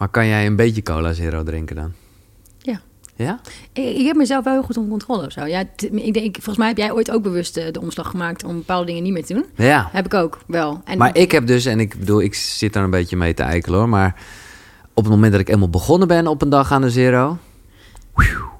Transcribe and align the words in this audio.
Maar 0.00 0.08
kan 0.08 0.26
jij 0.26 0.46
een 0.46 0.56
beetje 0.56 0.82
cola 0.82 1.12
zero 1.12 1.42
drinken 1.42 1.76
dan? 1.76 1.92
Ja. 2.58 2.80
Ja? 3.16 3.40
Ik, 3.72 3.96
ik 3.98 4.06
heb 4.06 4.16
mezelf 4.16 4.44
wel 4.44 4.52
heel 4.52 4.62
goed 4.62 4.76
onder 4.76 4.90
controle 4.90 5.26
of 5.26 5.32
zo. 5.32 5.44
Ja, 5.44 5.64
t- 5.76 5.82
ik 5.92 6.14
denk, 6.14 6.34
volgens 6.34 6.56
mij 6.56 6.68
heb 6.68 6.76
jij 6.76 6.92
ooit 6.92 7.10
ook 7.10 7.22
bewust 7.22 7.56
eh, 7.56 7.72
de 7.72 7.80
omslag 7.80 8.10
gemaakt 8.10 8.44
om 8.44 8.54
bepaalde 8.56 8.86
dingen 8.86 9.02
niet 9.02 9.12
meer 9.12 9.24
te 9.24 9.34
doen. 9.34 9.44
Ja. 9.54 9.88
Heb 9.92 10.04
ik 10.06 10.14
ook 10.14 10.38
wel. 10.46 10.80
En 10.84 10.98
Maar 10.98 11.16
ik 11.16 11.32
heb 11.32 11.46
dus, 11.46 11.64
en 11.64 11.80
ik 11.80 11.98
bedoel, 11.98 12.20
ik 12.22 12.34
zit 12.34 12.72
daar 12.72 12.84
een 12.84 12.90
beetje 12.90 13.16
mee 13.16 13.34
te 13.34 13.42
eikelen 13.42 13.78
hoor. 13.78 13.88
Maar 13.88 14.14
op 14.94 15.04
het 15.04 15.12
moment 15.12 15.32
dat 15.32 15.40
ik 15.40 15.48
eenmaal 15.48 15.70
begonnen 15.70 16.08
ben 16.08 16.26
op 16.26 16.42
een 16.42 16.48
dag 16.50 16.72
aan 16.72 16.80
de 16.82 16.90
zero, 16.90 17.38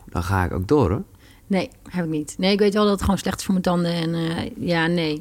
dan 0.08 0.22
ga 0.22 0.44
ik 0.44 0.52
ook 0.52 0.68
door 0.68 0.90
hoor. 0.90 1.02
Nee, 1.46 1.70
heb 1.90 2.04
ik 2.04 2.10
niet. 2.10 2.34
Nee, 2.38 2.52
ik 2.52 2.58
weet 2.58 2.74
wel 2.74 2.82
dat 2.82 2.92
het 2.92 3.02
gewoon 3.02 3.18
slecht 3.18 3.38
is 3.38 3.44
voor 3.44 3.52
mijn 3.52 3.64
tanden. 3.64 3.92
En 3.92 4.14
eh, 4.14 4.50
ja, 4.58 4.86
nee. 4.86 5.20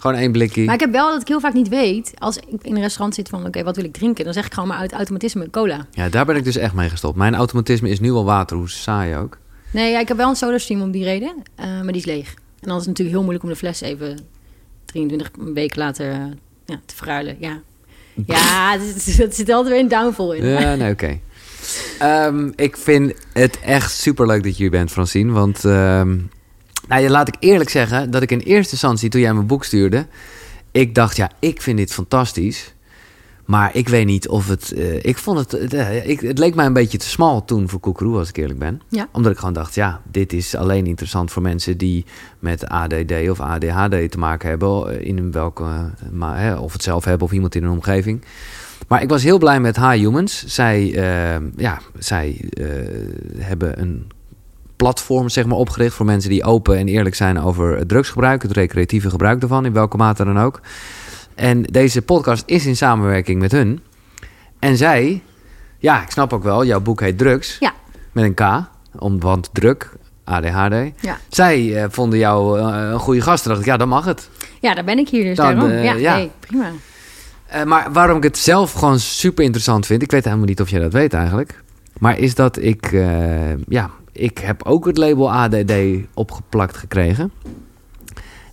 Gewoon 0.00 0.16
één 0.16 0.32
blikje. 0.32 0.64
Maar 0.64 0.74
ik 0.74 0.80
heb 0.80 0.92
wel 0.92 1.10
dat 1.12 1.20
ik 1.20 1.28
heel 1.28 1.40
vaak 1.40 1.52
niet 1.52 1.68
weet. 1.68 2.12
Als 2.18 2.36
ik 2.36 2.62
in 2.62 2.74
een 2.76 2.82
restaurant 2.82 3.14
zit 3.14 3.28
van, 3.28 3.46
oké, 3.46 3.62
wat 3.62 3.76
wil 3.76 3.84
ik 3.84 3.92
drinken? 3.92 4.24
Dan 4.24 4.32
zeg 4.32 4.46
ik 4.46 4.54
gewoon 4.54 4.68
maar 4.68 4.78
uit 4.78 4.92
automatisme 4.92 5.50
cola. 5.50 5.86
Ja, 5.90 6.08
daar 6.08 6.24
ben 6.24 6.36
ik 6.36 6.44
dus 6.44 6.56
echt 6.56 6.74
mee 6.74 6.88
gestopt. 6.90 7.16
Mijn 7.16 7.34
automatisme 7.34 7.88
is 7.88 8.00
nu 8.00 8.10
al 8.10 8.24
water, 8.24 8.56
hoe 8.56 8.70
saai 8.70 9.16
ook. 9.16 9.38
Nee, 9.72 9.90
ja, 9.92 10.00
ik 10.00 10.08
heb 10.08 10.16
wel 10.16 10.28
een 10.28 10.36
soda 10.36 10.58
stream 10.58 10.82
om 10.82 10.90
die 10.90 11.04
reden. 11.04 11.42
eh, 11.54 11.66
maar 11.66 11.92
die 11.92 11.96
is 11.96 12.04
leeg. 12.04 12.34
En 12.60 12.68
dan 12.68 12.76
is 12.76 12.86
het 12.86 12.86
natuurlijk 12.86 13.10
heel 13.10 13.22
moeilijk 13.22 13.44
om 13.44 13.50
de 13.50 13.56
fles 13.56 13.80
even 13.80 14.18
23 14.84 15.30
weken 15.54 15.78
later 15.78 16.06
ja, 16.66 16.80
te 16.86 16.94
verruilen. 16.96 17.36
Ja, 17.38 17.60
ja 18.26 18.76
het, 19.18 19.34
zit 19.34 19.50
altijd 19.50 19.68
weer 19.68 19.78
een 19.78 19.88
downfall 19.88 20.36
in. 20.36 20.46
Ja, 20.46 20.74
nee, 20.74 20.92
oké. 20.92 21.18
Ehm, 21.98 22.50
ik 22.56 22.76
vind 22.76 23.12
het 23.32 23.60
echt 23.60 23.92
superleuk 23.92 24.42
dat 24.42 24.56
je 24.56 24.62
hier 24.62 24.70
bent, 24.70 24.90
Francine. 24.90 25.32
Want, 25.32 25.64
ehm, 25.64 26.18
nou, 26.90 27.08
laat 27.08 27.28
ik 27.28 27.34
eerlijk 27.38 27.70
zeggen 27.70 28.10
dat 28.10 28.22
ik 28.22 28.30
in 28.30 28.38
eerste 28.38 28.72
instantie, 28.72 29.08
toen 29.08 29.20
jij 29.20 29.34
mijn 29.34 29.46
boek 29.46 29.64
stuurde, 29.64 30.06
ik 30.70 30.94
dacht, 30.94 31.16
ja, 31.16 31.30
ik 31.38 31.62
vind 31.62 31.78
dit 31.78 31.92
fantastisch. 31.92 32.74
Maar 33.44 33.70
ik 33.76 33.88
weet 33.88 34.06
niet 34.06 34.28
of 34.28 34.48
het. 34.48 34.72
eh, 34.72 35.04
ik 35.04 35.18
vond 35.18 35.38
het. 35.38 35.72
eh, 35.74 36.08
ik, 36.08 36.20
het 36.20 36.38
leek 36.38 36.54
mij 36.54 36.66
een 36.66 36.72
beetje 36.72 36.98
te 36.98 37.08
smal 37.08 37.44
toen 37.44 37.68
voor 37.68 37.80
Koekeroe, 37.80 38.18
als 38.18 38.28
ik 38.28 38.36
eerlijk 38.36 38.58
ben. 38.58 38.80
Ja. 38.88 39.08
Omdat 39.12 39.32
ik 39.32 39.38
gewoon 39.38 39.54
dacht, 39.54 39.74
ja, 39.74 40.00
dit 40.10 40.32
is 40.32 40.54
alleen 40.54 40.86
interessant 40.86 41.30
voor 41.30 41.42
mensen 41.42 41.78
die 41.78 42.04
met 42.38 42.66
ADD 42.68 43.12
of 43.30 43.40
ADHD 43.40 44.10
te 44.10 44.18
maken 44.18 44.48
hebben. 44.48 44.90
eh, 45.00 45.06
In 45.08 45.32
welke, 45.32 45.64
maar, 46.12 46.60
of 46.60 46.72
het 46.72 46.82
zelf 46.82 47.04
hebben 47.04 47.26
of 47.26 47.32
iemand 47.32 47.54
in 47.54 47.62
hun 47.62 47.72
omgeving. 47.72 48.24
Maar 48.88 49.02
ik 49.02 49.08
was 49.08 49.22
heel 49.22 49.38
blij 49.38 49.60
met 49.60 49.76
High 49.76 49.94
Humans. 49.96 50.44
Zij, 50.46 50.86
ja, 51.56 51.80
zij 51.98 52.48
hebben 53.36 53.80
een 53.80 54.06
platform 54.80 55.28
zeg 55.28 55.46
maar, 55.46 55.56
opgericht 55.56 55.94
voor 55.94 56.06
mensen 56.06 56.30
die 56.30 56.44
open 56.44 56.76
en 56.76 56.88
eerlijk 56.88 57.14
zijn 57.14 57.40
over 57.40 57.76
het 57.76 57.88
drugsgebruik, 57.88 58.42
het 58.42 58.52
recreatieve 58.52 59.10
gebruik 59.10 59.40
daarvan, 59.40 59.64
in 59.64 59.72
welke 59.72 59.96
mate 59.96 60.24
dan 60.24 60.38
ook. 60.40 60.60
En 61.34 61.62
deze 61.62 62.02
podcast 62.02 62.42
is 62.46 62.66
in 62.66 62.76
samenwerking 62.76 63.40
met 63.40 63.52
hun. 63.52 63.80
En 64.58 64.76
zij, 64.76 65.22
ja, 65.78 66.02
ik 66.02 66.10
snap 66.10 66.32
ook 66.32 66.42
wel, 66.42 66.64
jouw 66.64 66.80
boek 66.80 67.00
heet 67.00 67.18
Drugs. 67.18 67.56
Ja. 67.60 67.72
Met 68.12 68.24
een 68.24 68.34
K, 68.34 68.40
om, 68.98 69.20
want 69.20 69.48
druk, 69.52 69.92
ADHD. 70.24 70.74
Ja. 71.00 71.18
Zij 71.28 71.82
eh, 71.82 71.84
vonden 71.90 72.18
jou 72.18 72.60
eh, 72.60 72.90
een 72.90 72.98
goede 72.98 73.20
gast. 73.20 73.42
Toen 73.42 73.52
dacht 73.52 73.64
ik, 73.64 73.70
ja, 73.70 73.76
dan 73.78 73.88
mag 73.88 74.04
het. 74.04 74.28
ja, 74.60 74.74
daar 74.74 74.84
ben 74.84 74.98
ik 74.98 75.08
hier 75.08 75.24
dus 75.24 75.36
Dan, 75.36 75.54
daarom. 75.54 75.70
eh, 75.70 76.00
ja, 76.00 76.26
prima. 76.40 76.70
Maar 77.66 77.92
waarom 77.92 78.16
ik 78.16 78.22
het 78.22 78.38
zelf 78.38 78.72
gewoon 78.72 78.98
super 78.98 79.44
interessant 79.44 79.86
vind, 79.86 80.02
ik 80.02 80.10
weet 80.10 80.24
helemaal 80.24 80.46
niet 80.46 80.60
of 80.60 80.70
jij 80.70 80.80
dat 80.80 80.92
weet 80.92 81.14
eigenlijk. 81.14 81.62
Maar 81.98 82.18
is 82.18 82.34
dat 82.34 82.58
ik, 82.62 82.90
ja, 83.68 83.90
ik 84.12 84.38
heb 84.38 84.62
ook 84.62 84.86
het 84.86 84.96
label 84.96 85.32
ADD 85.32 85.72
opgeplakt 86.14 86.76
gekregen. 86.76 87.32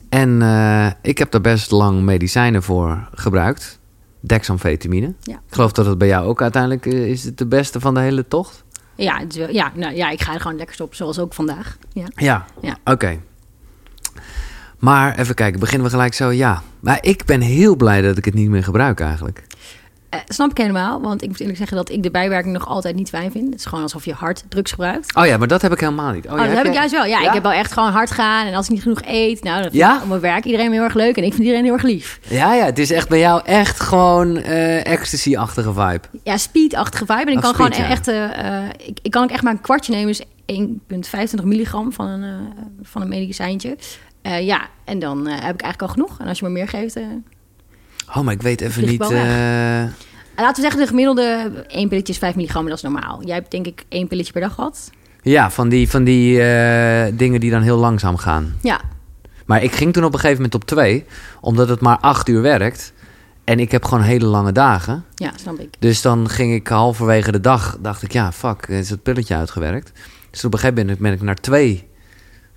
En 0.09 0.41
eh, 0.41 0.87
ik 1.01 1.17
heb 1.17 1.31
daar 1.31 1.41
best 1.41 1.71
lang 1.71 2.01
medicijnen 2.01 2.63
voor 2.63 3.09
gebruikt. 3.13 3.79
Dexamfetamine. 4.19 5.13
Ja. 5.21 5.33
Ik 5.33 5.53
geloof 5.53 5.71
dat 5.71 5.85
het 5.85 5.97
bij 5.97 6.07
jou 6.07 6.25
ook 6.27 6.41
uiteindelijk 6.41 6.85
eh, 6.85 7.07
is 7.07 7.23
het 7.23 7.37
de 7.37 7.45
beste 7.47 7.79
van 7.79 7.93
de 7.93 7.99
hele 7.99 8.27
tocht. 8.27 8.63
Ja, 8.95 9.17
het 9.19 9.35
wel- 9.35 9.49
ja, 9.51 9.71
nou, 9.75 9.95
ja, 9.95 10.09
ik 10.09 10.21
ga 10.21 10.33
er 10.33 10.39
gewoon 10.41 10.57
lekker 10.57 10.81
op, 10.83 10.95
zoals 10.95 11.19
ook 11.19 11.33
vandaag. 11.33 11.77
Ja. 11.93 12.05
Ja, 12.15 12.45
Ja. 12.61 12.77
oké. 12.85 13.17
Maar 14.79 15.19
even 15.19 15.35
kijken, 15.35 15.59
beginnen 15.59 15.85
we 15.87 15.93
gelijk 15.93 16.13
zo? 16.13 16.29
Ja. 16.29 16.61
Maar 16.79 16.97
ik 17.01 17.25
ben 17.25 17.41
heel 17.41 17.75
blij 17.75 18.01
dat 18.01 18.17
ik 18.17 18.25
het 18.25 18.33
niet 18.33 18.49
meer 18.49 18.63
gebruik 18.63 18.99
eigenlijk. 18.99 19.43
Eh, 20.09 20.19
snap 20.27 20.49
ik 20.51 20.57
helemaal, 20.57 21.01
want 21.01 21.21
ik 21.21 21.27
moet 21.27 21.39
eerlijk 21.39 21.57
zeggen 21.57 21.77
dat 21.77 21.89
ik 21.89 22.03
de 22.03 22.11
bijwerking 22.11 22.53
nog 22.53 22.67
altijd 22.67 22.95
niet 22.95 23.09
fijn 23.09 23.31
vind. 23.31 23.45
Het 23.49 23.59
is 23.59 23.65
gewoon 23.65 23.83
alsof 23.83 24.05
je 24.05 24.13
hard 24.13 24.43
drugs 24.49 24.71
gebruikt. 24.71 25.15
Oh 25.15 25.25
ja, 25.25 25.37
maar 25.37 25.47
dat 25.47 25.61
heb 25.61 25.71
ik 25.71 25.79
helemaal 25.79 26.11
niet. 26.11 26.25
Oh, 26.27 26.31
Oh, 26.33 26.39
ja, 26.39 26.45
dat 26.47 26.55
heb 26.57 26.65
ik 26.65 26.73
juist 26.73 26.91
wel. 26.91 27.05
Ja, 27.05 27.19
Ja? 27.19 27.27
ik 27.27 27.33
heb 27.33 27.43
wel 27.43 27.51
echt 27.51 27.71
gewoon 27.71 27.91
hard 27.91 28.11
gaan. 28.11 28.45
En 28.47 28.53
als 28.53 28.65
ik 28.65 28.71
niet 28.71 28.81
genoeg 28.81 29.01
eet, 29.05 29.43
nou, 29.43 29.55
dat 29.61 29.71
vind 29.71 29.83
Ja? 29.83 29.99
op 30.01 30.07
mijn 30.07 30.19
werk 30.21 30.45
iedereen 30.45 30.71
heel 30.71 30.83
erg 30.83 30.93
leuk. 30.93 31.17
En 31.17 31.23
ik 31.23 31.29
vind 31.33 31.43
iedereen 31.43 31.63
heel 31.63 31.73
erg 31.73 31.83
lief. 31.83 32.19
Ja, 32.27 32.53
ja, 32.53 32.65
het 32.65 32.79
is 32.79 32.91
echt 32.91 33.09
bij 33.09 33.19
jou 33.19 33.41
echt 33.45 33.79
gewoon 33.79 34.37
eh 34.37 34.85
ecstasy-achtige 34.91 35.73
vibe. 35.73 36.01
Ja, 36.23 36.37
speed-achtige 36.37 37.05
vibe. 37.05 37.21
En 37.31 37.37
ik 37.37 37.37
Oh, 37.37 37.41
kan 37.41 37.53
speed, 37.53 37.75
gewoon 37.75 37.87
ja. 37.89 37.93
echt... 37.93 38.07
eh, 38.07 38.87
ik, 38.87 38.99
ik 39.01 39.11
kan 39.11 39.23
ook 39.23 39.29
echt 39.31 39.43
maar 39.43 39.53
een 39.53 39.61
kwartje 39.61 39.93
nemen. 39.93 40.07
Dus 40.07 40.23
1,25 41.39 41.43
milligram 41.43 41.93
van 41.93 42.07
een, 42.07 42.47
van 42.81 43.01
een 43.01 43.09
medicijntje. 43.09 43.77
Ja, 44.41 44.61
en 44.85 44.99
dan 44.99 45.17
heb 45.27 45.53
ik 45.53 45.61
eigenlijk 45.61 45.81
al 45.81 45.87
genoeg. 45.87 46.19
En 46.19 46.27
als 46.27 46.39
je 46.39 46.45
me 46.45 46.51
meer 46.51 46.67
geeft... 46.67 46.95
Oh, 48.09 48.17
maar 48.21 48.33
ik 48.33 48.41
weet 48.41 48.61
even 48.61 48.85
niet... 48.85 49.01
eh, 49.01 49.81
En 49.81 49.93
laten 50.35 50.55
we 50.55 50.61
zeggen, 50.61 50.79
de 50.79 50.87
gemiddelde 50.87 51.51
één 51.67 51.89
pilletje 51.89 52.13
is 52.13 52.19
5 52.19 52.35
milligram, 52.35 52.65
dat 52.65 52.75
is 52.75 52.81
normaal. 52.81 53.21
Jij 53.25 53.35
hebt 53.35 53.51
denk 53.51 53.65
ik 53.67 53.85
één 53.89 54.07
pilletje 54.07 54.31
per 54.31 54.41
dag 54.41 54.53
gehad. 54.53 54.89
ja, 55.21 55.51
van 55.51 55.69
die, 55.69 55.89
van 55.89 56.03
die 56.03 56.41
eh, 56.41 57.13
dingen 57.13 57.39
die 57.39 57.51
dan 57.51 57.61
heel 57.61 57.77
langzaam 57.77 58.17
gaan. 58.17 58.55
Ja, 58.61 58.81
Maar 59.45 59.63
ik 59.63 59.71
ging 59.71 59.93
toen 59.93 60.03
op 60.03 60.13
een 60.13 60.19
gegeven 60.19 60.41
moment 60.41 60.55
op 60.61 60.65
twee, 60.65 61.05
omdat 61.41 61.69
het 61.69 61.79
maar 61.81 61.97
acht 61.97 62.27
uur 62.29 62.41
werkt. 62.41 62.93
En 63.43 63.59
ik 63.59 63.71
heb 63.71 63.85
gewoon 63.85 64.03
hele 64.03 64.25
lange 64.25 64.51
dagen. 64.51 65.03
ja, 65.15 65.31
snap 65.35 65.59
ik. 65.59 65.69
Dus 65.79 66.01
dan 66.01 66.29
ging 66.29 66.53
ik 66.53 66.67
halverwege 66.67 67.31
de 67.31 67.39
dag, 67.41 67.77
dacht 67.81 68.01
ik, 68.03 68.11
ja, 68.13 68.31
fuck, 68.31 68.67
is 68.67 68.89
het 68.89 69.03
pilletje 69.03 69.35
uitgewerkt. 69.35 69.91
Dus 70.31 70.45
op 70.45 70.53
een 70.53 70.59
gegeven 70.59 70.79
moment 70.81 70.99
ben 70.99 71.13
ik 71.13 71.21
naar 71.21 71.35
twee 71.35 71.87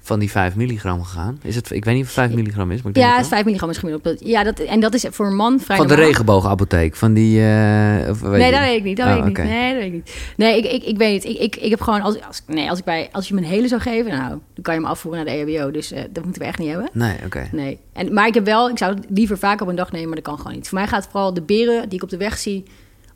van 0.02 0.18
die 0.18 0.30
5 0.30 0.56
milligram 0.56 1.02
gegaan. 1.02 1.38
Is 1.42 1.54
het, 1.56 1.70
ik 1.70 1.84
weet 1.84 1.94
niet 1.94 2.02
of 2.04 2.14
het 2.14 2.18
5 2.18 2.34
milligram 2.34 2.70
is, 2.70 2.76
maar 2.82 2.88
ik 2.88 2.94
denk 2.94 3.06
Ja, 3.06 3.12
het 3.16 3.16
het 3.16 3.24
is 3.24 3.30
wel. 3.30 3.38
5 3.38 3.44
milligram 3.44 3.70
is 3.70 3.78
gemiddeld. 3.78 4.20
Ja, 4.24 4.42
dat, 4.44 4.58
en 4.58 4.80
dat 4.80 4.94
is 4.94 5.06
voor 5.10 5.26
een 5.26 5.36
man 5.36 5.60
vrij 5.60 5.76
Van 5.76 5.86
de 5.86 5.94
regenboogapotheek, 5.94 6.96
van 6.96 7.12
die... 7.12 7.40
eh, 7.40 8.08
of 8.10 8.20
weet 8.20 8.40
Nee, 8.40 8.50
dat 8.50 8.60
weet 8.60 8.76
ik 8.76 8.84
niet. 8.84 8.96
Dat 8.96 9.06
Oh, 9.06 9.12
weet 9.14 9.20
ik 9.22 9.38
niet. 9.38 9.46
Nee, 9.46 9.72
dat 9.72 9.78
weet 9.82 9.86
ik 9.86 9.92
niet. 9.92 10.16
Nee, 10.36 10.58
ik, 10.58 10.72
ik, 10.72 10.84
ik 10.84 10.96
weet 10.96 11.12
niet. 11.12 11.24
Ik, 11.24 11.40
ik, 11.40 11.56
ik 11.56 11.70
heb 11.70 11.80
gewoon... 11.80 12.00
Als, 12.00 12.22
als, 12.26 12.42
nee, 12.46 12.70
als, 12.70 12.78
ik 12.78 12.84
bij, 12.84 13.08
als 13.12 13.28
je 13.28 13.34
me 13.34 13.40
een 13.40 13.46
hele 13.46 13.68
zou 13.68 13.80
geven, 13.80 14.10
nou, 14.12 14.28
dan 14.28 14.62
kan 14.62 14.74
je 14.74 14.80
me 14.80 14.86
afvoeren 14.86 15.24
naar 15.24 15.34
de 15.34 15.40
EHBO. 15.52 15.70
Dus 15.70 15.92
eh, 15.92 16.02
dat 16.10 16.24
moeten 16.24 16.42
we 16.42 16.48
echt 16.48 16.58
niet 16.58 16.68
hebben. 16.68 16.88
Nee, 16.92 17.16
oké. 17.24 17.48
Nee. 17.52 17.78
En, 17.92 18.12
maar 18.12 18.26
ik 18.26 18.34
heb 18.34 18.44
wel... 18.44 18.68
Ik 18.70 18.78
zou 18.78 18.94
het 18.94 19.04
liever 19.08 19.38
vaker 19.38 19.62
op 19.62 19.68
een 19.68 19.76
dag 19.76 19.92
nemen, 19.92 20.06
maar 20.06 20.16
dat 20.16 20.24
kan 20.24 20.36
gewoon 20.36 20.52
niet. 20.52 20.68
Voor 20.68 20.78
mij 20.78 20.86
gaat 20.86 21.08
vooral 21.10 21.34
de 21.34 21.42
beren 21.42 21.88
die 21.88 21.98
ik 21.98 22.02
op 22.02 22.10
de 22.10 22.16
weg 22.16 22.38
zie... 22.38 22.64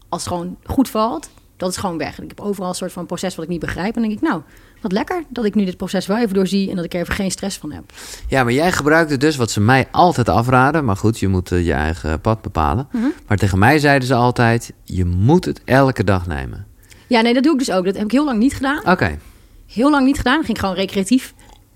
als 0.09 0.25
het 0.25 0.33
gewoon 0.33 0.57
goed 0.65 0.89
valt, 0.89 1.31
dat 1.57 1.71
is 1.71 1.77
gewoon 1.77 1.99
weg. 1.99 2.17
En 2.19 2.23
ik 2.23 2.29
heb 2.29 2.41
overal 2.41 2.69
een 2.69 2.75
soort 2.75 2.93
van 2.93 3.07
proces 3.07 3.35
wat 3.35 3.45
ik 3.45 3.51
niet 3.51 3.61
begrijp. 3.61 3.95
En 3.97 4.01
dan 4.01 4.11
denk 4.11 4.23
ik, 4.23 4.29
nou, 4.29 4.43
wat 4.85 4.93
lekker 4.93 5.25
dat 5.29 5.45
ik 5.45 5.55
nu 5.55 5.65
dit 5.65 5.77
proces 5.77 6.07
wel 6.07 6.19
even 6.19 6.35
doorzie... 6.35 6.71
en 6.71 6.77
dat 6.77 6.85
ik 6.85 6.95
er 6.95 7.01
even 7.01 7.15
geen 7.15 7.31
stress 7.31 7.59
van 7.59 7.73
heb. 7.73 7.85
Ja, 8.29 8.45
maar 8.45 8.53
jij 8.53 8.73
gebruikte 8.73 9.17
dus 9.17 9.37
wat 9.37 9.51
ze 9.51 9.61
mij 9.61 9.89
altijd 9.91 10.29
afraden. 10.29 10.85
Maar 10.85 10.97
goed, 10.97 11.19
je 11.19 11.29
moet 11.29 11.53
eh, 11.53 11.67
je 11.67 11.73
eigen 11.73 12.21
pad 12.21 12.43
bepalen. 12.43 12.89
Mhm. 12.93 13.05
Maar 13.27 13.37
tegen 13.37 13.59
mij 13.59 13.79
zeiden 13.79 14.09
ze 14.09 14.15
altijd: 14.15 14.73
je 14.83 15.05
moet 15.05 15.45
het 15.45 15.61
elke 15.65 16.05
dag 16.05 16.27
nemen. 16.27 16.67
Ja, 17.07 17.21
nee, 17.21 17.35
dat 17.35 17.43
doe 17.43 17.53
ik 17.53 17.59
dus 17.59 17.71
ook. 17.71 17.85
Dat 17.85 17.95
heb 17.95 18.05
ik 18.05 18.11
heel 18.11 18.25
lang 18.25 18.39
niet 18.39 18.55
gedaan. 18.55 18.81
Oké. 18.87 19.19
Heel 19.67 19.91
lang 19.91 20.07
niet 20.07 20.17
gedaan. 20.17 20.45
Ging 20.45 20.61
gewoon 20.61 20.75
recreatief. 20.75 21.35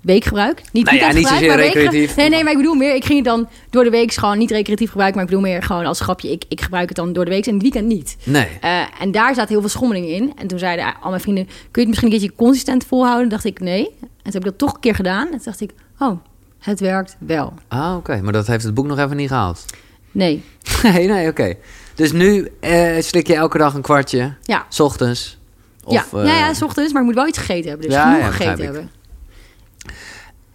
Weekgebruik. 0.08 0.62
Niet 0.72 0.84
Nou 0.84 0.96
ja, 0.96 1.12
niet 1.12 1.26
zozeer 1.26 1.56
recreatief. 1.56 2.16
Nee, 2.16 2.28
nee, 2.28 2.42
maar 2.42 2.52
ik 2.52 2.58
bedoel 2.58 2.74
meer... 2.74 2.94
Ik 2.94 3.04
ging 3.04 3.19
het 3.19 3.28
dan 3.28 3.48
door 3.70 3.84
de 3.84 3.91
week 3.91 4.12
gewoon 4.12 4.38
niet 4.38 4.50
recreatief 4.50 4.91
gebruiken... 4.91 5.20
maar 5.20 5.28
ik 5.28 5.36
bedoel 5.36 5.50
meer 5.50 5.62
gewoon 5.62 5.86
als 5.86 6.00
grapje... 6.00 6.30
ik, 6.30 6.44
ik 6.48 6.60
gebruik 6.60 6.88
het 6.88 6.96
dan 6.96 7.12
door 7.12 7.24
de 7.24 7.30
week 7.30 7.46
en 7.46 7.52
het 7.52 7.62
weekend 7.62 7.86
niet. 7.86 8.16
Nee. 8.24 8.48
Eh, 8.60 8.80
en 9.00 9.10
daar 9.10 9.34
zaten 9.34 9.48
heel 9.48 9.60
veel 9.60 9.69
schommelingen 9.69 10.08
in. 10.08 10.32
En 10.36 10.46
toen 10.46 10.58
zeiden 10.58 10.94
al 11.00 11.10
mijn 11.10 11.22
vrienden... 11.22 11.44
kun 11.44 11.54
je 11.72 11.80
het 11.80 11.88
misschien 11.88 12.12
een 12.12 12.19
keertje 12.19 12.36
consistent 12.36 12.84
volhouden? 12.84 13.28
dacht 13.28 13.44
ik, 13.44 13.60
nee. 13.60 13.84
En 14.00 14.06
toen 14.22 14.32
heb 14.32 14.34
ik 14.34 14.44
dat 14.44 14.58
toch 14.58 14.74
een 14.74 14.80
keer 14.80 14.94
gedaan. 14.94 15.24
En 15.24 15.30
toen 15.30 15.41
dacht 15.44 15.60
ik, 15.60 15.70
oh, 15.98 16.19
het 16.58 16.80
werkt 16.80 17.16
wel. 17.19 17.52
Ah, 17.69 17.96
oké. 17.96 18.20
Maar 18.22 18.32
dat 18.32 18.46
heeft 18.46 18.64
het 18.64 18.75
boek 18.75 18.86
nog 18.86 18.98
even 18.98 19.16
niet 19.16 19.28
gehaald. 19.28 19.64
Nee, 20.12 20.44
Nee, 20.82 21.08
nee, 21.08 21.28
oké. 21.28 21.54
Dus 21.94 22.12
nu 22.12 22.48
eh, 22.60 23.00
slik 23.00 23.26
je 23.26 23.34
elke 23.34 23.58
dag 23.58 23.75
een 23.75 23.82
kwartje, 23.82 24.34
ja. 24.42 24.66
s 24.69 24.80
ochtends. 24.80 25.38
Of, 25.84 25.94
ja. 25.94 26.19
eh, 26.19 26.26
ja, 26.26 26.38
ja, 26.38 26.54
s 26.54 26.62
ochtends, 26.62 26.93
maar 26.93 27.00
ik 27.00 27.08
moet 27.08 27.16
wel 27.16 27.26
iets 27.26 27.38
gegeten 27.38 27.69
hebben. 27.69 27.87
Dus 27.87 27.96
Ja, 27.96 28.02
genoeg 28.02 28.19
ja, 28.19 28.31
gegeten 28.31 28.64
hebben. 28.64 28.90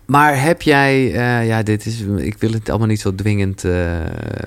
Maar 0.06 0.42
heb 0.42 0.62
jij, 0.62 1.14
eh, 1.14 1.48
ja, 1.48 1.64
dit 1.64 1.86
is, 1.86 2.02
ik 2.02 2.38
wil 2.38 2.52
het 2.52 2.70
allemaal 2.70 2.88
niet 2.88 3.02
zo 3.02 3.16
dwingend 3.16 3.64
eh, 3.64 4.00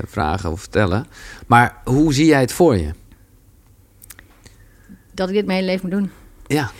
vragen 0.07 0.51
of 0.51 0.61
vertellen. 0.61 1.07
Maar 1.47 1.77
hoe 1.85 2.15
zie 2.15 2.27
jij 2.27 2.41
het 2.41 2.53
voor 2.53 2.77
je? 2.77 2.91
Dat 5.15 5.29
ik 5.29 5.35
dit 5.35 5.47
mijn 5.47 5.59
hele 5.59 5.71
leven 5.71 5.89
moet 5.89 5.99
doen. 5.99 6.11
Ja. 6.47 6.71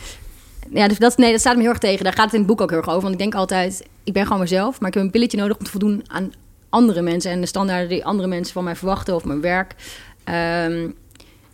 Ja, 0.69 0.87
dus 0.87 0.97
dat, 0.97 1.17
nee, 1.17 1.31
dat 1.31 1.39
staat 1.39 1.55
me 1.55 1.61
heel 1.61 1.69
erg 1.69 1.79
tegen. 1.79 2.03
Daar 2.03 2.13
gaat 2.13 2.25
het 2.25 2.33
in 2.33 2.39
het 2.39 2.47
boek 2.47 2.61
ook 2.61 2.69
heel 2.69 2.79
erg 2.79 2.87
over. 2.87 3.01
Want 3.01 3.13
ik 3.13 3.19
denk 3.19 3.35
altijd, 3.35 3.85
ik 4.03 4.13
ben 4.13 4.23
gewoon 4.23 4.41
mezelf, 4.41 4.79
maar 4.79 4.89
ik 4.89 4.93
heb 4.93 5.03
een 5.03 5.11
pilletje 5.11 5.37
nodig 5.37 5.57
om 5.57 5.63
te 5.63 5.71
voldoen 5.71 6.03
aan 6.07 6.31
andere 6.69 7.01
mensen 7.01 7.31
en 7.31 7.41
de 7.41 7.47
standaarden 7.47 7.89
die 7.89 8.05
andere 8.05 8.27
mensen 8.27 8.53
van 8.53 8.63
mij 8.63 8.75
verwachten 8.75 9.15
of 9.15 9.23
mijn 9.23 9.41
werk. 9.41 9.75
Ehm, 10.23 10.89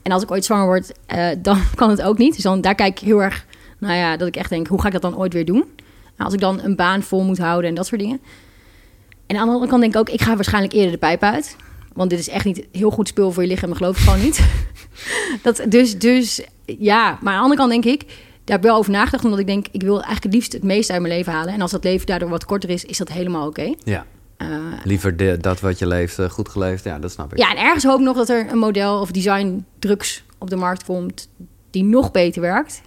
en 0.02 0.12
als 0.12 0.24
ik 0.24 0.32
ooit 0.32 0.46
zwanger 0.46 0.66
word, 0.66 0.92
eh, 1.06 1.28
dan 1.38 1.60
kan 1.76 1.90
het 1.90 2.02
ook 2.02 2.18
niet. 2.18 2.34
Dus 2.34 2.44
dan, 2.44 2.62
daar 2.62 2.76
kijk 2.76 3.00
ik 3.00 3.08
heel 3.08 3.22
erg, 3.22 3.46
nou 3.80 3.96
ja, 3.96 4.18
dat 4.18 4.28
ik 4.28 4.36
echt 4.36 4.50
denk, 4.50 4.68
hoe 4.68 4.82
ga 4.82 4.88
ik 4.88 4.94
dat 4.94 5.02
dan 5.02 5.18
ooit 5.18 5.34
weer 5.34 5.46
doen? 5.46 5.66
Nou, 6.18 6.26
als 6.26 6.34
ik 6.34 6.40
dan 6.40 6.62
een 6.62 6.76
baan 6.76 7.02
vol 7.02 7.24
moet 7.24 7.38
houden 7.38 7.70
en 7.70 7.76
dat 7.76 7.88
soort 7.88 8.02
dingen. 8.02 8.20
En 9.28 9.36
aan 9.38 9.46
de 9.48 9.52
andere 9.54 9.70
kant 9.70 9.82
denk 9.82 9.94
ik 9.94 10.00
ook, 10.00 10.10
ik 10.10 10.22
ga 10.22 10.36
waarschijnlijk 10.36 10.74
eerder 10.74 10.92
de 10.92 10.98
pijp 10.98 11.24
uit. 11.24 11.56
Want 11.94 12.10
dit 12.10 12.20
is 12.20 12.30
echt 12.30 12.46
niet 12.46 12.68
heel 12.72 12.90
goed 12.92 13.08
spul 13.08 13.32
voor 13.32 13.44
je 13.44 13.50
lichaam, 13.50 13.70
dat 13.70 13.78
geloof 13.78 13.98
ik 13.98 14.04
gewoon 14.04 14.22
niet. 14.22 14.46
Dat, 15.44 15.62
dus, 15.70 16.00
dus 16.00 16.42
ja, 16.66 17.18
maar 17.22 17.34
aan 17.34 17.38
de 17.38 17.44
andere 17.44 17.60
kant 17.60 17.72
denk 17.72 17.86
ik, 17.86 18.08
daar 18.08 18.16
heb 18.56 18.58
ik 18.58 18.64
wel 18.64 18.78
over 18.78 18.92
nagedacht, 18.92 19.24
omdat 19.24 19.40
ik 19.40 19.46
denk, 19.48 19.66
ik 19.72 19.82
wil 19.82 19.94
eigenlijk 19.94 20.24
het 20.24 20.34
liefst 20.34 20.54
het 20.54 20.64
meeste 20.64 20.92
uit 20.94 21.02
mijn 21.02 21.14
leven 21.14 21.34
halen. 21.34 21.54
En 21.54 21.62
als 21.62 21.72
dat 21.72 21.84
leven 21.84 22.06
daardoor 22.08 22.30
wat 22.30 22.46
korter 22.46 22.70
is, 22.70 22.86
is 22.86 22.98
dat 22.98 23.10
helemaal 23.10 23.48
oké. 23.48 23.74
Ja. 23.84 24.06
Eh, 24.38 24.48
Liever 24.84 25.18
de- 25.18 25.38
dat 25.42 25.60
wat 25.60 25.80
je 25.80 25.88
leeft, 25.88 26.20
eh, 26.20 26.30
goed 26.30 26.50
geleefd. 26.50 26.84
Ja, 26.84 27.00
dat 27.00 27.12
snap 27.12 27.32
ik. 27.32 27.38
ja, 27.38 27.52
en 27.52 27.58
ergens 27.58 27.84
hoop 27.84 28.00
ik 28.00 28.06
nog 28.06 28.16
dat 28.18 28.30
er 28.30 28.52
een 28.52 28.58
model 28.58 29.00
of 29.00 29.12
design 29.12 29.66
drugs 29.80 30.24
op 30.38 30.50
de 30.50 30.56
markt 30.56 30.84
komt 30.86 31.30
die 31.72 31.84
nog 31.84 32.12
beter 32.12 32.42
werkt. 32.42 32.82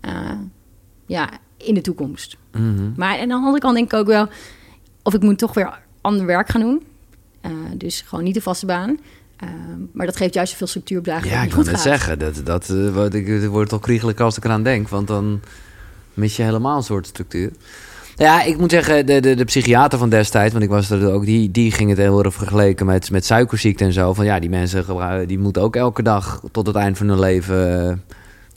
Eh, 0.00 0.12
ja, 1.06 1.28
in 1.64 1.74
de 1.74 1.80
toekomst. 1.80 2.36
Mhm. 2.52 2.90
Maar 2.96 3.14
en 3.14 3.20
aan 3.20 3.28
de 3.28 3.34
andere 3.34 3.58
kant 3.58 3.74
denk 3.74 3.92
ik 3.92 3.98
ook 3.98 4.06
wel, 4.06 4.28
of 5.02 5.14
ik 5.14 5.22
moet 5.22 5.38
toch 5.38 5.54
weer 5.54 5.78
ander 6.00 6.26
werk 6.26 6.48
gaan 6.48 6.60
doen. 6.60 6.82
Eh, 7.40 7.50
dus 7.74 8.04
gewoon 8.06 8.24
niet 8.24 8.34
de 8.34 8.40
vaste 8.40 8.66
baan. 8.66 8.98
Eh, 9.36 9.48
maar 9.92 10.06
dat 10.06 10.16
geeft 10.16 10.34
juist 10.34 10.52
zoveel 10.52 10.66
structuur 10.66 10.98
op 10.98 11.04
dagen 11.04 11.28
Ja, 11.28 11.42
ik 11.42 11.50
wil 11.50 11.62
niet 11.62 11.70
net 11.70 11.80
zeggen. 11.80 12.18
Dat, 12.18 12.40
dat, 12.44 12.70
eh, 12.70 12.88
wat 12.88 13.14
ik, 13.14 13.26
het 13.26 13.46
wordt 13.46 13.70
toch 13.70 13.80
kriegelijk 13.80 14.20
als 14.20 14.36
ik 14.36 14.44
eraan 14.44 14.62
denk. 14.62 14.88
Want 14.88 15.06
dan 15.06 15.40
mis 16.14 16.36
je 16.36 16.42
helemaal 16.42 16.76
een 16.76 16.82
soort 16.82 17.06
structuur. 17.06 17.50
Ja, 18.16 18.42
ik 18.42 18.58
moet 18.58 18.70
zeggen, 18.70 19.06
de, 19.06 19.20
de, 19.20 19.34
de 19.34 19.44
psychiater 19.44 19.98
van 19.98 20.08
destijds, 20.08 20.52
want 20.52 20.64
ik 20.64 20.70
was 20.70 20.90
er 20.90 21.12
ook, 21.12 21.24
die, 21.24 21.50
die 21.50 21.72
ging 21.72 21.88
het 21.88 21.98
heel 21.98 22.24
erg 22.24 22.34
vergeleken 22.34 22.86
met, 22.86 23.10
met 23.10 23.24
suikerziekte 23.24 23.84
en 23.84 23.92
zo. 23.92 24.14
Van 24.14 24.24
ja, 24.24 24.38
die 24.38 24.50
mensen 24.50 24.84
gebruiken, 24.84 25.28
die 25.28 25.38
moeten 25.38 25.62
ook 25.62 25.76
elke 25.76 26.02
dag 26.02 26.40
tot 26.52 26.66
het 26.66 26.76
eind 26.76 26.98
van 26.98 27.08
hun 27.08 27.20
leven. 27.20 28.02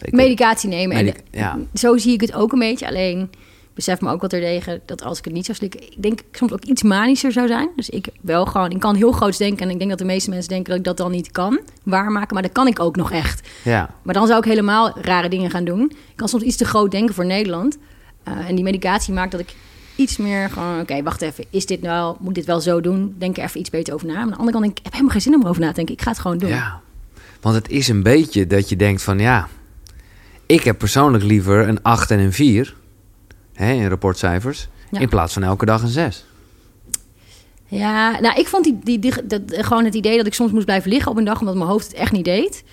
Ik 0.02 0.14
Medicatie 0.14 0.70
nemen. 0.70 0.98
En 0.98 1.14
ja. 1.32 1.58
Zo 1.74 1.98
zie 1.98 2.14
ik 2.14 2.22
het 2.22 2.34
ook 2.34 2.52
een 2.52 2.60
beetje. 2.60 2.88
Alleen 2.88 3.30
besef 3.74 4.02
me 4.02 4.12
ook 4.12 4.20
wel 4.20 4.30
terdege 4.30 4.82
dat 4.86 5.04
als 5.04 5.18
ik 5.18 5.26
het 5.26 5.34
niet 5.34 5.46
zou 5.46 5.58
slikken, 5.58 5.82
ik 5.82 6.02
denk 6.02 6.20
ik 6.20 6.26
soms 6.32 6.52
ook 6.52 6.64
iets 6.64 6.84
manischer 6.84 7.32
zou 7.32 7.48
zijn. 7.48 7.70
Dus 7.76 7.90
ik 7.90 8.08
wel 8.22 8.46
gewoon, 8.46 8.70
ik 8.72 8.80
kan 8.80 8.96
heel 8.96 9.12
groots 9.12 9.38
denken 9.38 9.66
en 9.66 9.70
ik 9.72 9.78
denk 9.78 9.90
dat 9.90 10.00
de 10.00 10.06
meeste 10.06 10.30
mensen 10.30 10.50
denken 10.50 10.70
dat 10.70 10.78
ik 10.78 10.84
dat 10.86 10.98
dan 10.98 11.12
niet 11.12 11.32
kan 11.32 11.60
waarmaken, 11.84 12.34
maar 12.34 12.44
dat 12.44 12.52
kan 12.52 12.68
ik 12.68 12.80
ook 12.80 12.96
nog 12.96 13.12
echt. 13.12 13.48
Ja, 13.64 13.90
Maar 14.02 14.14
dan 14.14 14.28
zou 14.28 14.40
ik 14.40 14.46
helemaal 14.46 15.00
rare 15.02 15.30
dingen 15.30 15.50
gaan 15.52 15.64
doen. 15.64 15.82
Ik 15.92 16.16
kan 16.16 16.28
soms 16.28 16.44
iets 16.44 16.56
te 16.58 16.66
groot 16.66 16.92
denken 16.92 17.16
voor 17.16 17.26
Nederland. 17.26 17.78
Eh, 18.24 18.50
en 18.50 18.56
die 18.56 18.64
medicatie 18.64 19.14
maakt 19.14 19.32
dat 19.32 19.40
ik 19.40 19.56
iets 19.96 20.18
meer 20.18 20.50
gewoon... 20.50 20.80
Oké, 20.80 21.04
wacht 21.04 21.22
even. 21.22 21.46
Is 21.50 21.66
dit 21.66 21.82
nou... 21.82 22.16
Moet 22.20 22.30
ik 22.30 22.36
dit 22.36 22.46
wel 22.46 22.60
zo 22.62 22.82
doen? 22.82 23.16
Denk 23.18 23.38
er 23.38 23.44
even 23.44 23.60
iets 23.60 23.70
beter 23.70 23.94
over 23.94 24.08
na. 24.08 24.14
Maar 24.14 24.22
aan 24.22 24.30
de 24.30 24.36
andere 24.36 24.52
kant 24.52 24.64
denk 24.64 24.78
ik... 24.78 24.80
Ik 24.80 24.84
heb 24.84 24.94
helemaal 24.94 25.14
geen 25.14 25.22
zin 25.22 25.36
om 25.36 25.42
erover 25.42 25.62
na 25.62 25.68
te 25.68 25.74
denken. 25.74 25.94
Ik 25.94 26.02
ga 26.02 26.10
het 26.10 26.20
gewoon 26.20 26.38
doen. 26.38 26.50
ja. 26.50 26.82
Want 27.42 27.56
het 27.56 27.70
is 27.70 27.88
een 27.88 28.04
beetje 28.04 28.48
dat 28.48 28.70
je 28.70 28.76
denkt 28.76 29.04
van 29.04 29.20
ja, 29.20 29.48
ik 30.48 30.64
heb 30.64 30.78
persoonlijk 30.78 31.24
liever 31.24 31.68
een 31.68 31.82
8 31.84 32.12
en 32.12 32.20
een 32.20 32.34
4 32.34 32.76
hè, 33.54 33.72
in 33.72 33.88
rapportcijfers. 33.88 34.68
Ja. 34.92 35.00
In 35.00 35.10
plaats 35.10 35.34
van 35.34 35.44
elke 35.44 35.66
dag 35.66 35.82
een 35.82 35.88
6. 35.88 36.26
Ja, 37.70 38.20
nou, 38.20 38.40
ik 38.40 38.48
vond 38.48 38.64
die, 38.64 38.80
die, 38.84 39.00
die- 39.00 39.26
dat, 39.28 39.42
gewoon 39.48 39.86
het 39.86 39.96
idee 39.96 40.18
dat 40.18 40.26
ik 40.26 40.34
soms 40.34 40.52
moest 40.52 40.66
blijven 40.66 40.90
liggen 40.90 41.12
op 41.12 41.18
een 41.18 41.24
dag... 41.26 41.40
omdat 41.40 41.56
mijn 41.56 41.70
hoofd 41.70 41.88
het 41.88 41.96
echt 41.96 42.12
niet 42.12 42.26
deed, 42.26 42.64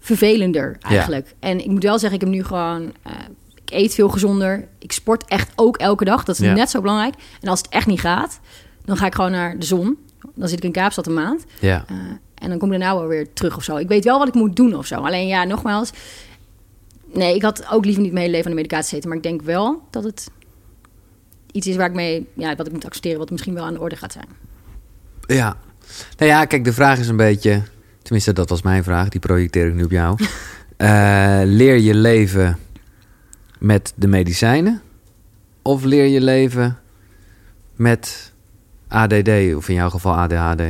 vervelender 0.00 0.76
eigenlijk. 0.80 1.34
En 1.40 1.58
ik 1.58 1.66
moet 1.70 1.82
wel 1.82 1.98
zeggen, 1.98 2.20
ik 2.20 2.24
heb 2.26 2.34
nu 2.34 2.44
gewoon... 2.44 2.92
eh, 3.02 3.12
ik 3.64 3.70
eet 3.70 3.94
veel 3.94 4.08
gezonder. 4.08 4.68
Ik 4.78 4.92
sport 4.92 5.24
echt 5.24 5.52
ook 5.56 5.76
elke 5.76 6.04
dag. 6.04 6.24
Dat 6.24 6.34
is 6.38 6.46
Ja. 6.46 6.52
net 6.54 6.70
zo 6.70 6.80
belangrijk. 6.80 7.14
En 7.40 7.48
als 7.48 7.58
het 7.58 7.68
echt 7.68 7.86
niet 7.86 8.00
gaat, 8.00 8.40
dan 8.84 8.96
ga 8.96 9.06
ik 9.06 9.14
gewoon 9.14 9.30
naar 9.30 9.58
de 9.58 9.66
zon. 9.66 9.98
Dan 10.34 10.48
zit 10.48 10.58
ik 10.58 10.64
in 10.64 10.72
Kaapstad 10.72 11.06
een 11.06 11.14
maand. 11.14 11.44
Ja. 11.60 11.84
Uh, 11.90 11.96
en 12.34 12.48
dan 12.48 12.58
kom 12.58 12.72
ik 12.72 12.80
daarna 12.80 12.98
wel 12.98 13.06
weer 13.08 13.32
terug 13.32 13.56
of 13.56 13.64
zo. 13.64 13.76
Ik 13.76 13.88
weet 13.88 14.04
wel 14.04 14.18
wat 14.18 14.28
ik 14.28 14.34
moet 14.34 14.56
doen 14.56 14.74
of 14.76 14.86
zo. 14.86 14.94
Alleen 14.94 15.26
ja, 15.26 15.44
nogmaals. 15.44 15.90
Nee, 17.14 17.34
ik 17.34 17.42
had 17.42 17.66
ook 17.70 17.84
liever 17.84 18.02
niet 18.02 18.12
mijn 18.12 18.24
hele 18.24 18.36
leven 18.36 18.50
aan 18.50 18.56
de 18.56 18.62
medicatie 18.62 18.88
zitten. 18.88 19.08
Maar 19.08 19.18
ik 19.18 19.24
denk 19.24 19.42
wel 19.42 19.82
dat 19.90 20.04
het 20.04 20.30
iets 21.52 21.66
is 21.66 21.76
waar 21.76 21.88
ik 21.88 21.94
mee... 21.94 22.28
Ja, 22.34 22.56
wat 22.56 22.66
ik 22.66 22.72
moet 22.72 22.84
accepteren, 22.84 23.18
wat 23.18 23.30
misschien 23.30 23.54
wel 23.54 23.64
aan 23.64 23.74
de 23.74 23.80
orde 23.80 23.96
gaat 23.96 24.12
zijn. 24.12 24.28
Ja. 25.26 25.56
Nou 26.18 26.30
ja, 26.30 26.44
kijk, 26.44 26.64
de 26.64 26.72
vraag 26.72 26.98
is 26.98 27.08
een 27.08 27.16
beetje... 27.16 27.62
Tenminste, 28.02 28.32
dat 28.32 28.48
was 28.48 28.62
mijn 28.62 28.84
vraag. 28.84 29.08
Die 29.08 29.20
projecteer 29.20 29.66
ik 29.66 29.74
nu 29.74 29.84
op 29.84 29.90
jou. 29.90 30.18
Eh, 30.76 31.40
leer 31.44 31.76
je 31.76 31.94
leven 31.94 32.58
met 33.58 33.92
de 33.96 34.06
medicijnen? 34.06 34.82
Of 35.62 35.84
leer 35.84 36.04
je 36.06 36.20
leven 36.20 36.78
met 37.76 38.32
ADD? 38.88 39.54
Of 39.54 39.68
in 39.68 39.74
jouw 39.74 39.90
geval 39.90 40.14
ADHD? 40.14 40.60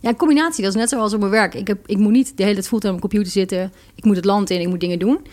Ja, 0.00 0.08
een 0.08 0.16
combinatie. 0.16 0.64
Dat 0.64 0.74
is 0.74 0.80
net 0.80 0.88
zoals 0.88 1.12
op 1.12 1.20
mijn 1.20 1.30
werk. 1.30 1.54
Ik, 1.54 1.66
heb, 1.66 1.78
ik 1.86 1.96
moet 1.96 2.12
niet 2.12 2.36
de 2.36 2.42
hele 2.42 2.54
tijd 2.54 2.68
fulltime 2.68 2.92
op 2.92 3.00
mijn 3.00 3.10
computer 3.10 3.32
zitten. 3.40 3.72
Ik 3.94 4.04
moet 4.04 4.16
het 4.16 4.24
land 4.24 4.50
in, 4.50 4.60
ik 4.60 4.68
moet 4.68 4.80
dingen 4.80 4.98
doen. 4.98 5.26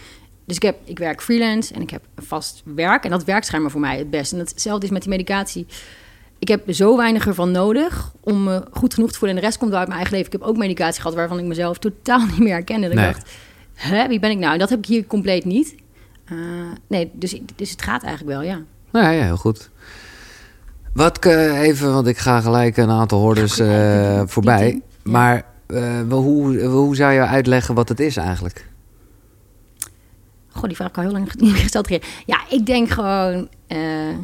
Dus 0.45 0.55
ik, 0.55 0.61
heb, 0.61 0.77
ik 0.83 0.99
werk 0.99 1.21
freelance 1.21 1.73
en 1.73 1.81
ik 1.81 1.89
heb 1.89 2.01
een 2.15 2.23
vast 2.23 2.61
werk. 2.75 3.03
En 3.03 3.09
dat 3.09 3.23
werkt 3.23 3.45
schijnbaar 3.45 3.71
voor 3.71 3.81
mij 3.81 3.97
het 3.97 4.09
best. 4.09 4.33
En 4.33 4.39
hetzelfde 4.39 4.85
is 4.85 4.91
met 4.91 5.01
die 5.01 5.11
medicatie. 5.11 5.65
Ik 6.39 6.47
heb 6.47 6.73
zo 6.73 6.97
weinig 6.97 7.27
ervan 7.27 7.51
nodig 7.51 8.11
om 8.19 8.43
me 8.43 8.63
goed 8.71 8.93
genoeg 8.93 9.11
te 9.11 9.17
voelen. 9.17 9.35
En 9.35 9.41
de 9.41 9.47
rest 9.47 9.59
komt 9.59 9.71
wel 9.71 9.79
uit 9.79 9.87
mijn 9.87 9.99
eigen 9.99 10.17
leven. 10.17 10.33
Ik 10.33 10.39
heb 10.39 10.49
ook 10.49 10.57
medicatie 10.57 11.01
gehad 11.01 11.15
waarvan 11.15 11.39
ik 11.39 11.45
mezelf 11.45 11.77
totaal 11.77 12.25
niet 12.31 12.39
meer 12.39 12.53
herkende. 12.53 12.87
Nee. 12.87 13.07
ik 13.07 13.13
dacht, 13.13 13.31
hè, 13.73 14.07
wie 14.07 14.19
ben 14.19 14.31
ik 14.31 14.37
nou? 14.37 14.53
En 14.53 14.59
dat 14.59 14.69
heb 14.69 14.79
ik 14.79 14.85
hier 14.85 15.05
compleet 15.05 15.45
niet. 15.45 15.75
Uh, 16.31 16.39
nee, 16.87 17.11
dus, 17.13 17.39
dus 17.55 17.69
het 17.69 17.81
gaat 17.81 18.03
eigenlijk 18.03 18.37
wel, 18.37 18.47
ja. 18.47 18.61
Nou 18.91 19.13
ja, 19.13 19.23
heel 19.23 19.37
goed. 19.37 19.69
Wat 20.93 21.25
uh, 21.25 21.61
even, 21.61 21.93
want 21.93 22.07
ik 22.07 22.17
ga 22.17 22.41
gelijk 22.41 22.77
een 22.77 22.89
aantal 22.89 23.19
hordes 23.19 23.59
uh, 23.59 24.21
voorbij. 24.25 24.81
Maar 25.03 25.45
uh, 25.67 26.01
hoe, 26.09 26.63
hoe 26.63 26.95
zou 26.95 27.13
je 27.13 27.25
uitleggen 27.25 27.75
wat 27.75 27.89
het 27.89 27.99
is 27.99 28.17
eigenlijk? 28.17 28.65
Goh, 30.53 30.63
die 30.63 30.75
vraag 30.75 30.91
al 30.93 31.03
heel 31.03 31.11
lang 31.11 31.31
gesteld. 31.61 31.89
Ja, 32.25 32.41
ik 32.49 32.65
denk 32.65 32.89
gewoon... 32.89 33.49
Uh, 33.67 34.17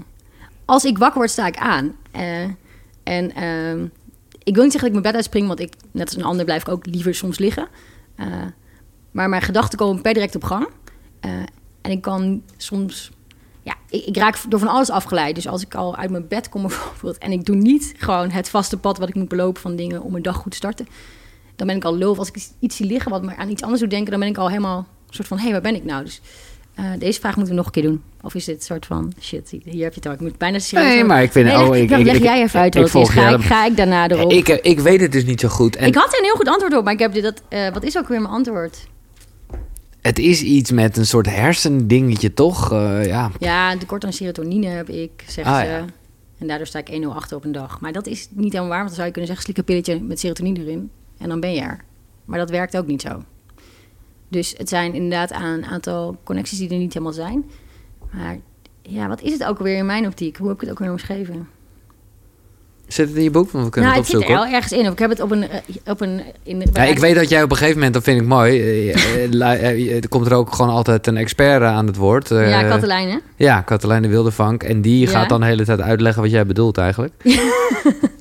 als 0.65 0.85
ik 0.85 0.97
wakker 0.97 1.17
word, 1.17 1.31
sta 1.31 1.47
ik 1.47 1.57
aan. 1.57 1.95
Uh, 2.15 2.43
en 3.03 3.31
uh, 3.37 3.83
ik 4.43 4.55
wil 4.55 4.63
niet 4.63 4.71
zeggen 4.71 4.79
dat 4.79 4.83
ik 4.83 4.91
mijn 4.91 5.01
bed 5.01 5.13
uitspring... 5.13 5.47
want 5.47 5.59
ik, 5.59 5.73
net 5.91 6.05
als 6.05 6.15
een 6.15 6.23
ander 6.23 6.45
blijf 6.45 6.61
ik 6.61 6.69
ook 6.69 6.85
liever 6.85 7.15
soms 7.15 7.37
liggen. 7.37 7.67
Uh, 8.17 8.25
maar 9.11 9.29
mijn 9.29 9.41
gedachten 9.41 9.77
komen 9.77 10.01
per 10.01 10.13
direct 10.13 10.35
op 10.35 10.43
gang. 10.43 10.67
En 11.81 11.91
ik 11.91 12.01
kan 12.01 12.43
soms... 12.57 13.11
Ja, 13.63 13.75
ik, 13.89 14.05
ik, 14.05 14.17
raak 14.17 14.37
door 14.49 14.59
van 14.59 14.67
alles 14.67 14.89
afgeleid. 14.89 15.35
Dus 15.35 15.47
als 15.47 15.61
ik 15.61 15.75
al 15.75 15.95
uit 15.95 16.09
mijn 16.09 16.27
bed 16.27 16.49
kom 16.49 16.61
bijvoorbeeld... 16.67 17.17
en 17.17 17.31
ik 17.31 17.45
doe 17.45 17.55
niet 17.55 17.93
gewoon 17.97 18.29
het 18.29 18.49
vaste 18.49 18.77
pad 18.77 18.97
wat 18.97 19.09
ik 19.09 19.15
moet 19.15 19.29
belopen 19.29 19.61
van 19.61 19.75
dingen... 19.75 20.01
om 20.01 20.11
mijn 20.11 20.23
dag 20.23 20.35
goed 20.35 20.51
te 20.51 20.57
starten... 20.57 20.87
dan 21.55 21.67
ben 21.67 21.75
ik 21.75 21.83
al 21.83 21.95
lul. 21.95 22.17
Als 22.17 22.31
ik 22.31 22.49
iets 22.59 22.75
zie 22.75 22.85
liggen 22.85 23.11
wat 23.11 23.23
me 23.23 23.35
aan 23.35 23.49
iets 23.49 23.61
anders 23.61 23.81
doet 23.81 23.89
denken... 23.89 24.11
dan 24.11 24.19
ben 24.19 24.29
ik 24.29 24.37
al 24.37 24.49
helemaal 24.49 24.87
een 25.09 25.15
soort 25.15 25.27
van... 25.27 25.37
hé, 25.37 25.43
hey, 25.43 25.51
waar 25.51 25.61
ben 25.61 25.75
ik 25.75 25.83
nou? 25.83 26.03
Dus 26.03 26.21
uh, 26.79 26.85
deze 26.99 27.19
vraag 27.19 27.35
moeten 27.35 27.53
we 27.53 27.59
nog 27.59 27.65
een 27.65 27.81
keer 27.81 27.83
doen. 27.83 28.03
Of 28.21 28.35
is 28.35 28.45
dit 28.45 28.55
een 28.55 28.61
soort 28.61 28.85
van... 28.85 29.13
shit, 29.21 29.49
hier 29.49 29.83
heb 29.83 29.93
je 29.93 29.99
het 29.99 30.05
al. 30.05 30.11
Ik 30.11 30.19
moet 30.19 30.37
bijna... 30.37 30.59
Nee, 30.71 31.03
maar 31.03 31.23
ik 31.23 31.31
vind... 31.31 31.45
Nee, 31.45 31.55
oh, 31.55 31.69
leg, 31.69 31.81
ik, 31.81 31.89
leg, 31.89 31.99
ik, 31.99 32.05
leg 32.05 32.15
ik, 32.15 32.23
jij 32.23 32.41
even 32.41 32.59
uit 32.59 32.75
wat 32.75 32.93
het 32.93 33.01
is. 33.01 33.09
Ga, 33.09 33.29
ik, 33.29 33.41
ga 33.41 33.65
ik 33.65 33.77
daarna 33.77 34.09
erop? 34.09 34.31
Ik, 34.31 34.47
ik 34.47 34.79
weet 34.79 35.01
het 35.01 35.11
dus 35.11 35.25
niet 35.25 35.39
zo 35.39 35.47
goed. 35.47 35.75
En 35.75 35.87
ik 35.87 35.95
had 35.95 36.13
er 36.13 36.17
een 36.17 36.25
heel 36.25 36.35
goed 36.35 36.47
antwoord 36.47 36.75
op, 36.75 36.83
maar 36.83 36.93
ik 36.93 36.99
heb 36.99 37.13
dit... 37.13 37.23
Dat, 37.23 37.41
uh, 37.49 37.69
wat 37.73 37.83
is 37.83 37.97
ook 37.97 38.07
weer 38.07 38.21
mijn 38.21 38.33
antwoord? 38.33 38.87
Het 40.01 40.19
is 40.19 40.41
iets 40.41 40.71
met 40.71 40.97
een 40.97 41.05
soort 41.05 41.25
hersendingetje, 41.25 42.33
toch? 42.33 42.73
Uh, 42.73 43.05
ja. 43.05 43.31
ja, 43.39 43.71
een 43.71 43.79
tekort 43.79 44.05
aan 44.05 44.13
serotonine 44.13 44.67
heb 44.67 44.89
ik, 44.89 45.23
zegt 45.27 45.47
ah, 45.47 45.59
ze. 45.59 45.65
Ja. 45.65 45.85
En 46.37 46.47
daardoor 46.47 46.67
sta 46.67 46.79
ik 46.79 47.01
1-0 47.03 47.05
achter 47.07 47.37
op 47.37 47.43
een 47.43 47.51
dag. 47.51 47.79
Maar 47.79 47.91
dat 47.91 48.07
is 48.07 48.27
niet 48.31 48.51
helemaal 48.51 48.69
waar, 48.69 48.83
want 48.83 48.87
dan 48.87 48.95
zou 48.95 49.07
je 49.07 49.13
kunnen 49.13 49.29
zeggen... 49.29 49.45
slik 49.45 49.57
een 49.57 49.63
pilletje 49.73 50.01
met 50.01 50.19
serotonine 50.19 50.59
erin 50.59 50.91
en 51.17 51.29
dan 51.29 51.39
ben 51.39 51.53
je 51.53 51.61
er. 51.61 51.83
Maar 52.25 52.39
dat 52.39 52.49
werkt 52.49 52.77
ook 52.77 52.87
niet 52.87 53.01
zo. 53.01 53.23
Dus 54.29 54.53
het 54.57 54.69
zijn 54.69 54.93
inderdaad 54.93 55.31
een 55.31 55.65
aantal 55.65 56.17
connecties 56.23 56.57
die 56.57 56.69
er 56.69 56.77
niet 56.77 56.93
helemaal 56.93 57.13
zijn. 57.13 57.45
Maar 58.11 58.37
ja, 58.81 59.07
wat 59.07 59.21
is 59.21 59.31
het 59.31 59.43
ook 59.43 59.57
alweer 59.57 59.77
in 59.77 59.85
mijn 59.85 60.05
optiek? 60.05 60.37
Hoe 60.37 60.47
heb 60.47 60.55
ik 60.55 60.61
het 60.61 60.71
ook 60.71 60.79
weer 60.79 60.91
omschreven? 60.91 61.47
Zit 62.89 63.07
het 63.07 63.17
in 63.17 63.23
je 63.23 63.31
boek? 63.31 63.51
Want 63.51 63.65
we 63.65 63.71
kunnen 63.71 63.89
nou, 63.89 64.01
het 64.01 64.13
opzoeken. 64.13 64.33
Het 64.33 64.37
zit 64.37 64.45
er 64.45 64.51
wel 64.51 64.61
ergens 64.61 64.79
in. 64.79 64.91
Ik 64.91 64.99
heb 64.99 65.09
het 65.09 65.21
op 65.21 65.31
een... 65.31 65.45
Op 65.85 66.01
een 66.01 66.21
in, 66.43 66.63
ja, 66.73 66.83
ik 66.83 66.99
weet 66.99 67.15
dat 67.15 67.29
jij 67.29 67.43
op 67.43 67.51
een 67.51 67.57
gegeven 67.57 67.75
moment, 67.75 67.93
dat 67.93 68.03
vind 68.03 68.21
ik 68.21 68.27
mooi... 68.27 68.89
er 70.01 70.09
komt 70.09 70.25
er 70.25 70.33
ook 70.33 70.53
gewoon 70.53 70.71
altijd 70.71 71.07
een 71.07 71.17
expert 71.17 71.61
aan 71.61 71.87
het 71.87 71.95
woord. 71.95 72.31
eh, 72.31 72.49
Ja, 72.49 72.63
Katelijne. 72.63 73.21
Ja, 73.35 73.61
Katelijne 73.61 74.07
Wildevank. 74.07 74.63
En 74.63 74.81
die 74.81 75.05
ja. 75.05 75.09
gaat 75.09 75.29
dan 75.29 75.39
de 75.39 75.45
hele 75.45 75.65
tijd 75.65 75.81
uitleggen 75.81 76.21
wat 76.21 76.31
jij 76.31 76.45
bedoelt 76.45 76.77
eigenlijk. 76.77 77.13
uh, 77.23 77.33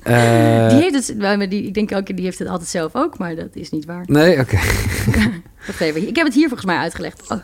die 0.69 0.81
heeft 0.81 1.07
het... 1.07 1.49
Die, 1.49 1.63
ik 1.63 1.73
denk 1.73 1.95
ook, 1.95 2.15
die 2.15 2.25
heeft 2.25 2.39
het 2.39 2.47
altijd 2.47 2.69
zelf 2.69 2.95
ook, 2.95 3.17
maar 3.17 3.35
dat 3.35 3.49
is 3.53 3.69
niet 3.69 3.85
waar. 3.85 4.03
Nee, 4.05 4.39
oké. 4.39 4.59
Okay. 5.07 5.41
wacht 5.67 5.79
even. 5.79 6.07
Ik 6.07 6.15
heb 6.15 6.25
het 6.25 6.35
hier 6.35 6.47
volgens 6.47 6.67
mij 6.67 6.77
uitgelegd. 6.77 7.31
Oh. 7.31 7.37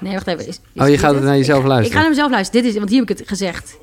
Nee, 0.00 0.12
wacht 0.12 0.26
even. 0.26 0.46
Is, 0.46 0.60
is 0.72 0.82
oh, 0.82 0.88
je 0.88 0.98
gaat 0.98 1.14
het 1.14 1.22
naar 1.22 1.36
jezelf 1.36 1.60
ik, 1.60 1.66
luisteren? 1.66 1.86
Ik 1.86 1.92
ga 1.92 2.00
naar 2.00 2.08
mezelf 2.08 2.30
luisteren. 2.30 2.62
Dit 2.62 2.72
is, 2.72 2.78
want 2.78 2.90
hier 2.90 3.00
heb 3.00 3.10
ik 3.10 3.18
het 3.18 3.28
gezegd. 3.28 3.76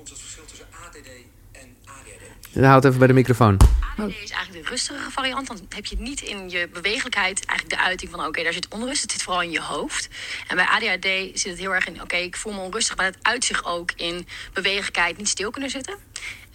Houd 2.66 2.86
even 2.86 2.98
bij 2.98 3.08
de 3.08 3.14
microfoon. 3.14 3.58
ADD 3.98 4.10
is 4.24 4.32
eigenlijk 4.32 4.64
de 4.64 4.70
rustige 4.70 5.12
variant. 5.12 5.48
Dan 5.48 5.60
heb 5.70 5.86
je 5.86 5.96
niet 6.00 6.22
in 6.22 6.50
je 6.50 6.70
bewegelijkheid 6.74 7.46
eigenlijk 7.46 7.80
de 7.80 7.86
uiting 7.88 8.12
van... 8.12 8.20
oké, 8.20 8.28
okay, 8.28 8.44
daar 8.44 8.54
zit 8.54 8.68
onrust. 8.68 9.02
Het 9.02 9.12
zit 9.12 9.24
vooral 9.24 9.42
in 9.42 9.52
je 9.52 9.62
hoofd. 9.62 10.08
En 10.48 10.56
bij 10.56 10.66
ADHD 10.66 11.40
zit 11.40 11.52
het 11.52 11.58
heel 11.58 11.74
erg 11.74 11.88
in... 11.88 11.94
oké, 11.94 12.04
okay, 12.04 12.24
ik 12.24 12.36
voel 12.36 12.54
me 12.54 12.60
onrustig, 12.60 12.96
maar 12.96 13.06
het 13.06 13.18
uit 13.22 13.46
zich 13.46 13.66
ook 13.66 13.92
in 13.96 14.28
bewegelijkheid... 14.54 15.18
niet 15.18 15.30
stil 15.30 15.52
kunnen 15.52 15.70
zitten. 15.70 15.98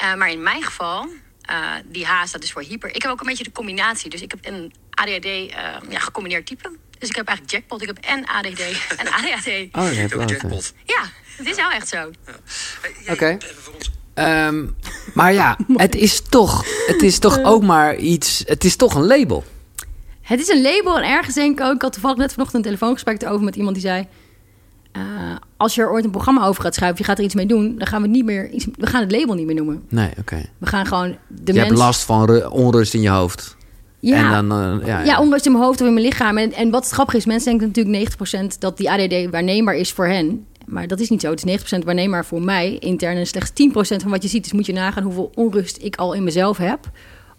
Uh, 0.02 0.14
maar 0.14 0.30
in 0.30 0.42
mijn 0.42 0.62
geval, 0.62 1.08
uh, 1.50 1.74
die 1.84 2.06
H 2.06 2.24
staat 2.26 2.40
dus 2.40 2.52
voor 2.52 2.62
hyper. 2.62 2.94
Ik 2.94 3.02
heb 3.02 3.10
ook 3.10 3.20
een 3.20 3.26
beetje 3.26 3.44
de 3.44 3.52
combinatie. 3.52 4.10
Dus 4.10 4.22
ik 4.22 4.30
heb 4.30 4.46
een 4.46 4.74
ADHD 4.90 5.24
uh, 5.24 5.50
ja, 5.88 5.98
gecombineerd 5.98 6.46
type. 6.46 6.76
Dus 6.98 7.08
ik 7.08 7.16
heb 7.16 7.26
eigenlijk 7.26 7.56
jackpot. 7.56 7.82
Ik 7.82 7.86
heb 7.86 7.98
en 7.98 8.26
ADD 8.26 8.60
en 8.96 9.12
ADHD. 9.12 9.48
Oh, 9.72 9.92
je 9.92 9.98
hebt 9.98 10.14
ook 10.14 10.28
jackpot. 10.28 10.72
Ja, 10.84 11.02
het 11.36 11.46
is 11.46 11.56
wel 11.56 11.70
echt 11.70 11.88
zo. 11.88 11.96
Ja. 11.96 12.34
Oké. 13.00 13.12
Okay. 13.12 13.38
Um, 14.14 14.74
maar 15.14 15.32
ja, 15.32 15.56
het 15.76 15.94
is 15.94 16.20
toch, 16.20 16.64
het 16.86 17.02
is 17.02 17.18
toch 17.18 17.42
ook 17.42 17.62
maar 17.62 17.96
iets. 17.96 18.42
Het 18.46 18.64
is 18.64 18.76
toch 18.76 18.94
een 18.94 19.06
label. 19.06 19.44
Het 20.20 20.40
is 20.40 20.48
een 20.48 20.62
label 20.62 20.96
en 20.98 21.08
ergens 21.10 21.34
denk 21.34 21.60
ik 21.60 21.66
ook... 21.66 21.74
Ik 21.74 21.82
had 21.82 21.92
toevallig 21.92 22.16
net 22.16 22.32
vanochtend 22.32 22.56
een 22.56 22.72
telefoongesprek 22.72 23.22
erover 23.22 23.44
met 23.44 23.56
iemand 23.56 23.74
die 23.74 23.84
zei... 23.84 24.06
eh, 24.92 25.02
als 25.56 25.74
je 25.74 25.82
er 25.82 25.90
ooit 25.90 26.04
een 26.04 26.10
programma 26.10 26.46
over 26.46 26.62
gaat 26.62 26.74
schrijven... 26.74 26.98
je 26.98 27.04
gaat 27.04 27.18
er 27.18 27.24
iets 27.24 27.34
mee 27.34 27.46
doen... 27.46 27.74
dan 27.78 27.86
gaan 27.86 28.00
we, 28.02 28.06
het 28.06 28.16
niet 28.16 28.24
meer 28.24 28.50
iets, 28.50 28.66
we 28.76 28.86
gaan 28.86 29.00
het 29.00 29.12
label 29.12 29.34
niet 29.34 29.46
meer 29.46 29.54
noemen. 29.54 29.82
Nee, 29.88 30.10
oké. 30.18 30.42
We 30.58 30.66
gaan 30.66 30.86
gewoon 30.86 31.16
de 31.28 31.52
Je 31.52 31.58
hebt 31.58 31.70
last 31.76 32.02
van 32.02 32.24
ru- 32.24 32.44
onrust 32.44 32.94
in 32.94 33.00
je 33.00 33.08
hoofd. 33.08 33.56
Ja, 34.00 34.16
En 34.16 34.48
dan, 34.48 34.58
eh, 34.80 34.86
ja, 34.86 34.98
ja, 34.98 35.04
ja. 35.04 35.20
onrust 35.20 35.46
in 35.46 35.52
mijn 35.52 35.64
hoofd 35.64 35.80
of 35.80 35.86
in 35.86 35.92
mijn 35.94 36.06
lichaam. 36.06 36.38
En, 36.38 36.52
en 36.52 36.70
wat 36.70 36.84
het 36.84 36.92
grappig 36.92 37.14
is, 37.14 37.26
mensen 37.26 37.58
denken 37.58 37.66
natuurlijk 37.84 38.54
90% 38.54 38.58
dat 38.58 38.76
die 38.76 38.90
ADD 38.90 39.30
waarneembaar 39.30 39.74
is 39.74 39.92
voor 39.92 40.06
hen. 40.06 40.46
Maar 40.66 40.86
dat 40.86 41.00
is 41.00 41.08
niet 41.08 41.20
zo. 41.20 41.30
Het 41.30 41.44
is 41.46 41.62
90% 41.62 41.78
waarneembaar 41.84 42.24
voor 42.24 42.42
mij 42.42 42.76
intern. 42.78 43.16
En 43.16 43.26
slechts 43.26 43.50
10% 43.50 43.96
van 44.02 44.10
wat 44.10 44.22
je 44.22 44.28
ziet. 44.28 44.42
Dus 44.42 44.52
moet 44.52 44.66
je 44.66 44.72
nagaan 44.72 45.02
hoeveel 45.02 45.30
onrust 45.34 45.78
ik 45.82 45.96
al 45.96 46.12
in 46.12 46.24
mezelf 46.24 46.56
heb. 46.56 46.90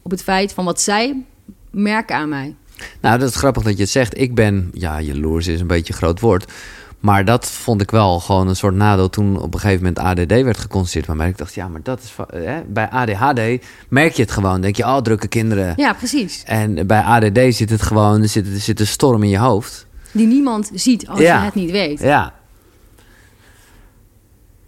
Op 0.01 0.11
het 0.11 0.23
feit 0.23 0.53
van 0.53 0.65
wat 0.65 0.81
zij 0.81 1.23
merken 1.71 2.15
aan 2.15 2.29
mij. 2.29 2.55
Nou, 3.01 3.19
dat 3.19 3.29
is 3.29 3.35
grappig 3.35 3.63
dat 3.63 3.75
je 3.75 3.81
het 3.81 3.91
zegt. 3.91 4.17
Ik 4.19 4.35
ben, 4.35 4.69
ja, 4.73 5.01
jaloers 5.01 5.47
is 5.47 5.59
een 5.61 5.67
beetje 5.67 5.93
een 5.93 5.99
groot 5.99 6.19
woord. 6.19 6.51
Maar 6.99 7.25
dat 7.25 7.51
vond 7.51 7.81
ik 7.81 7.91
wel 7.91 8.19
gewoon 8.19 8.47
een 8.47 8.55
soort 8.55 8.75
nadeel 8.75 9.09
toen 9.09 9.41
op 9.41 9.53
een 9.53 9.59
gegeven 9.59 9.83
moment 9.85 9.99
ADD 9.99 10.31
werd 10.43 10.57
geconstateerd 10.57 11.17
mij. 11.17 11.27
Ik 11.29 11.37
dacht, 11.37 11.53
ja, 11.53 11.67
maar 11.67 11.79
dat 11.83 11.99
is... 12.01 12.13
Hè? 12.27 12.61
Bij 12.67 12.89
ADHD 12.89 13.65
merk 13.89 14.13
je 14.13 14.21
het 14.21 14.31
gewoon. 14.31 14.61
denk 14.61 14.75
je, 14.75 14.83
oh, 14.83 14.97
drukke 14.97 15.27
kinderen. 15.27 15.73
Ja, 15.75 15.93
precies. 15.93 16.43
En 16.45 16.87
bij 16.87 17.01
ADD 17.01 17.55
zit 17.55 17.69
het 17.69 17.81
gewoon, 17.81 18.21
er 18.21 18.27
zit, 18.29 18.47
zit 18.47 18.79
een 18.79 18.87
storm 18.87 19.23
in 19.23 19.29
je 19.29 19.37
hoofd. 19.37 19.85
Die 20.11 20.27
niemand 20.27 20.71
ziet 20.73 21.07
als 21.07 21.19
Ja. 21.19 21.37
je 21.39 21.45
het 21.45 21.55
niet 21.55 21.71
weet. 21.71 21.99
Ja. 21.99 22.33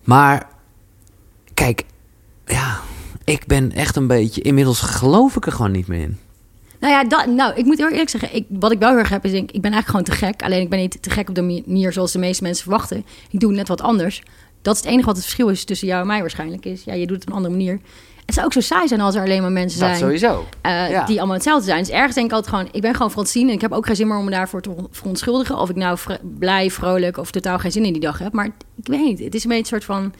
Maar, 0.06 0.50
kijk, 1.54 1.84
ja, 2.46 2.80
ik 3.24 3.46
ben 3.46 3.72
echt 3.72 3.96
een 3.96 4.08
beetje... 4.08 4.42
Inmiddels 4.42 4.82
geloof 4.82 5.36
ik 5.36 5.46
er 5.46 5.52
gewoon 5.52 5.72
niet 5.72 5.88
meer 5.88 6.02
in. 6.02 6.18
Nou 6.80 6.94
ja, 6.94 7.04
dat, 7.04 7.26
nou, 7.26 7.56
ik 7.56 7.66
moet 7.66 7.78
heel 7.78 7.90
eerlijk 7.90 8.10
zeggen, 8.10 8.36
ik, 8.36 8.46
wat 8.50 8.72
ik 8.72 8.80
wel 8.80 8.90
heel 8.90 8.98
erg 8.98 9.10
heb 9.10 9.26
is, 9.26 9.32
denk, 9.32 9.52
ik 9.52 9.62
ben 9.62 9.72
eigenlijk 9.72 9.88
gewoon 9.88 10.20
te 10.20 10.26
gek. 10.26 10.44
Alleen 10.44 10.62
ik 10.62 10.70
ben 10.70 10.80
niet 10.80 11.02
te 11.02 11.10
gek 11.10 11.30
op 11.30 11.36
de 11.36 11.42
manier 11.42 11.94
zoals 11.94 12.12
de 12.12 12.20
meeste 12.20 12.44
mensen 12.44 12.64
verwachten. 12.64 13.06
Ik 13.30 13.40
doe 13.40 13.52
net 13.52 13.68
wat 13.68 13.82
anders. 13.82 14.24
Dat 14.62 14.76
is 14.76 14.82
het 14.82 14.90
enige 14.90 15.06
wat 15.06 15.16
het 15.16 15.24
verschil 15.24 15.48
is 15.48 15.64
tussen 15.64 15.88
jou 15.88 16.02
en 16.02 16.08
mij 16.08 16.20
waarschijnlijk. 16.20 16.66
Is, 16.66 16.84
ja, 16.84 16.94
je 16.94 17.08
doet 17.08 17.16
het 17.16 17.26
op 17.26 17.30
een 17.30 17.36
andere 17.36 17.56
manier. 17.56 17.80
Het 18.26 18.34
zou 18.34 18.46
ook 18.46 18.54
zo 18.54 18.60
saai 18.60 18.88
zijn 18.88 19.02
als 19.02 19.16
er 19.16 19.22
alleen 19.22 19.42
maar 19.42 19.52
mensen 19.52 19.80
Dat 19.80 19.88
zijn 19.90 20.00
sowieso. 20.02 20.46
eh, 20.62 20.90
Ja. 20.90 21.06
die 21.06 21.18
allemaal 21.18 21.36
hetzelfde 21.36 21.66
zijn. 21.66 21.80
Dus 21.80 21.90
ergens 21.90 22.16
denk 22.16 22.28
ik 22.28 22.34
altijd 22.34 22.56
gewoon, 22.56 22.70
ik 22.72 22.82
ben 22.82 22.94
gewoon 22.96 23.12
Francine 23.12 23.48
en 23.50 23.56
ik 23.56 23.62
heb 23.62 23.72
ook 23.72 23.86
geen 23.86 23.96
zin 23.96 24.08
meer 24.08 24.18
om 24.18 24.26
me 24.26 24.32
daarvoor 24.32 24.62
te 24.62 24.72
verontschuldigen. 24.92 25.58
Of 25.58 25.70
ik 25.70 25.76
nou 25.76 25.98
vr- 25.98 26.14
blij, 26.40 26.70
vrolijk 26.72 27.18
of 27.18 27.32
totaal 27.32 27.60
geen 27.60 27.72
zin 27.72 27.86
in 27.86 27.92
die 27.94 28.02
dag 28.02 28.20
heb. 28.20 28.34
Maar 28.34 28.46
ik 28.46 28.54
weet 28.84 29.00
niet, 29.06 29.20
het 29.20 29.36
is 29.36 29.44
een 29.44 29.50
beetje 29.50 29.76
een 29.76 29.82
soort 29.82 29.86
van... 30.00 30.14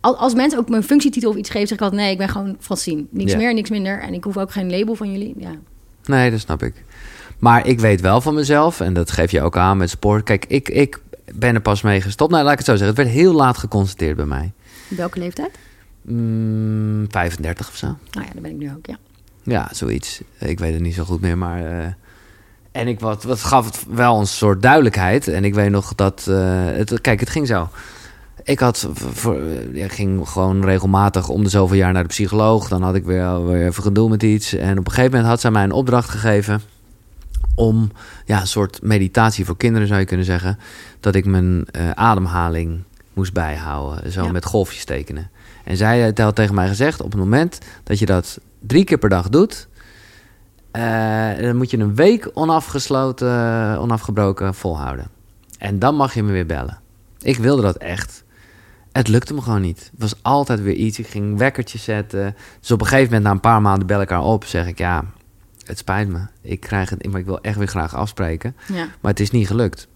al- 0.00 0.16
Als 0.16 0.34
mensen 0.34 0.58
ook 0.58 0.68
mijn 0.68 0.82
functietitel 0.82 1.30
of 1.30 1.36
iets 1.36 1.50
geven, 1.50 1.68
zeg 1.68 1.76
ik 1.76 1.82
altijd... 1.84 2.02
nee, 2.02 2.12
ik 2.12 2.18
ben 2.18 2.28
gewoon 2.28 2.56
Francine. 2.60 3.04
Niks 3.10 3.32
Ja. 3.32 3.38
meer, 3.38 3.54
niks 3.54 3.70
minder. 3.70 4.00
En 4.00 4.14
ik 4.14 4.24
hoef 4.24 4.36
ook 4.36 4.50
geen 4.52 4.70
label 4.70 4.94
van 4.94 5.12
jullie. 5.12 5.34
Ja. 5.38 5.50
Nee, 6.04 6.30
dat 6.30 6.40
snap 6.40 6.62
ik. 6.62 6.84
Maar 7.38 7.66
ik 7.66 7.80
weet 7.80 8.00
wel 8.00 8.20
van 8.20 8.34
mezelf, 8.34 8.80
en 8.80 8.94
dat 8.94 9.10
geef 9.10 9.30
je 9.30 9.42
ook 9.42 9.56
aan 9.56 9.76
met 9.76 9.90
sport. 9.90 10.24
Kijk, 10.24 10.44
ik, 10.48 10.68
ik 10.68 11.00
ben 11.34 11.54
er 11.54 11.60
pas 11.60 11.82
mee 11.82 12.00
gestopt. 12.00 12.30
Nou, 12.30 12.42
laat 12.44 12.52
ik 12.52 12.58
het 12.58 12.66
zo 12.66 12.76
zeggen. 12.76 12.96
Het 12.96 13.04
werd 13.06 13.16
heel 13.18 13.32
laat 13.34 13.58
geconstateerd 13.58 14.16
bij 14.16 14.24
mij. 14.24 14.52
Welke 14.88 15.18
leeftijd? 15.18 15.50
Mm, 16.06 17.06
35 17.10 17.68
of 17.68 17.76
zo. 17.76 17.86
Nou 17.86 18.26
ja, 18.26 18.32
dat 18.32 18.42
ben 18.42 18.50
ik 18.50 18.56
nu 18.56 18.70
ook, 18.70 18.86
ja. 18.86 18.96
Ja, 19.42 19.68
zoiets. 19.72 20.20
Ik 20.38 20.58
weet 20.58 20.72
het 20.72 20.82
niet 20.82 20.94
zo 20.94 21.04
goed 21.04 21.20
meer, 21.20 21.38
maar... 21.38 21.80
eh, 21.80 21.86
en 22.72 22.88
ik 22.88 23.00
wat, 23.00 23.22
wat 23.22 23.40
gaf 23.42 23.64
het 23.64 23.84
wel 23.88 24.20
een 24.20 24.26
soort 24.26 24.62
duidelijkheid. 24.62 25.28
En 25.28 25.44
ik 25.44 25.54
weet 25.54 25.70
nog 25.70 25.94
dat... 25.94 26.26
eh, 26.28 26.64
het, 26.64 27.00
kijk, 27.00 27.20
het 27.20 27.30
ging 27.30 27.46
zo. 27.46 27.68
Ik 28.44 28.58
had 28.58 28.88
voor, 28.94 29.40
eh, 29.40 29.84
ik 29.84 29.92
ging 29.92 30.28
gewoon 30.28 30.64
regelmatig 30.64 31.28
om 31.28 31.42
de 31.42 31.48
zoveel 31.50 31.76
jaar 31.76 31.92
naar 31.92 32.02
de 32.02 32.08
psycholoog. 32.08 32.68
Dan 32.68 32.82
had 32.82 32.94
ik 32.94 33.04
weer, 33.04 33.46
weer 33.46 33.66
even 33.66 33.82
gedoe 33.82 34.08
met 34.08 34.22
iets. 34.22 34.52
En 34.54 34.78
op 34.78 34.86
een 34.86 34.92
gegeven 34.92 35.10
moment 35.10 35.28
had 35.28 35.40
zij 35.40 35.50
mij 35.50 35.62
een 35.64 35.72
opdracht 35.72 36.08
gegeven... 36.08 36.60
om 37.54 37.90
ja, 38.24 38.40
een 38.40 38.46
soort 38.46 38.82
meditatie 38.82 39.44
voor 39.44 39.56
kinderen, 39.56 39.88
zou 39.88 40.00
je 40.00 40.06
kunnen 40.06 40.26
zeggen... 40.26 40.58
dat 41.00 41.14
ik 41.14 41.24
mijn 41.24 41.64
eh, 41.70 41.90
ademhaling 41.90 42.82
moest 43.12 43.32
bijhouden. 43.32 44.12
Zo 44.12 44.24
Ja. 44.24 44.32
met 44.32 44.44
golfjes 44.44 44.84
tekenen. 44.84 45.30
En 45.64 45.76
zij 45.76 46.12
had 46.14 46.34
tegen 46.34 46.54
mij 46.54 46.68
gezegd... 46.68 47.00
op 47.00 47.10
het 47.10 47.20
moment 47.20 47.58
dat 47.82 47.98
je 47.98 48.06
dat 48.06 48.38
drie 48.60 48.84
keer 48.84 48.98
per 48.98 49.08
dag 49.08 49.28
doet... 49.28 49.68
eh, 50.70 51.38
dan 51.38 51.56
moet 51.56 51.70
je 51.70 51.78
een 51.78 51.94
week 51.94 52.30
onafgesloten, 52.34 53.28
onafgebroken 53.78 54.54
volhouden. 54.54 55.08
En 55.58 55.78
dan 55.78 55.94
mag 55.94 56.14
je 56.14 56.22
me 56.22 56.32
weer 56.32 56.46
bellen. 56.46 56.78
Ik 57.18 57.36
wilde 57.36 57.62
dat 57.62 57.76
echt. 57.76 58.24
Het 58.92 59.08
lukte 59.08 59.34
me 59.34 59.40
gewoon 59.40 59.60
niet. 59.60 59.78
Het 59.78 60.00
was 60.00 60.14
altijd 60.22 60.60
weer 60.60 60.74
iets. 60.74 60.98
Ik 60.98 61.06
ging 61.06 61.38
wekkertjes 61.38 61.84
zetten. 61.84 62.36
Dus 62.60 62.70
op 62.70 62.80
een 62.80 62.86
gegeven 62.86 63.06
moment, 63.06 63.24
na 63.24 63.30
een 63.30 63.40
paar 63.40 63.62
maanden, 63.62 63.86
bel 63.86 64.00
ik 64.00 64.08
haar 64.08 64.24
op. 64.24 64.44
Zeg 64.44 64.66
ik, 64.66 64.78
ja, 64.78 65.04
het 65.64 65.78
spijt 65.78 66.08
me. 66.08 66.18
Ik, 66.40 66.60
krijg 66.60 66.90
het, 66.90 67.06
maar 67.10 67.20
ik 67.20 67.26
wil 67.26 67.40
echt 67.40 67.56
weer 67.58 67.66
graag 67.66 67.94
afspreken. 67.94 68.56
ja. 68.72 68.86
Maar 69.00 69.10
het 69.10 69.20
is 69.20 69.30
niet 69.30 69.46
gelukt. 69.46 69.88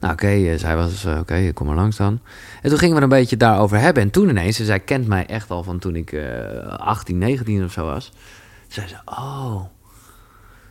Nou, 0.00 0.12
oké, 0.12 0.26
eh, 0.26 0.58
zij 0.58 0.76
was, 0.76 1.04
eh, 1.04 1.18
oké, 1.18 1.36
ik 1.36 1.54
kom 1.54 1.66
maar 1.66 1.76
langs 1.76 1.96
dan. 1.96 2.20
En 2.62 2.70
toen 2.70 2.78
gingen 2.78 2.96
we 2.96 3.02
een 3.02 3.08
beetje 3.08 3.36
daarover 3.36 3.78
hebben. 3.78 4.02
En 4.02 4.10
toen 4.10 4.28
ineens, 4.28 4.58
en 4.58 4.64
zij 4.64 4.80
kent 4.80 5.06
mij 5.06 5.26
echt 5.26 5.50
al 5.50 5.62
van 5.62 5.78
toen 5.78 5.96
ik 5.96 6.12
eh 6.12 6.66
18, 6.66 7.18
19 7.18 7.64
of 7.64 7.72
zo 7.72 7.84
was. 7.84 8.12
Zei 8.68 8.88
ze, 8.88 8.96
oh, 9.04 9.60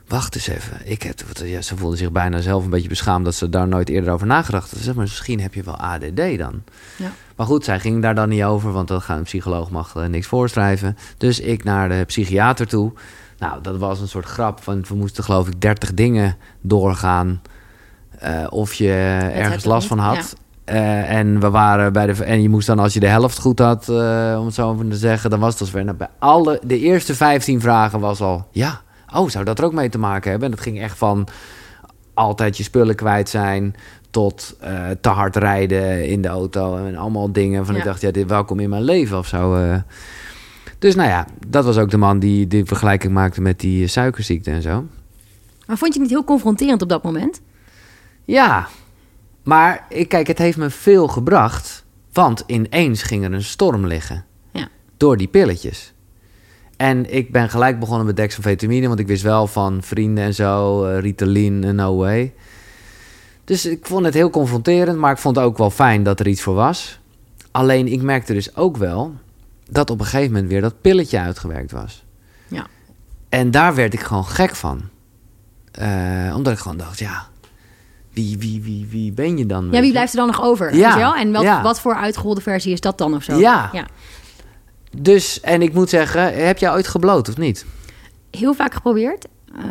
wacht 0.07 0.36
eens 0.36 0.48
even. 0.48 0.77
Ik 0.84 1.03
heb, 1.03 1.19
ja, 1.43 1.62
ze 1.62 1.77
voelde 1.77 1.98
zich 1.98 2.12
bijna 2.12 2.41
zelf 2.41 2.63
een 2.63 2.69
beetje 2.69 2.89
beschaamd 2.89 3.25
dat 3.25 3.36
ze 3.36 3.50
daar 3.50 3.67
nooit 3.67 3.89
eerder 3.89 4.13
over 4.13 4.27
nagedacht 4.27 4.69
had. 4.69 4.77
Ze 4.77 4.84
zei, 4.84 4.96
maar 4.96 5.05
misschien 5.05 5.41
heb 5.41 5.53
je 5.53 5.63
wel 5.63 5.77
ADD 5.77 6.38
dan. 6.38 6.63
Ja. 6.98 7.12
Maar 7.36 7.46
goed, 7.46 7.63
zij 7.63 7.79
ging 7.79 8.01
daar 8.01 8.15
dan 8.15 8.29
niet 8.29 8.43
over, 8.43 8.72
want 8.72 8.88
dat 8.88 9.03
gaat 9.03 9.17
een 9.17 9.24
psycholoog 9.24 9.69
mag 9.69 9.96
eh, 9.96 10.05
niks 10.05 10.27
voorschrijven. 10.27 10.98
Dus 11.17 11.39
ik 11.39 11.63
naar 11.63 11.89
de 11.89 12.03
psychiater 12.05 12.67
toe. 12.67 12.93
Nou, 13.38 13.62
dat 13.62 13.77
was 13.77 14.00
een 14.00 14.07
soort 14.07 14.25
grap, 14.25 14.63
want 14.63 14.88
we 14.88 14.96
moesten 14.96 15.24
geloof 15.24 15.48
ik 15.48 15.62
30 15.62 15.93
dingen 15.93 16.38
doorgaan. 16.62 17.41
Eh, 18.20 18.46
of 18.50 18.74
je 18.74 18.92
ergens 19.34 19.66
last 19.66 19.88
van 19.88 20.00
had. 20.00 20.36
Eh, 20.64 21.12
en 21.12 21.40
we 21.40 21.50
waren 21.50 21.94
bij 21.94 22.06
de. 22.06 22.24
En 22.24 22.42
je 22.42 22.50
moest 22.50 22.68
dan, 22.68 22.80
als 22.80 22.94
je 22.94 23.00
de 23.00 23.08
helft 23.08 23.40
goed 23.40 23.60
had, 23.60 23.90
eh, 23.90 24.36
om 24.40 24.46
het 24.46 24.54
zo 24.54 24.78
te 24.90 24.96
zeggen, 24.96 25.30
dan 25.30 25.40
was 25.40 25.52
het 25.52 25.62
als 25.62 25.72
weer. 25.72 25.84
Nou, 25.84 25.98
bij 25.98 26.10
alle. 26.20 26.60
De 26.64 26.80
eerste 26.80 27.16
15 27.16 27.62
vragen 27.62 28.00
was 28.00 28.22
al. 28.22 28.48
Ja. 28.52 28.82
Oh, 29.14 29.30
zou 29.30 29.46
dat 29.46 29.60
er 29.60 29.66
ook 29.66 29.74
mee 29.74 29.90
te 29.90 29.98
maken 29.98 30.30
hebben? 30.30 30.50
En 30.50 30.56
dat 30.56 30.64
ging 30.64 30.82
echt 30.82 30.98
van 30.98 31.28
altijd 32.14 32.58
je 32.58 32.64
spullen 32.64 32.96
kwijt 32.96 33.30
zijn. 33.30 33.76
Tot 34.10 34.58
te 35.02 35.10
hard 35.10 35.36
rijden 35.36 36.08
in 36.08 36.22
de 36.22 36.28
auto. 36.28 36.78
En 36.78 36.96
allemaal 36.96 37.32
dingen 37.32 37.66
van 37.66 37.74
Ja. 37.74 37.80
ik 37.80 37.86
dacht, 37.86 38.02
ja, 38.02 38.12
dit 38.12 38.28
welkom 38.30 38.60
in 38.60 38.70
mijn 38.70 38.84
leven 38.84 39.18
of 39.18 39.28
zo. 39.28 39.58
Dus 40.80 40.96
nou 40.96 41.10
ja, 41.10 41.28
dat 41.48 41.66
was 41.66 41.78
ook 41.78 41.90
de 41.90 41.98
man 41.98 42.20
die 42.20 42.48
die 42.48 42.66
vergelijking 42.66 43.14
maakte 43.14 43.42
met 43.42 43.60
die 43.60 43.88
suikerziekte 43.88 44.52
en 44.52 44.62
zo. 44.62 44.86
Maar 45.68 45.78
vond 45.78 45.94
je 45.94 46.00
het 46.00 46.10
niet 46.10 46.18
heel 46.18 46.28
confronterend 46.28 46.82
op 46.82 46.90
dat 46.90 47.04
moment? 47.04 47.42
Ja, 48.27 48.67
maar 49.43 49.86
ik, 49.89 50.10
kijk, 50.10 50.27
het 50.27 50.38
heeft 50.38 50.57
me 50.57 50.69
veel 50.69 51.07
gebracht. 51.07 51.86
Want 52.13 52.43
ineens 52.48 53.01
ging 53.03 53.24
er 53.24 53.34
een 53.34 53.43
storm 53.43 53.86
liggen. 53.88 54.25
Ja. 54.51 54.67
Door 54.98 55.17
die 55.17 55.27
pilletjes. 55.27 55.93
En 56.77 57.13
ik 57.13 57.31
ben 57.31 57.50
gelijk 57.50 57.79
begonnen 57.79 58.05
met 58.05 58.15
dexamfetamine. 58.15 58.88
Want 58.88 59.00
ik 59.00 59.07
wist 59.07 59.24
wel 59.24 59.48
van 59.48 59.84
vrienden 59.84 60.24
en 60.24 60.34
zo. 60.34 60.86
eh, 60.86 61.00
Ritalin 61.00 61.63
en 61.63 61.75
no 61.75 61.96
way. 61.96 62.34
Dus 63.43 63.65
ik 63.65 63.86
vond 63.86 64.05
het 64.05 64.13
heel 64.13 64.29
confronterend. 64.29 64.98
Maar 64.98 65.12
ik 65.12 65.17
vond 65.17 65.36
het 65.36 65.46
ook 65.46 65.57
wel 65.57 65.69
fijn 65.69 66.03
dat 66.03 66.19
er 66.19 66.27
iets 66.27 66.41
voor 66.41 66.55
was. 66.55 67.00
Alleen 67.51 67.88
ik 67.88 68.01
merkte 68.01 68.34
dus 68.34 68.55
ook 68.55 68.77
wel... 68.77 69.15
dat 69.69 69.89
op 69.89 70.00
een 70.00 70.05
gegeven 70.05 70.31
moment 70.31 70.50
weer 70.51 70.62
dat 70.62 70.81
pilletje 70.81 71.19
uitgewerkt 71.19 71.72
was. 71.72 72.03
Ja. 72.48 72.67
En 73.29 73.51
daar 73.51 73.75
werd 73.75 73.93
ik 73.93 74.00
gewoon 74.01 74.25
gek 74.25 74.55
van. 74.55 74.81
Eh, 75.72 76.34
omdat 76.36 76.53
ik 76.53 76.60
gewoon 76.60 76.77
dacht, 76.77 77.00
ja... 77.00 77.27
Wie, 78.18 78.38
wie, 78.40 78.62
wie, 78.64 78.88
wie 78.90 79.12
ben 79.12 79.38
je 79.38 79.46
dan? 79.46 79.68
Ja, 79.72 79.82
wie 79.82 79.92
blijft 79.92 80.12
er 80.14 80.18
dan 80.20 80.28
nog 80.28 80.42
over? 80.44 80.76
Ja, 80.76 80.84
Weet 80.84 80.94
je 80.94 81.00
wel? 81.00 81.16
En 81.16 81.32
wat, 81.32 81.42
ja. 81.42 81.62
wat 81.62 81.80
voor 81.80 81.96
uitgeholde 81.96 82.42
versie 82.42 82.72
is 82.74 82.82
dat 82.82 82.98
dan 82.98 83.16
of 83.16 83.24
zo? 83.24 83.40
Ja. 83.40 83.70
ja. 83.74 83.86
Dus, 84.98 85.40
en 85.42 85.62
ik 85.62 85.74
moet 85.74 85.90
zeggen, 85.90 86.46
heb 86.46 86.58
jij 86.58 86.72
ooit 86.72 86.88
gebloot 86.88 87.30
of 87.30 87.38
niet? 87.38 87.66
Heel 88.32 88.54
vaak 88.54 88.74
geprobeerd. 88.74 89.26
Eh, 89.58 89.64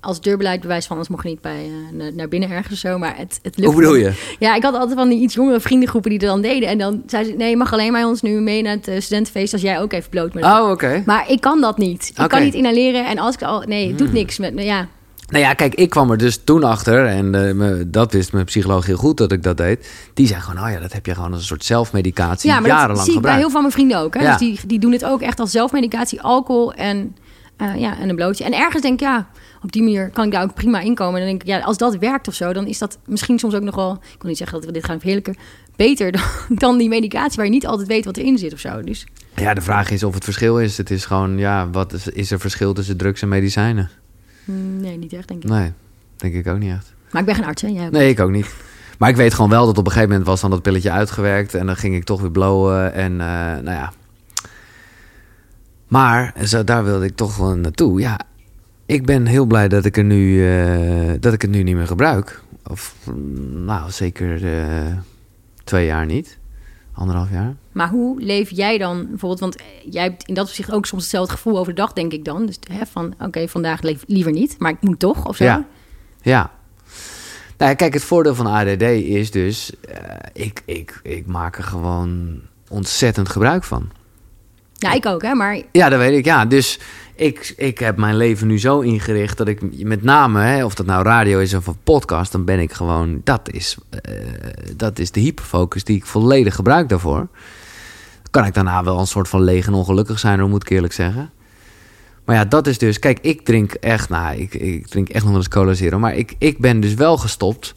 als 0.00 0.20
deurbeleid 0.20 0.60
bewijs 0.60 0.82
van, 0.86 0.90
anders 0.90 1.08
mocht 1.08 1.22
je 1.22 1.28
niet 1.28 1.40
bij, 1.40 1.64
eh, 1.64 1.96
na- 1.96 2.10
naar 2.14 2.28
binnen 2.28 2.50
ergens 2.50 2.72
of 2.72 2.78
zo. 2.78 2.98
Maar 2.98 3.16
het, 3.16 3.38
het 3.42 3.56
lukt 3.56 3.72
Hoe 3.72 3.80
bedoel 3.80 3.96
me. 3.96 3.98
je? 3.98 4.34
Ja, 4.38 4.54
ik 4.54 4.62
had 4.62 4.74
altijd 4.74 4.98
van 4.98 5.08
die 5.08 5.20
iets 5.20 5.34
jongere 5.34 5.60
vriendengroepen 5.60 6.10
die 6.10 6.18
er 6.20 6.26
dan 6.26 6.40
deden. 6.40 6.68
En 6.68 6.78
dan 6.78 7.02
zei 7.06 7.24
ze, 7.24 7.32
nee, 7.32 7.50
je 7.50 7.56
mag 7.56 7.72
alleen 7.72 7.92
bij 7.92 8.04
ons 8.04 8.22
nu 8.22 8.40
mee 8.40 8.62
naar 8.62 8.72
het 8.74 8.88
eh, 8.88 9.00
studentenfeest 9.00 9.52
als 9.52 9.62
jij 9.62 9.80
ook 9.80 9.92
even 9.92 10.10
bloot 10.10 10.32
bent. 10.32 10.44
Oh, 10.44 10.70
oké. 10.70 11.02
Maar 11.06 11.30
ik 11.30 11.40
kan 11.40 11.60
dat 11.60 11.78
niet. 11.78 12.08
Ik. 12.10 12.16
Hmm. 12.16 12.26
kan 12.28 12.42
niet 12.42 12.54
inhaleren. 12.54 13.06
En 13.06 13.18
als 13.18 13.34
ik 13.34 13.42
al... 13.42 13.62
Nee, 13.66 13.88
het 13.88 13.98
doet 13.98 14.12
niks 14.12 14.38
met... 14.38 14.54
nou 14.54 14.66
Ja, 14.66 14.88
Nou 15.30 15.44
ja, 15.44 15.54
kijk, 15.54 15.74
ik 15.74 15.90
kwam 15.90 16.10
er 16.10 16.16
dus 16.16 16.40
toen 16.44 16.64
achter, 16.64 17.06
en 17.06 17.34
eh, 17.48 17.54
me- 17.54 17.90
dat 17.90 18.12
wist 18.12 18.32
mijn 18.32 18.44
psycholoog 18.44 18.86
heel 18.86 18.96
goed 18.96 19.16
dat 19.16 19.32
ik 19.32 19.42
dat 19.42 19.56
deed. 19.56 19.90
Die 20.14 20.26
zei 20.26 20.40
gewoon, 20.40 20.64
oh 20.64 20.70
ja, 20.70 20.80
dat 20.80 20.92
heb 20.92 21.06
je 21.06 21.14
gewoon 21.14 21.30
als 21.30 21.40
een 21.40 21.46
soort 21.46 21.64
zelfmedicatie 21.64 22.50
ja 22.50 22.60
maar 22.60 22.68
jarenlang 22.68 22.96
dat 22.96 23.06
zie 23.06 23.14
ik 23.16 23.20
bij 23.22 23.30
heel 23.32 23.40
veel 23.40 23.50
van 23.50 23.60
mijn 23.60 23.72
vrienden 23.72 23.98
ook. 23.98 24.14
Hè? 24.14 24.22
Ja. 24.22 24.28
Dus 24.30 24.38
die, 24.38 24.60
die 24.66 24.78
doen 24.78 24.92
het 24.92 25.04
ook 25.04 25.20
echt 25.20 25.40
als 25.40 25.50
zelfmedicatie. 25.50 26.20
Alcohol 26.20 26.72
en, 26.72 27.16
eh, 27.56 27.76
ja, 27.76 27.98
en 27.98 28.08
een 28.08 28.16
blootje. 28.16 28.44
En 28.44 28.52
ergens 28.54 28.82
denk 28.82 28.94
ik, 28.94 29.00
ja, 29.00 29.28
op 29.62 29.72
die 29.72 29.82
manier 29.82 30.10
kan 30.10 30.24
ik 30.24 30.32
daar 30.32 30.42
ook 30.42 30.54
prima 30.54 30.80
in 30.80 30.94
komen. 30.94 31.14
En 31.14 31.20
dan 31.20 31.28
denk 31.28 31.42
ik, 31.42 31.48
ja, 31.48 31.58
als 31.60 31.76
dat 31.78 31.96
werkt 31.96 32.28
of 32.28 32.34
zo, 32.34 32.52
dan 32.52 32.66
is 32.66 32.78
dat 32.78 32.98
misschien 33.06 33.38
soms 33.38 33.54
ook 33.54 33.62
nog 33.62 33.74
wel... 33.74 33.92
Ik 33.92 34.20
wil 34.22 34.28
niet 34.28 34.38
zeggen 34.38 34.56
dat 34.58 34.66
we 34.66 34.72
dit 34.72 34.84
gaan 34.84 34.96
verheerlijken. 34.98 35.36
Beter 35.76 36.12
dan, 36.12 36.22
dan 36.64 36.78
die 36.78 36.88
medicatie 36.88 37.36
waar 37.36 37.44
je 37.44 37.50
niet 37.50 37.66
altijd 37.66 37.88
weet 37.88 38.04
wat 38.04 38.16
erin 38.16 38.38
zit 38.38 38.52
of 38.52 38.58
zo. 38.58 38.82
Dus 38.82 39.06
Ja, 39.36 39.54
de 39.54 39.60
vraag 39.60 39.90
is 39.90 40.02
of 40.02 40.14
het 40.14 40.24
verschil 40.24 40.58
is. 40.58 40.76
Het 40.76 40.90
is 40.90 41.04
gewoon, 41.04 41.38
ja, 41.38 41.70
wat 41.70 41.92
is, 41.92 42.08
is 42.08 42.30
er 42.30 42.40
verschil 42.40 42.72
tussen 42.72 42.96
drugs 42.96 43.22
en 43.22 43.28
medicijnen? 43.28 43.90
Mm, 44.44 44.80
Nee, 44.80 44.96
niet 44.98 45.12
echt, 45.12 45.28
denk 45.28 45.42
ik. 45.42 45.50
Nee, 45.50 45.72
denk 46.16 46.34
ik 46.34 46.46
ook 46.46 46.58
niet 46.58 46.72
echt. 46.72 46.94
Maar 47.10 47.20
ik 47.20 47.26
ben 47.26 47.34
geen 47.36 47.44
arts, 47.44 47.62
hè? 47.62 47.68
Jij 47.68 47.86
ook. 47.86 47.92
Nee, 47.92 48.08
ik 48.08 48.20
ook 48.20 48.30
niet. 48.30 48.54
Maar 48.98 49.08
ik 49.08 49.16
weet 49.16 49.34
gewoon 49.34 49.50
wel 49.50 49.66
dat 49.66 49.78
op 49.78 49.84
een 49.84 49.92
gegeven 49.92 50.08
moment 50.10 50.28
was 50.28 50.40
dan 50.40 50.50
dat 50.50 50.62
pilletje 50.62 50.90
uitgewerkt. 50.90 51.54
En 51.54 51.66
dan 51.66 51.76
ging 51.76 51.94
ik 51.94 52.04
toch 52.04 52.20
weer 52.20 52.30
blowen. 52.30 52.92
En 52.92 53.12
eh, 53.12 53.26
nou 53.36 53.70
ja. 53.70 53.92
Maar 55.88 56.34
zo, 56.44 56.64
daar 56.64 56.84
wilde 56.84 57.04
ik 57.04 57.16
toch 57.16 57.36
wel 57.36 57.56
naartoe. 57.56 58.00
Ja, 58.00 58.20
ik 58.86 59.06
ben 59.06 59.26
heel 59.26 59.44
blij 59.44 59.68
dat 59.68 59.84
ik, 59.84 59.96
er 59.96 60.04
nu, 60.04 60.48
eh, 60.48 61.12
dat 61.20 61.32
ik 61.32 61.42
het 61.42 61.50
nu 61.50 61.62
niet 61.62 61.76
meer 61.76 61.86
gebruik. 61.86 62.42
Of 62.66 62.94
mm, 63.04 63.64
nou, 63.64 63.90
zeker 63.90 64.58
eh, 64.58 64.96
twee 65.64 65.86
jaar 65.86 66.06
niet. 66.06 66.38
Anderhalf 67.00 67.30
jaar. 67.30 67.54
Maar 67.72 67.88
hoe 67.88 68.20
leef 68.20 68.50
jij 68.50 68.78
dan 68.78 69.06
bijvoorbeeld? 69.08 69.40
Want 69.40 69.56
jij 69.90 70.02
hebt 70.02 70.28
in 70.28 70.34
dat 70.34 70.46
opzicht 70.46 70.72
ook 70.72 70.86
soms 70.86 71.02
hetzelfde 71.02 71.32
gevoel 71.32 71.58
over 71.58 71.74
de 71.74 71.80
dag, 71.80 71.92
denk 71.92 72.12
ik 72.12 72.24
dan. 72.24 72.46
Dus 72.46 72.58
hè, 72.72 72.86
van, 72.86 73.14
oké, 73.20 73.48
vandaag 73.48 73.82
leef 73.82 74.02
liever 74.06 74.32
niet, 74.32 74.56
maar 74.58 74.70
ik 74.70 74.80
moet 74.80 74.98
toch, 74.98 75.26
of 75.26 75.36
zo. 75.36 75.44
Ja. 75.44 75.66
Ja. 76.22 76.50
Nou, 77.58 77.74
kijk, 77.74 77.92
het 77.94 78.04
voordeel 78.04 78.34
van 78.34 78.46
ADD 78.46 78.82
is 78.82 79.30
dus... 79.30 79.72
eh, 79.80 79.96
ik, 80.32 80.62
ik, 80.64 81.00
ik 81.02 81.26
maak 81.26 81.58
er 81.58 81.64
gewoon 81.64 82.40
ontzettend 82.68 83.28
gebruik 83.28 83.64
van. 83.64 83.90
Ja, 84.72 84.92
ik 84.92 85.06
ook, 85.06 85.22
hè. 85.22 85.34
Maar 85.34 85.62
Ja, 85.72 85.88
dat 85.88 85.98
weet 85.98 86.18
ik. 86.18 86.24
Ja, 86.24 86.44
dus 86.44 86.78
ik, 87.20 87.54
ik 87.56 87.78
heb 87.78 87.96
mijn 87.96 88.16
leven 88.16 88.46
nu 88.46 88.58
zo 88.58 88.80
ingericht 88.80 89.38
dat 89.38 89.48
ik 89.48 89.84
met 89.84 90.02
name, 90.02 90.40
hè, 90.40 90.64
of 90.64 90.74
dat 90.74 90.86
nou 90.86 91.04
radio 91.04 91.38
is 91.38 91.54
of 91.54 91.66
een 91.66 91.82
podcast, 91.84 92.32
dan 92.32 92.44
ben 92.44 92.58
ik 92.58 92.72
gewoon, 92.72 93.20
dat 93.24 93.50
is, 93.52 93.76
eh, 93.90 94.14
dat 94.76 94.98
is 94.98 95.10
de 95.10 95.20
hyperfocus 95.20 95.84
die 95.84 95.96
ik 95.96 96.06
volledig 96.06 96.54
gebruik 96.54 96.88
daarvoor. 96.88 97.28
Kan 98.30 98.44
ik 98.44 98.54
daarna 98.54 98.84
wel 98.84 98.98
een 98.98 99.06
soort 99.06 99.28
van 99.28 99.42
leeg 99.42 99.66
en 99.66 99.72
ongelukkig 99.72 100.18
zijn, 100.18 100.48
moet 100.48 100.62
ik 100.62 100.70
eerlijk 100.70 100.92
zeggen. 100.92 101.30
Maar 102.24 102.36
ja, 102.36 102.44
dat 102.44 102.66
is 102.66 102.78
dus, 102.78 102.98
kijk, 102.98 103.18
ik 103.20 103.44
drink 103.44 103.72
echt, 103.72 104.08
nou, 104.08 104.36
ik, 104.36 104.54
ik 104.54 104.86
drink 104.86 105.08
echt 105.08 105.22
nog 105.22 105.32
wel 105.32 105.40
eens 105.40 105.48
cola 105.48 105.74
zero, 105.74 105.98
maar 105.98 106.14
ik, 106.14 106.34
ik 106.38 106.58
ben 106.58 106.80
dus 106.80 106.94
wel 106.94 107.16
gestopt 107.16 107.74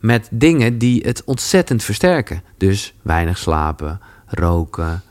met 0.00 0.28
dingen 0.30 0.78
die 0.78 1.02
het 1.06 1.22
ontzettend 1.24 1.84
versterken. 1.84 2.42
Dus 2.58 2.94
weinig 3.02 3.38
slapen, 3.38 4.00
roken, 4.26 5.02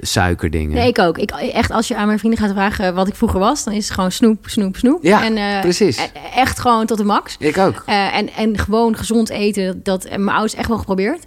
suikerdingen. 0.00 0.74
nee, 0.74 0.88
ik 0.88 0.98
ook. 0.98 1.18
Ik, 1.18 1.30
echt, 1.30 1.70
als 1.70 1.88
je 1.88 1.96
aan 1.96 2.06
mijn 2.06 2.18
vrienden 2.18 2.40
gaat 2.40 2.50
vragen 2.50 2.94
wat 2.94 3.08
ik 3.08 3.14
vroeger 3.14 3.38
was, 3.40 3.64
dan 3.64 3.74
is 3.74 3.84
het 3.84 3.94
gewoon 3.94 4.12
snoep, 4.12 4.48
snoep, 4.48 4.76
snoep. 4.76 5.02
Ja, 5.02 5.24
en, 5.24 5.36
eh, 5.36 5.60
precies. 5.60 5.98
e- 5.98 6.02
Echt 6.34 6.58
gewoon 6.58 6.86
tot 6.86 6.98
de 6.98 7.04
max. 7.04 7.36
Ik 7.38 7.58
ook. 7.58 7.82
Eh, 7.86 8.16
en, 8.16 8.28
en 8.32 8.58
gewoon 8.58 8.96
gezond 8.96 9.28
eten, 9.30 9.80
dat, 9.82 10.04
en 10.04 10.24
mijn 10.24 10.36
ouders 10.36 10.58
echt 10.58 10.68
wel 10.68 10.78
geprobeerd. 10.78 11.24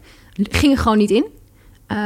Ging 0.49 0.71
er 0.73 0.79
gewoon 0.79 0.97
niet 0.97 1.11
in. 1.11 1.25
Eh, 1.87 1.97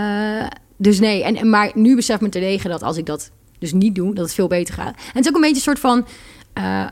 dus 0.78 1.00
nee, 1.00 1.24
en, 1.24 1.36
en- 1.36 1.50
maar 1.50 1.72
nu 1.74 1.96
besef 1.96 2.20
me 2.20 2.30
terdege 2.30 2.68
dat 2.68 2.84
als 2.84 2.98
ik 2.98 3.06
dat 3.06 3.32
dus 3.60 3.74
niet 3.74 3.96
doe, 3.96 4.14
dat 4.14 4.25
het 4.25 4.34
veel 4.34 4.48
beter 4.48 4.74
gaat. 4.74 4.96
En 4.96 5.02
het 5.14 5.24
is 5.24 5.30
ook 5.30 5.36
een 5.36 5.42
beetje 5.42 5.56
een 5.56 5.62
soort 5.62 5.80
van... 5.80 6.06
eh, 6.54 6.86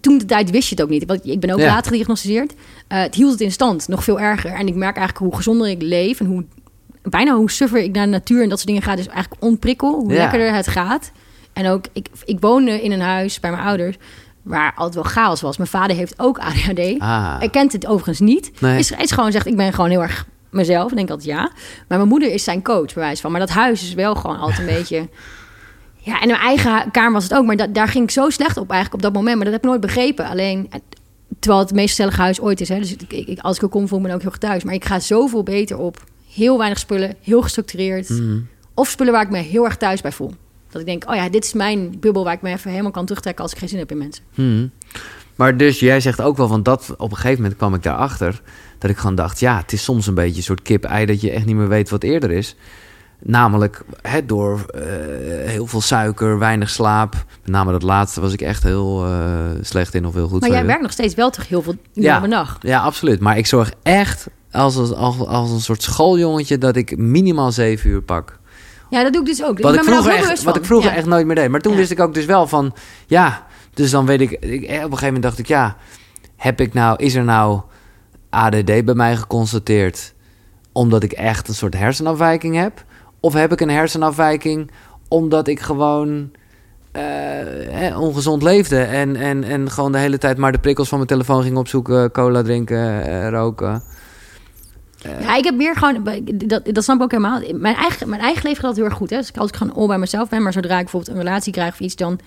toen 0.00 0.18
de 0.18 0.24
tijd 0.24 0.50
wist 0.50 0.68
je 0.68 0.74
het 0.74 0.84
ook 0.84 0.90
niet. 0.90 1.04
Want 1.06 1.26
ik 1.26 1.40
ben 1.40 1.50
ook 1.50 1.58
Ja. 1.58 1.66
later 1.66 1.90
gediagnosticeerd. 1.90 2.54
Eh, 2.88 2.98
het 3.00 3.14
hield 3.14 3.30
het 3.30 3.40
in 3.40 3.52
stand, 3.52 3.88
nog 3.88 4.04
veel 4.04 4.20
erger. 4.20 4.50
En 4.50 4.66
ik 4.66 4.74
merk 4.74 4.96
eigenlijk 4.96 5.26
hoe 5.26 5.36
gezonder 5.36 5.68
ik 5.68 5.82
leef 5.82 6.20
en 6.20 6.26
hoe 6.26 6.44
bijna 7.08 7.34
hoe 7.34 7.50
suffer 7.50 7.78
ik 7.82 7.92
naar 7.94 8.04
de 8.04 8.10
natuur 8.10 8.42
en 8.42 8.48
dat 8.48 8.58
soort 8.58 8.68
dingen 8.70 8.82
ga. 8.82 8.96
Dus 8.96 9.06
eigenlijk 9.08 9.42
onprikkel, 9.42 9.94
hoe 9.94 10.12
Ja. 10.12 10.18
lekkerder 10.18 10.54
het 10.54 10.68
gaat. 10.68 11.12
En 11.52 11.68
ook, 11.68 11.84
ik, 11.92 12.08
ik 12.24 12.40
woonde 12.40 12.82
in 12.82 12.92
een 12.92 13.00
huis 13.00 13.40
bij 13.40 13.50
mijn 13.50 13.62
ouders 13.62 13.96
waar 14.42 14.72
altijd 14.76 14.94
wel 14.94 15.12
chaos 15.12 15.40
was. 15.40 15.56
Mijn 15.56 15.68
vader 15.70 15.96
heeft 15.96 16.14
ook 16.18 16.38
ADHD. 16.38 16.98
Ah. 16.98 17.38
Hij 17.38 17.48
kent 17.48 17.72
het 17.72 17.86
overigens 17.86 18.20
niet. 18.20 18.60
Nee. 18.60 18.78
Is, 18.78 18.90
is 18.90 19.10
gewoon 19.10 19.32
zegt, 19.32 19.46
ik 19.46 19.56
ben 19.56 19.72
gewoon 19.72 19.90
heel 19.90 20.02
erg 20.02 20.26
mezelf. 20.50 20.90
Ik 20.90 20.96
denk 20.96 21.10
altijd 21.10 21.28
ja. 21.28 21.40
Maar 21.88 21.98
mijn 21.98 22.08
moeder 22.08 22.32
is 22.32 22.44
zijn 22.44 22.62
coach, 22.62 22.94
bij 22.94 23.02
wijze 23.02 23.20
van. 23.20 23.30
Maar 23.30 23.40
dat 23.40 23.50
huis 23.50 23.82
is 23.82 23.94
wel 23.94 24.14
gewoon 24.14 24.38
altijd 24.38 24.58
een 24.68 24.74
beetje... 24.78 25.08
Ja, 25.96 26.20
en 26.20 26.28
mijn 26.28 26.40
eigen 26.40 26.90
kamer 26.90 27.12
was 27.12 27.22
het 27.22 27.34
ook. 27.34 27.44
Maar 27.46 27.56
da- 27.56 27.66
daar 27.66 27.88
ging 27.88 28.04
ik 28.04 28.10
zo 28.10 28.30
slecht 28.30 28.56
op 28.56 28.70
eigenlijk 28.70 28.94
op 28.94 29.02
dat 29.02 29.12
moment. 29.12 29.34
Maar 29.36 29.44
dat 29.44 29.54
heb 29.54 29.62
ik 29.62 29.68
nooit 29.68 29.80
begrepen. 29.80 30.26
Alleen, 30.26 30.66
eh, 30.70 30.80
terwijl 31.38 31.62
het 31.62 31.72
meest 31.74 31.88
gezellige 31.88 32.20
huis 32.20 32.40
ooit 32.40 32.60
is. 32.60 32.68
Hè. 32.68 32.78
Dus 32.78 32.92
ik, 32.96 33.12
ik, 33.12 33.38
als 33.38 33.56
ik 33.56 33.62
er 33.62 33.68
kom, 33.68 33.88
voel 33.88 33.98
ik 33.98 34.06
me 34.06 34.12
ook 34.14 34.20
heel 34.20 34.30
erg 34.30 34.38
thuis. 34.38 34.64
Maar 34.64 34.74
ik 34.74 34.84
ga 34.84 35.00
zoveel 35.00 35.42
beter 35.42 35.78
op. 35.78 36.04
Heel 36.36 36.58
weinig 36.58 36.78
spullen, 36.78 37.14
heel 37.20 37.42
gestructureerd. 37.42 38.08
Mhm. 38.08 38.38
Of 38.74 38.88
spullen 38.88 39.12
waar 39.12 39.22
ik 39.22 39.30
me 39.30 39.38
heel 39.38 39.64
erg 39.64 39.76
thuis 39.76 40.00
bij 40.00 40.12
voel. 40.12 40.34
Dat 40.70 40.80
ik 40.80 40.86
denk, 40.86 41.10
oh 41.10 41.14
ja, 41.14 41.28
dit 41.28 41.44
is 41.44 41.52
mijn 41.52 41.94
bubbel 42.00 42.24
waar 42.24 42.32
ik 42.32 42.42
me 42.42 42.50
even 42.50 42.70
helemaal 42.70 42.90
kan 42.90 43.04
terugtrekken 43.06 43.42
als 43.42 43.52
ik 43.52 43.58
geen 43.58 43.68
zin 43.68 43.78
heb 43.78 43.90
in 43.90 43.98
mensen. 43.98 44.24
Hmm. 44.34 44.70
Maar 45.34 45.56
dus 45.56 45.80
jij 45.80 46.00
zegt 46.00 46.20
ook 46.20 46.36
wel 46.36 46.48
van 46.48 46.62
dat 46.62 46.94
op 46.98 47.10
een 47.10 47.16
gegeven 47.16 47.40
moment 47.42 47.56
kwam 47.58 47.74
ik 47.74 47.82
daarachter 47.82 48.40
dat 48.78 48.90
ik 48.90 48.96
gewoon 48.96 49.14
dacht, 49.14 49.40
ja, 49.40 49.56
het 49.56 49.72
is 49.72 49.84
soms 49.84 50.06
een 50.06 50.14
beetje 50.14 50.36
een 50.36 50.42
soort 50.42 50.62
kip-ei 50.62 51.06
dat 51.06 51.20
je 51.20 51.30
echt 51.30 51.44
niet 51.46 51.56
meer 51.56 51.68
weet 51.68 51.90
wat 51.90 52.02
eerder 52.02 52.30
is. 52.30 52.56
Namelijk 53.22 53.82
hè, 54.02 54.26
door 54.26 54.64
eh, 54.66 54.82
heel 55.50 55.66
veel 55.66 55.80
suiker, 55.80 56.38
weinig 56.38 56.70
slaap. 56.70 57.12
Met 57.42 57.50
name 57.50 57.72
dat 57.72 57.82
laatste 57.82 58.20
was 58.20 58.32
ik 58.32 58.40
echt 58.40 58.62
heel 58.62 59.04
eh, 59.06 59.34
slecht 59.60 59.94
in 59.94 60.06
of 60.06 60.14
heel 60.14 60.28
goed. 60.28 60.40
Maar 60.40 60.50
jij 60.50 60.66
werkt 60.66 60.82
nog 60.82 60.92
steeds 60.92 61.14
wel 61.14 61.30
toch 61.30 61.48
heel 61.48 61.62
veel 61.62 61.76
uur 61.94 62.02
Ja. 62.02 62.20
dag. 62.20 62.58
Ja, 62.60 62.80
absoluut. 62.80 63.20
Maar 63.20 63.38
ik 63.38 63.46
zorg 63.46 63.72
echt 63.82 64.26
als, 64.56 64.92
als, 64.92 65.26
als, 65.26 65.50
een 65.50 65.60
soort 65.60 65.82
schooljongetje 65.82 66.58
dat 66.58 66.76
ik 66.76 66.96
minimaal 66.98 67.52
zeven 67.52 67.90
uur 67.90 68.02
pak. 68.02 68.38
Ja, 68.90 69.02
dat 69.02 69.12
doe 69.12 69.20
ik 69.22 69.26
dus 69.28 69.44
ook. 69.44 69.60
Wat 69.60 69.74
ik 69.74 69.84
daar 69.84 69.94
vroeger, 69.94 70.30
echt, 70.30 70.42
wat 70.42 70.56
ik 70.56 70.64
vroeger 70.64 70.90
Ja. 70.90 70.96
echt 70.96 71.06
nooit 71.06 71.26
meer 71.26 71.34
deed. 71.34 71.48
Maar 71.48 71.60
toen 71.60 71.72
Ja. 71.72 71.78
wist 71.78 71.90
ik 71.90 72.00
ook 72.00 72.14
dus 72.14 72.24
wel 72.24 72.46
van... 72.46 72.74
Ja, 73.06 73.46
dus 73.74 73.90
dan 73.90 74.06
weet 74.06 74.20
ik, 74.20 74.30
ik... 74.30 74.62
Op 74.62 74.68
een 74.70 74.78
gegeven 74.78 75.04
moment 75.04 75.22
dacht 75.22 75.38
ik, 75.38 75.46
ja... 75.46 75.76
Heb 76.36 76.60
ik 76.60 76.74
nou... 76.74 76.96
Is 77.04 77.14
er 77.14 77.24
nou 77.24 77.60
ADD 78.30 78.84
bij 78.84 78.94
mij 78.94 79.16
geconstateerd... 79.16 80.14
omdat 80.72 81.02
ik 81.02 81.12
echt 81.12 81.48
een 81.48 81.54
soort 81.54 81.74
hersenafwijking 81.78 82.56
heb? 82.56 82.84
Of 83.20 83.32
heb 83.32 83.52
ik 83.52 83.60
een 83.60 83.70
hersenafwijking... 83.70 84.70
omdat 85.08 85.48
ik 85.48 85.60
gewoon... 85.60 86.30
eh, 86.92 87.02
hè, 87.70 87.96
ongezond 87.98 88.42
leefde 88.42 88.78
en, 88.82 89.16
en, 89.16 89.44
en 89.44 89.70
gewoon 89.70 89.92
de 89.92 89.98
hele 89.98 90.18
tijd 90.18 90.36
maar 90.38 90.52
de 90.52 90.58
prikkels 90.58 90.88
van 90.88 90.98
mijn 90.98 91.10
telefoon 91.10 91.42
ging 91.42 91.56
opzoeken, 91.56 92.10
cola 92.12 92.42
drinken, 92.42 93.06
eh, 93.06 93.28
roken. 93.28 93.82
Ja, 95.20 95.36
ik 95.36 95.44
heb 95.44 95.54
meer 95.54 95.76
gewoon... 95.76 96.08
Dat, 96.34 96.62
dat 96.74 96.84
snap 96.84 96.96
ik 96.96 97.02
ook 97.02 97.10
helemaal. 97.10 97.40
Mijn 97.52 97.74
eigen, 97.74 98.08
mijn 98.08 98.20
eigen 98.20 98.48
leven 98.48 98.64
gaat 98.64 98.76
heel 98.76 98.84
erg 98.84 98.94
goed. 98.94 99.10
Hè? 99.10 99.16
Dus 99.16 99.32
als 99.36 99.48
ik 99.48 99.56
gewoon 99.56 99.74
all 99.74 99.86
bij 99.86 99.98
mezelf 99.98 100.28
ben... 100.28 100.42
maar 100.42 100.52
zodra 100.52 100.74
ik 100.76 100.82
bijvoorbeeld 100.82 101.16
een 101.16 101.22
relatie 101.22 101.52
krijg 101.52 101.72
of 101.72 101.80
iets... 101.80 101.96
dan 101.96 102.18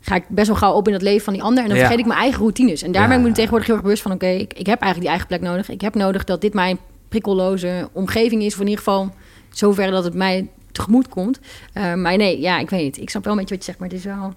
ga 0.00 0.14
ik 0.14 0.24
best 0.28 0.46
wel 0.46 0.56
gauw 0.56 0.72
op 0.72 0.86
in 0.86 0.92
het 0.92 1.02
leven 1.02 1.24
van 1.24 1.32
die 1.32 1.42
ander... 1.42 1.62
en 1.62 1.68
dan 1.68 1.78
Ja. 1.78 1.82
vergeet 1.82 2.00
ik 2.00 2.06
mijn 2.06 2.20
eigen 2.20 2.38
routines. 2.40 2.82
En 2.82 2.92
daar 2.92 3.02
Ja. 3.02 3.08
ben 3.08 3.18
ik 3.18 3.24
me 3.24 3.32
tegenwoordig 3.32 3.66
heel 3.66 3.74
erg 3.76 3.84
bewust 3.84 4.02
van... 4.02 4.12
oké, 4.12 4.26
ik, 4.26 4.52
ik 4.54 4.66
heb 4.66 4.80
eigenlijk 4.80 5.00
die 5.00 5.08
eigen 5.08 5.26
plek 5.26 5.40
nodig. 5.40 5.68
Ik 5.68 5.80
heb 5.80 5.94
nodig 5.94 6.24
dat 6.24 6.40
dit 6.40 6.54
mijn 6.54 6.78
prikkelloze 7.08 7.88
omgeving 7.92 8.42
is... 8.42 8.52
of 8.54 8.60
in 8.60 8.66
ieder 8.68 8.84
geval 8.84 9.14
zover 9.50 9.90
dat 9.90 10.04
het 10.04 10.14
mij 10.14 10.48
tegemoet 10.72 11.08
komt. 11.08 11.40
Eh, 11.72 11.94
maar 11.94 12.16
nee, 12.16 12.40
ja, 12.40 12.58
ik 12.58 12.70
weet 12.70 12.82
niet. 12.82 12.98
Ik 12.98 13.10
snap 13.10 13.24
wel 13.24 13.32
een 13.32 13.38
beetje 13.38 13.54
wat 13.54 13.64
je 13.64 13.70
zegt, 13.70 13.80
maar 13.82 13.88
het 13.88 13.98
is 13.98 14.04
wel... 14.04 14.32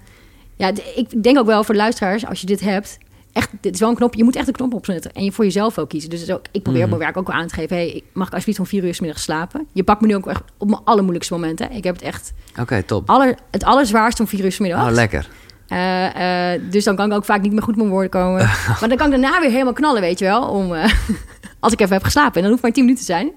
Ja, 0.56 0.72
ik 0.96 1.24
denk 1.24 1.38
ook 1.38 1.46
wel 1.46 1.64
voor 1.64 1.76
luisteraars, 1.76 2.26
als 2.26 2.40
je 2.40 2.46
dit 2.46 2.60
hebt... 2.60 2.98
Echt, 3.34 3.50
dit 3.62 3.74
is 3.74 3.80
wel 3.80 3.90
een 3.90 3.96
knop. 3.96 4.14
Je 4.14 4.24
moet 4.24 4.36
echt 4.36 4.48
een 4.48 4.54
knop 4.54 4.74
opzetten. 4.74 5.12
En 5.14 5.24
je 5.24 5.32
voor 5.32 5.44
jezelf 5.46 5.78
ook 5.78 5.90
kiezen. 5.90 6.10
Dus 6.10 6.32
ook, 6.32 6.46
ik 6.52 6.64
probeer 6.64 6.84
op 6.84 6.90
Mhm. 6.90 6.98
mijn 6.98 7.00
werk 7.00 7.18
ook 7.18 7.28
wel 7.28 7.36
aan 7.42 7.48
te 7.48 7.54
geven... 7.54 7.76
Hey, 7.76 8.04
mag 8.14 8.28
ik 8.28 8.34
alsjeblieft 8.34 8.60
om 8.60 8.66
vier 8.66 8.84
uur 8.84 8.94
's 8.94 9.00
middags 9.00 9.24
slapen? 9.24 9.68
Je 9.74 9.84
pakt 9.84 10.02
me 10.02 10.08
nu 10.08 10.16
ook 10.16 10.28
echt 10.28 10.42
op 10.58 10.68
mijn 10.70 10.82
allermoeilijkste 10.84 11.34
momenten. 11.34 11.72
Ik 11.72 11.84
heb 11.84 11.96
het 11.96 12.04
echt 12.04 12.34
Oké, 12.60 12.84
top. 12.84 13.10
aller, 13.10 13.36
het 13.52 13.64
allerzwaarste 13.64 14.22
om 14.22 14.28
vier 14.28 14.44
uur 14.46 14.52
's 14.52 14.60
middags. 14.60 14.88
Oh, 14.88 14.92
lekker. 14.94 15.30
Eh, 15.68 16.54
eh, 16.54 16.62
dus 16.70 16.84
dan 16.84 16.96
kan 16.96 17.10
ik 17.12 17.18
ook 17.18 17.26
vaak 17.26 17.42
niet 17.42 17.52
meer 17.52 17.62
goed 17.64 17.76
mijn 17.76 17.90
woorden 17.90 18.10
komen. 18.10 18.40
maar 18.80 18.88
dan 18.90 18.98
kan 18.98 19.14
ik 19.14 19.22
daarna 19.22 19.40
weer 19.42 19.50
helemaal 19.52 19.74
knallen, 19.74 20.02
weet 20.02 20.20
je 20.20 20.26
wel. 20.26 20.44
Om, 20.50 20.74
eh, 20.74 20.92
als 21.60 21.74
ik 21.74 21.80
even 21.80 21.94
heb 21.94 22.04
geslapen. 22.04 22.36
En 22.36 22.42
dan 22.42 22.50
hoeft 22.50 22.62
maar 22.62 22.72
tien 22.72 22.84
minuten 22.84 23.06
te 23.06 23.12
zijn. 23.12 23.32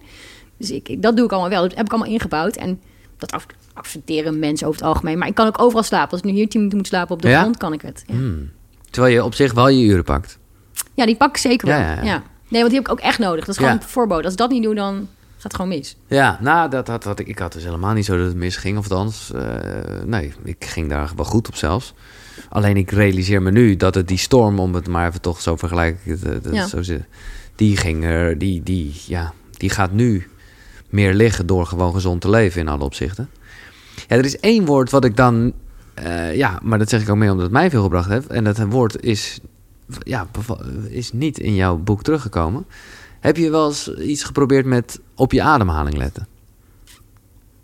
Dus 0.59 0.71
ik, 0.71 0.89
ik- 0.89 1.03
dat 1.03 1.17
doe 1.17 1.25
ik 1.25 1.31
allemaal 1.33 1.51
wel. 1.51 1.63
Dat 1.63 1.77
heb 1.77 1.87
ik 1.87 1.93
allemaal 1.93 2.13
ingebouwd. 2.13 2.57
En 2.57 2.81
dat 3.19 3.33
ac- 3.33 3.55
accepteren 3.75 4.39
mensen 4.39 4.67
over 4.67 4.81
het 4.81 4.89
algemeen. 4.89 5.19
Maar 5.19 5.29
ik 5.29 5.35
kan 5.35 5.47
ook 5.47 5.61
overal 5.63 5.83
slapen. 5.83 6.11
Als 6.11 6.21
ik 6.21 6.27
nu 6.27 6.33
hier 6.33 6.49
tien 6.49 6.59
minuten 6.59 6.79
moet 6.79 6.87
slapen 6.87 7.15
op 7.15 7.23
de 7.23 7.29
Ja? 7.29 7.41
grond, 7.41 7.57
kan 7.57 7.73
ik 7.73 7.83
het. 7.83 8.05
Ja. 8.07 8.15
Hmm. 8.15 8.51
Terwijl 8.97 9.17
je 9.17 9.25
op 9.25 9.35
zich 9.35 9.53
wel 9.53 9.69
je 9.69 9.85
uren 9.85 10.05
pakt. 10.05 10.39
Ja, 10.95 11.07
die 11.07 11.17
pak 11.17 11.29
ik 11.29 11.37
zeker 11.37 11.67
wel. 11.69 11.79
Ja, 11.79 11.91
Ja, 11.91 11.97
ja, 11.97 12.03
ja. 12.03 12.23
Nee, 12.49 12.61
want 12.61 12.73
die 12.73 12.81
heb 12.81 12.87
ik 12.87 12.93
ook 12.93 13.01
echt 13.01 13.19
nodig. 13.19 13.45
Dat 13.45 13.55
is 13.59 13.61
gewoon 13.63 13.83
voorbode. 13.83 14.23
Als 14.23 14.33
ik 14.33 14.39
dat 14.39 14.51
niet 14.51 14.63
doe, 14.63 14.75
dan 14.75 14.95
gaat 15.35 15.43
het 15.43 15.55
gewoon 15.55 15.71
mis. 15.71 15.97
Ja, 16.07 16.39
nou, 16.41 16.71
dat 16.71 16.87
had, 16.89 17.05
had 17.05 17.19
ik. 17.19 17.27
Ik 17.27 17.39
had 17.39 17.53
dus 17.53 17.65
helemaal 17.65 17.93
niet 17.93 18.05
zo 18.05 18.17
dat 18.17 18.27
het 18.27 18.37
misging. 18.37 18.79
Of 18.79 18.91
althans, 18.91 19.33
eh, 19.35 19.43
nee, 20.05 20.33
ik 20.45 20.65
ging 20.65 20.89
daar 20.89 21.11
wel 21.17 21.25
goed 21.25 21.49
op 21.49 21.57
zelfs. 21.57 21.95
Alleen 22.49 22.77
ik 22.77 22.91
realiseer 22.91 23.43
me 23.43 23.51
nu 23.51 23.77
dat 23.77 23.95
het 23.95 24.09
die 24.09 24.19
storm, 24.19 24.59
om 24.59 24.75
het 24.75 24.89
maar 24.89 25.09
even 25.09 25.21
toch 25.21 25.41
zo 25.41 25.57
vergelijk 25.57 25.99
ik 26.05 26.11
het, 26.11 26.25
eh, 26.25 26.33
dat 26.43 26.55
Ja. 26.55 26.67
zo 26.67 26.83
zit, 26.83 27.03
die 27.55 27.77
ging 27.77 28.05
er, 28.05 28.39
die, 28.39 28.63
die, 28.63 29.01
ja, 29.07 29.33
die 29.51 29.71
gaat 29.71 29.93
nu 29.93 30.27
meer 30.89 31.15
liggen 31.15 31.47
door 31.47 31.67
gewoon 31.67 31.93
gezond 31.93 32.21
te 32.21 32.31
leven 32.31 32.61
in 32.61 32.69
alle 32.69 32.85
opzichten. 32.85 33.29
Ja, 34.09 34.17
er 34.17 34.25
is 34.25 34.39
één 34.41 34.65
woord 34.65 34.91
wat 34.91 35.05
ik 35.05 35.17
dan, 35.17 35.53
eh, 35.97 36.37
ja, 36.37 36.59
maar 36.63 36.79
dat 36.79 36.89
zeg 36.89 37.03
ik 37.03 37.09
ook 37.09 37.17
mee 37.17 37.31
omdat 37.31 37.45
het 37.45 37.53
mij 37.53 37.71
veel 37.71 37.83
gebracht 37.83 38.09
heeft. 38.09 38.27
En 38.27 38.45
dat 38.45 38.59
woord 38.59 39.03
is, 39.03 39.41
ja, 39.99 40.27
is 40.89 41.13
niet 41.13 41.39
in 41.39 41.55
jouw 41.55 41.77
boek 41.77 42.03
teruggekomen. 42.03 42.67
Heb 43.21 43.37
je 43.37 43.51
wel 43.51 43.67
eens 43.67 43.95
iets 43.95 44.25
geprobeerd 44.25 44.67
met 44.67 45.01
op 45.15 45.33
je 45.33 45.43
ademhaling 45.43 45.97
letten? 45.97 46.27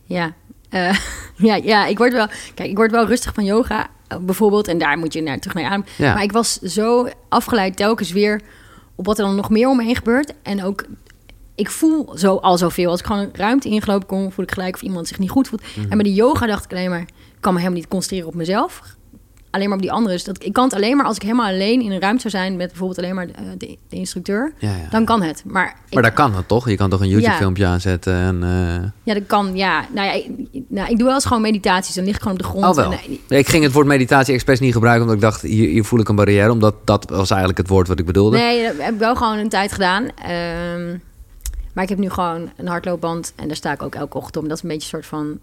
Ja. 0.05 0.35
Eh, 0.69 0.99
ja, 1.49 1.55
ja, 1.55 1.87
ik 1.87 1.99
word 1.99 2.13
wel... 2.13 2.27
Kijk, 2.55 2.69
ik 2.69 2.77
word 2.77 2.91
wel 2.91 3.07
rustig 3.07 3.35
van 3.35 3.45
yoga, 3.45 3.91
eh, 4.09 4.19
bijvoorbeeld. 4.19 4.69
En 4.69 4.79
daar 4.79 4.99
moet 4.99 5.13
je 5.13 5.23
naar, 5.23 5.39
terug 5.39 5.55
naar 5.55 5.65
je 5.65 5.71
adem. 5.71 5.85
Ja. 5.97 6.15
Maar 6.15 6.23
ik 6.23 6.33
was 6.33 6.59
zo 6.59 7.09
afgeleid 7.29 7.77
telkens 7.77 8.13
weer... 8.13 8.41
op 8.95 9.07
wat 9.07 9.19
er 9.19 9.25
dan 9.25 9.37
nog 9.37 9.51
meer 9.51 9.69
om 9.69 9.77
me 9.77 9.85
heen 9.85 9.97
gebeurt. 9.97 10.35
En 10.43 10.65
ook... 10.65 10.85
Ik 11.55 11.71
voel 11.71 12.13
zo 12.15 12.37
al 12.37 12.59
zoveel. 12.59 12.91
Als 12.91 13.01
ik 13.01 13.07
gewoon 13.07 13.23
een 13.23 13.31
ruimte 13.33 13.69
ingelopen 13.69 14.07
kom... 14.07 14.33
voel 14.33 14.45
ik 14.45 14.53
gelijk 14.53 14.75
of 14.75 14.83
iemand 14.83 15.09
zich 15.09 15.19
niet 15.19 15.31
goed 15.31 15.49
voelt. 15.49 15.63
Mhm. 15.63 15.91
En 15.91 15.99
bij 15.99 16.07
de 16.07 16.15
yoga 16.15 16.47
dacht 16.47 16.65
ik 16.65 16.71
alleen 16.71 16.91
maar... 16.91 17.01
ik 17.01 17.41
kan 17.41 17.53
me 17.53 17.59
helemaal 17.59 17.81
niet 17.81 17.89
concentreren 17.91 18.29
op 18.29 18.35
mezelf. 18.35 18.81
alleen 19.51 19.67
maar 19.69 19.77
op 19.77 19.83
die 19.83 19.93
andere. 19.93 20.15
Dus 20.15 20.25
dat, 20.25 20.45
ik 20.45 20.53
kan 20.53 20.65
het 20.65 20.75
alleen 20.75 20.97
maar 20.97 21.07
als 21.07 21.17
ik 21.17 21.23
helemaal 21.23 21.47
alleen 21.47 21.81
in 21.83 21.91
een 21.93 22.01
ruimte 22.01 22.31
zou 22.31 22.43
zijn 22.45 22.57
met 22.57 22.69
bijvoorbeeld 22.69 22.99
alleen 22.99 23.15
maar 23.15 23.27
eh, 23.29 23.45
de, 23.59 23.77
de 23.89 23.97
instructeur. 23.97 24.53
Ja, 24.59 24.69
ja. 24.71 24.89
Dan 24.91 25.05
kan 25.05 25.23
het. 25.23 25.43
Maar, 25.47 25.77
ik, 25.87 25.95
Maar 25.95 26.03
daar 26.03 26.13
kan 26.13 26.35
het 26.35 26.49
toch? 26.49 26.69
Je 26.69 26.77
kan 26.77 26.91
toch 26.91 27.01
een 27.01 27.09
YouTube-filmpje 27.09 27.67
aanzetten 27.67 28.15
en... 28.15 28.43
eh, 28.43 28.91
ja, 29.03 29.15
dat 29.15 29.27
kan. 29.27 29.57
Ja, 29.57 29.85
nou 29.95 30.07
ja, 30.07 30.13
ik, 30.13 30.29
nou, 30.69 30.91
ik 30.91 30.97
doe 30.97 31.07
wel 31.07 31.15
eens 31.15 31.25
gewoon 31.25 31.43
meditaties. 31.43 31.95
Dan 31.95 32.05
lig 32.05 32.15
ik 32.15 32.23
gewoon 32.23 32.37
op 32.37 32.43
de 32.43 32.49
grond. 32.49 32.65
Oh 32.65 32.75
wel. 32.75 32.93
En, 32.93 32.99
eh, 33.29 33.39
ik 33.39 33.49
ging 33.49 33.65
het 33.65 33.73
woord 33.73 33.87
meditatie 33.87 34.35
expres 34.35 34.61
niet 34.61 34.73
gebruiken... 34.73 35.03
omdat 35.03 35.17
ik 35.17 35.31
dacht, 35.31 35.43
hier, 35.43 35.69
hier 35.69 35.85
voel 35.85 36.01
ik 36.01 36.09
een 36.09 36.17
barrière. 36.17 36.51
Omdat 36.51 36.75
dat 36.85 37.11
was 37.11 37.31
eigenlijk 37.31 37.59
het 37.59 37.69
woord 37.69 37.89
wat 37.89 37.99
ik 37.99 38.07
bedoelde. 38.07 38.37
Nee, 38.37 38.67
dat 38.67 38.75
heb 38.79 38.93
ik 38.93 38.99
wel 38.99 39.17
gewoon 39.17 39.39
een 39.39 39.49
tijd 39.49 39.73
gedaan. 39.73 40.09
Ehm, 40.25 40.97
maar 41.73 41.83
ik 41.85 41.91
heb 41.91 41.99
nu 41.99 42.11
gewoon 42.11 42.51
een 42.57 42.67
hardloopband 42.67 43.33
en 43.37 43.47
daar 43.47 43.57
sta 43.57 43.73
ik 43.73 43.83
ook 43.83 43.95
elke 43.95 44.17
ochtend 44.17 44.37
om. 44.37 44.49
Dat 44.49 44.57
is 44.57 44.63
een 44.63 44.69
beetje 44.69 44.83
een 44.97 45.03
soort 45.03 45.07
van. 45.07 45.39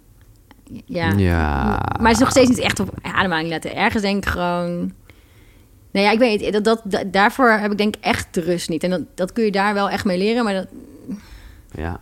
Ja. 0.86 1.12
Ja. 1.18 1.64
Maar 2.00 2.08
het 2.08 2.12
is 2.12 2.20
nog 2.20 2.30
steeds 2.30 2.50
niet 2.50 2.58
echt 2.60 2.80
op 2.80 2.90
ademhaling 3.02 3.50
letten. 3.50 3.76
Ergens 3.76 4.04
denk 4.04 4.24
ik 4.26 4.30
gewoon. 4.32 4.94
Nee, 5.92 6.04
ja, 6.04 6.12
ik 6.12 6.20
weet. 6.20 6.54
Dat, 6.54 6.64
dat, 6.64 6.82
da- 6.84 7.04
daarvoor 7.04 7.50
heb 7.52 7.72
ik 7.72 7.78
denk 7.78 7.96
ik 7.96 8.04
echt 8.04 8.34
de 8.34 8.42
rust 8.42 8.70
niet. 8.70 8.84
En 8.84 8.90
dat, 8.90 9.02
dat 9.16 9.34
kun 9.34 9.44
je 9.44 9.52
daar 9.52 9.74
wel 9.74 9.90
echt 9.90 10.06
mee 10.06 10.18
leren. 10.18 10.44
Maar 10.44 10.54
dat, 10.54 10.68
Ja. 11.72 12.00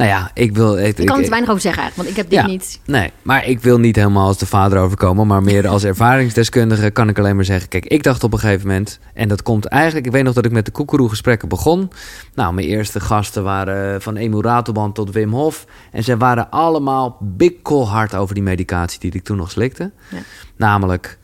Nou 0.00 0.12
ja, 0.12 0.30
ik 0.34 0.54
wil... 0.54 0.78
Ik, 0.78 0.98
ik 0.98 1.06
kan 1.06 1.16
er 1.18 1.24
te 1.24 1.30
weinig 1.30 1.50
over 1.50 1.62
zeggen 1.62 1.82
eigenlijk. 1.82 1.96
Want 1.96 2.08
ik 2.08 2.16
heb 2.16 2.30
dit 2.30 2.40
Ja. 2.40 2.46
niet. 2.46 2.80
Nee, 2.84 3.10
maar 3.22 3.46
ik 3.46 3.60
wil 3.60 3.78
niet 3.78 3.96
helemaal 3.96 4.26
als 4.26 4.38
de 4.38 4.46
vader 4.46 4.78
overkomen, 4.78 5.26
maar 5.26 5.42
meer 5.42 5.68
als 5.68 5.84
ervaringsdeskundige 5.92 6.90
kan 6.90 7.08
ik 7.08 7.18
alleen 7.18 7.36
maar 7.36 7.44
zeggen: 7.44 7.68
kijk, 7.68 7.86
ik 7.86 8.02
dacht 8.02 8.24
op 8.24 8.32
een 8.32 8.38
gegeven 8.38 8.66
moment, 8.66 8.98
en 9.14 9.28
dat 9.28 9.42
komt 9.42 9.66
eigenlijk, 9.66 10.06
ik 10.06 10.12
weet 10.12 10.24
nog 10.24 10.34
dat 10.34 10.44
ik 10.44 10.52
met 10.52 10.64
de 10.64 10.70
koekeroe 10.70 11.08
gesprekken 11.08 11.48
begon. 11.48 11.90
Nou, 12.34 12.54
mijn 12.54 12.66
eerste 12.66 13.00
gasten 13.00 13.42
waren 13.42 14.02
van 14.02 14.16
Emu 14.16 14.40
Ratelband 14.40 14.94
tot 14.94 15.10
Wim 15.10 15.32
Hof. 15.32 15.64
En 15.92 16.04
zij 16.04 16.16
waren 16.16 16.50
allemaal 16.50 17.16
bikkelhard 17.20 18.14
over 18.14 18.34
die 18.34 18.42
medicatie 18.44 19.00
die 19.00 19.12
ik 19.12 19.24
toen 19.24 19.36
nog 19.36 19.50
slikte. 19.50 19.90
Ja. 20.10 20.18
Namelijk, 20.56 21.18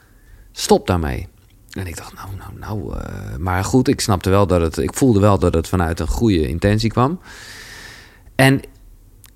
stop 0.52 0.86
daarmee. 0.86 1.28
En 1.70 1.86
ik 1.86 1.96
dacht, 1.96 2.12
nou, 2.14 2.28
nou, 2.38 2.50
nou. 2.58 2.98
eh, 2.98 3.36
maar 3.38 3.64
goed, 3.64 3.88
ik 3.88 4.00
snapte 4.00 4.30
wel 4.30 4.46
dat 4.46 4.60
het. 4.60 4.78
Ik 4.78 4.94
voelde 4.94 5.20
wel 5.20 5.38
dat 5.38 5.54
het 5.54 5.68
vanuit 5.68 6.00
een 6.00 6.06
goede 6.08 6.48
intentie 6.48 6.90
kwam. 6.90 7.20
En 8.36 8.60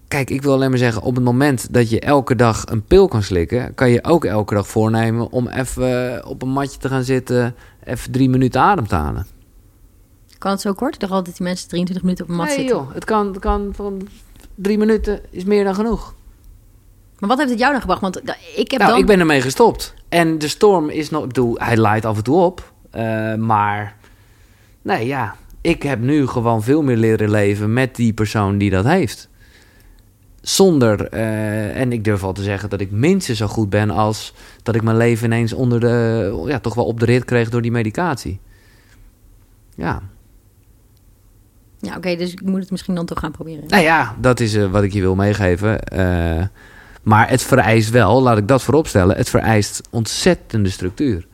kijk, 0.08 0.30
ik 0.30 0.42
wil 0.42 0.52
alleen 0.52 0.68
maar 0.70 0.78
zeggen: 0.78 1.02
op 1.02 1.14
het 1.14 1.24
moment 1.24 1.72
dat 1.74 1.90
je 1.90 2.00
elke 2.00 2.36
dag 2.36 2.66
een 2.66 2.84
pil 2.84 3.08
kan 3.08 3.22
slikken, 3.22 3.74
kan 3.74 3.90
je 3.90 4.04
ook 4.04 4.24
elke 4.24 4.54
dag 4.54 4.68
voornemen 4.68 5.30
om 5.30 5.48
even 5.48 6.26
op 6.26 6.42
een 6.42 6.48
matje 6.52 6.78
te 6.78 6.88
gaan 6.88 7.04
zitten, 7.04 7.54
even 7.84 8.12
drie 8.12 8.28
minuten 8.28 8.60
adem 8.60 8.86
te 8.86 8.94
halen. 8.94 9.26
Kan 10.38 10.50
het 10.50 10.60
zo 10.60 10.72
kort? 10.72 10.94
Ik 10.94 11.00
dacht 11.00 11.12
altijd 11.12 11.28
dat 11.28 11.36
die 11.36 11.46
mensen 11.46 11.68
23 11.68 12.04
minuten 12.04 12.24
op 12.24 12.30
een 12.30 12.36
mat 12.36 12.46
Nee, 12.46 12.56
zitten. 12.56 12.76
joh, 12.76 12.94
het 12.94 13.04
kan, 13.04 13.26
het 13.26 13.38
kan 13.38 13.70
van 13.74 14.08
drie 14.54 14.78
minuten 14.78 15.20
is 15.30 15.44
meer 15.44 15.64
dan 15.64 15.74
genoeg. 15.74 16.14
Maar 17.18 17.28
wat 17.28 17.38
heeft 17.38 17.50
het 17.50 17.58
jou 17.58 17.70
dan 17.72 17.80
gebracht? 17.80 18.00
Want 18.00 18.20
da- 18.24 18.36
ik 18.56 18.70
heb 18.70 18.80
nou, 18.80 18.92
dan... 18.92 19.00
ik 19.00 19.06
ben 19.06 19.20
ermee 19.20 19.40
gestopt. 19.40 19.94
En 20.08 20.38
de 20.38 20.48
storm 20.48 20.88
is 20.88 21.10
nog, 21.10 21.22
ik 21.22 21.28
bedoel, 21.28 21.54
hij 21.58 21.76
laait 21.76 22.04
af 22.04 22.16
en 22.16 22.22
toe 22.24 22.40
op, 22.40 22.72
eh, 22.90 23.34
maar 23.34 23.96
nee, 24.82 25.06
ja, 25.06 25.34
ik 25.60 25.82
heb 25.82 26.00
nu 26.00 26.26
gewoon 26.26 26.62
veel 26.62 26.82
meer 26.82 26.96
leren 26.96 27.30
leven 27.30 27.72
met 27.72 27.96
die 27.96 28.12
persoon 28.12 28.58
die 28.58 28.70
dat 28.70 28.84
heeft. 28.84 29.28
Zonder, 30.40 31.08
eh, 31.08 31.80
en 31.80 31.92
ik 31.92 32.04
durf 32.04 32.24
al 32.24 32.32
te 32.32 32.42
zeggen 32.42 32.70
dat 32.70 32.80
ik 32.80 32.90
minstens 32.90 33.38
zo 33.38 33.46
goed 33.46 33.70
ben 33.70 33.90
als 33.90 34.34
dat 34.62 34.74
ik 34.74 34.82
mijn 34.82 34.96
leven 34.96 35.26
ineens 35.26 35.52
onder 35.52 35.80
de, 35.80 36.44
ja, 36.46 36.58
toch 36.58 36.74
wel 36.74 36.84
op 36.84 37.00
de 37.00 37.06
rit 37.06 37.24
kreeg 37.24 37.48
door 37.48 37.62
die 37.62 37.70
medicatie. 37.70 38.40
Ja, 39.74 40.02
Ja, 41.78 41.96
oké, 41.96 42.16
dus 42.16 42.32
ik 42.32 42.42
moet 42.42 42.60
het 42.60 42.70
misschien 42.70 42.94
dan 42.94 43.06
toch 43.06 43.18
gaan 43.18 43.30
proberen. 43.30 43.64
nou 43.68 43.82
ja, 43.82 44.16
dat 44.20 44.40
is 44.40 44.54
eh, 44.54 44.70
wat 44.70 44.82
ik 44.82 44.92
je 44.92 45.00
wil 45.00 45.14
meegeven. 45.14 45.82
Eh, 45.82 46.44
maar 47.02 47.28
het 47.28 47.42
vereist 47.42 47.90
wel, 47.90 48.22
laat 48.22 48.38
ik 48.38 48.48
dat 48.48 48.62
vooropstellen, 48.62 49.16
het 49.16 49.30
vereist 49.30 49.88
ontzettende 49.90 50.70
structuur. 50.70 51.26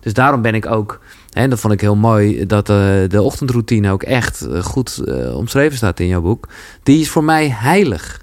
Dus 0.00 0.12
daarom 0.12 0.42
ben 0.42 0.54
ik 0.54 0.66
ook, 0.66 1.00
en 1.34 1.50
dat 1.50 1.60
vond 1.60 1.72
ik 1.72 1.80
heel 1.80 1.96
mooi, 1.96 2.46
dat 2.46 2.68
eh, 2.68 2.76
de 3.08 3.22
ochtendroutine 3.22 3.90
ook 3.90 4.02
echt 4.02 4.40
eh, 4.46 4.62
goed 4.62 5.02
eh, 5.06 5.36
omschreven 5.36 5.76
staat 5.76 6.00
in 6.00 6.06
jouw 6.06 6.20
boek. 6.20 6.48
Die 6.82 7.00
is 7.00 7.08
voor 7.10 7.24
mij 7.24 7.48
heilig. 7.50 8.22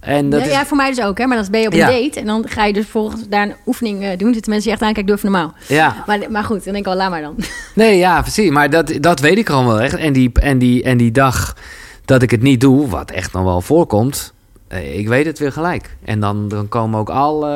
En 0.00 0.30
dat 0.30 0.40
ja, 0.40 0.46
is, 0.46 0.52
ja, 0.52 0.66
voor 0.66 0.76
mij 0.76 0.90
dus 0.90 1.04
ook, 1.04 1.18
hè. 1.18 1.26
Maar 1.26 1.36
dan 1.36 1.46
ben 1.50 1.60
je 1.60 1.66
op 1.66 1.72
een 1.72 1.78
Ja. 1.78 1.86
date 1.86 2.20
en 2.20 2.26
dan 2.26 2.44
ga 2.48 2.64
je 2.64 2.72
dus 2.72 2.86
volgens 2.86 3.28
daar 3.28 3.42
een 3.42 3.54
oefening 3.66 4.16
doen. 4.16 4.32
Zitten 4.34 4.52
mensen 4.52 4.72
echt 4.72 4.82
aan, 4.82 4.92
kijk, 4.92 5.08
even 5.08 5.30
normaal. 5.30 5.54
ja. 5.68 6.04
Maar, 6.06 6.18
maar 6.30 6.44
goed, 6.44 6.64
dan 6.64 6.72
denk 6.72 6.86
ik 6.86 6.92
al, 6.92 6.98
laat 6.98 7.10
maar 7.10 7.22
dan. 7.22 7.34
Nee, 7.74 7.96
ja, 7.98 8.20
precies. 8.22 8.50
Maar 8.50 8.70
dat, 8.70 8.92
dat 9.00 9.20
weet 9.20 9.38
ik 9.38 9.46
gewoon 9.46 9.66
wel 9.66 9.80
echt. 9.80 9.94
En 9.94 10.12
die, 10.12 10.30
en, 10.32 10.58
die, 10.58 10.82
en 10.82 10.96
die 10.96 11.12
dag 11.12 11.56
dat 12.04 12.22
ik 12.22 12.30
het 12.30 12.42
niet 12.42 12.60
doe, 12.60 12.88
wat 12.88 13.10
echt 13.10 13.32
nog 13.32 13.42
wel 13.42 13.60
voorkomt, 13.60 14.32
ik 14.68 15.08
weet 15.08 15.26
het 15.26 15.38
weer 15.38 15.52
gelijk. 15.52 15.96
En 16.04 16.20
dan, 16.20 16.48
dan 16.48 16.68
komen 16.68 17.00
ook 17.00 17.10
alle 17.10 17.50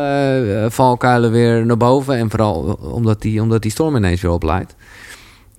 eh, 0.65 0.71
valkuilen 0.71 1.31
weer 1.31 1.67
naar 1.67 1.77
boven. 1.77 2.17
En 2.17 2.31
vooral 2.31 2.79
omdat 2.83 3.23
die, 3.23 3.43
omdat 3.43 3.63
die 3.63 3.71
storm 3.71 3.97
ineens 3.97 4.21
weer 4.21 4.31
oplaait. 4.31 4.75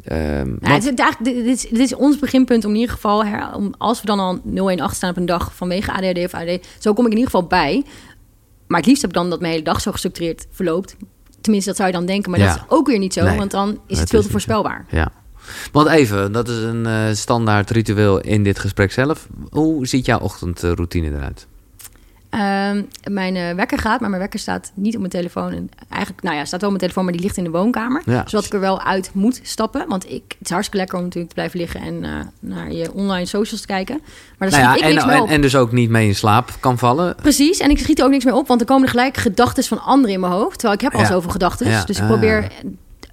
Ehm, 0.03 0.19
Nou, 0.47 0.57
want- 0.59 0.83
het 0.83 0.99
is, 0.99 1.15
dit, 1.23 1.45
is, 1.45 1.61
dit 1.61 1.79
is 1.79 1.95
ons 1.95 2.19
beginpunt 2.19 2.65
om 2.65 2.71
in 2.73 2.79
ieder 2.79 2.93
geval, 2.95 3.25
her, 3.25 3.55
om, 3.55 3.73
als 3.77 3.99
we 4.01 4.05
dan 4.05 4.19
al 4.19 4.39
018 4.55 4.89
staan 4.95 5.09
op 5.09 5.17
een 5.17 5.25
dag 5.25 5.55
vanwege 5.55 5.91
ADHD 5.91 6.17
of 6.25 6.33
ADD, 6.33 6.67
zo 6.79 6.93
kom 6.93 7.05
ik 7.05 7.11
in 7.11 7.17
ieder 7.17 7.31
geval 7.31 7.47
bij. 7.47 7.83
Maar 8.67 8.79
het 8.79 8.87
liefst 8.87 9.01
heb 9.01 9.11
ik 9.11 9.17
dan 9.17 9.29
dat 9.29 9.39
mijn 9.39 9.51
hele 9.51 9.63
dag 9.65 9.81
zo 9.81 9.91
gestructureerd 9.91 10.45
verloopt. 10.51 10.95
Tenminste, 11.41 11.69
dat 11.69 11.77
zou 11.79 11.89
je 11.91 11.95
dan 11.97 12.05
denken, 12.05 12.31
maar 12.31 12.39
Ja. 12.39 12.45
dat 12.47 12.55
is 12.55 12.63
ook 12.67 12.87
weer 12.87 12.99
niet 12.99 13.13
zo, 13.13 13.23
Nee, 13.23 13.37
want 13.37 13.51
dan 13.51 13.79
is 13.87 13.99
het 13.99 14.09
veel 14.09 14.21
te 14.21 14.29
voorspelbaar. 14.29 14.85
ja. 14.89 15.11
Want 15.71 15.87
even, 15.87 16.31
dat 16.31 16.47
is 16.47 16.63
een 16.63 16.85
eh, 16.85 17.13
standaard 17.13 17.69
ritueel 17.69 18.19
in 18.21 18.43
dit 18.43 18.59
gesprek 18.59 18.91
zelf. 18.91 19.27
Hoe 19.49 19.87
ziet 19.87 20.05
jouw 20.05 20.19
ochtendroutine 20.19 21.09
eruit? 21.09 21.47
Ehm, 22.31 22.81
mijn 23.09 23.35
eh, 23.35 23.55
wekker 23.55 23.77
gaat, 23.79 23.99
maar 23.99 24.09
mijn 24.09 24.21
wekker 24.21 24.39
staat 24.39 24.71
niet 24.73 24.93
op 24.93 24.99
mijn 24.99 25.11
telefoon. 25.11 25.51
En 25.51 25.69
eigenlijk, 25.89 26.23
nou 26.23 26.35
ja, 26.35 26.45
staat 26.45 26.61
wel 26.61 26.69
op 26.69 26.77
mijn 26.77 26.79
telefoon, 26.79 27.03
maar 27.03 27.13
die 27.13 27.21
ligt 27.21 27.37
in 27.37 27.43
de 27.43 27.49
woonkamer. 27.49 28.01
Ja. 28.05 28.23
Zodat 28.27 28.45
ik 28.45 28.53
er 28.53 28.59
wel 28.59 28.81
uit 28.81 29.09
moet 29.13 29.39
stappen. 29.43 29.87
Want 29.87 30.09
ik, 30.09 30.23
het 30.27 30.37
is 30.41 30.49
hartstikke 30.49 30.77
lekker 30.77 30.97
om 30.97 31.03
natuurlijk 31.03 31.33
te 31.33 31.35
blijven 31.35 31.59
liggen 31.59 31.81
en 31.81 32.03
eh, 32.03 32.11
naar 32.39 32.71
je 32.71 32.93
online 32.93 33.25
socials 33.25 33.61
te 33.61 33.67
kijken. 33.67 34.01
Maar 34.37 34.49
daar 34.49 34.59
Nou 34.59 34.63
ja, 34.63 34.69
schiet 34.71 34.81
ik 34.83 34.87
en, 34.87 34.93
niks 34.93 35.05
meer 35.05 35.15
en, 35.15 35.21
op. 35.21 35.29
en 35.29 35.41
dus 35.41 35.55
ook 35.55 35.71
niet 35.71 35.89
mee 35.89 36.07
in 36.07 36.15
slaap 36.15 36.49
kan 36.59 36.77
vallen. 36.77 37.15
Precies, 37.15 37.59
en 37.59 37.69
ik 37.69 37.79
schiet 37.79 37.99
er 37.99 38.05
ook 38.05 38.11
niks 38.11 38.25
meer 38.25 38.33
op, 38.35 38.47
want 38.47 38.61
er 38.61 38.67
komen 38.67 38.83
er 38.83 38.89
gelijk 38.89 39.17
gedachten 39.17 39.63
van 39.63 39.81
anderen 39.81 40.13
in 40.13 40.19
mijn 40.19 40.33
hoofd. 40.33 40.59
Terwijl 40.59 40.73
ik 40.73 40.81
heb 40.81 40.93
al 40.93 40.99
Ja. 40.99 41.07
zoveel 41.07 41.31
gedachten. 41.31 41.85
Dus 41.85 41.97
ik 41.97 42.03
ah. 42.03 42.09
probeer. 42.09 42.51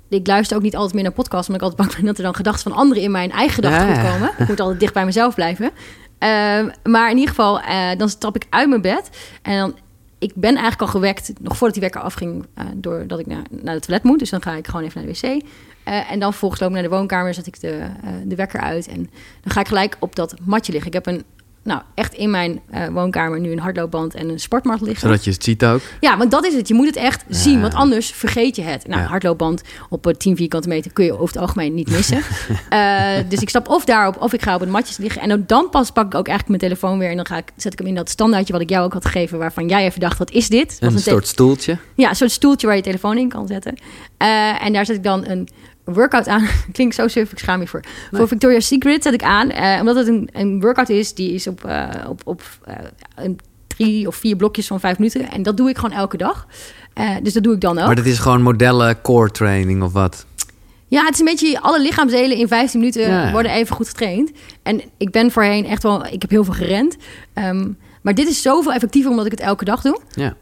Ik 0.09 0.27
luister 0.27 0.57
ook 0.57 0.63
niet 0.63 0.77
altijd 0.77 0.95
meer 0.95 1.03
naar 1.03 1.13
podcasts, 1.13 1.47
omdat 1.49 1.63
ik 1.63 1.69
altijd 1.69 1.89
bang 1.89 2.01
ben 2.01 2.07
dat 2.07 2.17
er 2.19 2.25
dan 2.25 2.35
gedachten 2.35 2.71
van 2.71 2.81
anderen 2.81 3.03
in 3.03 3.11
mijn 3.11 3.31
eigen 3.31 3.55
gedachten 3.55 3.89
Ja. 3.89 4.11
komen. 4.13 4.31
Ik 4.39 4.49
moet 4.49 4.61
altijd 4.61 4.81
dicht 4.81 4.95
bij 4.95 5.05
mezelf 5.05 5.35
blijven. 5.35 5.71
Ehm, 6.19 6.69
maar 6.83 7.11
in 7.11 7.15
ieder 7.17 7.29
geval, 7.29 7.61
eh, 7.61 7.89
dan 7.97 8.09
stap 8.09 8.37
ik 8.37 8.47
uit 8.51 8.69
mijn 8.69 8.81
bed 8.81 9.11
en 9.43 9.59
dan. 9.59 9.77
Ik 10.19 10.33
ben 10.35 10.51
eigenlijk 10.51 10.81
al 10.83 10.87
gewekt, 10.89 11.33
nog 11.41 11.57
voordat 11.57 11.73
die 11.73 11.83
wekker 11.83 12.01
afging, 12.01 12.47
eh, 12.55 12.65
doordat 12.75 13.19
ik 13.19 13.27
naar, 13.27 13.43
naar 13.51 13.75
de 13.75 13.81
toilet 13.81 14.05
moet. 14.05 14.19
Dus 14.19 14.31
dan 14.31 14.43
ga 14.43 14.53
ik 14.55 14.67
gewoon 14.67 14.83
even 14.85 15.05
naar 15.05 15.13
de 15.13 15.19
wc. 15.37 15.43
Eh, 15.85 16.11
en 16.13 16.19
dan 16.19 16.31
vervolgens 16.31 16.61
loop 16.61 16.69
ik 16.71 16.75
naar 16.75 16.85
de 16.89 16.95
woonkamer, 16.97 17.35
zet 17.35 17.47
ik 17.47 17.61
de, 17.61 17.83
de 18.25 18.35
wekker 18.35 18.61
uit. 18.61 18.87
En 18.89 19.11
dan 19.43 19.53
ga 19.53 19.61
ik 19.61 19.69
gelijk 19.69 19.97
op 19.99 20.17
dat 20.17 20.35
matje 20.45 20.73
liggen. 20.73 20.91
Ik 20.91 21.05
heb 21.05 21.07
een, 21.07 21.25
nou, 21.69 21.81
echt 21.95 22.15
in 22.15 22.31
mijn 22.31 22.61
eh, 22.71 22.87
woonkamer 22.89 23.41
nu 23.41 23.53
een 23.53 23.59
hardloopband 23.59 24.15
en 24.15 24.29
een 24.29 24.39
sportmat 24.41 24.81
liggen. 24.81 25.01
Zodat 25.01 25.25
je 25.25 25.31
het 25.31 25.45
ziet 25.45 25.65
ook. 25.65 25.81
Ja, 26.01 26.17
want 26.19 26.31
dat 26.31 26.47
is 26.47 26.55
het. 26.55 26.69
Je 26.69 26.75
moet 26.75 26.87
het 26.87 26.97
echt 26.97 27.25
zien, 27.29 27.61
want 27.61 27.75
anders 27.75 28.11
vergeet 28.11 28.57
je 28.57 28.63
het. 28.63 28.87
Nou, 28.87 29.01
Ja. 29.01 29.07
hardloopband 29.09 29.63
op 29.89 30.07
eh, 30.07 30.15
10 30.15 30.37
vierkante 30.37 30.69
meter 30.69 30.93
kun 30.93 31.05
je 31.05 31.13
over 31.13 31.27
het 31.27 31.37
algemeen 31.39 31.75
niet 31.75 31.91
missen. 31.91 32.23
Eh, 32.69 33.17
dus 33.29 33.41
ik 33.41 33.49
stap 33.49 33.69
of 33.69 33.85
daarop 33.85 34.23
of 34.23 34.33
ik 34.33 34.43
ga 34.43 34.55
op 34.55 34.61
het 34.61 34.69
matjes 34.71 34.97
liggen. 34.97 35.23
En 35.23 35.29
dan, 35.29 35.45
dan 35.47 35.69
pas 35.71 35.91
pak 35.91 36.07
ik 36.07 36.15
ook 36.15 36.29
eigenlijk 36.29 36.49
mijn 36.61 36.73
telefoon 36.73 36.99
weer. 36.99 37.11
En 37.11 37.17
dan 37.17 37.27
ga 37.27 37.37
ik, 37.37 37.53
zet 37.57 37.73
ik 37.73 37.79
hem 37.79 37.89
in 37.89 37.95
dat 37.95 38.09
standaardje 38.11 38.53
wat 38.53 38.63
ik 38.63 38.71
jou 38.71 38.85
ook 38.85 38.93
had 38.93 39.05
gegeven... 39.05 39.39
waarvan 39.39 39.69
jij 39.69 39.85
even 39.85 40.01
dacht, 40.01 40.19
wat 40.19 40.31
is 40.31 40.49
dit? 40.49 40.77
Een 40.81 40.93
een 40.93 40.99
soort 40.99 41.27
stoeltje. 41.27 41.79
ja, 41.95 42.09
een 42.09 42.17
soort 42.17 42.31
stoeltje 42.31 42.67
waar 42.67 42.77
je 42.77 42.83
telefoon 42.83 43.19
in 43.19 43.29
kan 43.29 43.47
zetten. 43.47 43.75
Eh, 44.17 44.65
en 44.65 44.73
daar 44.73 44.87
zet 44.87 44.97
ik 44.97 45.03
dan 45.03 45.27
een 45.29 45.49
workout 45.95 46.29
aan. 46.29 46.47
Klinkt 46.73 46.95
zo 46.95 47.09
suf, 47.09 47.33
ik 47.33 47.39
schaam 47.39 47.59
me 47.59 47.67
voor. 47.67 47.81
Voor 48.13 48.29
Victoria's 48.29 48.67
Secret 48.67 49.03
zet 49.03 49.13
ik 49.15 49.23
aan. 49.23 49.51
eh, 49.51 49.77
omdat 49.81 49.97
het 49.97 50.07
een, 50.09 50.29
een 50.33 50.61
workout 50.61 50.89
is, 50.89 51.15
die 51.15 51.33
is 51.33 51.47
op, 51.47 51.65
eh, 51.65 51.89
op, 52.09 52.21
op 52.25 52.43
eh, 52.65 52.75
een 53.17 53.39
drie 53.67 54.07
of 54.07 54.17
vier 54.17 54.37
blokjes 54.37 54.67
van 54.67 54.81
vijf 54.81 54.99
minuten. 54.99 55.31
En 55.31 55.43
dat 55.43 55.57
doe 55.57 55.69
ik 55.69 55.79
gewoon 55.79 55.97
elke 55.97 56.17
dag. 56.17 56.47
Dus 57.23 57.33
dat 57.33 57.43
doe 57.43 57.55
ik 57.55 57.61
dan 57.61 57.79
ook. 57.79 57.87
Maar 57.87 57.95
dat 57.95 58.05
is 58.07 58.19
gewoon 58.19 58.43
modellen 58.43 59.01
core 59.03 59.31
training 59.31 59.83
of 59.83 59.93
wat? 59.93 60.27
Ja, 60.87 61.05
het 61.05 61.13
is 61.15 61.19
een 61.19 61.25
beetje 61.25 61.61
alle 61.61 61.81
lichaamsdelen 61.83 62.37
in 62.37 62.49
15 62.49 62.81
minuten 62.81 63.03
Ja. 63.11 63.31
worden 63.33 63.53
even 63.53 63.77
goed 63.77 63.89
getraind. 63.89 64.31
En 64.63 64.81
ik 64.97 65.11
ben 65.11 65.31
voorheen 65.31 65.65
echt 65.67 65.83
wel, 65.83 66.07
ik 66.07 66.23
heb 66.23 66.31
heel 66.31 66.45
veel 66.45 66.55
gerend. 66.55 66.97
Ehm, 67.35 67.69
maar 68.03 68.15
dit 68.15 68.29
is 68.29 68.43
zoveel 68.43 68.73
effectiever 68.73 69.11
omdat 69.11 69.25
ik 69.25 69.31
het 69.31 69.41
elke 69.41 69.65
dag 69.65 69.81
doe. 69.83 70.01
Ja. 70.15 70.35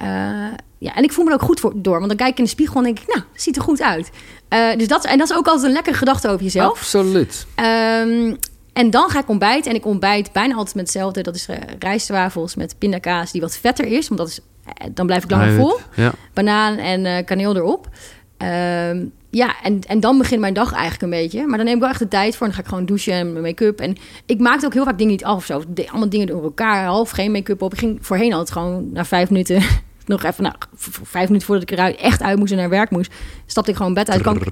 Ja, 0.78 0.94
en 0.94 1.02
ik 1.02 1.12
voel 1.12 1.24
me 1.24 1.30
er 1.30 1.36
ook 1.36 1.42
goed 1.42 1.60
voor, 1.60 1.72
door. 1.74 1.96
Want 1.96 2.08
dan 2.08 2.16
kijk 2.16 2.30
ik 2.30 2.38
in 2.38 2.44
de 2.44 2.50
spiegel 2.50 2.76
en 2.76 2.82
denk 2.82 2.98
ik, 2.98 3.06
nou, 3.06 3.20
het 3.32 3.42
ziet 3.42 3.56
er 3.56 3.62
goed 3.62 3.82
uit. 3.82 4.10
Eh, 4.48 4.76
dus 4.76 4.88
dat, 4.88 5.04
en 5.04 5.18
dat 5.18 5.30
is 5.30 5.36
ook 5.36 5.46
altijd 5.46 5.64
een 5.66 5.72
lekkere 5.72 5.96
gedachte 5.96 6.28
over 6.28 6.42
jezelf. 6.42 6.78
Absoluut. 6.78 7.46
Ehm, 7.54 8.34
en 8.72 8.90
dan 8.90 9.10
ga 9.10 9.18
ik 9.18 9.28
ontbijten. 9.28 9.70
En 9.70 9.76
ik 9.76 9.86
ontbijt 9.86 10.32
bijna 10.32 10.54
altijd 10.54 10.74
met 10.74 10.84
hetzelfde. 10.84 11.22
Dat 11.22 11.34
is 11.34 11.48
eh, 11.48 11.56
rijstwafels 11.78 12.54
met 12.54 12.74
pindakaas 12.78 13.32
die 13.32 13.40
wat 13.40 13.56
vetter 13.56 13.86
is. 13.86 14.08
Want 14.08 14.20
dat 14.20 14.28
is, 14.28 14.40
eh, 14.64 14.86
dan 14.94 15.06
blijf 15.06 15.24
ik 15.24 15.30
langer 15.30 15.52
vol. 15.52 15.78
Ja. 15.94 16.12
Banaan 16.32 16.76
en 16.76 17.24
kaneel 17.24 17.56
erop. 17.56 17.88
Ehm, 18.36 19.04
ja, 19.30 19.54
en, 19.62 19.80
en 19.86 20.00
dan 20.00 20.18
begint 20.18 20.40
mijn 20.40 20.54
dag 20.54 20.72
eigenlijk 20.72 21.02
een 21.02 21.20
beetje. 21.20 21.46
Maar 21.46 21.56
dan 21.56 21.66
neem 21.66 21.74
ik 21.74 21.80
wel 21.80 21.90
echt 21.90 21.98
de 21.98 22.08
tijd 22.08 22.36
voor. 22.36 22.46
Dan 22.46 22.56
ga 22.56 22.62
ik 22.62 22.68
gewoon 22.68 22.86
douchen 22.86 23.12
en 23.12 23.32
mijn 23.32 23.44
make-up. 23.44 23.80
En 23.80 23.96
ik 24.26 24.38
maakte 24.38 24.66
ook 24.66 24.74
heel 24.74 24.84
vaak 24.84 24.98
dingen 24.98 25.12
niet 25.12 25.24
af 25.24 25.36
of 25.36 25.44
zo. 25.44 25.62
Allemaal 25.86 26.08
dingen 26.08 26.26
door 26.26 26.42
elkaar. 26.42 26.84
Half 26.84 27.10
geen 27.10 27.32
make-up 27.32 27.62
op. 27.62 27.72
Ik 27.72 27.78
ging 27.78 27.98
voorheen 28.00 28.32
altijd 28.32 28.50
gewoon 28.50 28.92
na 28.92 29.04
vijf 29.04 29.30
minuten 29.30 29.62
nog 30.09 30.25
even, 30.25 30.42
nou, 30.42 30.55
vijf 31.03 31.27
minuten 31.27 31.47
voordat 31.47 31.71
ik 31.71 31.79
eruit 31.79 31.97
echt 31.97 32.23
uit 32.23 32.38
moest 32.38 32.53
en 32.53 32.59
naar 32.59 32.69
werk 32.69 32.90
moest, 32.90 33.12
stapte 33.47 33.71
ik 33.71 33.77
gewoon 33.77 33.95
bed 33.95 34.11
uit. 34.11 34.23
Kan, 34.23 34.42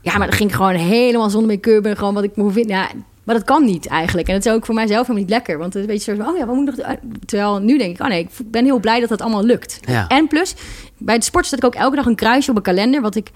ja, 0.00 0.18
maar 0.18 0.26
dan 0.26 0.36
ging 0.36 0.50
ik 0.50 0.56
gewoon 0.56 0.74
helemaal 0.74 1.30
zonder 1.30 1.50
make-up 1.50 1.84
en 1.84 1.96
gewoon 1.96 2.14
wat 2.14 2.24
ik 2.24 2.36
moest 2.36 2.54
vinden. 2.54 2.76
Ja, 2.76 2.88
maar 3.24 3.34
dat 3.34 3.44
kan 3.44 3.64
niet 3.64 3.86
eigenlijk. 3.86 4.28
En 4.28 4.34
dat 4.34 4.46
is 4.46 4.52
ook 4.52 4.66
voor 4.66 4.74
mijzelf 4.74 5.00
helemaal 5.00 5.22
niet 5.22 5.32
lekker. 5.32 5.58
Want 5.58 5.72
dan 5.72 5.86
weet 5.86 6.04
je 6.04 6.10
zo 6.10 6.22
van, 6.22 6.32
oh 6.32 6.38
ja, 6.38 6.46
wat 6.46 6.54
moet 6.54 6.68
ik 6.68 6.76
nog 6.76 6.86
doen? 6.86 7.18
Terwijl 7.26 7.58
nu 7.58 7.78
denk 7.78 7.94
ik, 7.94 8.02
oh 8.02 8.08
nee, 8.08 8.20
ik 8.20 8.30
ben 8.44 8.64
heel 8.64 8.80
blij 8.80 9.00
dat 9.00 9.08
dat 9.08 9.20
allemaal 9.20 9.44
lukt. 9.44 9.80
Ja. 9.84 10.08
En 10.08 10.28
plus, 10.28 10.54
bij 10.98 11.14
het 11.14 11.24
sport 11.24 11.46
zet 11.46 11.58
ik 11.58 11.64
ook 11.64 11.74
elke 11.74 11.96
dag 11.96 12.06
een 12.06 12.14
kruisje 12.14 12.50
op 12.50 12.56
een 12.56 12.62
kalender. 12.62 13.00
Wat 13.00 13.14
ik, 13.14 13.30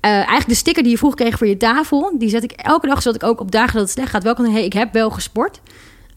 eh, 0.00 0.10
eigenlijk 0.10 0.48
de 0.48 0.54
sticker 0.54 0.82
die 0.82 0.92
je 0.92 0.98
vroeger 0.98 1.20
kreeg 1.20 1.38
voor 1.38 1.46
je 1.46 1.56
tafel, 1.56 2.18
die 2.18 2.28
zet 2.28 2.42
ik 2.42 2.52
elke 2.52 2.86
dag, 2.86 3.02
zodat 3.02 3.22
ik 3.22 3.28
ook 3.28 3.40
op 3.40 3.50
dagen 3.50 3.72
dat 3.72 3.82
het 3.82 3.90
slecht 3.90 4.10
gaat, 4.10 4.22
wel 4.22 4.34
kan 4.34 4.44
zeggen, 4.44 4.62
hey, 4.62 4.70
ik 4.70 4.78
heb 4.78 4.92
wel 4.92 5.10
gesport. 5.10 5.60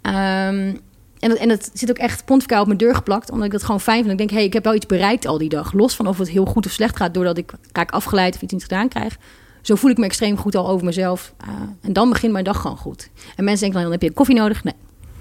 Ehm, 0.02 0.74
en, 1.21 1.29
dat, 1.29 1.38
en 1.38 1.47
dat 1.47 1.69
zit 1.73 1.89
ook 1.89 1.97
echt 1.97 2.25
pontificaal 2.25 2.62
op 2.62 2.67
mijn 2.67 2.77
deur 2.77 2.95
geplakt, 2.95 3.31
omdat 3.31 3.45
ik 3.45 3.51
dat 3.51 3.63
gewoon 3.63 3.81
fijn 3.81 3.99
vind. 3.99 4.12
Ik 4.12 4.17
denk, 4.17 4.29
hey, 4.29 4.43
ik 4.43 4.53
heb 4.53 4.63
wel 4.63 4.75
iets 4.75 4.86
bereikt 4.86 5.25
al 5.25 5.38
die 5.38 5.49
dag. 5.49 5.73
Los 5.73 5.95
van 5.95 6.07
of 6.07 6.17
het 6.17 6.29
heel 6.29 6.45
goed 6.45 6.65
of 6.65 6.71
slecht 6.71 6.97
gaat, 6.97 7.13
doordat 7.13 7.38
ik 7.38 7.51
raak 7.71 7.91
afgeleid 7.91 8.36
of 8.36 8.41
iets 8.41 8.53
niet 8.53 8.62
gedaan 8.62 8.88
krijg. 8.88 9.17
Zo 9.62 9.75
voel 9.75 9.91
ik 9.91 9.97
me 9.97 10.05
extreem 10.05 10.38
goed 10.38 10.55
al 10.55 10.69
over 10.69 10.86
mezelf. 10.86 11.34
Eh, 11.38 11.47
en 11.81 11.93
dan 11.93 12.10
begint 12.10 12.31
mijn 12.31 12.43
dag 12.43 12.62
gewoon 12.62 12.77
goed. 12.77 13.10
En 13.36 13.43
mensen 13.43 13.62
denken 13.62 13.81
dan, 13.81 13.81
dan 13.81 13.91
heb 13.91 14.01
je 14.01 14.12
koffie 14.12 14.36
nodig? 14.36 14.63
Nee, 14.63 14.73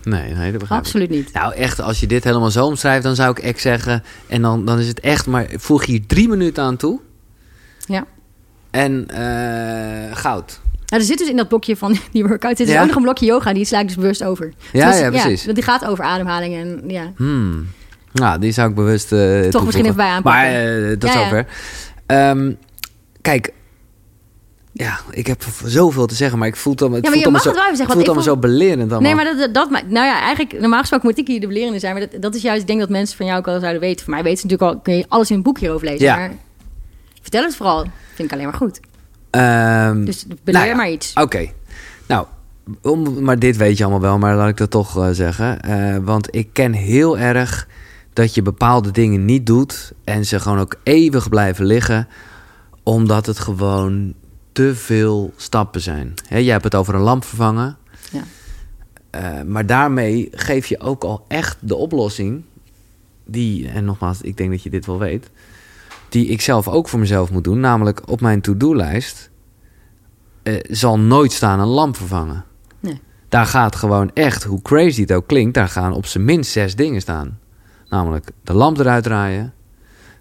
Nee, 0.05 0.35
nee, 0.35 0.51
dat 0.51 0.61
begrijp 0.61 0.81
ik. 0.81 0.87
absoluut 0.87 1.11
niet. 1.11 1.33
Nou, 1.33 1.55
echt, 1.55 1.81
als 1.81 2.01
je 2.01 2.07
dit 2.07 2.25
helemaal 2.25 2.51
zo 2.51 2.67
omschrijft, 2.67 3.03
dan 3.03 3.15
zou 3.15 3.31
ik 3.31 3.39
echt 3.39 3.61
zeggen... 3.61 4.03
en 4.29 4.43
dan, 4.43 4.65
dan 4.65 4.79
is 4.79 4.89
het 4.89 5.01
echt, 5.01 5.27
maar 5.27 5.47
voeg 5.57 5.87
hier 5.87 6.07
drie 6.07 6.29
minuten 6.29 6.63
aan 6.63 6.77
toe... 6.77 7.01
Ja. 7.87 8.05
en 8.71 9.09
eh, 9.09 10.17
goud. 10.17 10.61
Nou, 10.91 11.03
er 11.03 11.09
zit 11.09 11.19
dus 11.19 11.29
in 11.29 11.37
dat 11.37 11.49
blokje 11.49 11.77
van 11.77 11.97
die 12.13 12.25
workout 12.27 12.57
zit 12.57 12.67
dus 12.67 12.75
Ja? 12.75 12.81
ook 12.81 12.87
nog 12.87 12.97
een 12.97 13.03
blokje 13.03 13.27
yoga. 13.27 13.53
Die 13.53 13.65
sla 13.65 13.81
ik 13.81 13.87
dus 13.87 13.97
bewust 13.97 14.25
over. 14.25 14.53
Ja, 14.73 14.91
Dus, 14.91 15.01
ja, 15.01 15.11
precies. 15.11 15.45
want 15.45 15.57
die 15.57 15.65
gaat 15.65 15.85
over 15.85 16.05
ademhaling 16.05 16.55
en 16.55 16.83
ja. 16.87 17.13
Hmm. 17.17 17.67
Nou, 18.13 18.39
die 18.39 18.53
zou 18.53 18.69
ik 18.69 18.75
bewust 18.75 19.13
eh 19.13 19.41
Toch 19.41 19.65
misschien 19.65 19.85
even 19.85 19.97
bij 19.97 20.09
aanpakken. 20.09 20.43
Maar 20.43 20.51
eh 20.53 20.91
Ja, 20.91 20.97
ja. 21.01 21.13
zover. 21.13 21.47
Ehm, 22.07 22.53
kijk... 23.21 23.53
Ja, 24.73 24.99
ik 25.11 25.27
heb 25.27 25.45
zoveel 25.65 26.07
te 26.07 26.15
zeggen, 26.15 26.39
maar 26.39 26.49
ik 26.49 26.57
voel 26.57 26.73
het 26.73 26.83
allemaal, 26.83 26.99
het 27.01 27.07
Ja, 27.09 27.15
maar 27.15 27.23
voelt 27.23 27.45
allemaal 27.45 27.67
zo, 27.69 27.77
zeggen, 27.77 28.05
voelt 28.05 28.25
zo 28.25 28.37
belerend 28.37 28.81
allemaal. 28.93 29.01
Nee, 29.01 29.15
maar 29.15 29.25
dat, 29.25 29.39
dat, 29.39 29.55
dat, 29.55 29.71
nou 29.71 30.07
ja, 30.07 30.21
eigenlijk, 30.21 30.61
normaal 30.61 30.81
gesproken 30.81 31.09
moet 31.09 31.19
ik 31.19 31.27
hier 31.27 31.41
de 31.41 31.47
belerende 31.47 31.79
zijn. 31.79 31.95
Maar 31.95 32.09
dat, 32.11 32.23
dat 32.23 32.35
is 32.35 32.43
juist, 32.43 32.61
ik 32.61 32.67
denk 32.67 32.81
dat 32.81 32.89
mensen 32.89 33.17
van 33.17 33.27
jou 33.27 33.39
ook 33.39 33.49
al 33.49 33.61
zouden 33.61 33.81
weten. 33.81 34.05
Voor 34.05 34.15
mij 34.15 34.23
weten 34.23 34.39
ze 34.39 34.47
natuurlijk 34.47 34.73
al, 34.77 34.81
kun 34.83 34.97
je 34.97 35.05
alles 35.09 35.31
in 35.31 35.37
een 35.37 35.43
boek 35.43 35.59
hierover 35.59 35.87
lezen. 35.87 36.05
Ja. 36.07 36.17
Maar 36.17 36.31
vertel 37.23 37.43
het 37.43 37.57
vooral. 37.57 37.85
Vind 38.15 38.29
ik 38.29 38.33
alleen 38.33 38.47
maar 38.47 38.57
goed. 38.57 38.81
Ehm, 39.31 40.05
Dus 40.05 40.25
beleer 40.27 40.61
nou 40.61 40.67
ja, 40.67 40.75
maar 40.75 40.91
iets. 40.91 41.13
Oké. 41.15 41.51
Nou, 42.07 42.27
om, 42.83 43.23
maar 43.23 43.39
dit 43.39 43.57
weet 43.57 43.77
je 43.77 43.83
allemaal 43.83 44.01
wel, 44.01 44.19
maar 44.19 44.37
laat 44.37 44.49
ik 44.49 44.57
dat 44.57 44.71
toch 44.71 44.97
eh, 44.99 45.09
zeggen. 45.11 45.61
Eh, 45.63 45.97
want 46.03 46.35
ik 46.35 46.49
ken 46.53 46.73
heel 46.73 47.19
erg 47.19 47.69
dat 48.13 48.35
je 48.35 48.43
bepaalde 48.43 48.91
dingen 48.91 49.25
niet 49.25 49.47
doet 49.47 49.93
en 50.05 50.27
ze 50.27 50.41
gewoon 50.41 50.59
ook 50.59 50.77
eeuwig 50.83 51.29
blijven 51.29 51.65
liggen, 51.65 52.09
omdat 52.83 53.27
het 53.27 53.39
gewoon 53.39 54.15
te 54.53 54.75
veel 54.75 55.33
stappen 55.37 55.81
zijn. 55.81 56.15
Hè, 56.29 56.39
jij 56.39 56.53
hebt 56.53 56.65
het 56.65 56.75
over 56.75 56.95
een 56.95 57.01
lamp 57.01 57.25
vervangen. 57.25 57.77
Ja. 58.13 58.23
Eh, 59.11 59.43
maar 59.47 59.67
daarmee 59.67 60.29
geef 60.33 60.67
je 60.67 60.81
ook 60.81 61.05
al 61.05 61.25
echt 61.29 61.57
de 61.61 61.75
oplossing 61.75 62.43
die, 63.25 63.69
en 63.69 63.85
nogmaals, 63.85 64.21
ik 64.21 64.37
denk 64.37 64.51
dat 64.51 64.63
je 64.63 64.71
dit 64.71 64.87
wel 64.87 64.99
weet, 64.99 65.31
die 66.11 66.27
ik 66.27 66.41
zelf 66.41 66.69
ook 66.69 66.89
voor 66.89 66.99
mezelf 66.99 67.31
moet 67.31 67.45
doen, 67.45 67.61
namelijk 67.61 68.09
op 68.09 68.21
mijn 68.21 68.41
to-do-lijst 68.41 69.31
eh, 70.43 70.55
zal 70.71 70.99
nooit 70.99 71.33
staan 71.33 71.61
een 71.61 71.67
lamp 71.67 71.97
vervangen. 71.97 72.45
Nee. 72.81 73.01
Daar 73.29 73.47
gaat 73.47 73.77
gewoon 73.77 74.11
echt, 74.15 74.45
hoe 74.45 74.63
crazy 74.63 75.01
het 75.01 75.13
ook 75.13 75.27
klinkt, 75.27 75.55
daar 75.55 75.69
gaan 75.69 75.93
op 75.93 76.07
zijn 76.07 76.25
minst 76.25 76.51
zes 76.51 76.77
dingen 76.77 77.01
staan. 77.01 77.39
Namelijk 77.89 78.31
de 78.43 78.53
lamp 78.53 78.79
eruit 78.79 79.05
draaien, 79.05 79.53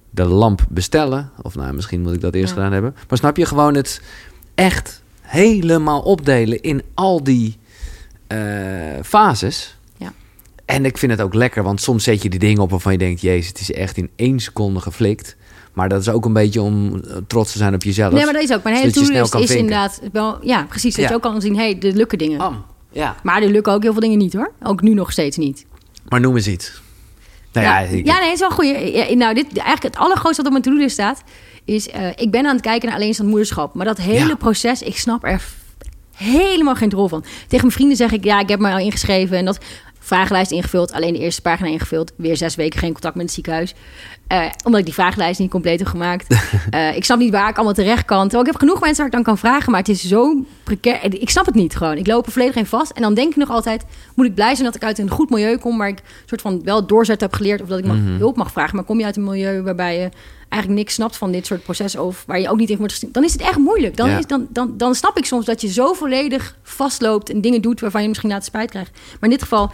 de 0.10 0.26
lamp 0.26 0.66
bestellen, 0.70 1.32
of 1.42 1.56
nou, 1.56 1.74
misschien 1.74 2.02
moet 2.02 2.14
ik 2.14 2.22
dat 2.22 2.34
eerst 2.34 2.50
Ja. 2.50 2.56
gedaan 2.56 2.72
hebben. 2.72 2.96
Maar 3.08 3.18
snap 3.18 3.38
je 3.38 3.46
gewoon 3.46 3.76
het 3.76 4.02
echt 4.56 5.02
helemaal 5.22 6.02
opdelen 6.02 6.62
in 6.62 6.84
al 6.94 7.24
die 7.24 7.58
eh, 8.28 8.40
fases. 9.04 9.78
Ja. 9.98 10.14
En 10.66 10.86
ik 10.86 10.98
vind 10.98 11.12
het 11.12 11.22
ook 11.22 11.34
lekker, 11.34 11.64
want 11.64 11.82
soms 11.82 12.04
zet 12.04 12.22
je 12.22 12.30
die 12.30 12.40
dingen 12.40 12.62
op 12.62 12.70
waarvan 12.70 12.92
je 12.92 12.98
denkt... 12.98 13.22
Jezus, 13.22 13.48
het 13.48 13.60
is 13.60 13.72
echt 13.72 13.98
in 13.98 14.10
één 14.16 14.40
seconde 14.40 14.80
geflikt. 14.80 15.36
Maar 15.74 15.90
dat 15.90 16.02
is 16.02 16.10
ook 16.10 16.26
een 16.26 16.34
beetje 16.34 16.62
om 16.62 16.96
eh, 16.96 17.16
trots 17.28 17.52
te 17.52 17.58
zijn 17.58 17.74
op 17.74 17.84
jezelf. 17.84 18.14
Nee, 18.14 18.24
maar 18.24 18.34
dat 18.34 18.44
is 18.44 18.52
ook. 18.54 18.64
Mijn 18.64 18.76
hele 18.76 19.30
kan 19.30 19.42
is 19.42 19.50
inderdaad 19.56 20.02
wel... 20.12 20.38
Ja, 20.42 20.64
precies. 20.70 20.96
Dat 20.96 21.04
Ja. 21.04 21.10
je 21.10 21.16
ook 21.16 21.22
kan 21.22 21.42
zien, 21.42 21.56
hé, 21.56 21.62
hey, 21.72 21.80
er 21.90 21.96
lukken 21.96 22.18
dingen. 22.18 22.64
Ja, 22.92 23.16
Maar 23.24 23.42
er 23.42 23.50
lukken 23.50 23.74
ook 23.74 23.82
heel 23.84 23.92
veel 23.92 24.02
dingen 24.02 24.18
niet, 24.18 24.34
hoor. 24.34 24.52
Ook 24.64 24.82
nu 24.82 24.94
nog 24.94 25.12
steeds 25.12 25.38
niet. 25.38 25.66
maar 26.10 26.20
noem 26.20 26.36
eens 26.36 26.48
iets. 26.48 26.82
Nou 27.54 27.66
ja, 27.66 27.80
ik- 27.80 28.06
ja, 28.06 28.14
nee, 28.20 28.24
het 28.24 28.34
is 28.34 28.40
wel 28.40 28.50
goed. 28.52 28.66
Ja, 28.66 29.16
nou, 29.16 29.34
dit, 29.34 29.46
eigenlijk 29.58 29.84
het 29.84 29.98
allergrootste 29.98 30.42
wat 30.44 30.46
op 30.46 30.52
mijn 30.52 30.64
to-do-list 30.64 30.94
staat... 30.94 31.24
is, 31.66 31.90
eh, 31.90 32.08
ik 32.16 32.32
ben 32.32 32.46
aan 32.46 32.54
het 32.54 32.62
kijken 32.62 32.88
naar 32.88 32.98
alleenstaand 32.98 33.30
moederschap. 33.30 33.74
Maar 33.74 33.86
dat 33.86 33.98
hele 33.98 34.28
Ja. 34.28 34.36
proces, 34.36 34.82
ik 34.82 34.98
snap 34.98 35.24
er 35.26 35.42
helemaal 36.16 36.76
geen 36.76 36.90
drol 36.90 37.08
van. 37.08 37.22
Tegen 37.22 37.66
mijn 37.66 37.72
vrienden 37.72 37.98
zeg 37.98 38.12
ik, 38.12 38.24
ja, 38.24 38.40
ik 38.40 38.50
heb 38.50 38.60
me 38.60 38.72
al 38.72 38.78
ingeschreven... 38.80 39.38
en 39.38 39.46
dat 39.46 39.58
vragenlijst 40.10 40.52
ingevuld, 40.52 40.92
alleen 40.92 41.14
de 41.14 41.20
eerste 41.20 41.42
pagina 41.42 41.70
ingevuld. 41.70 42.12
Weer 42.16 42.38
zes 42.38 42.56
weken 42.56 42.80
geen 42.80 42.92
contact 42.94 43.16
met 43.16 43.24
het 43.26 43.34
ziekenhuis. 43.34 43.74
Eh, 44.28 44.46
omdat 44.64 44.80
ik 44.80 44.86
die 44.86 44.94
vragenlijst 44.94 45.40
niet 45.40 45.50
compleet 45.50 45.80
heb 45.80 45.88
gemaakt. 45.88 46.28
Eh, 46.70 46.96
ik 46.96 47.04
snap 47.06 47.20
niet 47.20 47.32
waar 47.32 47.50
ik 47.50 47.56
allemaal 47.56 47.74
terecht 47.74 48.06
kan. 48.06 48.22
Terwijl 48.22 48.42
ik 48.46 48.52
heb 48.52 48.60
genoeg 48.60 48.80
mensen 48.80 48.98
waar 48.98 49.06
ik 49.06 49.12
dan 49.12 49.24
kan 49.24 49.38
vragen... 49.38 49.72
maar 49.72 49.80
het 49.80 49.90
is 49.90 50.04
zo 50.08 50.46
precair. 50.64 51.22
Ik 51.22 51.30
snap 51.30 51.46
het 51.46 51.56
niet 51.56 51.76
gewoon. 51.76 51.98
Ik 51.98 52.08
loop 52.08 52.26
er 52.26 52.32
volledig 52.32 52.56
in 52.56 52.66
vast. 52.66 52.92
En 52.92 53.02
dan 53.02 53.14
denk 53.14 53.30
ik 53.30 53.36
nog 53.36 53.50
altijd... 53.50 53.86
moet 54.16 54.26
ik 54.26 54.36
blij 54.36 54.54
zijn 54.54 54.66
dat 54.66 54.76
ik 54.76 54.84
uit 54.84 54.98
een 54.98 55.10
goed 55.10 55.30
milieu 55.30 55.58
kom... 55.58 55.78
waar 55.78 55.88
ik 55.88 56.00
soort 56.26 56.42
van 56.42 56.64
wel 56.64 56.86
doorzet 56.88 57.22
heb 57.22 57.34
geleerd... 57.34 57.62
of 57.62 57.68
dat 57.68 57.80
ik 57.80 57.86
mag, 57.86 57.96
Mhm. 57.96 58.18
hulp 58.18 58.36
mag 58.36 58.52
vragen. 58.52 58.76
Maar 58.76 58.86
kom 58.86 59.00
je 59.00 59.06
uit 59.06 59.16
een 59.18 59.24
milieu 59.24 59.62
waarbij 59.62 59.98
je 60.00 60.10
eigenlijk 60.50 60.82
niks 60.82 60.94
snapt 60.94 61.18
van 61.18 61.32
dit 61.32 61.46
soort 61.46 61.64
processen... 61.64 62.04
of 62.04 62.24
waar 62.28 62.40
je 62.40 62.50
ook 62.50 62.58
niet 62.58 62.70
in 62.70 62.78
wordt 62.78 62.92
gestuurd... 62.92 63.14
dan 63.14 63.24
is 63.24 63.32
het 63.34 63.42
echt 63.42 63.58
moeilijk. 63.58 63.98
Dan, 63.98 64.10
Ja. 64.10 64.18
is, 64.18 64.26
dan, 64.28 64.48
dan, 64.50 64.74
dan 64.78 64.96
snap 64.96 65.18
ik 65.18 65.26
soms 65.26 65.46
dat 65.46 65.62
je 65.62 65.68
zo 65.72 65.94
volledig 65.94 66.56
vastloopt... 66.64 67.30
en 67.30 67.42
dingen 67.42 67.62
doet 67.62 67.80
waarvan 67.80 68.02
je 68.02 68.08
misschien 68.08 68.30
later 68.30 68.46
spijt 68.46 68.70
krijgt. 68.70 68.92
Maar 68.94 69.30
in 69.30 69.30
dit 69.30 69.42
geval... 69.42 69.72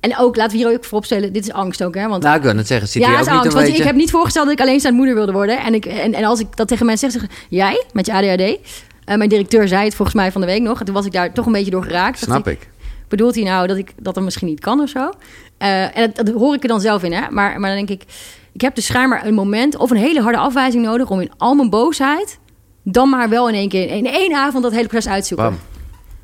En 0.00 0.18
ook, 0.18 0.36
laten 0.36 0.58
we 0.58 0.64
hier 0.64 0.74
ook 0.76 0.84
vooropstellen, 0.84 1.32
dit 1.32 1.44
is 1.44 1.52
angst 1.52 1.84
ook, 1.84 1.94
hè? 1.94 2.08
Want 2.08 2.22
nou, 2.22 2.36
ik 2.36 2.42
wil 2.42 2.54
net 2.54 2.66
zeggen, 2.66 2.88
zit 2.88 3.02
ja, 3.02 3.08
hier 3.08 3.18
het 3.18 3.26
ook 3.26 3.32
niet 3.32 3.42
angst. 3.42 3.56
een 3.56 3.64
Want 3.64 3.78
ik 3.78 3.84
heb 3.84 3.94
niet 3.94 4.10
voorgesteld 4.10 4.44
dat 4.44 4.54
ik 4.54 4.60
alleenstaande 4.60 4.96
moeder 4.96 5.14
wilde 5.14 5.32
worden. 5.32 5.58
En, 5.58 5.74
ik, 5.74 5.86
en, 5.86 6.14
en 6.14 6.24
als 6.24 6.40
ik 6.40 6.56
dat 6.56 6.68
tegen 6.68 6.86
mensen 6.86 7.10
zeg, 7.10 7.20
zeg 7.20 7.30
jij 7.48 7.84
met 7.92 8.06
je 8.06 8.12
ADHD. 8.12 8.58
Eh, 9.04 9.16
mijn 9.16 9.28
directeur 9.28 9.68
zei 9.68 9.84
het 9.84 9.94
volgens 9.94 10.16
mij 10.16 10.32
van 10.32 10.40
de 10.40 10.46
week 10.46 10.62
nog. 10.62 10.78
En 10.78 10.84
toen 10.84 10.94
was 10.94 11.06
ik 11.06 11.12
daar 11.12 11.32
toch 11.32 11.46
een 11.46 11.52
beetje 11.52 11.70
door 11.70 11.82
geraakt. 11.82 12.18
Snap 12.18 12.48
ik, 12.48 12.60
ik. 12.60 12.68
Bedoelt 13.08 13.34
hij 13.34 13.44
nou 13.44 13.66
dat 13.66 13.76
ik 13.76 13.92
dat 13.96 14.16
er 14.16 14.22
misschien 14.22 14.48
niet 14.48 14.60
kan 14.60 14.80
of 14.80 14.88
zo? 14.88 15.10
Eh, 15.58 15.96
en 15.96 16.12
dat, 16.14 16.26
dat 16.26 16.34
hoor 16.34 16.54
ik 16.54 16.62
er 16.62 16.68
dan 16.68 16.80
zelf 16.80 17.02
in, 17.02 17.12
hè? 17.12 17.30
Maar, 17.30 17.60
maar 17.60 17.76
dan 17.76 17.86
denk 17.86 18.00
ik, 18.00 18.08
ik 18.52 18.60
heb 18.60 18.74
dus 18.74 18.86
schijnbaar 18.86 19.26
een 19.26 19.34
moment 19.34 19.76
of 19.76 19.90
een 19.90 19.96
hele 19.96 20.20
harde 20.20 20.38
afwijzing 20.38 20.84
nodig 20.84 21.10
om 21.10 21.20
in 21.20 21.30
al 21.36 21.54
mijn 21.54 21.70
boosheid 21.70 22.38
dan 22.84 23.08
maar 23.08 23.28
wel 23.28 23.48
in 23.48 23.54
één 23.54 23.68
keer 23.68 23.90
in 23.90 24.06
één 24.06 24.34
avond 24.34 24.62
dat 24.62 24.72
hele 24.72 24.88
proces 24.88 25.12
uitzoeken. 25.12 25.46
Bam. 25.50 25.58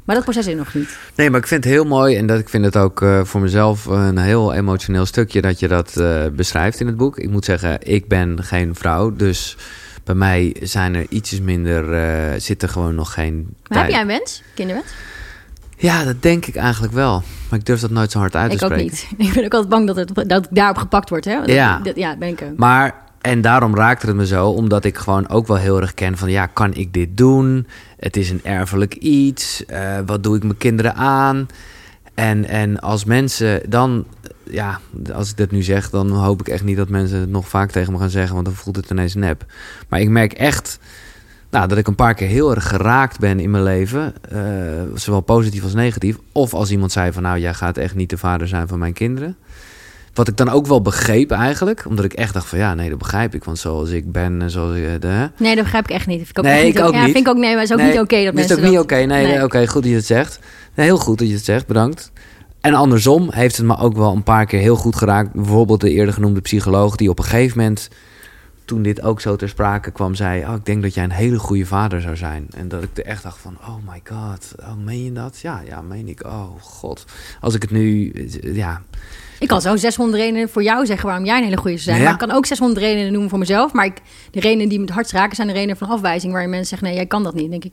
Maar 0.06 0.14
dat 0.16 0.24
proces 0.24 0.46
is 0.46 0.54
nog 0.54 0.74
niet. 0.74 0.98
Nee, 1.14 1.30
maar 1.30 1.40
ik 1.40 1.46
vind 1.46 1.64
het 1.64 1.72
heel 1.72 1.84
mooi 1.84 2.16
en 2.16 2.26
dat, 2.26 2.38
ik 2.38 2.48
vind 2.48 2.64
het 2.64 2.76
ook 2.76 3.02
eh, 3.02 3.24
voor 3.24 3.40
mezelf 3.40 3.84
een 3.86 4.18
heel 4.18 4.52
emotioneel 4.54 5.06
stukje 5.06 5.40
dat 5.40 5.60
je 5.60 5.68
dat 5.68 5.96
eh, 5.96 6.26
beschrijft 6.32 6.80
in 6.80 6.86
het 6.86 6.96
boek. 6.96 7.18
Ik 7.18 7.30
moet 7.30 7.44
zeggen, 7.44 7.78
ik 7.82 8.08
ben 8.08 8.42
geen 8.44 8.74
vrouw, 8.74 9.12
dus 9.12 9.56
bij 10.04 10.14
mij 10.14 10.56
zijn 10.62 10.94
er 10.94 11.06
ietsjes 11.08 11.40
minder, 11.40 11.92
eh 11.92 12.40
zit 12.40 12.62
er 12.62 12.68
gewoon 12.68 12.94
nog 12.94 13.12
geen 13.12 13.54
Maar 13.68 13.78
heb 13.82 13.90
jij 13.90 14.00
een 14.00 14.06
wens? 14.06 14.42
Kinderwens? 14.54 14.86
Ja, 15.78 16.04
dat 16.04 16.22
denk 16.22 16.46
ik 16.46 16.56
eigenlijk 16.56 16.92
wel. 16.92 17.22
Maar 17.50 17.58
ik 17.58 17.64
durf 17.66 17.80
dat 17.80 17.90
nooit 17.90 18.10
zo 18.10 18.18
hard 18.18 18.36
uit 18.36 18.50
te 18.50 18.56
Ik 18.56 18.62
ook 18.62 18.70
spreken. 18.70 18.92
niet. 19.18 19.26
Ik 19.28 19.34
ben 19.34 19.44
ook 19.44 19.52
altijd 19.52 19.70
bang 19.70 19.86
dat, 19.86 19.96
het, 19.96 20.28
dat 20.28 20.44
ik 20.44 20.50
daarop 20.54 20.76
gepakt 20.76 21.10
word. 21.10 21.24
Hè? 21.24 21.38
Dat- 21.38 21.48
Ja. 21.48 21.78
dat- 21.82 21.96
ja, 21.96 22.16
ben 22.16 22.28
ik 22.28 22.42
ook. 22.42 22.56
Maar, 22.56 22.94
en 23.20 23.40
daarom 23.40 23.76
raakte 23.76 24.06
het 24.06 24.16
me 24.16 24.26
zo, 24.26 24.48
omdat 24.48 24.84
ik 24.84 24.96
gewoon 24.98 25.28
ook 25.28 25.46
wel 25.46 25.56
heel 25.56 25.80
erg 25.80 25.94
ken 25.94 26.16
van, 26.16 26.30
ja, 26.30 26.46
kan 26.46 26.74
ik 26.74 26.92
dit 26.92 27.16
doen? 27.16 27.66
Het 27.96 28.16
is 28.16 28.30
een 28.30 28.44
erfelijk 28.44 28.94
iets. 28.94 29.64
Eh, 29.66 29.98
wat 30.06 30.22
doe 30.22 30.36
ik 30.36 30.42
mijn 30.42 30.56
kinderen 30.56 30.94
aan? 30.94 31.46
En, 32.14 32.44
en 32.44 32.80
als 32.80 33.04
mensen 33.04 33.70
dan, 33.70 34.04
ja, 34.42 34.80
als 35.12 35.30
ik 35.30 35.36
dit 35.36 35.50
nu 35.50 35.62
zeg, 35.62 35.90
dan 35.90 36.10
hoop 36.10 36.40
ik 36.40 36.48
echt 36.48 36.64
niet 36.64 36.76
dat 36.76 36.88
mensen 36.88 37.20
het 37.20 37.30
nog 37.30 37.48
vaak 37.48 37.70
tegen 37.70 37.92
me 37.92 37.98
gaan 37.98 38.10
zeggen, 38.10 38.34
want 38.34 38.46
dan 38.46 38.54
voelt 38.54 38.76
het 38.76 38.90
ineens 38.90 39.14
nep. 39.14 39.44
Maar 39.88 40.00
ik 40.00 40.08
merk 40.08 40.32
echt, 40.32 40.78
nou, 41.50 41.68
dat 41.68 41.78
ik 41.78 41.86
een 41.86 41.94
paar 41.94 42.14
keer 42.14 42.28
heel 42.28 42.54
erg 42.54 42.68
geraakt 42.68 43.18
ben 43.18 43.40
in 43.40 43.50
mijn 43.50 43.62
leven, 43.62 44.14
eh, 44.30 44.82
zowel 44.94 45.20
positief 45.20 45.62
als 45.62 45.74
negatief. 45.74 46.18
Of 46.32 46.54
als 46.54 46.70
iemand 46.70 46.92
zei 46.92 47.12
van, 47.12 47.22
nou, 47.22 47.38
jij 47.38 47.54
gaat 47.54 47.76
echt 47.76 47.94
niet 47.94 48.10
de 48.10 48.18
vader 48.18 48.48
zijn 48.48 48.68
van 48.68 48.78
mijn 48.78 48.92
kinderen. 48.92 49.36
Wat 50.16 50.28
ik 50.28 50.36
dan 50.36 50.48
ook 50.48 50.66
wel 50.66 50.82
begreep 50.82 51.30
eigenlijk. 51.30 51.84
Omdat 51.88 52.04
ik 52.04 52.12
echt 52.12 52.32
dacht 52.34 52.46
van 52.48 52.58
ja, 52.58 52.74
nee, 52.74 52.88
dat 52.88 52.98
begrijp 52.98 53.34
ik. 53.34 53.44
Want 53.44 53.58
zoals 53.58 53.90
ik 53.90 54.12
ben 54.12 54.42
en 54.42 54.50
zoals 54.50 54.76
ik... 54.76 54.84
eh, 54.86 54.90
De, 55.00 55.30
Nee, 55.36 55.54
dat 55.54 55.64
begrijp 55.64 55.84
ik 55.88 55.90
echt 55.94 56.06
niet. 56.06 56.16
Vind 56.16 56.30
ik 56.30 56.38
ook 56.38 56.44
Nee, 56.44 56.54
echt 56.54 56.66
ik 56.66 56.74
niet, 56.74 56.82
ook 56.82 56.92
ja, 56.92 57.04
niet. 57.04 57.12
vind 57.14 57.26
ik 57.26 57.32
ook 57.32 57.38
nee, 57.38 57.50
maar 57.50 57.60
het 57.60 57.68
is 57.70 57.72
ook 57.76 57.80
Nee, 57.82 57.90
niet 57.90 58.00
oké 58.00 58.16
dat 58.16 58.24
is 58.26 58.32
mensen 58.32 58.48
het 58.56 58.58
ook 58.58 58.64
niet 58.70 58.74
dat- 58.74 58.84
oké? 58.84 58.94
Nee, 58.94 59.06
nee. 59.24 59.34
Nee. 59.34 59.44
oké, 59.44 59.66
goed 59.66 59.82
dat 59.82 59.90
je 59.90 59.96
het 59.96 60.06
zegt. 60.06 60.38
Nee, 60.74 60.86
heel 60.86 60.98
goed 60.98 61.18
dat 61.18 61.28
je 61.28 61.34
het 61.34 61.44
zegt, 61.44 61.66
bedankt. 61.66 62.12
En 62.60 62.74
andersom 62.74 63.28
heeft 63.32 63.56
het 63.56 63.66
me 63.66 63.78
ook 63.78 63.96
wel 63.96 64.12
een 64.12 64.22
paar 64.22 64.46
keer 64.46 64.60
heel 64.60 64.76
goed 64.76 64.96
geraakt. 64.96 65.32
Bijvoorbeeld 65.32 65.80
de 65.80 65.90
eerder 65.90 66.14
genoemde 66.14 66.40
psycholoog... 66.40 66.96
die 66.96 67.10
op 67.10 67.18
een 67.18 67.24
gegeven 67.24 67.58
moment 67.58 67.88
toen 68.64 68.82
dit 68.82 69.02
ook 69.02 69.20
zo 69.20 69.36
ter 69.36 69.48
sprake 69.48 69.90
kwam, 69.90 70.14
zei... 70.14 70.44
Oh, 70.46 70.54
ik 70.54 70.64
denk 70.64 70.82
dat 70.82 70.94
jij 70.94 71.04
een 71.04 71.10
hele 71.10 71.38
goede 71.38 71.66
vader 71.66 72.00
zou 72.00 72.16
zijn. 72.16 72.46
En 72.56 72.68
dat 72.68 72.82
ik 72.82 72.88
er 72.94 73.04
echt 73.04 73.22
dacht 73.22 73.38
van, 73.38 73.56
oh 73.60 73.76
my 73.92 74.00
god, 74.04 74.54
oh, 74.60 74.84
meen 74.84 75.04
je 75.04 75.12
dat? 75.12 75.38
Ja, 75.40 75.62
ja, 75.68 75.80
meen 75.82 76.08
ik. 76.08 76.24
Oh 76.24 76.48
god. 76.60 77.04
Als 77.40 77.54
ik 77.54 77.62
het 77.62 77.70
nu, 77.70 78.12
ja... 78.40 78.82
Ik 79.38 79.48
kan 79.48 79.60
zo 79.60 79.76
600 79.76 80.18
redenen 80.22 80.48
voor 80.48 80.62
jou 80.62 80.86
zeggen 80.86 81.06
waarom 81.06 81.24
jij 81.24 81.36
een 81.38 81.44
hele 81.44 81.56
goede 81.56 81.76
zou 81.76 81.82
zijn. 81.82 81.96
Ja. 81.98 82.04
Maar 82.04 82.12
ik 82.12 82.18
kan 82.28 82.30
ook 82.36 82.46
600 82.46 82.80
redenen 82.80 83.12
noemen 83.12 83.30
voor 83.30 83.38
mezelf. 83.38 83.72
Maar 83.72 83.84
ik, 83.84 83.96
de 84.30 84.40
redenen 84.40 84.68
die 84.68 84.78
me 84.78 84.84
het 84.84 84.94
hardst 84.94 85.12
raken 85.12 85.36
zijn 85.36 85.48
de 85.48 85.54
redenen 85.54 85.76
van 85.76 85.88
afwijzing. 85.88 86.32
Waarin 86.32 86.50
mensen 86.50 86.68
zeggen, 86.68 86.86
nee, 86.88 86.96
jij 86.96 87.06
kan 87.06 87.22
dat 87.22 87.34
niet. 87.34 87.50
Dan 87.50 87.60
denk 87.60 87.64
ik, 87.64 87.72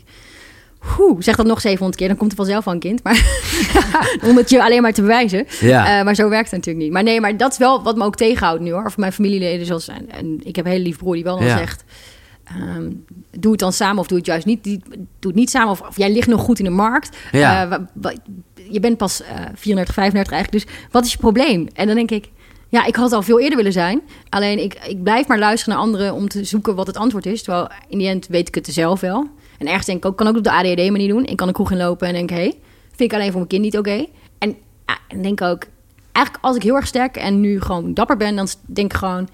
Oeh, 0.99 1.21
zeg 1.21 1.35
dat 1.35 1.45
nog 1.45 1.61
700 1.61 1.97
keer, 1.99 2.07
dan 2.07 2.17
komt 2.17 2.31
er 2.31 2.37
vanzelf 2.37 2.65
wel 2.65 2.73
een 2.73 2.79
kind. 2.79 3.03
Maar 3.03 3.25
om 4.29 4.37
het 4.37 4.49
je 4.49 4.63
alleen 4.63 4.81
maar 4.81 4.93
te 4.93 5.01
bewijzen. 5.01 5.45
Ja. 5.59 5.99
Eh, 5.99 6.05
maar 6.05 6.15
zo 6.15 6.29
werkt 6.29 6.49
het 6.51 6.59
natuurlijk 6.59 6.85
niet. 6.85 6.93
Maar 6.93 7.03
nee, 7.03 7.21
maar 7.21 7.37
dat 7.37 7.51
is 7.51 7.57
wel 7.57 7.83
wat 7.83 7.95
me 7.97 8.03
ook 8.03 8.15
tegenhoudt 8.15 8.61
nu 8.61 8.71
hoor. 8.71 8.85
Of 8.85 8.97
mijn 8.97 9.11
familieleden 9.13 9.65
zoals... 9.65 9.87
En, 9.87 10.09
en 10.11 10.39
ik 10.43 10.55
heb 10.55 10.65
een 10.65 10.71
hele 10.71 10.83
lief 10.83 10.97
broer 10.97 11.13
die 11.13 11.23
wel 11.23 11.43
Ja. 11.43 11.57
zegt... 11.57 11.83
ehm, 12.43 12.89
doe 13.39 13.51
het 13.51 13.59
dan 13.59 13.73
samen 13.73 13.99
of 13.99 14.07
doe 14.07 14.17
het 14.17 14.25
juist 14.27 14.45
niet. 14.45 14.63
Doe 14.63 14.77
het 15.19 15.35
niet 15.35 15.49
samen 15.49 15.69
of, 15.71 15.81
of 15.81 15.97
jij 15.97 16.11
ligt 16.11 16.27
nog 16.27 16.41
goed 16.41 16.59
in 16.59 16.65
de 16.65 16.71
markt. 16.71 17.17
Ja. 17.31 17.69
Eh, 17.69 18.11
je 18.69 18.79
bent 18.79 18.97
pas 18.97 19.21
eh 19.21 19.27
34, 19.55 19.93
35 19.93 20.33
eigenlijk. 20.33 20.65
Dus 20.65 20.75
wat 20.91 21.05
is 21.05 21.11
je 21.11 21.17
probleem? 21.17 21.67
En 21.73 21.87
dan 21.87 21.95
denk 21.95 22.11
ik... 22.11 22.29
Ja, 22.69 22.85
ik 22.85 22.95
had 22.95 23.11
al 23.11 23.21
veel 23.21 23.39
eerder 23.39 23.57
willen 23.57 23.71
zijn. 23.71 24.01
Alleen 24.29 24.63
ik, 24.63 24.79
ik 24.87 25.03
blijf 25.03 25.27
maar 25.27 25.39
luisteren 25.39 25.75
naar 25.75 25.83
anderen 25.83 26.13
om 26.13 26.29
te 26.29 26.43
zoeken 26.43 26.75
wat 26.75 26.87
het 26.87 26.97
antwoord 26.97 27.25
is. 27.25 27.43
Terwijl 27.43 27.69
in 27.87 27.97
die 27.97 28.07
end 28.07 28.27
weet 28.27 28.47
ik 28.47 28.55
het 28.55 28.67
zelf 28.67 28.99
wel. 28.99 29.29
En 29.57 29.67
ergens 29.67 29.85
denk 29.85 29.97
ik 29.97 30.05
ook, 30.05 30.17
kan 30.17 30.27
ook 30.27 30.37
op 30.37 30.43
de 30.43 30.51
ADHD 30.51 30.89
manier 30.89 31.07
doen. 31.07 31.25
Ik 31.25 31.37
kan 31.37 31.47
de 31.47 31.53
kroeg 31.53 31.71
inlopen 31.71 32.07
en 32.07 32.13
denk, 32.13 32.29
hé, 32.29 32.35
hey, 32.35 32.57
vind 32.95 33.11
ik 33.11 33.13
alleen 33.13 33.27
voor 33.27 33.35
mijn 33.35 33.47
kind 33.47 33.61
niet 33.61 33.77
oké. 33.77 34.05
En 34.37 34.55
ja, 34.85 34.97
en 35.07 35.21
denk 35.21 35.41
ook, 35.41 35.65
eigenlijk 36.11 36.45
als 36.45 36.55
ik 36.55 36.63
heel 36.63 36.75
erg 36.75 36.87
sterk 36.87 37.15
en 37.15 37.39
nu 37.39 37.61
gewoon 37.61 37.93
dapper 37.93 38.17
ben, 38.17 38.35
dan 38.35 38.47
denk 38.65 38.91
ik 38.91 38.97
gewoon, 38.97 39.29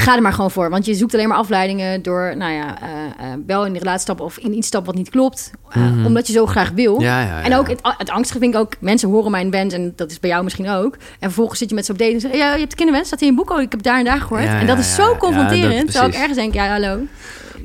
ga 0.00 0.16
er 0.16 0.22
maar 0.22 0.32
gewoon 0.32 0.50
voor. 0.50 0.70
Want 0.70 0.84
je 0.86 0.94
zoekt 0.94 1.14
alleen 1.14 1.28
maar 1.28 1.36
afleidingen 1.36 2.02
door, 2.02 2.34
nou 2.36 2.52
ja, 2.52 2.82
eh, 2.82 2.88
eh, 3.32 3.38
wel 3.46 3.66
in 3.66 3.72
de 3.72 3.78
relatie 3.78 4.00
stappen 4.00 4.24
of 4.24 4.38
in 4.38 4.52
iets 4.56 4.66
stappen 4.66 4.90
wat 4.90 5.00
niet 5.02 5.10
klopt. 5.10 5.50
eh, 5.70 5.82
Omdat 6.06 6.26
je 6.26 6.32
zo 6.32 6.46
graag 6.46 6.70
wil. 6.70 6.94
Mhm. 6.94 7.02
Ja, 7.04 7.20
ja, 7.20 7.26
ja. 7.38 7.42
En 7.42 7.56
ook 7.56 7.68
het, 7.68 7.80
het 7.82 8.10
angstige 8.10 8.38
vind 8.38 8.54
ik 8.54 8.60
ook, 8.60 8.72
mensen 8.80 9.08
horen 9.08 9.30
mijn 9.30 9.50
wens 9.50 9.74
en 9.74 9.92
dat 9.96 10.10
is 10.10 10.20
bij 10.20 10.30
jou 10.30 10.44
misschien 10.44 10.68
ook. 10.70 10.94
En 10.94 11.02
vervolgens 11.20 11.58
zit 11.58 11.68
je 11.68 11.74
met 11.74 11.84
ze 11.86 11.92
op 11.92 11.98
date 11.98 12.12
en 12.12 12.20
zeg 12.20 12.30
je, 12.30 12.36
ja, 12.36 12.52
je 12.52 12.58
hebt 12.58 12.70
de 12.70 12.76
kinderwens, 12.76 13.06
staat 13.06 13.20
in 13.20 13.26
je 13.26 13.34
boek, 13.34 13.50
oh, 13.50 13.60
ik 13.60 13.70
heb 13.70 13.82
daar 13.82 13.98
en 13.98 14.04
daar 14.04 14.20
gehoord. 14.20 14.42
En 14.60 14.66
dat 14.66 14.78
is 14.78 14.94
zo 14.94 15.16
confronterend. 15.16 15.72
dat- 15.82 15.90
terwijl 15.90 16.08
ik 16.12 16.14
ergens 16.18 16.36
denk, 16.38 16.54
ja, 16.54 16.68
hallo. 16.68 16.98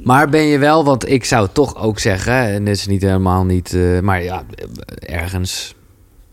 Maar 0.04 0.30
ben 0.30 0.44
je 0.44 0.58
wel, 0.58 0.84
want 0.84 1.10
ik 1.10 1.26
zou 1.26 1.48
toch 1.52 1.76
ook 1.78 2.00
zeggen, 2.00 2.34
en 2.34 2.66
dit 2.66 2.76
is 2.76 2.88
niet 2.88 3.02
helemaal 3.02 3.44
niet, 3.46 3.78
maar 4.02 4.24
ja, 4.24 4.44
ergens 5.00 5.76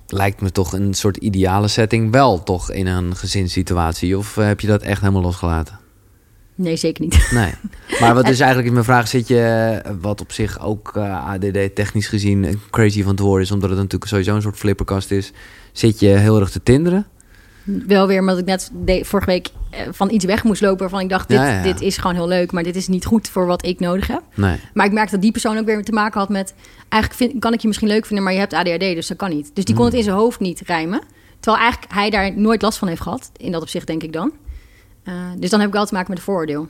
lijkt 0.06 0.40
me 0.40 0.50
toch 0.52 0.72
een 0.72 0.94
soort 0.94 1.16
ideale 1.16 1.68
setting 1.68 2.10
wel 2.12 2.42
toch 2.42 2.70
in 2.72 2.86
een 2.86 3.16
gezinssituatie. 3.16 4.18
Of 4.18 4.34
heb 4.34 4.60
je 4.60 4.66
dat 4.66 4.82
echt 4.82 5.00
helemaal 5.00 5.22
losgelaten? 5.22 5.78
Nee, 6.62 6.76
zeker 6.76 7.04
niet. 7.04 7.28
Nee. 7.30 7.52
Maar 8.00 8.14
wat 8.14 8.28
is 8.34 8.40
eigenlijk 8.40 8.72
mijn 8.72 8.84
vraag? 8.84 9.08
Zit 9.08 9.28
je, 9.28 9.40
eh, 9.84 9.90
wat 10.00 10.20
op 10.20 10.32
zich 10.32 10.60
ook 10.60 10.92
eh, 10.96 11.26
ADD 11.30 11.74
technisch 11.74 12.06
gezien 12.06 12.44
eh, 12.44 12.54
crazy 12.70 13.02
van 13.02 13.16
te 13.16 13.22
horen 13.22 13.42
is, 13.42 13.50
omdat 13.50 13.68
het 13.70 13.78
natuurlijk 13.78 14.10
sowieso 14.10 14.34
een 14.34 14.42
soort 14.42 14.56
flipperkast 14.56 15.10
is, 15.10 15.32
zit 15.72 16.00
je 16.00 16.06
heel 16.08 16.40
erg 16.40 16.50
te 16.50 16.62
tinderen? 16.62 17.06
Wel 17.86 18.06
weer 18.06 18.20
omdat 18.20 18.38
ik 18.38 18.44
net 18.44 18.70
de- 18.84 19.04
vorige 19.04 19.30
week 19.30 19.48
van 19.90 20.10
iets 20.10 20.24
weg 20.24 20.44
moest 20.44 20.60
lopen 20.60 20.78
waarvan 20.78 21.00
ik 21.00 21.08
dacht, 21.08 21.28
dit, 21.28 21.36
Ja, 21.38 21.46
ja, 21.46 21.56
ja. 21.56 21.62
dit 21.62 21.80
is 21.80 21.96
gewoon 21.96 22.14
heel 22.16 22.28
leuk, 22.28 22.52
maar 22.52 22.62
dit 22.62 22.76
is 22.76 22.88
niet 22.88 23.04
goed 23.04 23.28
voor 23.28 23.46
wat 23.46 23.64
ik 23.66 23.80
nodig 23.80 24.06
heb. 24.06 24.22
Nee. 24.34 24.56
Maar 24.74 24.86
ik 24.86 24.92
merkte 24.92 25.12
dat 25.12 25.22
die 25.22 25.32
persoon 25.32 25.58
ook 25.58 25.64
weer 25.66 25.84
te 25.84 25.92
maken 25.92 26.20
had 26.20 26.28
met... 26.28 26.54
eigenlijk 26.88 27.22
vind, 27.22 27.40
kan 27.40 27.52
ik 27.52 27.60
je 27.60 27.66
misschien 27.66 27.88
leuk 27.88 28.06
vinden, 28.06 28.24
maar 28.24 28.32
je 28.32 28.38
hebt 28.38 28.52
ADHD, 28.52 28.80
dus 28.80 29.06
dat 29.06 29.16
kan 29.16 29.30
niet. 29.30 29.50
Dus 29.54 29.64
die 29.64 29.74
kon 29.74 29.84
Hmm. 29.84 29.92
het 29.92 29.94
in 29.94 30.02
zijn 30.10 30.16
hoofd 30.22 30.40
niet 30.40 30.62
rijmen. 30.66 31.00
Terwijl 31.40 31.62
eigenlijk 31.62 31.92
hij 31.92 32.10
daar 32.10 32.36
nooit 32.36 32.62
last 32.62 32.78
van 32.78 32.88
heeft 32.88 33.00
gehad. 33.00 33.30
In 33.36 33.52
dat 33.52 33.62
opzicht 33.62 33.86
denk 33.86 34.02
ik 34.02 34.12
dan. 34.12 34.30
Eh, 35.04 35.14
dus 35.36 35.50
dan 35.50 35.58
heb 35.58 35.68
ik 35.68 35.74
wel 35.74 35.86
te 35.86 35.94
maken 35.94 36.08
met 36.10 36.18
een 36.18 36.24
vooroordeel. 36.24 36.68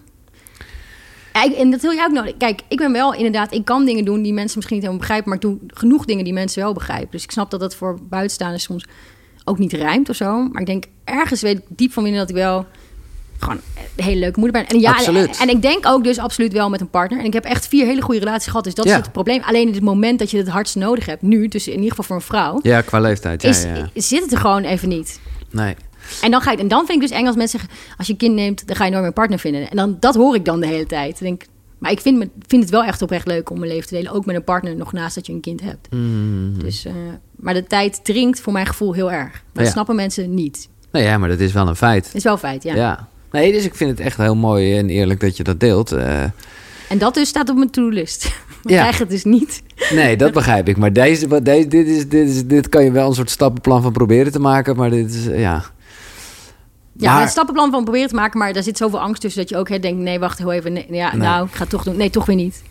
En 1.32 1.70
dat 1.70 1.80
wil 1.80 1.92
jij 1.92 2.04
ook 2.04 2.12
nodig. 2.12 2.36
Kijk, 2.36 2.60
ik 2.68 2.78
ben 2.78 2.92
wel 2.92 3.14
inderdaad... 3.14 3.52
Ik 3.52 3.64
kan 3.64 3.84
dingen 3.84 4.04
doen 4.04 4.22
die 4.22 4.32
mensen 4.32 4.56
misschien 4.56 4.76
niet 4.76 4.86
helemaal 4.86 5.06
begrijpen... 5.06 5.28
maar 5.28 5.38
ik 5.38 5.42
doe 5.42 5.78
genoeg 5.78 6.04
dingen 6.04 6.24
die 6.24 6.32
mensen 6.32 6.62
wel 6.62 6.72
begrijpen. 6.72 7.08
Dus 7.10 7.22
ik 7.24 7.30
snap 7.30 7.50
dat 7.50 7.60
dat 7.60 7.74
voor 7.74 7.98
buitenstaanders 8.08 8.62
soms 8.64 8.84
ook 9.44 9.58
niet 9.58 9.72
rijmt 9.72 10.08
of 10.08 10.16
zo. 10.16 10.48
Maar 10.48 10.60
ik 10.60 10.66
denk, 10.66 10.84
ergens 11.04 11.40
weet 11.40 11.58
ik 11.58 11.64
diep 11.68 11.92
van 11.92 12.02
binnen 12.02 12.20
dat 12.20 12.30
ik 12.30 12.36
wel... 12.36 12.66
gewoon 13.38 13.60
een 13.96 14.04
hele 14.04 14.18
leuke 14.20 14.40
moeder 14.40 14.60
ben. 14.60 14.70
En 14.70 14.80
ja, 14.80 14.90
Absoluut. 14.90 15.38
En 15.40 15.48
ik 15.48 15.62
denk 15.62 15.86
ook 15.86 16.04
dus 16.04 16.18
absoluut 16.18 16.52
wel 16.52 16.70
met 16.70 16.80
een 16.80 16.90
partner. 16.90 17.18
En 17.18 17.24
ik 17.24 17.32
heb 17.32 17.44
echt 17.44 17.68
vier 17.68 17.86
hele 17.86 18.02
goede 18.02 18.20
relaties 18.20 18.46
gehad. 18.46 18.64
Dus 18.64 18.74
dat 18.74 18.84
Ja. 18.84 18.96
is 18.96 19.02
het 19.02 19.12
probleem. 19.12 19.42
Alleen 19.42 19.66
in 19.68 19.74
het 19.74 19.82
moment 19.82 20.18
dat 20.18 20.30
je 20.30 20.36
het 20.36 20.48
hardst 20.48 20.76
nodig 20.76 21.06
hebt... 21.06 21.22
nu, 21.22 21.48
dus 21.48 21.66
in 21.68 21.74
ieder 21.74 21.88
geval 21.88 22.04
voor 22.04 22.16
een 22.16 22.22
vrouw... 22.22 22.58
Ja, 22.62 22.80
qua 22.80 23.00
leeftijd. 23.00 23.42
Ja, 23.42 23.48
is, 23.48 23.62
ja. 23.62 23.88
zit 23.94 24.22
het 24.22 24.32
er 24.32 24.38
gewoon 24.38 24.62
even 24.64 24.88
niet. 24.88 25.20
Nee. 25.50 25.74
En 26.22 26.30
dan, 26.30 26.40
ga 26.40 26.52
ik, 26.52 26.58
en 26.58 26.68
dan 26.68 26.86
vind 26.86 27.02
ik 27.02 27.08
dus 27.08 27.18
eng 27.18 27.26
als 27.26 27.36
mensen 27.36 27.58
zeggen... 27.60 27.78
als 27.96 28.06
je 28.06 28.12
een 28.12 28.18
kind 28.18 28.34
neemt, 28.34 28.66
dan 28.66 28.76
ga 28.76 28.84
je 28.84 28.90
nooit 28.90 29.00
meer 29.02 29.08
een 29.10 29.16
partner 29.16 29.38
vinden. 29.38 29.70
En 29.70 29.76
dan, 29.76 29.96
dat 30.00 30.14
hoor 30.14 30.34
ik 30.34 30.44
dan 30.44 30.60
de 30.60 30.66
hele 30.66 30.86
tijd. 30.86 31.18
Dan 31.18 31.28
denk, 31.28 31.42
maar 31.78 31.90
ik 31.90 32.00
vind, 32.00 32.18
me- 32.18 32.28
vind 32.46 32.62
het 32.62 32.70
wel 32.70 32.84
echt 32.84 33.02
oprecht 33.02 33.26
leuk 33.26 33.50
om 33.50 33.58
mijn 33.58 33.70
leven 33.72 33.88
te 33.88 33.94
delen. 33.94 34.12
Ook 34.12 34.26
met 34.26 34.36
een 34.36 34.44
partner, 34.44 34.76
nog 34.76 34.92
naast 34.92 35.14
dat 35.14 35.26
je 35.26 35.32
een 35.32 35.40
kind 35.40 35.60
hebt. 35.60 35.88
Mhm. 35.90 36.58
Dus, 36.58 36.84
eh, 36.84 36.92
maar 37.36 37.54
de 37.54 37.64
tijd 37.64 38.04
dringt 38.04 38.40
voor 38.40 38.52
mijn 38.52 38.66
gevoel 38.66 38.92
heel 38.92 39.12
erg. 39.12 39.30
Maar 39.32 39.40
dat 39.52 39.64
Ja. 39.66 39.70
snappen 39.70 39.96
mensen 39.96 40.34
niet. 40.34 40.68
Nee, 40.92 41.02
ja, 41.04 41.18
maar 41.18 41.28
dat 41.28 41.40
is 41.40 41.52
wel 41.52 41.68
een 41.68 41.76
feit. 41.76 42.10
Is 42.14 42.24
wel 42.24 42.36
feit, 42.38 42.62
ja. 42.62 42.74
Ja. 42.74 43.08
Nee, 43.32 43.52
dus 43.52 43.64
ik 43.64 43.74
vind 43.74 43.90
het 43.90 44.00
echt 44.00 44.16
heel 44.16 44.36
mooi 44.36 44.76
en 44.78 44.88
eerlijk 44.90 45.20
dat 45.20 45.36
je 45.36 45.42
dat 45.42 45.60
deelt. 45.60 45.92
Eh, 45.92 46.22
En 46.88 46.98
dat 46.98 47.14
dus 47.14 47.28
staat 47.28 47.48
op 47.48 47.56
mijn 47.56 47.70
to-do-list. 47.70 48.24
Maar 48.62 48.72
Ja. 48.72 48.80
krijg 48.80 48.98
het 48.98 49.10
dus 49.10 49.24
niet. 49.24 49.62
nee, 49.92 50.16
dat 50.16 50.32
begrijp 50.32 50.68
ik. 50.68 50.76
Maar 50.76 50.92
deze, 50.92 51.28
wat 51.28 51.44
deze, 51.44 51.68
dit, 51.68 51.86
is, 51.86 52.08
dit, 52.08 52.28
is, 52.28 52.46
dit 52.46 52.68
kan 52.68 52.84
je 52.84 52.90
wel 52.92 53.08
een 53.08 53.14
soort 53.14 53.30
stappenplan 53.30 53.82
van 53.82 53.92
proberen 53.92 54.32
te 54.32 54.38
maken. 54.38 54.76
Maar 54.76 54.90
dit 54.90 55.14
is, 55.14 55.24
ja. 55.24 55.64
Ja, 57.02 57.12
Maar- 57.12 57.22
een 57.22 57.28
stappenplan 57.28 57.70
van 57.70 57.84
proberen 57.84 58.08
te 58.08 58.14
maken, 58.14 58.38
maar 58.38 58.52
daar 58.52 58.62
zit 58.62 58.76
zoveel 58.76 59.00
angst 59.00 59.20
tussen 59.20 59.40
dat 59.40 59.50
je 59.50 59.56
ook 59.56 59.68
hè, 59.68 59.78
denkt: 59.78 60.02
nee, 60.02 60.18
wacht 60.18 60.38
heel 60.38 60.52
even. 60.52 60.72
Nee, 60.72 60.86
ja, 60.90 61.10
Nee. 61.10 61.20
nou, 61.20 61.46
ik 61.46 61.52
ga 61.54 61.60
het 61.60 61.70
toch 61.70 61.82
doen. 61.84 61.96
Nee, 61.96 62.10
toch 62.10 62.26
weer 62.26 62.36
niet. 62.36 62.62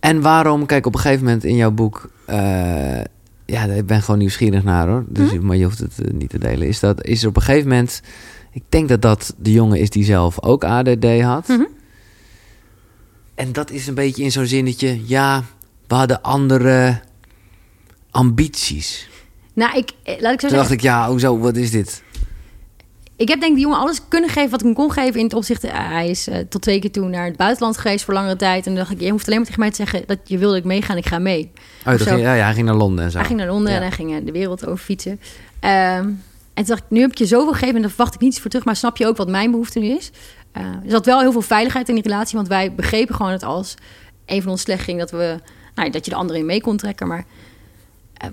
En 0.00 0.20
waarom, 0.22 0.66
kijk, 0.66 0.86
op 0.86 0.94
een 0.94 1.00
gegeven 1.00 1.24
moment 1.24 1.44
in 1.44 1.56
jouw 1.56 1.70
boek... 1.70 2.10
eh, 2.24 3.00
ja, 3.46 3.64
ik 3.64 3.86
ben 3.86 4.02
gewoon 4.02 4.18
nieuwsgierig 4.18 4.62
naar 4.64 4.88
hoor. 4.88 5.04
Dus, 5.08 5.30
Hm? 5.30 5.46
Maar 5.46 5.56
je 5.56 5.64
hoeft 5.64 5.78
het 5.78 5.98
eh, 6.04 6.12
niet 6.12 6.30
te 6.30 6.38
delen. 6.38 6.68
Is, 6.68 6.80
dat, 6.80 7.04
is 7.04 7.22
er 7.22 7.28
op 7.28 7.36
een 7.36 7.42
gegeven 7.42 7.68
moment... 7.68 8.00
Ik 8.52 8.62
denk 8.68 8.88
dat 8.88 9.02
dat 9.02 9.34
de 9.38 9.52
jongen 9.52 9.78
is 9.80 9.90
die 9.90 10.04
zelf 10.04 10.42
ook 10.42 10.64
ADD 10.64 11.20
had. 11.22 11.48
Mhm. 11.48 11.62
En 13.34 13.52
dat 13.52 13.70
is 13.70 13.86
een 13.86 13.94
beetje 13.94 14.22
in 14.22 14.32
zo'n 14.32 14.46
zinnetje... 14.46 15.00
Ja, 15.06 15.42
we 15.86 15.94
hadden 15.94 16.22
andere 16.22 17.00
ambities. 18.10 19.08
Nou, 19.52 19.76
ik, 19.78 19.90
eh, 20.02 20.20
laat 20.20 20.32
ik 20.32 20.40
zo 20.40 20.48
Toen 20.48 20.56
zeggen. 20.56 20.56
dacht 20.58 20.70
ik, 20.70 20.80
ja, 20.80 21.08
hoezo, 21.08 21.38
wat 21.38 21.56
is 21.56 21.70
dit? 21.70 22.02
Ik 23.18 23.28
heb 23.28 23.40
denk 23.40 23.50
ik 23.52 23.56
die 23.58 23.64
jongen 23.66 23.78
alles 23.80 24.00
kunnen 24.08 24.30
geven 24.30 24.50
wat 24.50 24.60
ik 24.60 24.66
hem 24.66 24.74
kon 24.74 24.92
geven 24.92 25.18
in 25.18 25.24
het 25.24 25.34
opzicht. 25.34 25.64
eh, 25.64 25.70
hij 25.74 26.08
is 26.10 26.28
eh, 26.28 26.38
tot 26.48 26.62
twee 26.62 26.78
keer 26.80 26.90
toe 26.92 27.08
naar 27.08 27.24
het 27.24 27.36
buitenland 27.36 27.76
geweest 27.78 28.04
voor 28.04 28.14
langere 28.14 28.36
tijd. 28.36 28.66
En 28.66 28.74
dan 28.74 28.82
dacht 28.84 28.90
ik, 28.94 29.00
je 29.00 29.10
hoeft 29.10 29.26
alleen 29.26 29.36
maar 29.38 29.46
tegen 29.46 29.60
mij 29.60 29.70
te 29.70 29.76
zeggen 29.76 30.02
dat 30.06 30.18
je 30.24 30.38
wil 30.38 30.48
dat 30.48 30.58
ik 30.58 30.64
meega 30.64 30.92
en 30.92 30.98
ik 30.98 31.06
ga 31.06 31.18
mee. 31.18 31.50
Oh, 31.86 31.92
toen 31.94 32.06
ging, 32.06 32.20
ja, 32.20 32.34
ja, 32.34 32.44
hij 32.44 32.54
ging 32.54 32.66
naar 32.66 32.74
Londen 32.76 33.04
en 33.04 33.10
zo. 33.10 33.18
Hij 33.18 33.26
ging 33.26 33.38
naar 33.38 33.48
Londen 33.48 33.70
Ja. 33.72 33.76
en 33.76 33.82
hij 33.82 33.92
ging 33.92 34.18
eh, 34.18 34.24
de 34.24 34.32
wereld 34.32 34.66
over 34.66 34.84
fietsen. 34.84 35.20
Ehm, 35.60 35.72
en 36.04 36.18
toen 36.54 36.64
dacht 36.66 36.80
ik, 36.80 36.90
nu 36.90 37.00
heb 37.00 37.10
ik 37.10 37.18
je 37.18 37.26
zoveel 37.26 37.52
gegeven 37.52 37.74
en 37.74 37.80
daar 37.80 37.90
verwacht 37.90 38.14
ik 38.14 38.20
niets 38.20 38.40
voor 38.40 38.50
terug. 38.50 38.64
Maar 38.64 38.76
snap 38.76 38.96
je 38.96 39.06
ook 39.06 39.16
wat 39.16 39.28
mijn 39.28 39.50
behoefte 39.50 39.78
nu 39.78 39.86
is? 39.86 40.10
Er 40.52 40.80
zat 40.86 41.06
wel 41.06 41.20
heel 41.20 41.32
veel 41.32 41.40
veiligheid 41.42 41.88
in 41.88 41.94
die 41.94 42.02
relatie, 42.04 42.36
want 42.36 42.48
wij 42.48 42.74
begrepen 42.74 43.14
gewoon 43.14 43.32
het 43.32 43.42
als 43.42 43.74
een 44.26 44.42
van 44.42 44.50
ons 44.50 44.60
slecht 44.60 44.82
ging 44.82 44.98
dat 44.98 45.10
we, 45.10 45.40
nou, 45.74 45.90
dat 45.90 46.04
je 46.04 46.10
de 46.10 46.16
andere 46.16 46.38
in 46.38 46.46
mee 46.46 46.60
kon 46.60 46.76
trekken. 46.76 47.06
Maar 47.08 47.24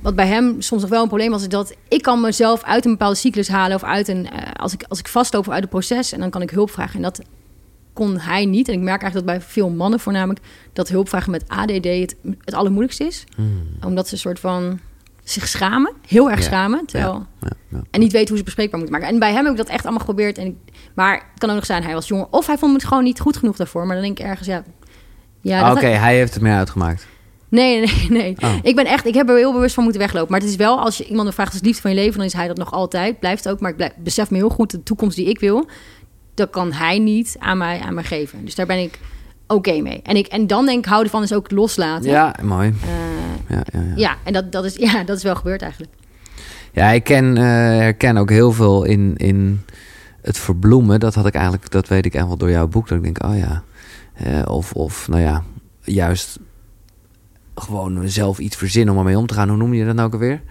wat 0.01 0.15
bij 0.15 0.27
hem 0.27 0.61
soms 0.61 0.81
nog 0.81 0.89
wel 0.91 1.01
een 1.01 1.07
probleem 1.07 1.31
was, 1.31 1.41
is 1.41 1.47
dat 1.47 1.75
ik 1.87 2.01
kan 2.01 2.21
mezelf 2.21 2.63
uit 2.63 2.85
een 2.85 2.91
bepaalde 2.91 3.15
cyclus 3.15 3.47
halen 3.47 3.75
of 3.75 3.83
uit 3.83 4.07
een, 4.07 4.29
eh, 4.29 4.51
als 4.53 4.73
ik 4.73 4.83
als 4.87 4.99
ik 4.99 5.07
vastloop 5.07 5.49
uit 5.49 5.61
het 5.61 5.69
proces 5.69 6.11
en 6.11 6.19
dan 6.19 6.29
kan 6.29 6.41
ik 6.41 6.49
hulp 6.49 6.71
vragen. 6.71 6.95
En 6.95 7.01
dat 7.01 7.21
kon 7.93 8.19
hij 8.19 8.45
niet. 8.45 8.67
En 8.67 8.73
ik 8.73 8.79
merk 8.79 9.01
eigenlijk 9.01 9.31
dat 9.31 9.37
bij 9.39 9.47
veel 9.47 9.69
mannen 9.69 9.99
voornamelijk 9.99 10.45
dat 10.73 10.89
hulpvragen 10.89 11.31
met 11.31 11.43
ADD 11.47 11.85
het, 11.85 12.15
het 12.43 12.53
allermoeilijkste 12.53 13.03
is 13.03 13.23
Hmm. 13.35 13.67
omdat 13.85 14.07
ze 14.07 14.13
een 14.13 14.19
soort 14.19 14.39
van 14.39 14.79
zich 15.23 15.47
schamen. 15.47 15.93
Heel 16.07 16.29
erg 16.29 16.39
Ja. 16.39 16.45
schamen. 16.45 16.85
Terwijl, 16.85 17.25
Ja, 17.41 17.47
ja. 17.69 17.81
En 17.91 17.99
niet 17.99 18.11
weten 18.11 18.27
hoe 18.29 18.37
ze 18.37 18.43
bespreekbaar 18.43 18.79
moeten 18.79 18.97
maken. 18.99 19.13
En 19.13 19.19
bij 19.19 19.31
hem 19.33 19.43
heb 19.43 19.51
ik 19.51 19.57
dat 19.57 19.67
echt 19.69 19.81
allemaal 19.83 19.99
geprobeerd. 19.99 20.37
En 20.37 20.45
ik, 20.45 20.55
maar 20.95 21.13
het 21.13 21.39
kan 21.39 21.49
ook 21.49 21.55
nog 21.55 21.65
zijn, 21.65 21.83
hij 21.83 21.93
was 21.93 22.07
jong. 22.07 22.27
Of 22.29 22.47
hij 22.47 22.57
vond 22.57 22.73
het 22.73 22.83
gewoon 22.85 23.03
niet 23.03 23.19
goed 23.19 23.37
genoeg 23.37 23.55
daarvoor. 23.55 23.85
Maar 23.85 23.95
dan 23.95 24.05
denk 24.05 24.19
ik 24.19 24.25
ergens, 24.25 24.47
ja... 24.47 24.63
ja 25.41 25.61
Ah, 25.61 25.71
Oké, 25.75 25.85
hij 25.87 26.15
heeft 26.15 26.33
het 26.33 26.43
meer 26.43 26.55
uitgemaakt. 26.55 27.07
Nee, 27.55 27.79
nee, 27.79 28.07
nee. 28.09 28.35
Oh. 28.43 28.53
Ik 28.61 28.75
ben 28.75 28.85
echt, 28.85 29.05
ik 29.05 29.13
heb 29.13 29.29
er 29.29 29.35
heel 29.35 29.53
bewust 29.53 29.73
van 29.73 29.83
moeten 29.83 30.01
weglopen. 30.01 30.31
Maar 30.31 30.39
het 30.39 30.49
is 30.49 30.55
wel, 30.55 30.79
als 30.79 30.97
je 30.97 31.05
iemand 31.05 31.33
vraagt 31.33 31.53
als 31.53 31.61
liefde 31.61 31.81
van 31.81 31.91
je 31.91 31.97
leven, 31.97 32.17
dan 32.17 32.25
is 32.25 32.33
hij 32.33 32.47
dat 32.47 32.57
nog 32.57 32.71
altijd. 32.71 33.19
Blijft 33.19 33.49
ook. 33.49 33.59
Maar 33.59 33.69
ik 33.69 33.75
blijf, 33.75 33.91
besef 33.97 34.31
me 34.31 34.37
heel 34.37 34.49
goed 34.49 34.71
de 34.71 34.83
toekomst 34.83 35.15
die 35.15 35.29
ik 35.29 35.39
wil. 35.39 35.67
Dat 36.33 36.49
kan 36.49 36.71
hij 36.71 36.99
niet 36.99 37.35
aan 37.39 37.57
mij, 37.57 37.79
aan 37.79 37.93
mij 37.93 38.03
geven. 38.03 38.45
Dus 38.45 38.55
daar 38.55 38.65
ben 38.65 38.79
ik 38.79 38.99
oké 39.47 39.81
mee. 39.81 40.01
En, 40.03 40.15
ik, 40.15 40.27
en 40.27 40.47
dan 40.47 40.65
denk 40.65 40.77
ik, 40.77 40.85
houden 40.85 41.11
van 41.11 41.23
is 41.23 41.33
ook 41.33 41.51
loslaten. 41.51 42.09
Ja, 42.09 42.35
mooi. 42.41 42.73
Eh, 42.81 43.55
Ja, 43.55 43.63
ja, 43.73 43.79
ja. 43.79 43.93
ja, 43.95 44.17
en 44.23 44.33
dat, 44.33 44.51
dat, 44.51 44.65
is, 44.65 44.75
ja, 44.75 45.03
dat 45.03 45.17
is 45.17 45.23
wel 45.23 45.35
gebeurd 45.35 45.61
eigenlijk. 45.61 45.93
Ja, 46.71 46.89
ik 46.89 47.03
ken, 47.03 47.37
eh, 47.37 47.43
herken 47.43 48.17
ook 48.17 48.29
heel 48.29 48.51
veel 48.51 48.83
in, 48.83 49.13
in 49.17 49.61
het 50.21 50.37
verbloemen. 50.37 50.99
Dat 50.99 51.15
had 51.15 51.25
ik 51.25 51.33
eigenlijk, 51.33 51.71
dat 51.71 51.87
weet 51.87 52.05
ik 52.05 52.13
echt 52.13 52.27
wel 52.27 52.37
door 52.37 52.49
jouw 52.49 52.67
boek. 52.67 52.87
Dat 52.87 52.97
ik 52.97 53.03
denk, 53.03 53.23
oh 53.23 53.37
ja. 53.37 53.63
Eh, 54.13 54.41
of, 54.45 54.73
of, 54.73 55.07
nou 55.07 55.21
ja, 55.21 55.43
juist 55.81 56.39
gewoon 57.55 58.09
zelf 58.09 58.39
iets 58.39 58.55
verzinnen 58.55 58.93
om 58.93 58.99
ermee 58.99 59.17
om 59.17 59.25
te 59.27 59.33
gaan. 59.33 59.47
Hoe 59.49 59.57
noem 59.57 59.73
je 59.73 59.85
dat 59.85 59.95
nou 59.95 60.07
ook 60.07 60.13
alweer? 60.13 60.41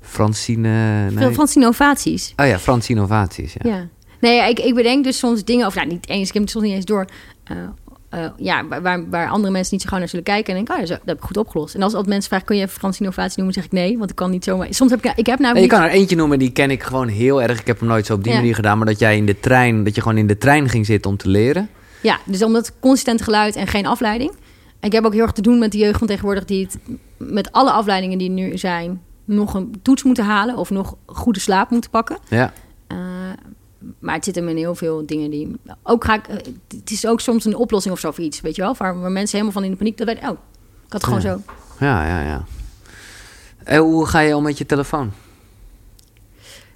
Francine... 0.00 1.10
Nee. 1.10 1.32
Frans 1.32 1.54
innovaties. 1.56 2.32
Oh 2.36 2.46
ja, 2.46 2.58
Frans 2.58 2.88
Innovaties. 2.88 3.54
Ja. 3.62 3.70
Ja. 3.70 3.88
Nee, 4.20 4.48
ik, 4.50 4.58
ik 4.58 4.74
bedenk 4.74 5.04
dus 5.04 5.18
soms 5.18 5.44
dingen, 5.44 5.66
of 5.66 5.74
nou 5.74 5.86
niet 5.86 6.08
eens, 6.08 6.28
ik 6.28 6.34
heb 6.34 6.42
het 6.42 6.50
soms 6.52 6.64
niet 6.64 6.74
eens 6.74 6.84
door. 6.84 7.06
eh, 7.44 7.56
eh, 8.10 8.30
ja, 8.36 8.66
waar- 8.82 9.10
waar, 9.10 9.28
andere 9.28 9.52
mensen 9.52 9.72
niet 9.74 9.82
zo 9.82 9.88
gauw 9.88 9.98
naar 9.98 10.08
zullen 10.08 10.24
kijken. 10.24 10.56
En 10.56 10.64
denk, 10.64 10.70
oh, 10.70 10.78
ja, 10.78 10.86
zo- 10.86 10.92
dat 10.98 11.02
heb 11.06 11.16
ik 11.16 11.22
goed 11.24 11.36
opgelost. 11.36 11.74
En 11.74 11.82
als, 11.82 11.94
als 11.94 12.06
mensen 12.06 12.28
vragen, 12.28 12.46
kun 12.46 12.56
je 12.56 12.62
even 12.62 12.78
Frans 12.78 12.98
innovatie 13.00 13.36
noemen? 13.36 13.54
zeg 13.54 13.64
ik 13.64 13.72
nee, 13.72 13.98
want 13.98 14.10
ik 14.10 14.16
kan 14.16 14.30
niet 14.30 14.44
zomaar. 14.44 14.66
Soms 14.70 14.90
heb 14.90 15.04
ik, 15.04 15.12
ik 15.16 15.26
heb 15.26 15.38
nou 15.38 15.52
Nee, 15.54 15.62
je 15.62 15.68
niet- 15.68 15.78
kan 15.78 15.88
er 15.88 15.94
eentje 15.94 16.16
noemen, 16.16 16.38
die 16.38 16.50
ken 16.50 16.70
ik 16.70 16.82
gewoon 16.82 17.08
heel 17.08 17.42
erg. 17.42 17.60
Ik 17.60 17.66
heb 17.66 17.78
hem 17.78 17.88
nooit 17.88 18.06
zo 18.06 18.14
op 18.14 18.22
die 18.22 18.32
Ja. 18.32 18.38
manier 18.38 18.54
gedaan. 18.54 18.78
Maar 18.78 18.86
dat 18.86 18.98
jij 18.98 19.16
in 19.16 19.26
de 19.26 19.40
trein, 19.40 19.84
dat 19.84 19.94
je 19.94 20.00
gewoon 20.00 20.18
in 20.18 20.26
de 20.26 20.38
trein 20.38 20.68
ging 20.68 20.86
zitten 20.86 21.10
om 21.10 21.16
te 21.16 21.28
leren. 21.28 21.68
Ja, 22.02 22.18
dus 22.24 22.42
omdat 22.42 22.72
consistent 22.80 23.22
geluid 23.22 23.56
en 23.56 23.66
geen 23.66 23.86
afleiding. 23.86 24.32
Ik 24.80 24.92
heb 24.92 25.04
ook 25.04 25.12
heel 25.12 25.22
erg 25.22 25.32
te 25.32 25.42
doen 25.42 25.58
met 25.58 25.72
de 25.72 25.78
jeugd 25.78 25.98
van 25.98 26.06
tegenwoordig... 26.06 26.44
die 26.44 26.64
het 26.64 26.78
met 27.16 27.52
alle 27.52 27.70
afleidingen 27.70 28.18
die 28.18 28.28
er 28.28 28.34
nu 28.34 28.58
zijn... 28.58 29.02
nog 29.24 29.54
een 29.54 29.74
toets 29.82 30.02
moeten 30.02 30.24
halen 30.24 30.56
of 30.56 30.70
nog 30.70 30.96
goede 31.06 31.40
slaap 31.40 31.70
moeten 31.70 31.90
pakken. 31.90 32.18
Ja. 32.28 32.52
Eh, 32.86 32.96
maar 33.98 34.14
het 34.14 34.24
zit 34.24 34.34
hem 34.34 34.48
in 34.48 34.56
heel 34.56 34.74
veel 34.74 35.06
dingen 35.06 35.30
die... 35.30 35.56
Ook 35.82 36.04
ga 36.04 36.14
ik, 36.14 36.26
eh, 36.28 36.36
het 36.68 36.90
is 36.90 37.06
ook 37.06 37.20
soms 37.20 37.44
een 37.44 37.56
oplossing 37.56 37.94
of 37.94 38.00
zo 38.00 38.10
voor 38.10 38.24
iets, 38.24 38.40
weet 38.40 38.56
je 38.56 38.62
wel? 38.62 38.74
Waar, 38.78 39.00
waar 39.00 39.10
mensen 39.12 39.38
helemaal 39.38 39.60
van 39.60 39.64
in 39.64 39.70
de 39.70 39.76
paniek... 39.76 39.96
dat 39.98 40.06
weet 40.06 40.16
oh, 40.16 40.22
ik 40.22 40.92
had 40.92 40.92
het 40.92 41.04
gewoon 41.04 41.20
Ja. 41.20 41.28
zo. 41.32 41.40
Ja, 41.84 42.06
ja, 42.06 42.22
ja. 42.22 42.44
En 43.64 43.80
hoe 43.80 44.06
ga 44.06 44.20
je 44.20 44.36
om 44.36 44.42
met 44.42 44.58
je 44.58 44.66
telefoon? 44.66 45.10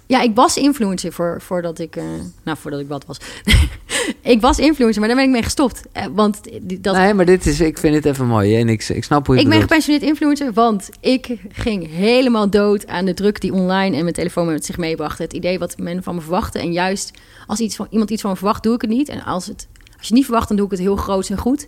Ja, 0.05 0.21
ik 0.21 0.35
was 0.35 0.57
influencer 0.57 1.13
voor, 1.13 1.41
voordat 1.41 1.79
ik... 1.79 1.95
eh, 1.95 2.03
nou, 2.43 2.57
voordat 2.57 2.79
ik 2.79 2.87
wat 2.87 3.05
was. 3.05 3.17
ik 4.21 4.41
was 4.41 4.59
influencer, 4.59 4.99
maar 4.99 5.07
daar 5.07 5.17
ben 5.17 5.25
ik 5.27 5.31
mee 5.31 5.43
gestopt. 5.43 5.81
Eh, 5.91 6.05
want 6.13 6.41
dat... 6.81 6.95
Nee, 6.95 7.13
maar 7.13 7.25
dit 7.25 7.45
is, 7.45 7.59
ik 7.59 7.77
vind 7.77 7.95
het 7.95 8.05
even 8.05 8.27
mooi. 8.27 8.57
En 8.57 8.69
ik, 8.69 8.89
ik 8.89 9.03
snap 9.03 9.25
hoe 9.25 9.35
je 9.35 9.41
Ik 9.41 9.49
ben 9.49 9.61
gepensioneerd 9.61 10.05
influencer, 10.05 10.53
want 10.53 10.89
ik 10.99 11.37
ging 11.51 11.89
helemaal 11.89 12.49
dood 12.49 12.87
aan 12.87 13.05
de 13.05 13.13
druk 13.13 13.41
die 13.41 13.53
online 13.53 13.95
en 13.95 14.01
mijn 14.01 14.15
telefoon 14.15 14.45
met 14.45 14.65
zich 14.65 14.77
meebracht. 14.77 15.17
Het 15.17 15.33
idee 15.33 15.59
wat 15.59 15.77
men 15.77 16.03
van 16.03 16.15
me 16.15 16.21
verwachtte. 16.21 16.59
En 16.59 16.71
juist 16.71 17.11
als 17.47 17.59
iets 17.59 17.75
van, 17.75 17.87
iemand 17.89 18.09
iets 18.09 18.21
van 18.21 18.31
me 18.31 18.37
verwacht, 18.37 18.63
doe 18.63 18.75
ik 18.75 18.81
het 18.81 18.89
niet. 18.89 19.09
En 19.09 19.23
als, 19.23 19.45
het, 19.45 19.67
als 19.83 19.87
je 19.87 20.07
het 20.07 20.11
niet 20.13 20.25
verwacht, 20.25 20.47
dan 20.47 20.57
doe 20.57 20.65
ik 20.65 20.71
het 20.71 20.81
heel 20.81 20.95
groot 20.95 21.29
en 21.29 21.37
goed. 21.37 21.67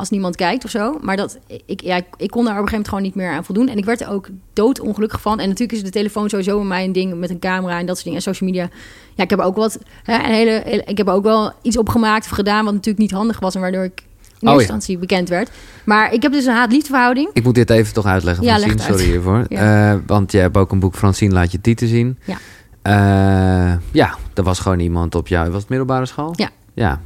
Als 0.00 0.10
niemand 0.10 0.36
kijkt 0.36 0.64
of 0.64 0.70
zo. 0.70 0.98
Maar 1.00 1.16
dat, 1.16 1.38
ik, 1.66 1.80
ja, 1.80 1.96
ik, 2.16 2.30
kon 2.30 2.44
daar 2.44 2.58
op 2.58 2.62
een 2.62 2.68
gegeven 2.68 2.70
moment 2.70 2.88
gewoon 2.88 3.02
niet 3.02 3.14
meer 3.14 3.30
aan 3.30 3.44
voldoen. 3.44 3.68
En 3.68 3.76
ik 3.76 3.84
werd 3.84 4.00
er 4.00 4.10
ook 4.10 4.28
doodongelukkig 4.52 5.20
van. 5.20 5.40
En 5.40 5.48
natuurlijk 5.48 5.78
is 5.78 5.84
de 5.84 5.90
telefoon 5.90 6.28
sowieso 6.28 6.58
bij 6.58 6.66
mij 6.66 6.84
een 6.84 6.92
ding 6.92 7.18
met 7.18 7.30
een 7.30 7.38
camera 7.38 7.78
en 7.78 7.86
dat 7.86 7.94
soort 7.94 8.04
dingen. 8.04 8.18
En 8.24 8.34
social 8.34 8.50
media. 8.50 8.68
Ja, 9.14 9.24
ik 9.24 9.30
heb 9.30 9.38
ook 9.38 9.56
wat. 9.56 9.78
Hè, 10.02 10.14
een 10.14 10.34
hele, 10.34 10.82
ik 10.86 10.98
heb 10.98 11.08
ook 11.08 11.22
wel 11.22 11.52
iets 11.62 11.78
opgemaakt 11.78 12.24
of 12.24 12.30
gedaan 12.30 12.64
wat 12.64 12.72
natuurlijk 12.72 12.98
niet 12.98 13.10
handig 13.10 13.40
was. 13.40 13.54
En 13.54 13.60
waardoor 13.60 13.84
ik 13.84 14.02
in 14.40 14.48
ja. 14.48 14.58
instantie 14.58 14.98
bekend 14.98 15.28
werd. 15.28 15.50
Maar 15.84 16.12
ik 16.12 16.22
heb 16.22 16.32
dus 16.32 16.46
een 16.46 16.54
haat-liefdeverhouding. 16.54 17.30
Ik 17.32 17.44
moet 17.44 17.54
dit 17.54 17.70
even 17.70 17.94
toch 17.94 18.06
uitleggen, 18.06 18.44
Ja, 18.44 18.56
Francine. 18.56 18.82
uit. 18.82 18.90
Sorry 18.90 19.10
hiervoor. 19.10 19.44
Ja. 19.48 19.92
Eh, 19.92 19.98
want 20.06 20.32
jij 20.32 20.40
hebt 20.40 20.56
ook 20.56 20.72
een 20.72 20.80
boek 20.80 20.94
Francine 20.94 21.32
Laat 21.32 21.52
je 21.52 21.60
titel 21.60 21.86
zien. 21.86 22.18
Ja. 22.24 22.36
Eh, 22.82 23.78
ja, 23.90 24.16
er 24.34 24.42
was 24.42 24.58
gewoon 24.58 24.80
iemand 24.80 25.14
op 25.14 25.28
jou. 25.28 25.50
Was 25.50 25.60
het 25.60 25.68
middelbare 25.68 26.06
school? 26.06 26.32
Ja. 26.36 26.50
Ja. 26.74 27.00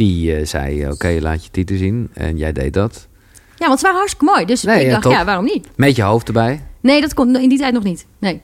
Die 0.00 0.34
eh, 0.36 0.46
zei, 0.46 0.90
oké, 0.90 1.18
laat 1.20 1.44
je 1.44 1.50
titel 1.50 1.76
zien. 1.76 2.10
En 2.14 2.36
jij 2.36 2.52
deed 2.52 2.72
dat. 2.74 3.08
Ja, 3.56 3.66
want 3.66 3.70
het 3.72 3.80
waren 3.80 3.96
hartstikke 3.96 4.24
mooi. 4.24 4.44
Dus 4.44 4.62
Nee, 4.62 4.76
ik 4.80 4.84
ja, 4.86 4.90
dacht, 4.90 5.02
top. 5.02 5.12
ja, 5.12 5.24
waarom 5.24 5.44
niet? 5.44 5.68
Met 5.76 5.96
je 5.96 6.02
hoofd 6.02 6.26
erbij. 6.26 6.62
Nee, 6.80 7.00
dat 7.00 7.14
kon 7.14 7.36
in 7.36 7.48
die 7.48 7.58
tijd 7.58 7.72
nog 7.72 7.82
niet. 7.82 8.06
Nee. 8.18 8.40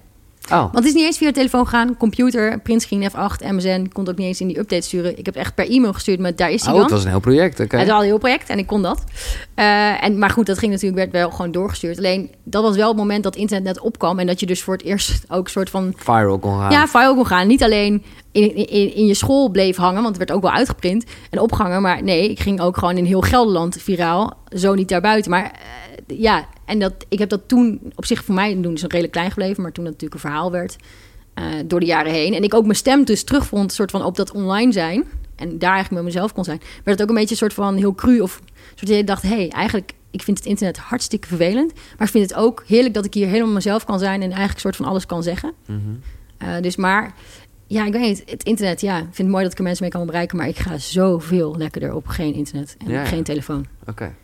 Oh, 0.51 0.59
Want 0.59 0.75
het 0.75 0.85
is 0.85 0.93
niet 0.93 1.05
eens 1.05 1.19
via 1.19 1.29
de 1.29 1.35
telefoon 1.35 1.67
gaan. 1.67 1.97
Computer, 1.97 2.61
printscreen 2.61 3.11
F8, 3.11 3.45
MSN. 3.45 3.89
Kon 3.93 4.03
het 4.03 4.13
ook 4.13 4.19
niet 4.19 4.27
eens 4.27 4.41
in 4.41 4.47
die 4.47 4.59
update 4.59 4.83
sturen. 4.83 5.19
Ik 5.19 5.25
heb 5.25 5.35
het 5.35 5.45
echt 5.45 5.55
per 5.55 5.71
e-mail 5.71 5.93
gestuurd, 5.93 6.21
maar 6.21 6.37
daar 6.37 6.51
is 6.51 6.65
hij 6.65 6.73
oh 6.73 6.79
het 6.79 6.89
dan. 6.89 6.97
was 6.97 7.05
een 7.05 7.11
heel 7.11 7.21
project. 7.21 7.61
Oké. 7.61 7.77
Het 7.77 7.87
was 7.87 7.95
al 7.95 8.01
een 8.01 8.07
heel 8.09 8.19
project 8.19 8.49
en 8.49 8.59
ik 8.59 8.67
kon 8.67 8.83
dat. 8.83 9.05
Eh, 9.55 10.05
en, 10.05 10.19
maar 10.19 10.31
goed, 10.31 10.47
dat 10.47 10.59
ging 10.59 10.73
natuurlijk 10.73 11.01
werd 11.01 11.13
wel 11.13 11.31
gewoon 11.31 11.53
doorgestuurd. 11.53 11.99
Alleen, 11.99 12.31
dat 12.45 12.63
was 12.63 12.77
wel 12.77 12.89
het 12.89 12.97
moment 12.97 13.23
dat 13.23 13.37
internet 13.37 13.65
net 13.65 13.81
opkwam. 13.81 14.19
En 14.19 14.27
dat 14.27 14.41
je 14.41 14.47
dus 14.47 14.63
voor 14.63 14.75
het 14.75 14.85
eerst 14.85 15.25
ook 15.29 15.45
een 15.45 15.51
soort 15.51 15.71
van... 15.71 15.93
Viral 15.97 16.39
kon 16.39 16.59
gaan. 16.59 16.71
Ja, 16.71 16.87
file 16.87 17.15
kon 17.15 17.27
gaan. 17.27 17.47
Niet 17.47 17.63
alleen 17.63 18.03
in, 18.33 18.55
in, 18.55 18.95
in 18.95 19.07
je 19.07 19.15
school 19.15 19.49
bleef 19.49 19.77
hangen, 19.77 20.03
want 20.03 20.17
het 20.17 20.17
werd 20.17 20.33
ook 20.33 20.43
wel 20.43 20.53
uitgeprint 20.53 21.05
en 21.31 21.41
opgehangen. 21.41 21.83
Maar 21.83 22.03
nee, 22.03 22.31
ik 22.31 22.41
ging 22.41 22.61
ook 22.61 22.77
gewoon 22.77 22.97
in 22.97 23.05
heel 23.05 23.21
Gelderland 23.21 23.77
viraal. 23.81 24.33
Zo 24.49 24.75
niet 24.75 24.89
daarbuiten. 24.89 25.31
Maar 25.31 25.45
eh, 25.45 26.21
ja, 26.21 26.47
en 26.67 26.79
dat, 26.79 26.93
ik 27.09 27.19
heb 27.19 27.29
dat 27.29 27.49
toen 27.49 27.93
op 27.95 28.05
zich 28.05 28.25
voor 28.25 28.35
mij 28.35 28.59
toen 28.63 28.75
is 28.75 28.83
het 28.83 28.91
redelijk 28.91 29.13
klein 29.13 29.31
gebleven. 29.31 29.63
Maar 29.63 29.73
toen 29.73 29.85
dat 29.85 29.93
natuurlijk 29.93 30.23
een 30.23 30.31
verhaal 30.31 30.51
werd 30.51 30.77
eh, 31.35 31.45
door 31.67 31.81
de 31.81 31.87
jaren 31.87 32.13
heen. 32.13 32.35
En 32.35 32.43
ik 32.43 32.55
ook 32.55 32.65
mijn 32.65 32.77
stem 32.77 33.05
dus 33.05 33.25
terugvond 33.25 33.73
soort 33.73 33.91
van 33.91 34.05
op 34.05 34.17
dat 34.17 34.33
online 34.33 34.73
zijn. 34.73 35.05
En 35.37 35.59
daar 35.59 35.73
eigenlijk 35.73 36.05
met 36.05 36.15
mezelf 36.15 36.33
kon 36.33 36.45
zijn. 36.45 36.61
Werd 36.85 36.99
het 36.99 37.03
ook 37.03 37.09
een 37.09 37.21
beetje 37.21 37.31
een 37.31 37.37
soort 37.37 37.55
van 37.55 37.77
heel 37.77 37.95
cru 37.95 38.21
of 38.21 38.41
soort 38.75 38.87
dat 38.87 38.97
je 38.97 39.05
dacht, 39.05 39.23
hé, 39.23 39.29
hey, 39.29 39.49
eigenlijk 39.49 39.93
ik 40.17 40.23
vind 40.23 40.39
het 40.39 40.47
internet 40.47 40.77
hartstikke 40.77 41.27
vervelend. 41.27 41.73
Maar 41.75 42.07
ik 42.07 42.13
vind 42.13 42.31
het 42.31 42.39
ook 42.39 42.65
heerlijk 42.67 42.95
dat 42.95 43.05
ik 43.05 43.15
hier 43.15 43.27
helemaal 43.27 43.53
mezelf 43.53 43.85
kan 43.85 43.99
zijn 43.99 44.15
en 44.15 44.29
eigenlijk 44.29 44.55
een 44.55 44.61
soort 44.61 44.77
van 44.77 44.87
alles 44.87 45.07
kan 45.07 45.23
zeggen. 45.23 45.53
Mhm. 45.67 45.79
Eh, 46.39 46.61
dus 46.61 46.77
maar, 46.77 47.15
ja, 47.67 47.87
ik 47.87 47.93
weet 47.93 48.03
niet. 48.03 48.23
Het 48.31 48.43
internet, 48.43 48.81
ja, 48.81 48.97
ik 48.97 49.03
vind 49.05 49.17
het 49.17 49.29
mooi 49.29 49.43
dat 49.43 49.53
ik 49.53 49.59
er 49.59 49.65
mensen 49.65 49.83
mee 49.83 49.93
kan 49.93 50.07
bereiken. 50.07 50.37
Maar 50.37 50.49
ik 50.49 50.59
ga 50.59 50.79
zoveel 50.79 51.57
lekkerder 51.57 51.95
op 51.95 52.07
geen 52.07 52.35
internet 52.35 52.77
en 52.79 52.91
Ja, 52.91 53.01
ja. 53.01 53.05
geen 53.05 53.23
telefoon. 53.23 53.67
Oké. 53.87 54.15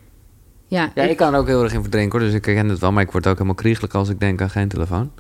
Ja, 0.73 0.91
Ja, 0.95 1.03
ik- 1.03 1.11
ik 1.11 1.17
kan 1.17 1.33
er 1.35 1.41
ook 1.41 1.47
heel 1.47 1.63
erg 1.63 1.73
in 1.73 1.81
verdrinken 1.81 2.19
hoor. 2.19 2.29
Dus 2.29 2.37
ik 2.37 2.45
herken 2.45 2.69
het 2.69 2.79
wel. 2.79 2.93
Maar 2.93 3.03
ik 3.03 3.11
word 3.11 3.27
ook 3.27 3.33
helemaal 3.33 3.55
kriegelijk 3.55 3.95
als 3.95 4.09
ik 4.09 4.21
denk 4.21 4.41
aan 4.41 4.51
geen 4.51 4.69
telefoon. 4.69 5.11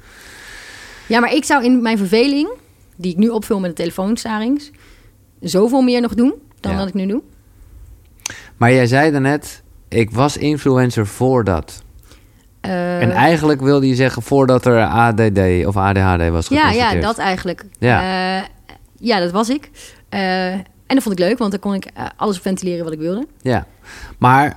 ja, 1.06 1.20
maar 1.20 1.32
ik 1.34 1.44
zou 1.44 1.64
in 1.64 1.82
mijn 1.82 1.98
verveling, 1.98 2.48
die 2.96 3.12
ik 3.12 3.18
nu 3.18 3.28
opvul 3.28 3.60
met 3.60 3.70
de 3.70 3.76
telefoonstarings, 3.76 4.70
zoveel 5.40 5.80
meer 5.82 6.00
nog 6.00 6.14
doen 6.14 6.34
dan 6.60 6.72
Ja. 6.72 6.78
dat 6.78 6.88
ik 6.88 6.94
nu 6.94 7.06
doe. 7.06 7.22
Maar 8.56 8.72
jij 8.72 8.86
zei 8.86 9.10
daarnet, 9.10 9.62
ik 9.88 10.10
was 10.10 10.36
influencer 10.36 11.06
voordat. 11.06 11.82
Eh, 12.60 13.00
en 13.02 13.10
eigenlijk 13.10 13.60
wilde 13.60 13.88
je 13.88 13.94
zeggen 13.94 14.22
voordat 14.22 14.66
er 14.66 14.80
ADD 14.84 15.66
of 15.66 15.76
ADHD 15.76 16.28
was 16.30 16.48
ja, 16.48 16.70
ja, 16.70 16.94
dat 16.94 17.18
eigenlijk. 17.18 17.64
Ja. 17.78 18.00
Eh, 18.38 18.44
ja, 18.98 19.18
dat 19.18 19.30
was 19.30 19.48
ik. 19.48 19.70
Eh, 20.08 20.52
en 20.52 20.64
dat 20.98 21.02
vond 21.02 21.18
ik 21.18 21.24
leuk, 21.26 21.38
want 21.38 21.50
dan 21.50 21.60
kon 21.60 21.74
ik 21.74 21.86
alles 22.16 22.38
ventileren 22.38 22.84
wat 22.84 22.92
ik 22.92 22.98
wilde. 22.98 23.26
Ja, 23.40 23.66
maar 24.18 24.56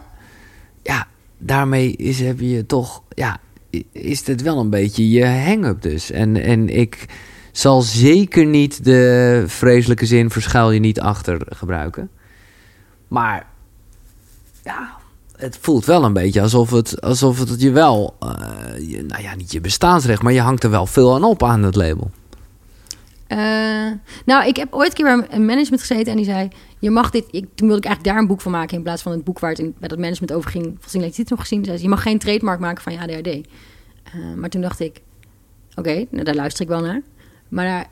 daarmee 1.45 1.95
is, 1.95 2.19
heb 2.19 2.39
je 2.39 2.65
toch, 2.65 3.03
ja, 3.09 3.37
is 3.91 4.23
dit 4.23 4.41
wel 4.41 4.59
een 4.59 4.69
beetje 4.69 5.09
je 5.09 5.25
hang-up 5.25 5.81
dus. 5.81 6.11
En, 6.11 6.41
en 6.41 6.69
ik 6.69 7.05
zal 7.51 7.81
zeker 7.81 8.45
niet 8.45 8.83
de 8.83 9.43
vreselijke 9.47 10.05
zin 10.05 10.29
verschuil 10.29 10.71
je 10.71 10.79
niet 10.79 10.99
achter 10.99 11.41
gebruiken. 11.49 12.09
Maar 13.07 13.45
ja, 14.63 14.97
het 15.35 15.57
voelt 15.61 15.85
wel 15.85 16.03
een 16.03 16.13
beetje 16.13 16.41
alsof 16.41 16.71
het, 16.71 17.01
alsof 17.01 17.39
het 17.39 17.61
je 17.61 17.71
wel, 17.71 18.15
eh, 18.19 18.89
je, 18.89 19.03
nou 19.03 19.21
ja, 19.21 19.35
niet 19.35 19.51
je 19.51 19.61
bestaansrecht, 19.61 20.21
maar 20.21 20.33
je 20.33 20.41
hangt 20.41 20.63
er 20.63 20.69
wel 20.69 20.85
veel 20.85 21.15
aan 21.15 21.23
op 21.23 21.43
aan 21.43 21.63
het 21.63 21.75
label. 21.75 22.11
Eh, 23.27 23.37
nou, 24.25 24.47
ik 24.47 24.55
heb 24.55 24.73
ooit 24.73 24.87
een 24.87 24.93
keer 24.93 25.17
bij 25.17 25.27
een 25.29 25.45
management 25.45 25.81
gezeten 25.81 26.11
en 26.11 26.17
die 26.17 26.25
zei: 26.25 26.49
Je 26.85 26.91
mag 26.91 27.09
dit. 27.09 27.25
Ik, 27.31 27.45
toen 27.55 27.67
wilde 27.67 27.81
ik 27.81 27.85
eigenlijk 27.85 28.03
daar 28.03 28.17
een 28.17 28.27
boek 28.27 28.41
van 28.41 28.51
maken 28.51 28.77
in 28.77 28.83
plaats 28.83 29.01
van 29.01 29.11
het 29.11 29.23
boek 29.23 29.39
waar 29.39 29.49
het 29.49 29.59
in, 29.59 29.75
bij 29.79 29.87
dat 29.87 29.97
management 29.99 30.33
over 30.33 30.49
ging. 30.51 30.65
Volgens 30.65 30.93
mij 30.93 31.13
het 31.15 31.29
nog 31.29 31.39
gezien. 31.39 31.65
Zei 31.65 31.77
ze, 31.77 31.83
je 31.83 31.89
mag 31.89 32.01
geen 32.01 32.19
trademark 32.19 32.59
maken 32.59 32.83
van 32.83 32.93
je 32.93 32.99
ADHD. 32.99 33.27
Eh, 33.27 34.33
maar 34.35 34.49
toen 34.49 34.61
dacht 34.61 34.79
ik: 34.79 35.01
Oké, 35.75 36.05
nou, 36.09 36.23
daar 36.23 36.35
luister 36.35 36.61
ik 36.63 36.67
wel 36.67 36.81
naar. 36.81 37.01
Maar 37.47 37.65
na 37.65 37.85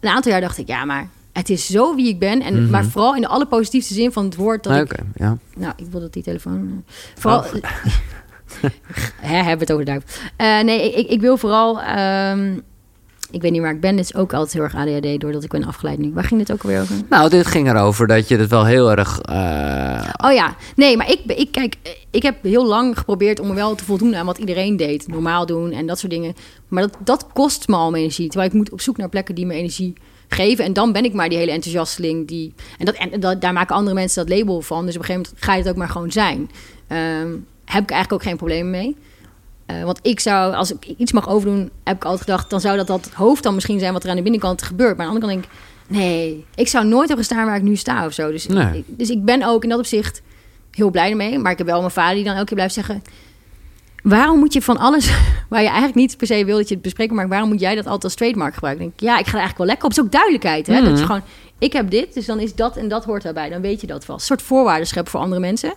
een 0.00 0.08
aantal 0.08 0.32
jaar 0.32 0.40
dacht 0.40 0.58
ik: 0.58 0.66
Ja, 0.66 0.84
maar 0.84 1.08
het 1.32 1.50
is 1.50 1.66
zo 1.66 1.94
wie 1.94 2.08
ik 2.08 2.18
ben. 2.18 2.42
En, 2.42 2.62
Mhm. 2.62 2.70
Maar 2.70 2.84
vooral 2.84 3.14
in 3.14 3.20
de 3.20 3.28
allerpositiefste 3.28 3.94
zin 3.94 4.12
van 4.12 4.24
het 4.24 4.36
woord. 4.36 4.62
Dat 4.64 4.82
Oké, 4.82 4.94
ik, 4.94 5.06
ja. 5.14 5.38
nou, 5.56 5.72
ik 5.76 5.86
wil 5.90 6.00
dat 6.00 6.12
die 6.12 6.22
telefoon. 6.22 6.84
Vooral. 7.14 7.38
Oh. 7.40 7.52
Hè, 9.20 9.36
hebben 9.36 9.66
we 9.66 9.72
het 9.72 9.72
over 9.72 9.84
de. 9.84 10.00
Eh, 10.36 10.60
nee, 10.60 10.92
ik, 10.92 11.08
ik 11.08 11.20
wil 11.20 11.36
vooral. 11.36 11.80
ehm, 11.80 12.58
ik 13.34 13.42
weet 13.42 13.50
niet 13.52 13.60
waar 13.60 13.70
ik 13.74 13.80
ben. 13.80 13.96
Het 13.96 14.04
is 14.04 14.14
ook 14.14 14.32
altijd 14.32 14.52
heel 14.52 14.62
erg 14.62 14.74
ADHD 14.74 15.20
doordat 15.20 15.44
ik 15.44 15.50
ben 15.50 15.64
afgeleid 15.64 15.98
nu. 15.98 16.10
Waar 16.12 16.24
ging 16.24 16.40
dit 16.40 16.52
ook 16.52 16.62
alweer 16.62 16.80
over? 16.80 16.96
Nou, 17.08 17.30
dit 17.30 17.46
ging 17.46 17.68
erover 17.68 18.06
dat 18.06 18.28
je 18.28 18.36
het 18.36 18.50
wel 18.50 18.64
heel 18.64 18.90
erg... 18.90 19.20
eh, 19.20 20.08
Oh 20.24 20.32
ja, 20.32 20.56
nee, 20.76 20.96
maar 20.96 21.10
ik, 21.10 21.20
ik, 21.26 21.50
kijk, 21.52 21.76
ik 22.10 22.22
heb 22.22 22.42
heel 22.42 22.66
lang 22.66 22.98
geprobeerd 22.98 23.40
om 23.40 23.46
me 23.48 23.54
wel 23.54 23.74
te 23.74 23.84
voldoen 23.84 24.14
aan 24.16 24.26
wat 24.26 24.38
iedereen 24.38 24.76
deed. 24.76 25.08
Normaal 25.08 25.46
doen 25.46 25.70
en 25.72 25.86
dat 25.86 25.98
soort 25.98 26.12
dingen. 26.12 26.34
Maar 26.68 26.82
dat, 26.82 26.96
dat 27.04 27.26
kost 27.32 27.68
me 27.68 27.74
al 27.76 27.90
mijn 27.90 28.02
energie. 28.02 28.28
Terwijl 28.28 28.50
ik 28.50 28.56
moet 28.56 28.70
op 28.72 28.80
zoek 28.80 28.96
naar 28.96 29.08
plekken 29.08 29.34
die 29.34 29.46
me 29.46 29.54
energie 29.54 29.92
geven. 30.28 30.64
En 30.64 30.72
dan 30.72 30.92
ben 30.92 31.04
ik 31.04 31.12
maar 31.12 31.28
die 31.28 31.38
hele 31.38 31.50
enthousiasteling. 31.50 32.28
Die, 32.28 32.54
en 32.78 32.84
dat, 32.84 32.94
en 32.94 33.20
dat, 33.20 33.40
daar 33.40 33.52
maken 33.52 33.76
andere 33.76 33.94
mensen 33.96 34.26
dat 34.26 34.38
label 34.38 34.60
van. 34.60 34.86
Dus 34.86 34.94
op 34.94 35.00
een 35.00 35.06
gegeven 35.06 35.26
moment 35.30 35.44
ga 35.44 35.52
je 35.52 35.58
het 35.60 35.68
ook 35.70 35.76
maar 35.76 35.88
gewoon 35.88 36.12
zijn. 36.12 36.50
Ehm, 36.88 37.28
heb 37.64 37.82
ik 37.82 37.90
eigenlijk 37.90 38.12
ook 38.12 38.22
geen 38.22 38.36
problemen 38.36 38.70
mee. 38.70 38.96
Eh, 39.66 39.82
want 39.84 39.98
ik 40.02 40.20
zou, 40.20 40.54
als 40.54 40.72
ik 40.72 40.86
iets 40.98 41.12
mag 41.12 41.28
overdoen, 41.28 41.70
heb 41.84 41.96
ik 41.96 42.04
altijd 42.04 42.22
gedacht... 42.24 42.50
dan 42.50 42.60
zou 42.60 42.76
dat 42.76 42.86
dat 42.86 43.10
hoofd 43.14 43.42
dan 43.42 43.54
misschien 43.54 43.78
zijn 43.78 43.92
wat 43.92 44.04
er 44.04 44.10
aan 44.10 44.16
de 44.16 44.22
binnenkant 44.22 44.62
gebeurt. 44.62 44.96
Maar 44.96 45.06
aan 45.06 45.14
de 45.14 45.20
andere 45.20 45.40
kant 45.40 45.50
denk 45.52 45.58
ik... 45.88 45.96
nee, 45.98 46.44
ik 46.54 46.68
zou 46.68 46.84
nooit 46.86 47.08
hebben 47.08 47.26
gestaan 47.26 47.46
waar 47.46 47.56
ik 47.56 47.62
nu 47.62 47.76
sta 47.76 48.06
of 48.06 48.12
zo. 48.12 48.30
Dus, 48.30 48.46
Nee. 48.46 48.84
dus 48.86 49.10
ik 49.10 49.24
ben 49.24 49.42
ook 49.42 49.62
in 49.62 49.68
dat 49.68 49.78
opzicht 49.78 50.22
heel 50.70 50.90
blij 50.90 51.10
ermee. 51.10 51.38
Maar 51.38 51.52
ik 51.52 51.58
heb 51.58 51.66
wel 51.66 51.78
mijn 51.80 51.90
vader 51.90 52.14
die 52.14 52.24
dan 52.24 52.32
elke 52.34 52.46
keer 52.46 52.54
blijft 52.56 52.74
zeggen... 52.74 53.02
waarom 54.02 54.38
moet 54.38 54.52
je 54.52 54.62
van 54.62 54.76
alles 54.78 55.10
waar 55.48 55.60
je 55.62 55.66
eigenlijk 55.66 55.94
niet 55.96 56.16
per 56.16 56.26
se 56.26 56.44
wil 56.44 56.56
dat 56.56 56.68
je 56.68 56.74
het 56.74 56.82
bespreekt... 56.82 57.12
maar 57.12 57.28
waarom 57.28 57.48
moet 57.48 57.60
jij 57.60 57.74
dat 57.74 57.84
altijd 57.84 58.04
als 58.04 58.14
trademark 58.14 58.54
gebruiken? 58.54 58.84
Denk 58.84 58.94
ik, 59.00 59.06
ja, 59.06 59.18
ik 59.18 59.24
ga 59.26 59.32
er 59.32 59.38
eigenlijk 59.38 59.58
wel 59.58 59.66
lekker 59.66 59.84
op. 59.84 59.90
Het 59.90 59.98
is 59.98 60.04
ook 60.04 60.12
duidelijkheid, 60.12 60.66
hè? 60.66 60.74
Dat 60.74 60.90
Mhm. 60.90 60.98
je 61.00 61.06
gewoon, 61.06 61.22
ik 61.58 61.72
heb 61.72 61.90
dit, 61.90 62.14
dus 62.14 62.26
dan 62.26 62.40
is 62.40 62.54
dat 62.54 62.76
en 62.76 62.88
dat 62.88 63.04
hoort 63.04 63.22
daarbij. 63.22 63.48
Dan 63.48 63.60
weet 63.60 63.80
je 63.80 63.86
dat 63.86 64.04
vast. 64.04 64.20
Een 64.20 64.26
soort 64.26 64.42
voorwaarden 64.42 64.86
scheppen 64.86 65.12
voor 65.12 65.20
andere 65.20 65.40
mensen. 65.40 65.74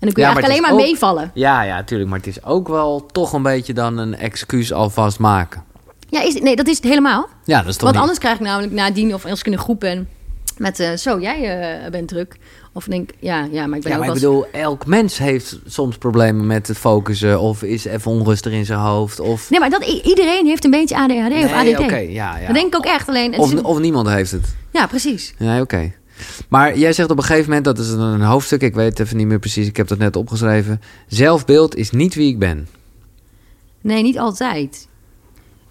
En 0.00 0.06
dan 0.06 0.12
kun 0.12 0.22
je 0.22 0.28
Ja, 0.28 0.34
maar 0.34 0.42
eigenlijk 0.42 0.46
alleen 0.46 0.62
maar 0.62 0.86
ook- 0.86 0.90
meevallen. 0.92 1.30
Ja, 1.34 1.62
ja, 1.62 1.84
tuurlijk. 1.84 2.10
Maar 2.10 2.18
het 2.18 2.26
is 2.28 2.44
ook 2.44 2.68
wel 2.68 3.06
toch 3.06 3.32
een 3.32 3.42
beetje 3.42 3.72
dan 3.72 3.98
een 3.98 4.14
excuus 4.16 4.72
alvast 4.72 5.18
maken. 5.18 5.64
Ja, 6.08 6.22
is, 6.22 6.40
nee, 6.40 6.56
dat 6.56 6.68
is 6.68 6.76
het 6.76 6.84
helemaal. 6.84 7.28
Ja, 7.44 7.58
dat 7.58 7.66
is 7.68 7.72
toch 7.72 7.82
Want 7.82 7.92
niet... 7.92 8.00
anders 8.00 8.18
krijg 8.18 8.34
ik 8.34 8.40
namelijk 8.40 8.72
nadien, 8.72 9.14
of 9.14 9.24
als 9.26 9.40
ik 9.40 9.46
in 9.46 9.52
een 9.52 9.58
groep 9.58 9.80
ben... 9.80 10.08
Met 10.56 10.80
eh, 10.80 10.92
zo, 10.92 11.20
jij 11.20 11.60
eh, 11.84 11.90
bent 11.90 12.08
druk. 12.08 12.36
Of 12.72 12.84
denk 12.84 13.10
ja, 13.18 13.46
ja, 13.50 13.66
maar 13.66 13.76
ik 13.76 13.82
ben 13.82 13.92
Ja, 13.92 13.98
ook 13.98 14.04
maar 14.04 14.14
ik 14.14 14.20
bedoel, 14.20 14.46
elk 14.52 14.86
mens 14.86 15.18
heeft 15.18 15.58
soms 15.66 15.96
problemen 15.98 16.46
met 16.46 16.68
het 16.68 16.76
focussen... 16.78 17.40
of 17.40 17.62
is 17.62 17.84
even 17.84 18.10
onrustig 18.10 18.52
in 18.52 18.64
zijn 18.64 18.78
hoofd, 18.78 19.20
of... 19.20 19.50
Nee, 19.50 19.60
maar 19.60 19.70
dat, 19.70 19.84
iedereen 19.84 20.46
heeft 20.46 20.64
een 20.64 20.70
beetje 20.70 20.96
ADHD 20.96 21.44
of 21.44 21.52
ADD. 21.52 21.78
oké, 21.78 21.96
ja, 21.96 22.36
ja. 22.38 22.46
Dat 22.46 22.54
denk 22.54 22.66
ik 22.66 22.76
ook 22.76 22.84
echt. 22.86 23.08
Alleen, 23.08 23.38
Of, 23.38 23.46
is 23.52 23.58
een- 23.58 23.64
of 23.64 23.78
niemand 23.78 24.08
heeft 24.08 24.30
het. 24.30 24.54
ja, 24.70 24.86
precies. 24.86 25.34
Nee, 25.38 25.60
oké. 25.60 25.92
Maar 26.48 26.78
jij 26.78 26.92
zegt 26.92 27.10
op 27.10 27.16
een 27.16 27.24
gegeven 27.24 27.48
moment, 27.48 27.64
dat 27.64 27.78
is 27.78 27.90
een, 27.90 28.20
hoofdstuk... 28.20 28.62
ik 28.62 28.74
weet 28.74 28.98
even 28.98 29.16
niet 29.16 29.26
meer 29.26 29.38
precies, 29.38 29.66
ik 29.66 29.76
heb 29.76 29.88
dat 29.88 29.98
net 29.98 30.16
opgeschreven... 30.16 30.80
zelfbeeld 31.06 31.76
is 31.76 31.90
niet 31.90 32.14
wie 32.14 32.28
ik 32.28 32.38
ben. 32.38 32.68
Nee, 33.80 34.02
niet 34.02 34.18
altijd. 34.18 34.88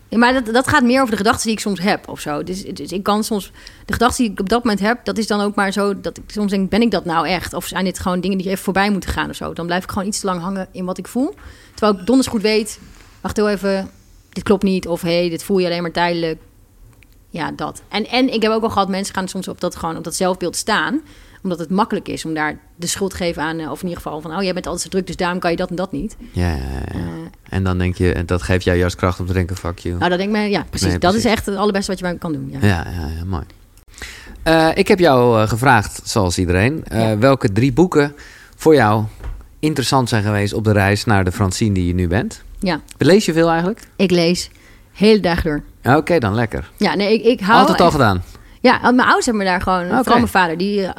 Maar 0.10 0.34
dat, 0.34 0.54
dat 0.54 0.68
gaat 0.68 0.84
meer 0.84 1.00
over 1.00 1.12
de 1.12 1.18
gedachten 1.18 1.44
die 1.44 1.56
ik 1.56 1.60
soms 1.60 1.80
heb 1.80 2.08
of 2.08 2.20
zo. 2.20 2.44
Dus, 2.44 2.64
dus 2.64 2.92
ik 2.92 3.04
kan 3.04 3.24
soms... 3.24 3.52
De 3.86 3.94
gedachten 3.94 4.24
die 4.24 4.34
ik 4.34 4.40
op 4.40 4.50
dat 4.50 4.64
moment 4.64 4.82
heb, 4.82 5.06
dat 5.06 5.18
is 5.18 5.28
dan 5.28 5.42
ook 5.42 5.56
maar 5.56 5.72
zo... 5.72 6.02
dat 6.02 6.18
ik 6.18 6.24
soms 6.28 6.52
denk, 6.52 6.70
ben 6.70 6.82
ik 6.82 6.92
dat 6.92 7.06
nou 7.06 7.28
echt? 7.28 7.54
Of 7.54 7.66
zijn 7.66 7.84
dit 7.84 8.00
gewoon 8.00 8.22
dingen 8.22 8.38
die 8.38 8.48
even 8.48 8.64
voorbij 8.64 8.90
moeten 8.92 9.10
gaan 9.10 9.30
of 9.30 9.36
zo? 9.36 9.54
Dan 9.54 9.66
blijf 9.66 9.84
ik 9.84 9.90
gewoon 9.90 10.08
iets 10.08 10.20
te 10.20 10.26
lang 10.26 10.42
hangen 10.42 10.68
in 10.72 10.86
wat 10.86 10.98
ik 10.98 11.08
voel. 11.08 11.34
Terwijl 11.76 12.00
ik 12.00 12.06
donders 12.06 12.28
goed 12.28 12.42
weet... 12.42 12.80
Wacht 13.22 13.36
heel 13.36 13.50
even, 13.50 13.90
dit 14.30 14.44
klopt 14.44 14.64
niet. 14.64 14.88
Of 14.88 15.02
hé, 15.02 15.20
hey, 15.20 15.30
dit 15.30 15.44
voel 15.44 15.58
je 15.58 15.66
alleen 15.66 15.82
maar 15.82 15.92
tijdelijk. 15.92 16.40
Ja, 17.30 17.52
dat. 17.52 17.82
En, 17.90 18.08
en 18.08 18.34
ik 18.34 18.42
heb 18.42 18.52
ook 18.52 18.64
al 18.64 18.70
gehad, 18.70 18.90
mensen 18.90 19.16
gaan 19.16 19.28
soms 19.28 19.48
op 19.48 19.62
dat, 19.62 19.76
gewoon, 19.76 19.98
op 19.98 20.04
dat 20.04 20.16
zelfbeeld 20.16 20.56
staan 20.56 21.02
omdat 21.44 21.60
het 21.60 21.70
makkelijk 21.70 22.08
is 22.08 22.26
om 22.26 22.34
daar 22.34 22.60
de 22.76 22.88
schuld 22.88 23.10
te 23.12 23.16
geven 23.18 23.42
aan... 23.44 23.60
eh, 23.60 23.72
of 23.72 23.82
in 23.82 23.88
ieder 23.88 24.04
geval 24.04 24.22
van, 24.22 24.36
oh, 24.36 24.44
jij 24.44 24.54
bent 24.54 24.66
altijd 24.66 24.84
zo 24.84 24.90
druk... 24.90 25.08
dus 25.08 25.16
daarom 25.16 25.40
kan 25.40 25.52
je 25.52 25.58
dat 25.58 25.70
en 25.70 25.76
dat 25.76 25.92
niet. 25.92 26.16
Ja, 26.32 26.50
ja, 26.50 26.56
ja. 26.56 27.00
Eh, 27.00 27.00
En 27.50 27.64
dan 27.64 27.78
denk 27.78 27.96
je, 27.96 28.14
en 28.14 28.26
dat 28.26 28.42
geeft 28.42 28.64
jou 28.64 28.78
juist 28.78 28.96
kracht 28.96 29.20
om 29.20 29.26
te 29.26 29.34
denken, 29.34 29.56
fuck 29.56 29.80
you. 29.80 29.98
Nou, 29.98 30.10
dat 30.10 30.20
denk 30.20 30.36
ik 30.36 30.50
ja, 30.52 30.66
precies. 30.70 30.88
Nee, 30.88 30.98
Dat 30.98 31.14
is 31.14 31.26
echt 31.26 31.46
het 31.46 31.56
allerbeste 31.56 31.88
wat 31.92 32.00
je 32.00 32.06
bij 32.06 32.14
me 32.14 32.20
kan 32.20 32.34
doen. 32.34 32.50
Ja. 32.52 32.58
Ja, 32.68 32.88
ja, 32.92 33.08
ja 33.18 33.26
mooi. 33.26 33.44
Eh, 34.44 34.70
ik 34.74 34.88
heb 34.88 35.00
jou 35.00 35.48
gevraagd, 35.48 36.02
zoals 36.04 36.38
iedereen, 36.38 36.84
welke 37.20 37.52
drie 37.52 37.74
boeken 37.74 38.16
voor 38.56 38.74
jou 38.76 39.04
interessant 39.60 40.10
zijn 40.10 40.24
geweest 40.24 40.54
op 40.54 40.64
de 40.64 40.72
reis 40.72 41.06
naar 41.06 41.24
de 41.24 41.32
Francine 41.32 41.74
die 41.74 41.86
je 41.88 41.94
nu 41.94 42.08
bent. 42.08 42.44
ja, 42.60 42.82
Lees 42.98 43.26
je 43.26 43.34
veel 43.34 43.50
eigenlijk? 43.50 43.88
ik 43.96 44.12
lees 44.12 44.50
hele 45.00 45.20
dag 45.20 45.42
door. 45.42 45.64
Ja, 45.82 45.98
Oké, 45.98 46.20
dan 46.20 46.36
lekker. 46.36 46.72
Ja, 46.78 46.96
nee, 46.96 47.14
ik, 47.14 47.24
ik 47.26 47.40
hou... 47.40 47.60
Altijd 47.60 47.80
al 47.80 47.86
echt- 47.86 47.96
gedaan. 47.96 48.24
Ja, 48.62 48.80
mijn 48.82 49.00
ouders 49.00 49.26
hebben 49.26 49.44
me 49.44 49.50
daar 49.50 49.62
gewoon... 49.62 49.86
Oké. 49.86 49.96
Vooral 49.98 50.16
mijn 50.18 50.28
vader, 50.28 50.58
die 50.58 50.84
eh, 50.86 50.90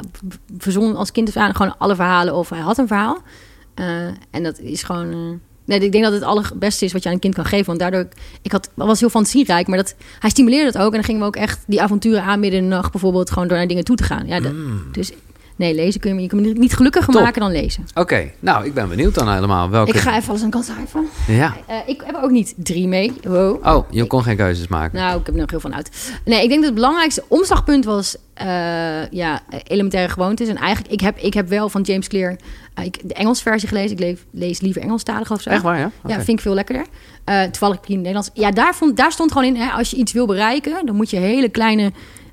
verzon 0.57 0.95
als 0.95 1.11
kind 1.11 1.35
aan 1.37 1.55
gewoon 1.55 1.77
alle 1.77 1.95
verhalen... 1.95 2.35
of 2.35 2.49
hij 2.49 2.59
had 2.59 2.77
een 2.77 2.87
verhaal. 2.87 3.21
Eh, 3.73 3.85
en 4.31 4.43
dat 4.43 4.59
is 4.59 4.83
gewoon... 4.83 5.11
eh, 5.11 5.17
nee, 5.65 5.79
ik 5.79 5.91
denk 5.91 6.03
dat 6.03 6.13
het 6.13 6.21
het 6.21 6.29
allerbeste 6.29 6.85
is 6.85 6.93
wat 6.93 7.01
je 7.03 7.09
aan 7.09 7.15
een 7.15 7.21
kind 7.21 7.35
kan 7.35 7.45
geven. 7.45 7.65
Want 7.65 7.79
daardoor... 7.79 8.07
Ik 8.41 8.51
had, 8.51 8.69
was 8.75 8.99
heel 8.99 9.09
fantasierijk, 9.09 9.67
maar 9.67 9.77
dat, 9.77 9.95
hij 10.19 10.29
stimuleerde 10.29 10.71
dat 10.71 10.81
ook. 10.81 10.87
En 10.89 10.95
dan 10.95 11.03
gingen 11.03 11.21
we 11.21 11.27
ook 11.27 11.35
echt 11.35 11.63
die 11.67 11.81
avonturen 11.81 12.23
aan 12.23 12.39
midden 12.39 12.59
in 12.59 12.69
de 12.69 12.75
nacht... 12.75 12.91
bijvoorbeeld 12.91 13.31
gewoon 13.31 13.47
door 13.47 13.57
naar 13.57 13.67
dingen 13.67 13.83
toe 13.83 13.95
te 13.95 14.03
gaan. 14.03 14.27
Ja, 14.27 14.39
dat- 14.39 14.53
Mm. 14.53 14.83
Dus 14.91 15.11
nee, 15.61 15.75
lezen 15.75 15.99
kun 16.01 16.09
je, 16.09 16.15
me- 16.15 16.21
je 16.21 16.27
kunt 16.27 16.41
me 16.41 16.53
niet 16.53 16.73
gelukkiger 16.75 17.13
Top. 17.13 17.21
maken 17.21 17.41
dan 17.41 17.51
lezen. 17.51 17.85
Oké, 17.93 18.31
nou, 18.39 18.65
ik 18.65 18.73
ben 18.73 18.89
benieuwd 18.89 19.15
dan 19.15 19.33
helemaal. 19.33 19.69
Welke... 19.69 19.91
Ik 19.91 19.97
ga 19.97 20.15
even 20.17 20.29
alles 20.29 20.43
aan 20.43 20.49
kant 20.49 20.65
schrijven. 20.65 21.07
Ja. 21.27 21.55
Eh, 21.67 21.75
ik 21.85 22.01
heb 22.05 22.15
er 22.15 22.23
ook 22.23 22.31
niet 22.31 22.53
drie 22.57 22.87
mee. 22.87 23.13
Wow. 23.23 23.65
Oh, 23.67 23.91
je 23.91 24.05
kon 24.05 24.23
geen 24.23 24.37
keuzes 24.37 24.67
maken. 24.67 24.99
Nou, 24.99 25.19
ik 25.19 25.25
heb 25.25 25.35
er 25.35 25.41
nog 25.41 25.49
heel 25.49 25.59
veel 25.59 25.71
uit. 25.71 26.11
Nee, 26.25 26.43
ik 26.43 26.47
denk 26.49 26.59
dat 26.59 26.69
het 26.69 26.73
belangrijkste 26.79 27.23
omslagpunt 27.27 27.85
was... 27.85 28.15
eh, 28.33 29.09
ja, 29.09 29.41
elementaire 29.67 30.09
gewoontes. 30.11 30.47
En 30.47 30.55
eigenlijk, 30.55 30.93
ik 30.93 31.01
heb, 31.01 31.17
ik 31.17 31.33
heb 31.33 31.47
wel 31.49 31.69
van 31.69 31.81
James 31.81 32.07
Clear... 32.07 32.35
eh, 32.73 32.85
ik, 32.85 32.99
de 33.03 33.13
Engels 33.13 33.41
versie 33.41 33.67
gelezen. 33.67 33.91
Ik 33.91 33.99
lees, 33.99 34.17
lees 34.31 34.61
liever 34.61 34.81
Engelstalig 34.81 35.31
of 35.31 35.41
zo. 35.41 35.49
Echt 35.49 35.61
waar, 35.63 35.79
ja? 35.79 35.91
Ja, 36.07 36.15
vind 36.15 36.27
ik 36.27 36.39
veel 36.39 36.53
lekkerder. 36.53 36.85
Eh, 37.23 37.43
toevallig 37.43 37.75
in 37.75 37.81
het 37.87 37.95
Nederlands. 37.97 38.29
Ja, 38.33 38.51
daar, 38.51 38.75
vond, 38.75 38.97
daar 38.97 39.11
stond 39.11 39.31
gewoon 39.31 39.47
in... 39.47 39.55
Hè, 39.55 39.69
als 39.71 39.89
je 39.89 39.95
iets 39.97 40.11
wil 40.11 40.25
bereiken... 40.25 40.85
dan 40.85 40.95
moet 40.95 41.09
je 41.09 41.17
hele 41.17 41.49
kleine 41.49 41.91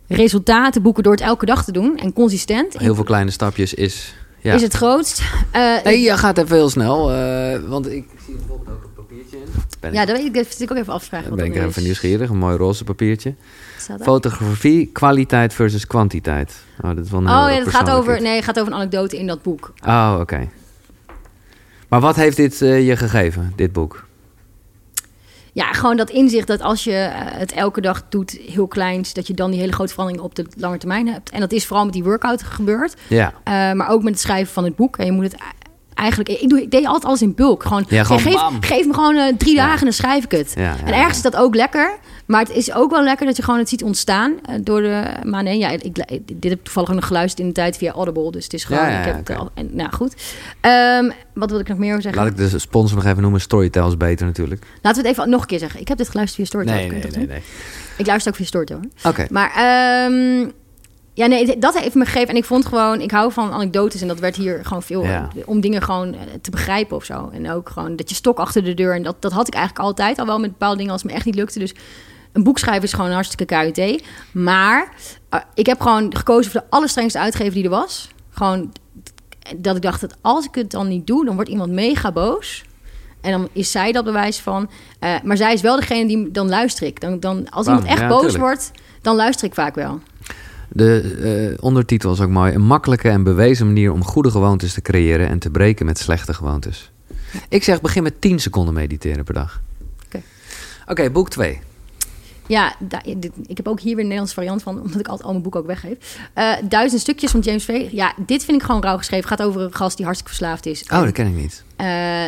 resultaten 0.09 0.83
boeken... 0.83 1.03
door 1.03 1.13
het 1.13 1.21
elke 1.23 1.47
dag 1.47 1.65
te 1.65 1.73
doen. 1.73 1.97
En 1.97 2.13
consistent. 2.13 2.79
Heel 2.79 2.95
veel 2.95 3.05
kleine 3.05 3.31
stapjes 3.31 3.75
is... 3.75 4.15
Ja. 4.41 4.55
Is 4.55 4.63
het 4.63 4.73
grootst. 4.73 5.23
Eh, 5.51 5.85
Nee, 5.85 6.01
je 6.01 6.17
gaat 6.17 6.39
even 6.39 6.57
heel 6.57 6.71
snel. 6.71 7.13
eh, 7.13 7.59
want 7.69 7.87
ik 7.91 8.05
zie 8.27 8.35
bijvoorbeeld 8.35 8.77
ook 8.77 8.83
een 8.83 8.93
papiertje 8.95 9.37
in. 9.37 9.45
Ben 9.81 9.93
ja, 9.93 10.01
ik, 10.01 10.07
dat 10.07 10.17
weet 10.17 10.27
ik. 10.27 10.35
Dat 10.35 10.47
zit 10.49 10.61
ik 10.61 10.71
ook 10.71 10.77
even 10.77 10.93
afvragen. 10.93 11.29
ben 11.29 11.39
wat 11.39 11.57
ik 11.57 11.63
even 11.63 11.69
is. 11.69 11.77
nieuwsgierig. 11.85 12.31
Een 12.31 12.37
mooi 12.39 12.57
roze 12.57 12.85
papiertje. 12.85 13.35
Fotografie, 14.01 14.87
kwaliteit 14.93 15.55
versus 15.55 15.87
kwantiteit. 15.87 16.55
Oh, 16.83 16.95
dat 16.95 17.05
is 17.05 17.11
wel 17.11 17.21
een 17.21 17.27
Oh 17.27 17.33
ja, 17.33 17.49
het 17.49 17.69
gaat 17.69 17.91
over, 17.91 18.21
nee, 18.23 18.35
het 18.37 18.45
gaat 18.45 18.59
over 18.61 18.73
een 18.73 18.79
anekdote 18.79 19.19
in 19.19 19.27
dat 19.27 19.43
boek. 19.43 19.73
Oh, 19.87 20.17
oké. 20.21 20.49
Maar 21.89 22.01
wat 22.01 22.17
heeft 22.17 22.37
dit 22.37 22.63
eh, 22.63 22.87
je 22.87 22.97
gegeven, 22.97 23.53
dit 23.57 23.73
boek? 23.73 24.07
Ja, 25.53 25.73
gewoon 25.73 25.97
dat 25.97 26.11
inzicht 26.11 26.47
dat 26.47 26.61
als 26.61 26.85
je 26.85 26.93
eh, 26.93 27.11
het 27.15 27.53
elke 27.53 27.81
dag 27.81 28.03
doet, 28.09 28.31
heel 28.47 28.67
kleins, 28.67 29.13
dat 29.13 29.27
je 29.27 29.35
dan 29.35 29.51
die 29.51 29.61
hele 29.61 29.73
grote 29.73 29.93
verandering 29.93 30.25
op 30.25 30.35
de 30.35 30.47
lange 30.57 30.79
termijn 30.79 31.09
hebt. 31.09 31.31
En 31.31 31.41
dat 31.41 31.53
is 31.53 31.67
vooral 31.67 31.85
met 31.85 31.95
die 31.95 32.05
workout 32.05 32.43
gebeurd, 32.43 32.95
Ja, 33.09 33.33
Eh, 33.45 33.73
maar 33.73 33.89
ook 33.89 34.03
met 34.03 34.13
het 34.13 34.23
schrijven 34.23 34.53
van 34.53 34.65
het 34.65 34.77
boek. 34.77 34.97
En 34.97 35.05
je 35.05 35.13
moet 35.13 35.25
het 35.25 35.37
eigenlijk, 35.99 36.29
ik, 36.41 36.49
doe, 36.49 36.63
ik 36.63 36.71
deed 36.71 36.85
altijd 36.87 37.05
alles 37.05 37.23
in 37.23 37.35
bulk. 37.35 37.63
Gewoon, 37.63 37.85
Ja, 37.89 38.05
gewoon 38.05 38.21
geef, 38.21 38.41
geef 38.61 38.87
me 38.87 38.95
gewoon 38.95 39.17
eh, 39.17 39.33
drie 39.39 39.55
Ja. 39.55 39.63
dagen 39.63 39.79
en 39.79 39.85
dan 39.85 39.93
schrijf 39.93 40.25
ik 40.25 40.31
het. 40.31 40.53
ja, 40.57 40.77
en 40.85 40.93
ergens 40.95 41.17
is 41.17 41.23
dat 41.23 41.37
ook 41.37 41.55
lekker. 41.55 41.97
Maar 42.27 42.41
het 42.41 42.51
is 42.51 42.73
ook 42.73 42.91
wel 42.91 43.03
lekker 43.03 43.27
dat 43.27 43.37
je 43.37 43.43
gewoon 43.43 43.59
het 43.59 43.69
ziet 43.69 43.83
ontstaan 43.83 44.35
eh, 44.45 44.55
door 44.61 44.81
de. 44.81 45.03
Maar 45.23 45.43
nee, 45.43 45.59
ja, 45.59 45.69
ik, 45.69 45.83
ik- 45.83 45.95
dit 46.27 46.51
heb 46.51 46.53
ik 46.59 46.63
toevallig 46.65 46.89
ook 46.89 46.95
nog 46.95 47.07
geluisterd 47.07 47.41
in 47.41 47.47
de 47.47 47.53
tijd 47.53 47.77
via 47.77 47.93
Audible. 47.93 48.31
Dus 48.31 48.45
het 48.45 48.53
is 48.53 48.65
gewoon. 48.65 48.83
Ja, 48.83 48.89
ja, 48.91 48.99
ik 48.99 49.05
heb 49.05 49.17
het 49.27 49.37
al- 49.39 49.51
en, 49.55 49.69
nou 49.73 49.93
goed. 49.93 50.15
Ehm, 50.61 51.11
wat 51.35 51.51
wil 51.51 51.61
ik 51.61 51.69
nog 51.69 51.79
meer 51.79 51.91
over 51.91 52.03
zeggen? 52.03 52.23
Laat 52.23 52.31
ik 52.31 52.37
de 52.51 52.59
sponsor 52.59 52.97
nog 52.97 53.07
even 53.07 53.23
noemen. 53.23 53.41
Storytel 53.41 53.89
is 53.89 53.97
beter 53.97 54.27
natuurlijk. 54.27 54.63
Laten 54.83 55.03
we 55.03 55.09
het 55.09 55.19
even 55.19 55.31
nog 55.31 55.41
een 55.41 55.47
keer 55.47 55.59
zeggen. 55.59 55.81
Ik 55.81 55.89
heb 55.89 55.99
dit 55.99 56.09
geluisterd 56.09 56.49
via 56.49 56.59
Storytel. 56.61 56.89
Nee, 56.89 57.01
nee, 57.03 57.11
nee. 57.17 57.27
nee. 57.27 57.43
Ik 57.97 58.07
luister 58.07 58.31
ook 58.33 58.37
via 58.39 58.47
Storytel. 58.47 58.81
Oké. 59.05 59.27
Maar 59.31 59.51
ehm, 59.57 60.49
ja, 61.19 61.27
nee, 61.27 61.59
dat 61.59 61.79
heeft 61.79 61.95
me 61.95 62.05
gegeven. 62.05 62.29
En 62.29 62.37
ik 62.37 62.45
vond 62.45 62.67
gewoon, 62.67 63.01
ik 63.01 63.11
hou 63.11 63.33
van 63.33 63.53
anekdotes. 63.53 64.01
En 64.01 64.09
dat 64.09 64.19
werd 64.19 64.37
hier 64.37 64.65
gewoon 64.65 64.83
veel 64.83 65.05
Ja. 65.05 65.29
om 65.45 65.61
dingen 65.61 65.83
gewoon 65.83 66.15
eh, 66.15 66.21
te 66.41 66.51
begrijpen 66.51 66.97
of 66.97 67.05
zo. 67.05 67.31
En 67.33 67.51
ook 67.51 67.71
gewoon 67.71 67.97
dat 67.97 68.09
je 68.09 68.15
stok 68.15 68.39
achter 68.39 68.65
de 68.65 68.75
deur. 68.75 68.95
En 68.95 69.03
dat, 69.03 69.23
dat 69.23 69.33
had 69.33 69.47
ik 69.47 69.55
eigenlijk 69.55 69.85
altijd 69.85 70.19
al 70.19 70.27
wel 70.27 70.39
met 70.39 70.51
bepaalde 70.51 70.77
dingen 70.77 70.93
als 70.93 71.03
het 71.03 71.11
me 71.11 71.17
echt 71.17 71.27
niet 71.27 71.35
lukte. 71.35 71.59
Dus 71.59 71.75
een 72.33 72.43
boek 72.43 72.59
schrijven 72.59 72.83
is 72.85 72.93
gewoon 72.93 73.07
een 73.07 73.13
hartstikke 73.15 73.45
KUT. 73.73 74.03
Maar 74.33 74.93
eh, 75.29 75.41
ik 75.55 75.67
heb 75.67 75.81
gewoon 75.81 76.17
gekozen 76.17 76.51
voor 76.51 76.61
de 76.61 76.67
allerstrengste 76.71 77.19
uitgever 77.19 77.55
die 77.55 77.65
er 77.65 77.71
was. 77.71 78.09
Gewoon 78.31 78.73
dat 79.57 79.77
ik 79.77 79.83
dacht 79.83 80.01
dat 80.01 80.17
als 80.21 80.45
ik 80.47 80.55
het 80.55 80.71
dan 80.71 80.89
niet 80.89 81.07
doe, 81.07 81.25
dan 81.25 81.35
wordt 81.35 81.51
iemand 81.51 81.71
mega 81.73 82.13
boos. 82.13 82.65
En 83.21 83.31
dan 83.31 83.49
is 83.53 83.71
zij 83.71 83.93
dat 83.93 84.05
bewijs 84.05 84.39
van. 84.39 84.71
Eh, 84.99 85.15
maar 85.25 85.37
zij 85.37 85.53
is 85.53 85.61
wel 85.61 85.77
degene 85.77 86.07
die 86.07 86.31
dan 86.31 86.49
luister 86.49 86.87
ik. 86.87 87.01
Dan, 87.01 87.21
dan, 87.21 87.51
als 87.51 87.67
Bam, 87.67 87.75
iemand 87.75 87.93
echt 87.93 88.01
ja, 88.03 88.09
boos 88.09 88.21
tuurlijk. 88.21 88.43
wordt, 88.43 88.71
dan 89.03 89.17
luister 89.17 89.47
ik 89.47 89.55
vaak 89.55 89.75
wel. 89.75 90.01
De 90.69 91.01
eh, 91.57 91.65
ondertitel 91.65 92.13
is 92.13 92.21
ook 92.21 92.29
mooi. 92.29 92.53
Een 92.53 92.67
makkelijke 92.67 93.09
en 93.09 93.23
bewezen 93.23 93.67
manier 93.67 93.93
om 93.93 94.05
goede 94.05 94.31
gewoontes 94.31 94.73
te 94.73 94.83
creëren 94.83 95.29
en 95.29 95.39
te 95.39 95.51
breken 95.51 95.87
met 95.87 95.99
slechte 95.99 96.35
gewoontes. 96.35 96.91
Ik 97.49 97.65
zeg 97.65 97.81
begin 97.81 98.03
met 98.03 98.21
10 98.21 98.39
seconden 98.39 98.75
mediteren 98.75 99.25
per 99.25 99.35
dag. 99.35 99.61
Oké. 100.07 100.23
Oké, 100.87 101.11
boek 101.11 101.31
2. 101.31 101.61
Ja, 102.47 102.77
ik 103.47 103.57
heb 103.57 103.69
ook 103.69 103.81
hier 103.81 103.91
weer 103.91 103.99
een 103.99 104.03
Nederlands 104.05 104.33
variant 104.33 104.63
van, 104.63 104.81
omdat 104.81 105.01
ik 105.01 105.07
altijd 105.09 105.27
al 105.27 105.31
mijn 105.31 105.43
boeken 105.43 105.61
ook 105.61 105.67
weggeef. 105.67 106.19
Eh, 106.33 106.53
Duizend 106.65 107.01
stukjes 107.01 107.31
van 107.31 107.41
James 107.41 107.65
V. 107.65 107.89
Ja, 107.91 108.15
dit 108.27 108.45
vind 108.45 108.61
ik 108.61 108.67
gewoon 108.67 108.83
rauw 108.83 108.97
geschreven. 108.97 109.29
gaat 109.29 109.43
over 109.43 109.61
een 109.61 109.75
gast 109.75 109.97
die 109.97 110.05
hartstikke 110.07 110.37
verslaafd 110.37 110.67
is. 110.67 110.83
Oh, 110.83 111.03
dat 111.03 111.13
ken 111.13 111.27
ik 111.27 111.35
niet. 111.35 111.65
Eh, 111.77 112.27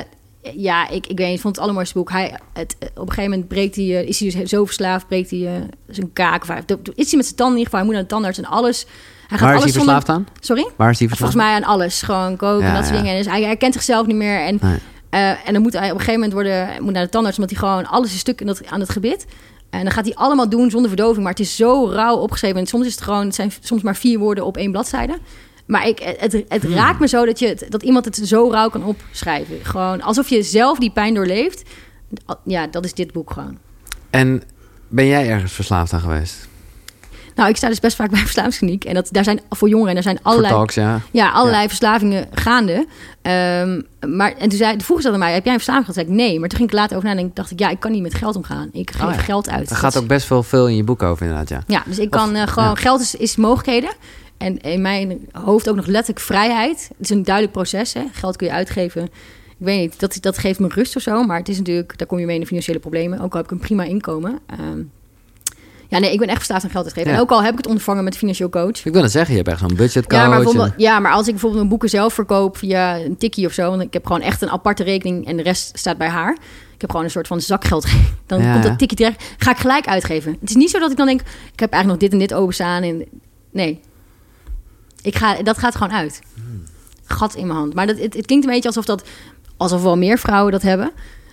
ja, 0.57 0.88
ik, 0.88 1.07
ik 1.07 1.16
weet 1.18 1.26
niet, 1.26 1.34
ik 1.36 1.41
vond 1.41 1.55
het 1.55 1.62
allermooiste 1.64 1.95
boek. 1.95 2.11
Hij, 2.11 2.38
het, 2.53 2.76
op 2.80 2.99
een 3.09 3.09
gegeven 3.09 3.30
moment 3.30 3.49
breekt 3.49 3.76
hij, 3.76 3.84
eh, 3.84 4.09
is 4.09 4.20
hij 4.20 4.30
dus 4.30 4.51
zo 4.51 4.64
verslaafd, 4.64 5.07
breekt 5.09 5.30
hij 5.30 5.47
eh, 5.47 5.53
zijn 5.88 6.12
kaak. 6.12 6.43
Of 6.43 6.49
hij, 6.49 6.62
is 6.95 7.09
hij 7.09 7.16
met 7.16 7.24
zijn 7.24 7.36
tanden 7.36 7.57
in 7.59 7.59
ieder 7.59 7.64
geval, 7.64 7.78
hij 7.78 7.84
moet 7.84 7.93
naar 7.95 8.03
de 8.03 8.09
tandarts 8.09 8.38
en 8.38 8.45
alles. 8.45 8.86
Hij 9.28 9.38
gaat 9.38 9.41
Waar 9.49 9.57
is 9.57 9.62
alles 9.62 9.74
hij 9.74 9.82
zonder- 9.82 9.95
verslaafd 10.03 10.28
aan? 10.28 10.34
Sorry? 10.41 10.66
Waar 10.76 10.91
is 10.91 10.99
hij 10.99 11.09
verslaafd 11.09 11.34
Volgens 11.34 11.55
mij 11.59 11.68
aan 11.68 11.74
alles. 11.74 12.03
Gewoon 12.03 12.36
koken 12.36 12.62
Ja, 12.64 12.68
en 12.68 12.74
dat 12.74 12.82
soort 12.84 12.97
ja. 12.97 13.03
dingen. 13.03 13.16
En 13.16 13.22
dus 13.22 13.32
hij 13.32 13.43
herkent 13.43 13.74
zichzelf 13.74 14.07
niet 14.07 14.16
meer. 14.16 14.41
En, 14.41 14.59
Nee. 14.61 14.78
eh, 15.11 15.28
en 15.49 15.53
dan 15.53 15.62
moet 15.62 15.72
hij 15.72 15.82
op 15.91 15.99
een 15.99 16.05
gegeven 16.05 16.12
moment 16.20 16.32
worden, 16.32 16.82
moet 16.82 16.93
naar 16.93 17.05
de 17.05 17.09
tandarts... 17.11 17.38
omdat 17.38 17.57
hij 17.59 17.68
gewoon 17.68 17.86
alles 17.86 18.12
is 18.12 18.18
stuk 18.18 18.41
in 18.41 18.47
dat, 18.47 18.66
aan 18.66 18.80
het 18.80 18.91
gebit. 18.91 19.26
En 19.70 19.82
dan 19.82 19.91
gaat 19.93 20.05
hij 20.05 20.14
allemaal 20.14 20.49
doen 20.49 20.70
zonder 20.70 20.88
verdoving. 20.88 21.22
Maar 21.22 21.32
het 21.32 21.41
is 21.41 21.57
zo 21.57 21.88
rauw 21.93 22.16
opgeschreven. 22.16 22.61
En 22.61 22.66
soms 22.66 22.86
is 22.86 22.95
het 22.95 23.03
gewoon, 23.03 23.24
het 23.26 23.34
zijn 23.34 23.53
soms 23.61 23.82
maar 23.82 23.97
vier 23.97 24.18
woorden 24.18 24.45
op 24.47 24.57
één 24.57 24.70
bladzijde. 24.70 25.18
Maar 25.71 25.87
ik, 25.87 25.99
het, 26.18 26.45
het 26.49 26.62
Hmm. 26.62 26.75
raakt 26.75 27.01
me 27.01 27.09
zo 27.09 27.25
dat, 27.25 27.39
je 27.39 27.47
het, 27.47 27.66
dat 27.68 27.83
iemand 27.83 28.05
het 28.05 28.16
zo 28.16 28.51
rauw 28.51 28.68
kan 28.68 28.85
opschrijven. 28.85 29.57
Gewoon 29.62 30.03
alsof 30.03 30.29
je 30.29 30.43
zelf 30.43 30.79
die 30.79 30.91
pijn 30.91 31.14
doorleeft. 31.14 31.62
Ja, 32.45 32.66
dat 32.66 32.85
is 32.85 32.95
dit 32.95 33.12
boek 33.12 33.31
gewoon. 33.31 33.59
En 34.11 34.43
ben 34.89 35.07
jij 35.07 35.29
ergens 35.29 35.53
verslaafd 35.53 35.93
aan 35.93 36.01
geweest? 36.01 36.49
Nou, 37.35 37.49
ik 37.49 37.57
sta 37.57 37.68
dus 37.68 37.81
best 37.81 37.97
vaak 37.97 38.11
bij 38.11 38.21
verslavingskliniek. 38.21 38.85
En 38.85 38.95
dat, 38.95 39.09
daar 39.11 39.25
zijn 39.25 39.41
voor 39.51 39.68
jongeren, 39.68 39.95
daar 39.95 40.03
zijn 40.03 40.18
allerlei... 40.23 40.53
talks, 40.53 40.75
ja. 40.75 41.01
Ja, 41.11 41.31
allerlei 41.31 41.68
verslavingen 41.68 42.29
gaande. 42.33 42.87
Ehm, 43.23 43.81
maar, 44.16 44.33
en 44.39 44.49
toen, 44.49 44.59
zei, 44.59 44.81
vroegen 44.81 45.07
ze 45.07 45.12
aan 45.12 45.18
mij, 45.18 45.33
heb 45.33 45.45
jij 45.45 45.53
een 45.53 45.61
verslaving 45.61 45.87
gehad? 45.87 46.05
Zei 46.07 46.18
ik, 46.18 46.27
nee. 46.27 46.41
Maar 46.41 46.49
toen 46.49 46.59
ging 46.59 46.71
ik 46.71 46.77
later 46.77 46.97
over 46.97 47.09
nadenken. 47.09 47.31
en 47.35 47.43
dacht 47.43 47.51
ik, 47.51 47.59
ja, 47.59 47.68
ik 47.71 47.81
kan 47.81 47.93
niet 47.93 48.03
met 48.03 48.14
geld 48.14 48.37
omgaan. 48.37 48.68
Ik 48.73 48.91
geef 48.91 49.03
Oh 49.03 49.12
ja. 49.14 49.18
geld 49.18 49.51
uit. 49.51 49.71
Er 49.71 49.77
gaat 49.77 49.99
ook 49.99 50.07
best 50.07 50.29
wel 50.29 50.43
veel 50.43 50.68
in 50.68 50.77
je 50.77 50.85
boek 50.85 51.03
over 51.03 51.23
inderdaad, 51.27 51.49
ja. 51.49 51.62
Ja, 51.66 51.83
dus 51.87 51.99
ik 51.99 52.11
kan 52.11 52.35
eh, 52.35 52.47
gewoon... 52.47 52.77
Geld 52.77 53.01
is, 53.01 53.14
is 53.14 53.37
mogelijkheden. 53.37 53.91
En 54.41 54.59
in 54.61 54.80
mijn 54.82 55.28
hoofd 55.32 55.68
ook 55.68 55.76
nog 55.76 55.86
letterlijk 55.86 56.24
vrijheid. 56.24 56.86
Het 56.88 56.97
is 57.01 57.11
een 57.11 57.22
duidelijk 57.22 57.55
proces, 57.55 57.93
hè. 57.93 58.03
Geld 58.12 58.36
kun 58.36 58.47
je 58.47 58.53
uitgeven. 58.53 59.03
Ik 59.05 59.66
weet 59.66 59.80
niet, 59.80 60.01
dat, 60.01 60.16
dat 60.20 60.38
geeft 60.38 60.59
me 60.59 60.68
rust 60.68 60.97
of 60.97 61.03
zo. 61.03 61.22
Maar 61.24 61.38
het 61.38 61.49
is 61.49 61.59
natuurlijk, 61.59 61.99
daar 61.99 62.07
kom 62.07 62.18
je 62.18 62.26
mee 62.26 62.34
in 62.34 62.41
de 62.41 62.47
financiële 62.47 62.78
problemen. 62.78 63.20
Ook 63.20 63.32
al 63.32 63.36
heb 63.36 63.45
ik 63.45 63.51
een 63.51 63.59
prima 63.66 63.82
inkomen. 63.84 64.38
Ehm, 64.47 64.82
Ja, 65.88 65.99
nee, 65.99 66.12
ik 66.12 66.18
ben 66.18 66.28
echt 66.28 66.36
verslaafd 66.36 66.64
aan 66.64 66.70
geld 66.70 66.84
uitgeven. 66.84 67.11
Ja. 67.11 67.16
En 67.16 67.22
ook 67.22 67.30
al 67.30 67.43
heb 67.43 67.51
ik 67.53 67.57
het 67.57 67.66
ondervangen 67.66 68.05
met 68.05 68.16
financieel 68.16 68.49
coach. 68.49 68.84
Ik 68.84 68.93
wil 68.93 69.03
het 69.03 69.11
zeggen, 69.11 69.30
je 69.30 69.36
hebt 69.41 69.49
echt 69.51 69.61
zo'n 69.61 69.76
budgetcoach. 69.76 70.20
Ja 70.20 70.28
maar, 70.28 70.64
en- 70.66 70.74
ja, 70.76 70.99
maar 71.01 71.12
als 71.12 71.20
ik 71.26 71.30
bijvoorbeeld 71.30 71.61
mijn 71.61 71.68
boeken 71.68 71.88
zelf 71.88 72.14
verkoop 72.14 72.57
via 72.57 72.99
een 72.99 73.16
tikkie 73.16 73.47
of 73.47 73.53
zo... 73.53 73.70
want 73.70 73.82
ik 73.82 73.93
heb 73.93 74.07
gewoon 74.07 74.20
echt 74.22 74.43
een 74.43 74.51
aparte 74.51 74.82
rekening 74.82 75.26
en 75.26 75.36
de 75.36 75.43
rest 75.43 75.78
staat 75.78 75.99
bij 75.99 76.09
haar. 76.09 76.32
Ik 76.74 76.80
heb 76.80 76.91
gewoon 76.91 77.05
een 77.05 77.11
soort 77.11 77.26
van 77.26 77.41
zakgeld. 77.41 77.86
Dan 78.26 78.43
Ja, 78.43 78.53
komt 78.53 78.64
dat 78.64 78.78
tikkie 78.78 78.97
terecht. 78.97 79.24
Ga 79.38 79.51
ik 79.51 79.57
gelijk 79.57 79.86
uitgeven. 79.86 80.36
Het 80.41 80.49
is 80.51 80.57
niet 80.57 80.70
zo 80.70 80.78
dat 80.78 80.91
ik 80.91 80.97
dan 80.97 81.07
denk... 81.07 81.20
ik 81.53 81.61
heb 81.61 81.72
eigenlijk 81.72 81.86
nog 82.03 82.11
dit 82.11 82.20
en 82.20 82.26
dit 82.26 82.34
openstaan. 82.38 82.82
En, 82.82 83.05
nee. 83.53 83.80
Ik 85.03 85.16
ga, 85.16 85.42
dat 85.42 85.59
gaat 85.59 85.74
gewoon 85.74 85.92
uit. 85.92 86.20
Gat 87.05 87.34
in 87.34 87.46
mijn 87.46 87.59
hand. 87.59 87.74
Maar 87.74 87.86
dat, 87.86 87.98
het, 87.98 88.14
het 88.14 88.26
klinkt 88.26 88.44
een 88.46 88.53
beetje 88.53 88.68
alsof 88.68 88.84
dat... 88.84 89.09
alsof 89.57 89.82
wel 89.82 89.96
meer 89.96 90.18
vrouwen 90.18 90.53
dat 90.53 90.62
hebben. 90.62 90.90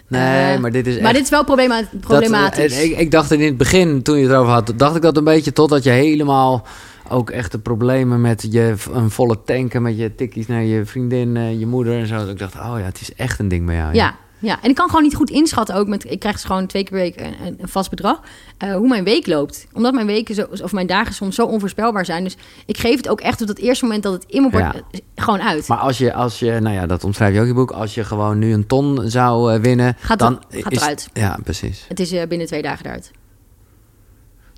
Nee, 0.07 0.53
Eh, 0.53 0.59
maar 0.59 0.71
dit 0.71 0.87
is 0.87 0.99
Maar 0.99 1.13
dit 1.13 1.23
is 1.23 1.29
wel 1.29 1.43
problema 1.43 1.81
Dat, 1.81 1.99
problematisch. 1.99 2.73
eh, 2.73 2.83
ik, 2.83 2.97
ik 2.97 3.11
dacht 3.11 3.31
in 3.31 3.41
het 3.41 3.57
begin, 3.57 4.01
toen 4.01 4.17
je 4.17 4.23
het 4.23 4.31
erover 4.31 4.51
had, 4.53 4.73
dacht 4.75 4.95
ik 4.95 5.01
dat 5.01 5.17
een 5.17 5.23
beetje 5.23 5.53
totdat 5.53 5.83
je 5.83 5.89
helemaal 5.89 6.65
ook 7.09 7.29
echt 7.29 7.51
de 7.51 7.59
problemen 7.59 8.21
met 8.21 8.47
je 8.51 8.75
een 8.91 9.09
volle 9.11 9.43
tanken 9.45 9.81
met 9.81 9.97
je 9.97 10.15
tikkies 10.15 10.47
naar 10.47 10.63
je 10.63 10.85
vriendin, 10.85 11.37
eh, 11.37 11.59
je 11.59 11.65
moeder 11.67 11.99
en 11.99 12.07
zo. 12.07 12.15
Dat 12.15 12.29
ik 12.29 12.39
dacht, 12.39 12.55
oh 12.55 12.75
ja, 12.77 12.83
het 12.85 13.01
is 13.01 13.13
echt 13.15 13.39
een 13.39 13.47
ding 13.47 13.65
bij 13.65 13.75
jou. 13.75 13.93
Ja, 13.93 14.03
ja, 14.03 14.15
en 14.41 14.69
ik 14.69 14.75
kan 14.75 14.87
gewoon 14.87 15.03
niet 15.03 15.15
goed 15.15 15.29
inschatten 15.29 15.75
ook 15.75 15.87
met. 15.87 16.11
Ik 16.11 16.19
krijg 16.19 16.35
dus 16.35 16.43
gewoon 16.45 16.67
twee 16.67 16.83
keer 16.83 16.91
per 16.91 16.99
week 16.99 17.19
een, 17.45 17.55
een 17.61 17.67
vast 17.67 17.89
bedrag. 17.89 18.21
eh, 18.57 18.75
hoe 18.75 18.87
mijn 18.87 19.03
week 19.03 19.27
loopt. 19.27 19.67
Omdat 19.73 19.93
mijn 19.93 20.05
weken 20.05 20.35
zo, 20.35 20.47
of 20.61 20.71
mijn 20.71 20.87
dagen 20.87 21.13
soms 21.13 21.35
zo 21.35 21.45
onvoorspelbaar 21.45 22.05
zijn. 22.05 22.23
Dus 22.23 22.37
ik 22.65 22.77
geef 22.77 22.95
het 22.97 23.07
ook 23.09 23.21
echt 23.21 23.41
op 23.41 23.47
dat 23.47 23.57
eerste 23.57 23.85
moment 23.85 24.03
dat 24.03 24.13
het 24.13 24.23
in 24.27 24.41
wordt 24.41 24.57
Ja. 24.57 24.73
eh, 24.75 24.99
gewoon 25.15 25.41
uit. 25.41 25.67
Maar 25.67 25.77
als 25.77 25.97
je, 25.97 26.13
als 26.13 26.39
je, 26.39 26.59
nou 26.59 26.75
ja, 26.75 26.85
dat 26.85 27.03
omschrijf 27.03 27.33
je 27.33 27.37
ook 27.39 27.45
in 27.45 27.51
je 27.51 27.57
boek, 27.57 27.71
als 27.71 27.95
je 27.95 28.03
gewoon 28.03 28.39
nu 28.39 28.53
een 28.53 28.67
ton 28.67 29.09
zou 29.09 29.53
eh, 29.53 29.59
winnen, 29.59 29.95
Gaat 29.99 30.19
dan 30.19 30.43
er- 30.49 30.61
gaat 30.61 30.71
is, 30.71 30.81
eruit. 30.81 31.09
Ja, 31.13 31.37
precies. 31.43 31.85
Het 31.87 31.99
is 31.99 32.27
binnen 32.27 32.47
twee 32.47 32.61
dagen 32.61 32.85
eruit. 32.85 33.11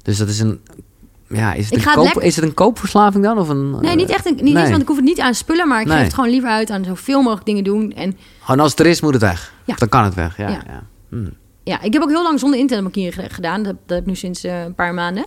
Dus 0.02 0.18
dat 0.18 0.28
is 0.28 0.40
een, 0.40 0.62
ja, 1.30 1.54
is 1.54 1.70
het, 1.70 1.80
Ik 1.80 1.86
een, 1.86 1.94
koop, 1.94 2.04
lekker- 2.04 2.22
is 2.24 2.36
het 2.36 2.46
een 2.46 2.54
koopverslaving 2.54 3.24
dan? 3.24 3.38
Of 3.38 3.50
een, 3.50 3.72
Nee, 3.72 3.92
eh, 3.92 3.96
niet 3.96 4.10
echt. 4.10 4.26
Een, 4.26 4.36
niet 4.36 4.44
nee. 4.54 4.56
eens, 4.62 4.70
want 4.70 4.82
ik 4.82 4.88
hoef 4.88 4.98
het 4.98 5.06
niet 5.06 5.20
aan 5.20 5.34
spullen. 5.34 5.68
Maar 5.68 5.82
ik 5.82 5.88
Nee. 5.88 5.96
geef 5.96 6.06
het 6.06 6.14
gewoon 6.14 6.30
liever 6.30 6.50
uit 6.50 6.70
aan 6.70 6.84
zoveel 6.84 7.22
mogelijk 7.22 7.46
dingen 7.46 7.64
doen. 7.64 7.92
En 7.92 8.16
als 8.60 8.72
het 8.72 8.80
er 8.80 8.86
is, 8.86 9.02
moet 9.02 9.14
het 9.14 9.22
weg. 9.22 9.54
Ja. 9.66 9.76
Dan 9.76 9.90
kan 9.90 10.04
het 10.04 10.14
weg, 10.14 10.38
ja. 10.38 10.48
Ja. 10.50 10.62
ja. 10.68 10.84
Hm. 11.10 11.28
ja, 11.64 11.82
ik 11.82 11.94
heb 11.94 12.02
ook 12.02 12.10
heel 12.10 12.24
lang 12.24 12.40
zonder 12.40 12.60
internetbankieren 12.60 13.14
ged- 13.24 13.34
gedaan. 13.34 13.64
Dat, 13.64 13.74
dat 13.86 13.90
heb 13.90 14.00
ik 14.00 14.06
nu 14.06 14.16
sinds 14.16 14.44
eh, 14.44 14.64
een 14.64 14.76
paar 14.76 14.94
maanden. 14.94 15.26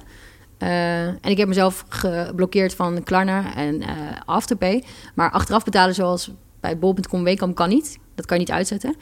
Eh, 0.58 1.06
en 1.06 1.18
ik 1.22 1.36
heb 1.38 1.48
mezelf 1.48 1.84
geblokkeerd 1.88 2.74
van 2.74 3.02
Klarna 3.02 3.54
en 3.54 3.80
eh, 3.82 3.88
Afterpay. 4.24 4.84
Maar 5.14 5.30
achteraf 5.30 5.64
betalen 5.64 5.94
zoals 5.94 6.30
bij 6.60 6.78
bol.com 6.78 7.24
Weekam 7.24 7.54
kan 7.54 7.68
niet. 7.68 7.98
Dat 8.14 8.26
kan 8.26 8.36
je 8.36 8.42
niet 8.42 8.52
uitzetten. 8.52 8.94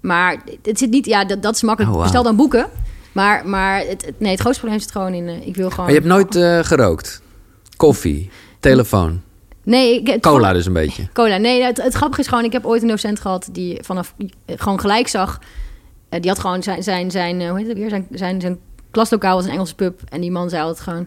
Maar 0.00 0.36
het 0.62 0.78
zit 0.78 0.90
niet... 0.90 1.06
Ja, 1.06 1.24
dat, 1.24 1.42
dat 1.42 1.54
is 1.54 1.62
makkelijk. 1.62 1.94
Oh. 1.94 2.02
Bestel 2.02 2.22
dan 2.22 2.36
boeken. 2.36 2.66
Maar, 3.12 3.48
maar 3.48 3.78
het, 3.80 4.12
nee, 4.18 4.30
het 4.30 4.40
grootste 4.40 4.60
probleem 4.60 4.80
zit 4.82 4.92
gewoon 4.92 5.14
in... 5.14 5.28
eh, 5.28 5.46
ik 5.46 5.56
wil 5.56 5.70
gewoon... 5.70 5.84
Maar 5.84 5.94
je 5.94 6.00
hebt 6.00 6.12
nooit 6.12 6.36
eh, 6.36 6.58
gerookt? 6.58 7.22
Koffie? 7.76 8.30
Telefoon? 8.60 9.20
Nee, 9.64 10.00
ik, 10.00 10.06
het- 10.06 10.20
Cola 10.22 10.52
dus 10.52 10.66
een 10.66 10.72
beetje? 10.72 11.08
Cola. 11.12 11.36
Nee, 11.36 11.62
het, 11.62 11.82
het 11.82 11.94
grappige 11.94 12.20
is 12.20 12.26
gewoon, 12.28 12.44
ik 12.44 12.52
heb 12.52 12.66
ooit 12.66 12.82
een 12.82 12.88
docent 12.88 13.20
gehad 13.20 13.48
die 13.52 13.78
vanaf 13.82 14.14
eh, 14.46 14.54
gewoon 14.58 14.80
gelijk 14.80 15.08
zag. 15.08 15.38
die 16.08 16.30
had 16.30 16.38
gewoon 16.38 16.62
zijn, 16.62 16.82
zijn, 16.82 17.10
zijn 17.10 17.48
hoe 17.48 17.58
heet 17.58 17.68
het 17.68 17.78
weer? 17.78 17.88
Zijn, 17.88 18.06
zijn, 18.10 18.40
zijn 18.40 18.58
klaslokaal 18.90 19.34
was 19.36 19.44
een 19.44 19.50
Engelse 19.50 19.74
pub. 19.74 20.00
En 20.08 20.20
die 20.20 20.30
man 20.30 20.48
zei 20.50 20.62
altijd 20.62 20.80
gewoon: 20.80 21.06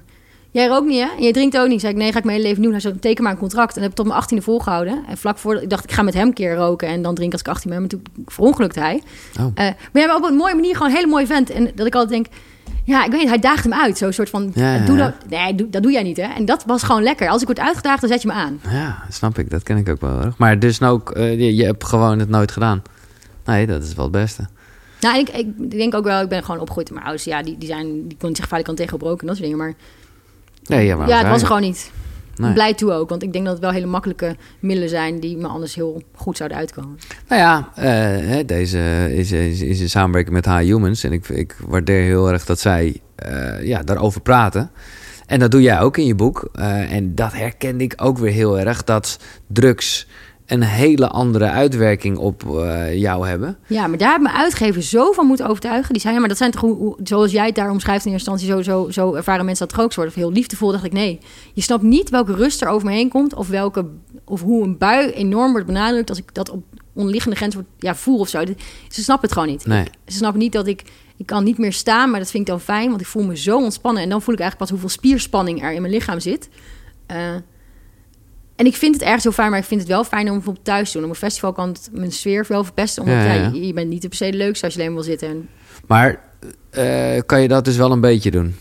Jij 0.56 0.68
rookt 0.68 0.88
niet, 0.88 1.00
hè? 1.00 1.10
En 1.18 1.24
jij 1.24 1.32
drinkt 1.32 1.58
ook 1.58 1.68
niet. 1.68 1.82
Zei 1.82 1.94
ik: 1.94 2.00
Nee, 2.00 2.12
ga 2.12 2.18
ik 2.18 2.24
mijn 2.24 2.38
hele 2.38 2.48
leven 2.50 2.64
doen. 2.64 2.72
Hij 2.72 2.82
zei: 2.82 3.00
Teken 3.00 3.24
maar 3.24 3.32
een 3.32 3.38
contract. 3.38 3.76
En 3.76 3.82
dat 3.82 3.84
heb 3.84 3.92
ik 3.92 3.96
tot 3.96 4.08
mijn 4.08 4.42
18e 4.42 4.44
volgehouden. 4.44 5.04
En 5.08 5.18
vlak 5.18 5.38
voor, 5.38 5.56
ik 5.56 5.70
dacht, 5.70 5.84
ik 5.84 5.92
ga 5.92 6.02
met 6.02 6.14
hem 6.14 6.28
een 6.28 6.34
keer 6.34 6.56
roken 6.56 6.88
en 6.88 7.02
dan 7.02 7.16
drinken 7.16 7.38
als 7.38 7.48
ik 7.48 7.54
18 7.54 7.70
ben. 7.70 7.80
Maar 7.80 7.90
toen 7.90 8.02
verongelukte 8.26 8.80
hij. 8.80 9.04
Oh. 9.40 9.46
Eh, 9.46 9.54
maar 9.56 9.76
we 9.92 10.00
hebben 10.00 10.18
op 10.18 10.24
een 10.24 10.36
mooie 10.36 10.56
manier 10.56 10.74
gewoon 10.74 10.90
een 10.90 10.96
hele 10.96 11.08
mooie 11.08 11.28
vent. 11.28 11.50
En 11.50 11.72
dat 11.76 11.88
ik 11.88 11.96
altijd 11.96 12.12
denk. 12.12 12.26
Ja, 12.84 13.06
ik 13.06 13.12
weet 13.12 13.20
niet, 13.20 13.30
hij 13.30 13.40
daagt 13.40 13.64
hem 13.64 13.74
uit. 13.74 13.98
Zo'n 13.98 14.14
soort 14.14 14.30
van, 14.30 14.52
Ja, 14.54 14.76
ja, 14.76 14.86
doe 14.86 14.98
ja. 14.98 15.04
dat. 15.04 15.30
Nee, 15.30 15.56
doe, 15.56 15.70
dat 15.70 15.84
doe 15.84 15.92
jij 15.92 16.04
niet, 16.04 16.18
hè? 16.18 16.24
En 16.24 16.46
dat 16.46 16.64
was 16.66 16.84
gewoon 16.84 17.04
lekker. 17.04 17.30
Als 17.30 17.42
ik 17.42 17.48
word 17.48 17.60
uitgedaagd, 17.60 18.02
dan 18.02 18.10
zet 18.10 18.22
je 18.22 18.28
me 18.28 18.34
aan. 18.34 18.60
Ja, 18.70 19.04
snap 19.10 19.38
ik. 19.38 19.50
Dat 19.50 19.64
ken 19.64 19.78
ik 19.78 19.90
ook 19.90 20.02
wel. 20.02 20.12
Hoor. 20.12 20.34
Maar 20.38 20.60
dus 20.60 20.82
ook, 20.82 21.12
eh, 21.12 21.40
je, 21.40 21.56
je 21.56 21.66
hebt 21.66 21.84
gewoon 21.84 22.20
het 22.20 22.30
nooit 22.30 22.52
gedaan. 22.52 22.82
Nee, 23.46 23.68
dat 23.68 23.84
is 23.84 23.94
wel 23.94 24.04
het 24.06 24.14
beste. 24.14 24.48
Nou, 25.02 25.20
ik, 25.20 25.30
ik 25.30 25.72
denk 25.72 25.94
ook 25.94 26.04
wel, 26.04 26.22
ik 26.22 26.30
ben 26.30 26.44
gewoon 26.44 26.62
opgegroeid. 26.62 26.92
Maar 26.92 27.04
ouders, 27.04 27.24
ja, 27.24 27.44
die, 27.44 27.58
die, 27.58 27.68
zijn, 27.68 28.08
die 28.08 28.18
kon 28.18 28.28
niet 28.28 28.38
zich 28.38 28.48
vaak 28.48 28.64
kan 28.64 28.76
tegengebroken 28.76 29.20
en 29.20 29.28
dat 29.28 29.36
soort 29.36 29.50
dingen. 29.50 29.66
Maar 29.66 29.76
Nee, 30.66 30.86
ja, 30.86 30.96
maar 30.96 31.08
ja, 31.08 31.18
het 31.18 31.28
was 31.28 31.42
er 31.42 31.48
gewoon 31.48 31.62
niet. 31.62 31.92
Nee. 32.36 32.54
Blij 32.54 32.74
toe 32.74 32.92
ook, 32.92 33.10
want 33.10 33.24
ik 33.24 33.34
denk 33.34 33.46
dat 33.46 33.54
het 33.54 33.64
wel 33.64 33.74
hele 33.74 33.86
makkelijke 33.86 34.36
middelen 34.60 34.90
zijn 34.90 35.20
die 35.20 35.38
me 35.38 35.48
anders 35.48 35.76
heel 35.76 36.04
goed 36.16 36.38
zouden 36.38 36.58
uitkomen. 36.58 37.00
Nou 37.28 37.42
ja, 37.42 37.70
eh, 37.76 38.46
deze 38.46 39.10
is, 39.16 39.32
is, 39.32 39.62
is 39.62 39.80
een 39.80 39.90
samenwerking 39.90 40.36
met 40.36 40.46
High 40.46 40.62
Humans. 40.62 41.04
En 41.04 41.12
ik, 41.12 41.30
ik 41.30 41.56
waardeer 41.68 42.04
heel 42.04 42.32
erg 42.32 42.46
dat 42.46 42.60
zij 42.60 43.02
eh, 43.16 43.64
ja, 43.64 43.84
daarover 43.84 44.22
praten. 44.22 44.72
En 45.26 45.40
dat 45.40 45.52
doe 45.52 45.62
jij 45.62 45.80
ook 45.80 45.98
in 45.98 46.06
je 46.06 46.16
boek. 46.16 46.50
Eh, 46.54 46.92
en 46.92 47.16
dat 47.16 47.34
herkende 47.34 47.84
ik 47.84 47.94
ook 47.98 48.18
weer 48.18 48.32
heel 48.32 48.60
erg. 48.60 48.84
Dat 48.84 49.20
drugs 49.48 50.08
een 50.46 50.64
hele 50.64 51.08
andere 51.08 51.50
uitwerking 51.50 52.18
op 52.18 52.44
eh, 52.50 52.96
jou 53.00 53.28
hebben. 53.28 53.58
Ja, 53.68 53.88
maar 53.88 53.98
daar 53.98 54.10
heeft 54.10 54.22
mijn 54.22 54.36
uitgever 54.36 54.82
zo 54.82 55.12
van 55.12 55.28
moeten 55.28 55.48
overtuigen. 55.48 55.94
Die 55.94 56.02
zei, 56.02 56.14
ja, 56.14 56.20
maar 56.20 56.30
dat 56.30 56.38
zijn 56.38 56.52
toch, 56.52 56.62
hoe, 56.62 56.98
zoals 57.04 57.32
jij 57.32 57.46
het 57.46 57.56
daar 57.56 57.70
omschrijft 57.70 58.06
in 58.06 58.12
eerste 58.12 58.30
instantie, 58.30 58.64
zo, 58.64 58.72
zo, 58.72 58.92
zo 58.92 59.14
ervaren 59.14 59.46
mensen 59.46 59.68
dat 59.68 59.76
toch 59.76 59.86
ook 59.86 59.92
soort 59.92 60.08
of 60.08 60.14
heel 60.14 60.32
liefdevol. 60.32 60.72
Dacht 60.72 60.84
ik, 60.84 60.94
nee, 60.94 61.20
je 61.54 61.62
snapt 61.62 61.84
niet 61.84 62.10
welke 62.10 62.34
rust 62.34 62.62
er 62.62 62.68
over 62.68 62.88
me 62.88 62.94
heen 62.94 63.10
komt. 63.10 63.34
Of, 63.34 63.48
welke, 63.48 63.86
of 64.26 64.42
hoe 64.42 64.64
een 64.64 64.78
bui 64.78 65.10
enorm 65.10 65.52
wordt 65.52 65.68
benadrukt 65.68 66.10
als 66.10 66.18
ik 66.18 66.34
dat 66.34 66.50
op 66.50 66.64
onderliggende 66.94 67.38
grens 67.38 67.54
wordt, 67.54 67.70
ja, 67.80 67.96
voel 67.96 68.20
of 68.20 68.28
zo. 68.28 68.44
Ze 68.88 69.04
snappen 69.04 69.30
het 69.30 69.38
gewoon 69.38 69.52
niet. 69.52 69.66
Nee. 69.66 69.86
Ze 70.06 70.18
snappen 70.18 70.40
niet 70.40 70.54
dat 70.54 70.68
ik... 70.68 70.84
Ik 71.18 71.26
kan 71.26 71.44
niet 71.44 71.58
meer 71.58 71.74
staan, 71.74 72.10
maar 72.10 72.20
dat 72.20 72.30
vind 72.30 72.44
ik 72.44 72.50
dan 72.50 72.60
fijn. 72.62 72.90
Want 72.90 73.02
ik 73.02 73.08
voel 73.08 73.24
me 73.24 73.38
zo 73.38 73.58
ontspannen. 73.58 74.04
En 74.04 74.10
dan 74.10 74.22
voel 74.22 74.34
ik 74.34 74.40
eigenlijk 74.40 74.72
pas 74.72 74.80
hoeveel 74.80 74.98
spierspanning 74.98 75.64
er 75.64 75.72
in 75.72 75.82
mijn 75.82 75.94
lichaam 75.94 76.20
zit. 76.20 76.50
Eh, 77.06 77.18
en 78.56 78.66
ik 78.66 78.76
vind 78.76 78.94
het 78.94 79.04
ergens 79.04 79.24
heel 79.24 79.32
fijn, 79.32 79.50
maar 79.50 79.60
ik 79.60 79.66
vind 79.66 79.80
het 79.82 79.90
wel 79.90 80.04
fijn 80.04 80.28
om 80.28 80.34
bijvoorbeeld 80.34 80.66
thuis 80.66 80.88
te 80.92 80.98
doen. 80.98 81.04
Op 81.08 81.10
een 81.14 81.16
festival 81.20 81.52
kan 81.54 81.68
het 81.70 81.90
mijn 81.92 82.12
sfeer 82.12 82.46
wel 82.48 82.64
verpesten. 82.64 83.04
Omdat 83.04 83.24
Ja. 83.24 83.34
Je, 83.34 83.68
je 83.68 83.74
bent 83.74 83.90
niet 83.90 84.08
per 84.10 84.18
se 84.18 84.32
de 84.32 84.38
leukste 84.38 84.66
als 84.66 84.74
je 84.74 84.80
alleen 84.82 84.94
wil 84.94 85.04
zitten. 85.04 85.28
En, 85.30 85.50
Maar 85.88 86.22
eh, 86.70 87.20
kan 87.26 87.42
je 87.42 87.48
dat 87.48 87.66
dus 87.66 87.78
wel 87.78 87.92
een 87.92 88.02
beetje 88.02 88.32
doen? 88.32 88.56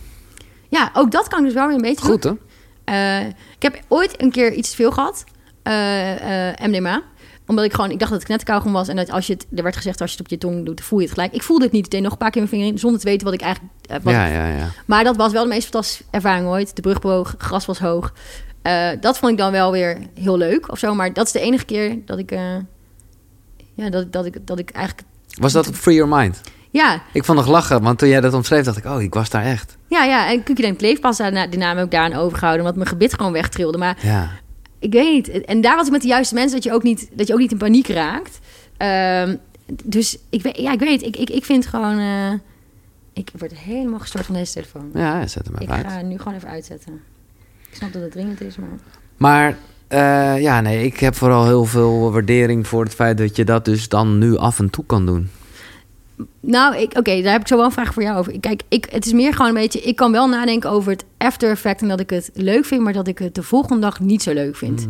ja, 0.68 0.90
ook 0.94 1.10
dat 1.10 1.28
kan 1.28 1.38
ik 1.38 1.44
dus 1.44 1.54
wel 1.54 1.66
weer 1.66 1.76
een 1.76 1.82
beetje 1.82 2.04
Goed, 2.04 2.22
doen. 2.22 2.40
hè? 2.84 3.20
Eh, 3.20 3.26
ik 3.28 3.62
heb 3.62 3.80
ooit 3.88 4.22
een 4.22 4.30
keer 4.30 4.52
iets 4.52 4.70
te 4.70 4.76
veel 4.76 4.90
gehad. 4.92 5.24
eh, 5.62 6.48
eh, 6.50 6.54
MDMA. 6.70 7.02
Omdat 7.46 7.64
ik 7.64 7.72
gewoon, 7.72 7.90
ik 7.90 7.98
dacht 7.98 8.10
dat 8.10 8.18
het 8.18 8.28
knetterkauwgom 8.28 8.72
was. 8.72 8.88
En 8.88 8.96
dat 8.96 9.10
als 9.10 9.26
je 9.26 9.32
het, 9.32 9.46
er 9.56 9.62
werd 9.62 9.76
gezegd, 9.76 10.00
als 10.00 10.10
je 10.10 10.16
het 10.16 10.24
op 10.26 10.30
je 10.32 10.38
tong 10.38 10.64
doet, 10.64 10.80
voel 10.80 10.98
je 10.98 11.04
het 11.04 11.14
gelijk. 11.14 11.32
Ik 11.32 11.42
voelde 11.42 11.64
het 11.64 11.72
niet. 11.72 11.84
Ik 11.84 11.90
deed 11.90 12.02
nog 12.02 12.12
een 12.12 12.18
paar 12.18 12.30
keer 12.30 12.40
mijn 12.42 12.54
vinger 12.54 12.72
in, 12.72 12.78
zonder 12.78 13.00
te 13.00 13.06
weten 13.06 13.24
wat 13.24 13.34
ik 13.34 13.40
eigenlijk... 13.40 13.74
wat 14.04 14.12
Ja, 14.12 14.26
ja, 14.26 14.46
ja. 14.46 14.70
Maar 14.86 15.04
dat 15.04 15.16
was 15.16 15.32
wel 15.32 15.42
de 15.42 15.48
meest 15.48 15.62
fantastische 15.62 16.04
ervaring 16.10 16.46
ooit. 16.46 16.76
De 16.76 16.82
brug 16.82 17.00
bewoog, 17.00 17.34
gras 17.38 17.66
was 17.66 17.78
hoog. 17.78 18.12
Eh, 18.64 18.88
dat 19.00 19.18
vond 19.18 19.32
ik 19.32 19.38
dan 19.38 19.52
wel 19.52 19.72
weer 19.72 19.98
heel 20.20 20.36
leuk 20.36 20.70
of 20.70 20.78
zo. 20.78 20.94
Maar 20.94 21.12
dat 21.12 21.26
is 21.26 21.32
de 21.32 21.40
enige 21.40 21.64
keer 21.64 21.98
dat 22.04 22.18
ik... 22.18 22.30
eh, 22.30 22.40
ja, 23.74 23.90
dat, 23.90 24.12
dat, 24.12 24.24
ik, 24.26 24.46
dat 24.46 24.58
ik 24.58 24.70
eigenlijk... 24.70 25.08
Was 25.40 25.52
dat 25.52 25.68
op 25.68 25.74
Free 25.74 25.94
Your 25.96 26.16
Mind? 26.16 26.40
Ja, 26.70 27.02
Ik 27.12 27.24
vond 27.24 27.38
nog 27.38 27.46
lachen, 27.48 27.82
want 27.82 27.98
toen 27.98 28.08
jij 28.08 28.20
dat 28.20 28.34
omschreef, 28.34 28.64
dacht 28.64 28.76
ik, 28.76 28.84
oh, 28.84 29.02
ik 29.02 29.14
was 29.14 29.30
daar 29.30 29.44
echt. 29.44 29.76
ja, 29.88 30.04
ja. 30.04 30.30
En 30.30 30.44
Cookie 30.44 30.64
Denk 30.64 30.78
Kleefpas, 30.78 31.16
daarna- 31.16 31.46
die 31.46 31.58
naam 31.58 31.78
ik 31.78 31.90
daaraan 31.90 32.12
overgehouden. 32.20 32.60
Omdat 32.60 32.76
mijn 32.76 32.88
gebit 32.88 33.14
gewoon 33.14 33.32
wegtrilde. 33.32 33.78
Maar 33.78 33.98
Ja. 34.02 34.30
ik 34.78 34.92
weet 34.92 35.12
niet. 35.12 35.44
En 35.44 35.60
daar 35.60 35.76
was 35.76 35.86
ik 35.86 35.92
met 35.92 36.02
de 36.02 36.08
juiste 36.08 36.34
mensen 36.34 36.54
dat 36.54 36.64
je 36.64 36.72
ook 36.72 36.82
niet, 36.82 37.08
dat 37.12 37.26
je 37.26 37.32
ook 37.32 37.38
niet 37.38 37.52
in 37.52 37.58
paniek 37.58 37.86
raakt. 37.88 38.38
Ehm, 38.76 39.36
dus 39.84 40.18
ik 40.30 40.42
weet, 40.42 40.56
ja, 40.56 40.72
ik 40.72 40.78
weet. 40.80 41.02
Ik, 41.02 41.16
ik, 41.16 41.30
ik 41.30 41.44
vind 41.44 41.66
gewoon. 41.66 41.98
eh, 41.98 42.32
ik 43.12 43.30
word 43.38 43.58
helemaal 43.58 43.98
gestoord 43.98 44.26
van 44.26 44.34
deze 44.34 44.52
telefoon. 44.52 44.90
Ja, 44.94 45.26
zet 45.26 45.46
hem 45.46 45.56
ik 45.58 45.70
uit. 45.70 45.86
ga 45.86 46.00
nu 46.02 46.18
gewoon 46.18 46.34
even 46.34 46.48
uitzetten. 46.48 47.00
Ik 47.74 47.80
snap 47.80 47.92
dat 47.92 48.02
het 48.02 48.10
dringend 48.12 48.40
is, 48.40 48.56
maar. 48.56 48.68
Maar 49.16 49.56
eh, 49.88 50.42
ja, 50.42 50.60
nee, 50.60 50.84
ik 50.84 50.98
heb 51.00 51.14
vooral 51.14 51.44
heel 51.46 51.64
veel 51.64 52.12
waardering 52.12 52.66
voor 52.66 52.84
het 52.84 52.94
feit 52.94 53.18
dat 53.18 53.36
je 53.36 53.44
dat 53.44 53.64
dus 53.64 53.88
dan 53.88 54.18
nu 54.18 54.36
af 54.36 54.58
en 54.58 54.70
toe 54.70 54.84
kan 54.86 55.06
doen. 55.06 55.30
Nou, 56.40 56.76
ik- 56.76 56.96
oké, 56.98 57.22
daar 57.22 57.32
heb 57.32 57.40
ik 57.40 57.48
zo 57.48 57.56
wel 57.56 57.64
een 57.64 57.72
vraag 57.72 57.92
voor 57.94 58.02
jou 58.02 58.18
over. 58.18 58.40
Kijk, 58.40 58.62
ik, 58.68 58.86
het 58.90 59.06
is 59.06 59.12
meer 59.12 59.32
gewoon 59.32 59.48
een 59.48 59.54
beetje... 59.62 59.80
Ik 59.80 59.96
kan 59.96 60.12
wel 60.12 60.28
nadenken 60.28 60.70
over 60.70 60.90
het 60.92 61.04
after 61.18 61.50
effect... 61.50 61.82
en 61.82 61.88
dat 61.88 62.00
ik 62.00 62.10
het 62.10 62.30
leuk 62.34 62.64
vind... 62.64 62.82
maar 62.82 62.92
dat 62.92 63.08
ik 63.08 63.18
het 63.18 63.34
de 63.34 63.42
volgende 63.42 63.80
dag 63.80 64.00
niet 64.00 64.22
zo 64.22 64.32
leuk 64.32 64.56
vind. 64.56 64.86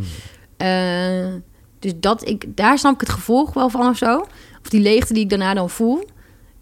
Eh, 0.56 1.32
dus 1.78 1.92
dat 1.96 2.28
ik, 2.28 2.44
daar 2.48 2.78
snap 2.78 2.94
ik 2.94 3.00
het 3.00 3.08
gevolg 3.08 3.54
wel 3.54 3.68
van 3.68 3.88
of 3.88 3.96
zo. 3.96 4.18
Of 4.62 4.68
die 4.68 4.80
leegte 4.80 5.12
die 5.12 5.22
ik 5.22 5.28
daarna 5.30 5.54
dan 5.54 5.70
voel. 5.70 6.08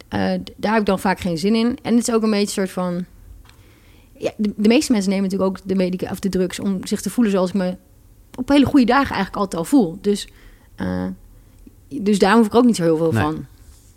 eh, 0.08 0.20
daar 0.56 0.72
heb 0.72 0.80
ik 0.80 0.86
dan 0.86 0.98
vaak 0.98 1.20
geen 1.20 1.38
zin 1.38 1.54
in. 1.54 1.78
En 1.82 1.96
het 1.96 2.08
is 2.08 2.14
ook 2.14 2.22
een 2.22 2.30
beetje 2.30 2.42
een 2.60 2.66
soort 2.68 2.70
van... 2.70 3.04
Ja, 4.22 4.30
de, 4.36 4.52
de 4.56 4.68
meeste 4.68 4.92
mensen 4.92 5.10
nemen 5.10 5.24
natuurlijk 5.24 5.50
ook 5.50 5.68
de, 5.68 5.74
medica 5.74 6.10
of 6.10 6.18
de 6.20 6.28
drugs... 6.28 6.58
om 6.60 6.86
zich 6.86 7.00
te 7.00 7.10
voelen 7.10 7.32
zoals 7.32 7.48
ik 7.48 7.54
me 7.54 7.76
op 8.34 8.48
hele 8.48 8.64
goede 8.64 8.86
dagen 8.86 9.14
eigenlijk 9.14 9.36
altijd 9.36 9.54
al 9.62 9.64
voel. 9.68 9.98
Dus, 10.00 10.28
eh, 10.74 11.06
dus 11.88 12.18
daar 12.18 12.36
hoef 12.36 12.46
ik 12.46 12.54
ook 12.54 12.64
niet 12.64 12.76
zo 12.76 12.82
heel 12.82 12.96
veel 12.96 13.12
Nee. 13.12 13.22
van. 13.22 13.46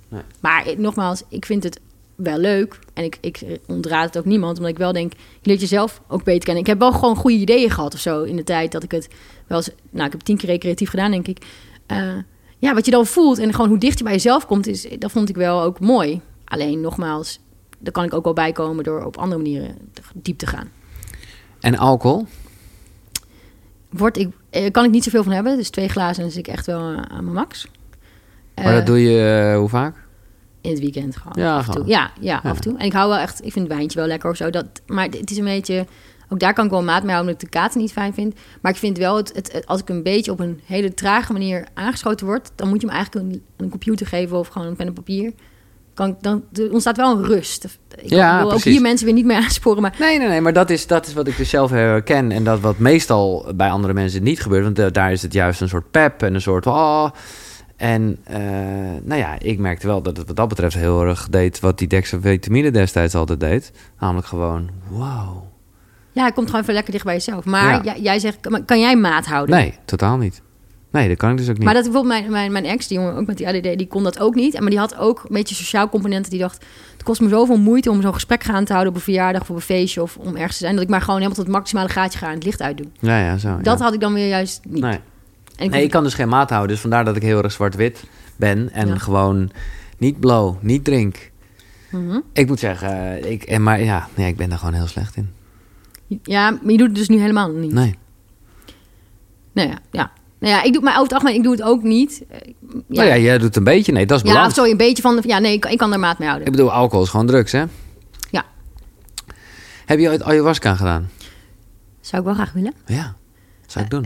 Nee. 0.07 0.21
Maar 0.39 0.67
ik- 0.67 0.77
nogmaals, 0.77 1.23
ik 1.29 1.45
vind 1.45 1.63
het 1.63 1.79
wel 2.15 2.37
leuk. 2.37 2.79
En 2.93 3.03
ik, 3.03 3.17
ik 3.21 3.41
ontraad 3.67 4.05
het 4.05 4.17
ook 4.17 4.25
niemand. 4.25 4.57
Omdat 4.57 4.71
ik 4.71 4.77
wel 4.77 4.91
denk, 4.93 5.13
je 5.13 5.19
leert 5.49 5.59
jezelf 5.59 6.01
ook 6.07 6.23
beter 6.23 6.43
kennen. 6.43 6.61
Ik 6.63 6.69
heb 6.69 6.79
wel 6.79 6.91
gewoon 6.91 7.15
goede 7.15 7.37
ideeën 7.37 7.69
gehad 7.71 7.93
of 7.93 7.99
zo 7.99 8.23
in 8.23 8.35
de 8.35 8.43
tijd 8.43 8.71
dat 8.71 8.83
ik 8.83 8.91
het 8.91 9.07
wel 9.47 9.57
eens... 9.57 9.69
Nou, 9.89 10.05
ik 10.05 10.11
heb 10.11 10.21
tien 10.21 10.37
keer 10.37 10.49
recreatief 10.49 10.89
gedaan, 10.89 11.11
denk 11.11 11.27
ik. 11.27 11.45
Eh, 11.85 12.13
ja, 12.57 12.73
wat 12.73 12.85
je 12.85 12.91
dan 12.91 13.05
voelt 13.05 13.37
en 13.39 13.53
gewoon 13.53 13.69
hoe 13.69 13.77
dicht 13.77 13.97
je 13.97 14.03
bij 14.03 14.13
jezelf 14.13 14.45
komt, 14.45 14.67
is, 14.67 14.87
dat 14.99 15.11
vond 15.11 15.29
ik 15.29 15.35
wel 15.35 15.61
ook 15.61 15.79
mooi. 15.79 16.21
Alleen 16.45 16.81
nogmaals, 16.81 17.39
daar 17.85 17.93
kan 17.93 18.03
ik 18.03 18.13
ook 18.13 18.23
wel 18.23 18.33
bijkomen 18.33 18.83
door 18.83 19.03
op 19.03 19.17
andere 19.17 19.41
manieren 19.41 19.77
diep 20.13 20.37
te 20.37 20.47
gaan. 20.47 20.69
En 21.59 21.77
alcohol? 21.77 22.25
Word 23.89 24.17
ik, 24.17 24.29
eh, 24.49 24.71
kan 24.71 24.85
ik 24.85 24.91
niet 24.91 25.03
zoveel 25.03 25.23
van 25.23 25.31
hebben. 25.31 25.57
Dus 25.57 25.69
twee 25.69 25.87
glazen 25.89 26.15
en 26.15 26.21
dan 26.21 26.31
zit 26.31 26.47
ik 26.47 26.53
echt 26.53 26.65
wel 26.65 26.79
eh, 26.91 26.97
aan 26.97 27.23
mijn 27.23 27.35
max. 27.35 27.67
Maar 28.55 28.65
Eh, 28.65 28.73
dat 28.75 28.85
doe 28.85 28.99
je 29.01 29.49
eh, 29.51 29.57
hoe 29.57 29.69
vaak? 29.69 30.03
in 30.61 30.71
het 30.71 30.79
weekend 30.79 31.15
gewoon. 31.17 31.33
Ja, 31.45 31.55
af 31.57 31.67
en 31.67 31.73
toe. 31.73 31.87
Ja, 31.87 32.11
ja, 32.19 32.39
Ja. 32.43 32.49
af 32.49 32.55
en 32.55 32.61
toe. 32.61 32.77
En 32.77 32.85
ik 32.85 32.93
hou 32.93 33.09
wel 33.09 33.17
echt, 33.17 33.45
ik 33.45 33.51
vind 33.51 33.67
het 33.67 33.75
wijntje 33.77 33.99
wel 33.99 34.07
lekker 34.07 34.29
of 34.29 34.35
zo. 34.35 34.49
Dat, 34.49 34.65
maar 34.87 35.05
het 35.05 35.31
is 35.31 35.37
een 35.37 35.43
beetje, 35.43 35.85
ook 36.29 36.39
daar 36.39 36.53
kan 36.53 36.65
ik 36.65 36.71
wel 36.71 36.83
maat 36.83 37.03
mee 37.03 37.11
houden, 37.13 37.27
omdat 37.33 37.41
ik 37.47 37.51
de 37.51 37.59
katen 37.59 37.79
niet 37.81 37.91
fijn 37.91 38.13
vind. 38.13 38.35
Maar 38.61 38.71
ik 38.71 38.77
vind 38.77 38.97
wel, 38.97 39.15
het, 39.17 39.31
het, 39.35 39.51
het- 39.51 39.65
als 39.65 39.81
ik 39.81 39.89
een 39.89 40.03
beetje 40.03 40.31
op 40.31 40.39
een 40.39 40.61
hele 40.65 40.93
trage 40.93 41.31
manier 41.33 41.67
aangeschoten 41.73 42.25
word, 42.25 42.51
dan 42.55 42.67
moet 42.67 42.81
je 42.81 42.87
me 42.87 42.93
eigenlijk 42.93 43.25
een, 43.25 43.43
een 43.57 43.69
computer 43.69 44.07
geven 44.07 44.37
of 44.37 44.47
gewoon 44.47 44.67
een 44.67 44.75
pen 44.75 44.87
en 44.87 44.93
papier. 44.93 45.33
Kan 45.95 46.17
dan 46.21 46.43
er 46.53 46.71
ontstaat 46.71 46.97
wel 46.97 47.17
een 47.17 47.23
rust. 47.25 47.63
Ik 48.01 48.09
Ja, 48.09 48.39
wil 48.41 48.51
ook 48.51 48.61
hier 48.63 48.81
mensen 48.81 49.05
weer 49.05 49.15
niet 49.15 49.25
meer 49.25 49.37
aansporen, 49.43 49.81
maar 49.81 49.95
Nee, 49.99 50.17
nee, 50.17 50.27
nee, 50.27 50.41
maar 50.41 50.53
dat 50.53 50.69
is, 50.69 50.87
dat 50.87 51.07
is 51.07 51.13
wat 51.13 51.27
ik 51.27 51.37
dus 51.37 51.49
zelf 51.49 51.69
herken. 51.71 52.31
En 52.31 52.43
dat 52.43 52.59
wat 52.59 52.77
meestal 52.77 53.51
bij 53.55 53.69
andere 53.69 53.93
mensen 53.93 54.23
niet 54.23 54.41
gebeurt. 54.41 54.63
Want 54.63 54.79
eh, 54.79 54.85
daar 54.91 55.11
is 55.11 55.21
het 55.21 55.33
juist 55.33 55.61
een 55.61 55.69
soort 55.69 55.91
pep 55.91 56.21
en 56.23 56.33
een 56.33 56.41
soort... 56.41 56.67
Oh. 56.67 57.09
En 57.75 58.17
eh, 58.23 58.39
nou 59.03 59.19
ja, 59.19 59.35
ik 59.39 59.59
merkte 59.59 59.87
wel 59.87 60.01
dat 60.01 60.17
het 60.17 60.27
wat 60.27 60.35
dat 60.35 60.47
betreft 60.47 60.75
heel 60.75 61.01
erg 61.05 61.27
deed... 61.29 61.59
wat 61.59 61.77
die 61.77 61.87
dexavitamine 61.87 62.71
destijds 62.71 63.15
altijd 63.15 63.39
deed. 63.39 63.71
Namelijk 63.99 64.27
gewoon, 64.27 64.69
wow. 64.89 65.43
ja, 66.11 66.25
het 66.25 66.33
komt 66.33 66.45
gewoon 66.47 66.61
even 66.61 66.73
lekker 66.73 66.91
dicht 66.91 67.05
bij 67.05 67.13
jezelf. 67.13 67.45
Maar 67.45 67.71
Ja. 67.73 67.81
jij, 67.83 68.01
jij 68.01 68.19
zegt, 68.19 68.37
kan 68.65 68.79
jij 68.79 68.95
maat 68.95 69.25
houden? 69.25 69.55
Nee, 69.55 69.73
totaal 69.85 70.17
niet. 70.17 70.41
Nee, 70.95 71.07
dat 71.07 71.17
kan 71.17 71.31
ik 71.31 71.37
dus 71.37 71.49
ook 71.49 71.55
niet. 71.55 71.63
Maar 71.63 71.73
dat 71.73 71.83
bijvoorbeeld 71.83 72.19
mijn, 72.19 72.31
mijn, 72.31 72.51
mijn 72.51 72.65
ex, 72.65 72.87
die 72.87 72.97
jongen 72.97 73.15
ook 73.15 73.25
met 73.25 73.37
die 73.37 73.47
ADD, 73.47 73.77
die 73.77 73.87
kon 73.87 74.03
dat 74.03 74.19
ook 74.19 74.35
niet. 74.35 74.53
En 74.53 74.61
Maar 74.61 74.69
die 74.69 74.79
had 74.79 74.97
ook 74.97 75.19
een 75.19 75.33
beetje 75.35 75.55
sociaal 75.55 75.89
componenten. 75.89 76.31
Die 76.31 76.39
dacht, 76.39 76.65
het 76.93 77.03
kost 77.03 77.21
me 77.21 77.29
zoveel 77.29 77.57
moeite 77.57 77.89
om 77.89 78.01
zo'n 78.01 78.13
gesprek 78.13 78.43
gaan 78.43 78.65
te 78.65 78.71
houden 78.71 78.93
op 78.93 78.99
een 78.99 79.03
verjaardag 79.05 79.41
of 79.41 79.49
op 79.49 79.55
een 79.55 79.61
feestje 79.61 80.01
of 80.01 80.17
om 80.17 80.35
ergens 80.35 80.57
te 80.57 80.63
zijn. 80.63 80.73
Dat 80.73 80.83
ik 80.83 80.89
maar 80.89 80.99
gewoon 81.01 81.15
helemaal 81.15 81.37
tot 81.37 81.45
het 81.45 81.55
maximale 81.55 81.89
gaatje 81.89 82.19
ga 82.19 82.27
en 82.27 82.33
het 82.33 82.43
licht 82.43 82.61
uitdoe. 82.61 82.87
Ja, 82.99 83.19
ja, 83.19 83.37
zo. 83.37 83.57
Dat 83.61 83.77
ja. 83.77 83.83
had 83.83 83.93
ik 83.93 83.99
dan 83.99 84.13
weer 84.13 84.27
juist 84.27 84.61
niet. 84.67 84.81
Nee. 84.81 84.99
En 85.55 85.65
ik 85.65 85.71
nee, 85.71 85.83
ik 85.83 85.89
kan 85.91 86.03
dus 86.03 86.13
geen 86.13 86.29
maat 86.29 86.49
houden. 86.49 86.71
Dus 86.71 86.79
vandaar 86.81 87.05
dat 87.05 87.15
ik 87.15 87.21
heel 87.21 87.43
erg 87.43 87.51
zwart-wit 87.51 88.03
ben. 88.35 88.71
En 88.71 88.87
Ja. 88.87 88.97
gewoon 88.97 89.51
niet 89.97 90.19
blow, 90.19 90.55
niet 90.61 90.83
drink. 90.83 91.31
Mhm. 91.91 92.19
Ik 92.33 92.47
moet 92.47 92.59
zeggen, 92.59 92.89
eh, 93.21 93.31
ik, 93.31 93.43
en 93.43 93.63
maar 93.63 93.83
ja, 93.83 94.07
nee, 94.15 94.27
ik 94.27 94.37
ben 94.37 94.49
daar 94.49 94.57
gewoon 94.57 94.73
heel 94.73 94.87
slecht 94.87 95.15
in. 95.15 95.29
Ja, 96.23 96.49
maar 96.51 96.71
je 96.71 96.77
doet 96.77 96.87
het 96.87 96.95
dus 96.95 97.09
nu 97.09 97.19
helemaal 97.19 97.51
niet. 97.51 97.73
Nee. 97.73 97.95
Nou 99.51 99.69
ja, 99.69 99.77
ja. 99.91 100.11
Nou 100.45 100.57
ja, 100.57 100.63
ik 100.63 100.73
doe, 100.73 100.81
maar 100.81 100.91
over 100.93 101.03
het 101.03 101.13
algemeen, 101.13 101.35
ik 101.35 101.43
doe 101.43 101.51
het 101.51 101.61
ook 101.61 101.83
niet. 101.83 102.23
Eh, 102.29 102.37
Ja. 102.69 102.81
Nou 102.87 103.07
ja, 103.07 103.17
jij 103.17 103.37
doet 103.37 103.55
een 103.55 103.63
beetje. 103.63 103.91
Nee, 103.91 104.05
dat 104.05 104.17
is 104.21 104.27
ja, 104.27 104.33
balans. 104.33 104.57
of 104.59 104.65
zo 104.65 104.71
een 104.71 104.77
beetje 104.77 105.01
van, 105.01 105.15
de- 105.15 105.27
ja, 105.27 105.39
nee, 105.39 105.53
ik, 105.53 105.65
ik 105.65 105.77
kan 105.77 105.93
er 105.93 105.99
maat 105.99 106.17
mee 106.19 106.27
Ik 106.27 106.33
houden. 106.33 106.51
bedoel, 106.55 106.71
alcohol 106.71 107.03
is 107.03 107.09
gewoon 107.09 107.25
drugs, 107.27 107.51
hè? 107.51 107.63
Ja. 108.29 108.43
Heb 109.85 109.99
je 109.99 110.09
ooit 110.09 110.23
ayahuasca 110.23 110.75
gedaan? 110.75 111.09
Zou 112.01 112.21
ik 112.21 112.27
wel 112.27 112.33
graag 112.37 112.53
willen. 112.53 112.73
Ja, 112.85 113.15
zou 113.65 113.85
ik 113.85 113.91
doen. 113.91 114.05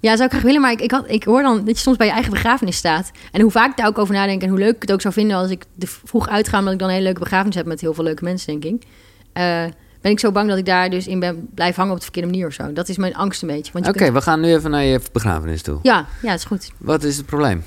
Ja, 0.00 0.12
zou 0.12 0.24
ik 0.24 0.30
graag 0.30 0.42
willen, 0.42 0.60
maar 0.60 0.72
ik, 0.72 0.80
ik, 0.80 0.90
had, 0.90 1.10
ik 1.10 1.24
hoor 1.24 1.42
dan 1.42 1.56
dat 1.64 1.76
je 1.76 1.82
soms 1.82 1.96
bij 1.96 2.06
je 2.06 2.12
eigen 2.12 2.32
begrafenis 2.32 2.76
staat. 2.76 3.10
En 3.32 3.40
hoe 3.40 3.50
vaak 3.50 3.70
ik 3.70 3.76
daar 3.76 3.86
ook 3.86 3.98
over 3.98 4.14
nadenk 4.14 4.42
en 4.42 4.48
hoe 4.48 4.58
leuk 4.58 4.74
ik 4.74 4.82
het 4.82 4.92
ook 4.92 5.00
zou 5.00 5.14
vinden 5.14 5.36
als 5.36 5.50
ik 5.50 5.64
er 5.78 5.88
vroeg 6.04 6.28
uitga, 6.28 6.58
omdat 6.58 6.72
ik 6.72 6.78
dan 6.78 6.88
een 6.88 6.94
hele 6.94 7.06
leuke 7.06 7.20
begrafenis 7.20 7.54
heb 7.54 7.66
met 7.66 7.80
heel 7.80 7.94
veel 7.94 8.04
leuke 8.04 8.24
mensen, 8.24 8.60
denk 8.60 8.74
ik. 8.74 8.88
Eh, 9.32 9.64
ben 10.02 10.12
ik 10.12 10.20
zo 10.20 10.32
bang 10.32 10.48
dat 10.48 10.58
ik 10.58 10.64
daar 10.66 10.90
dus 10.90 11.06
in 11.06 11.20
ben 11.20 11.48
blijf 11.54 11.76
hangen 11.76 11.90
op 11.92 11.96
de 11.98 12.02
verkeerde 12.04 12.28
manier 12.28 12.46
of 12.46 12.52
zo. 12.52 12.72
Dat 12.72 12.88
is 12.88 12.96
mijn 12.96 13.14
angst 13.14 13.42
een 13.42 13.48
beetje. 13.48 13.72
Oké, 13.78 13.90
kunt- 13.92 14.12
we 14.12 14.20
gaan 14.20 14.40
nu 14.40 14.54
even 14.54 14.70
naar 14.70 14.84
je 14.84 15.00
begrafenis 15.12 15.62
toe. 15.62 15.78
Ja, 15.82 16.06
ja, 16.22 16.32
is 16.34 16.44
goed. 16.44 16.70
Wat 16.78 17.02
is 17.02 17.16
het 17.16 17.26
probleem? 17.26 17.64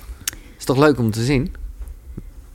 Is 0.57 0.65
toch 0.65 0.77
leuk 0.77 0.97
om 0.99 1.11
te 1.11 1.23
zien? 1.23 1.41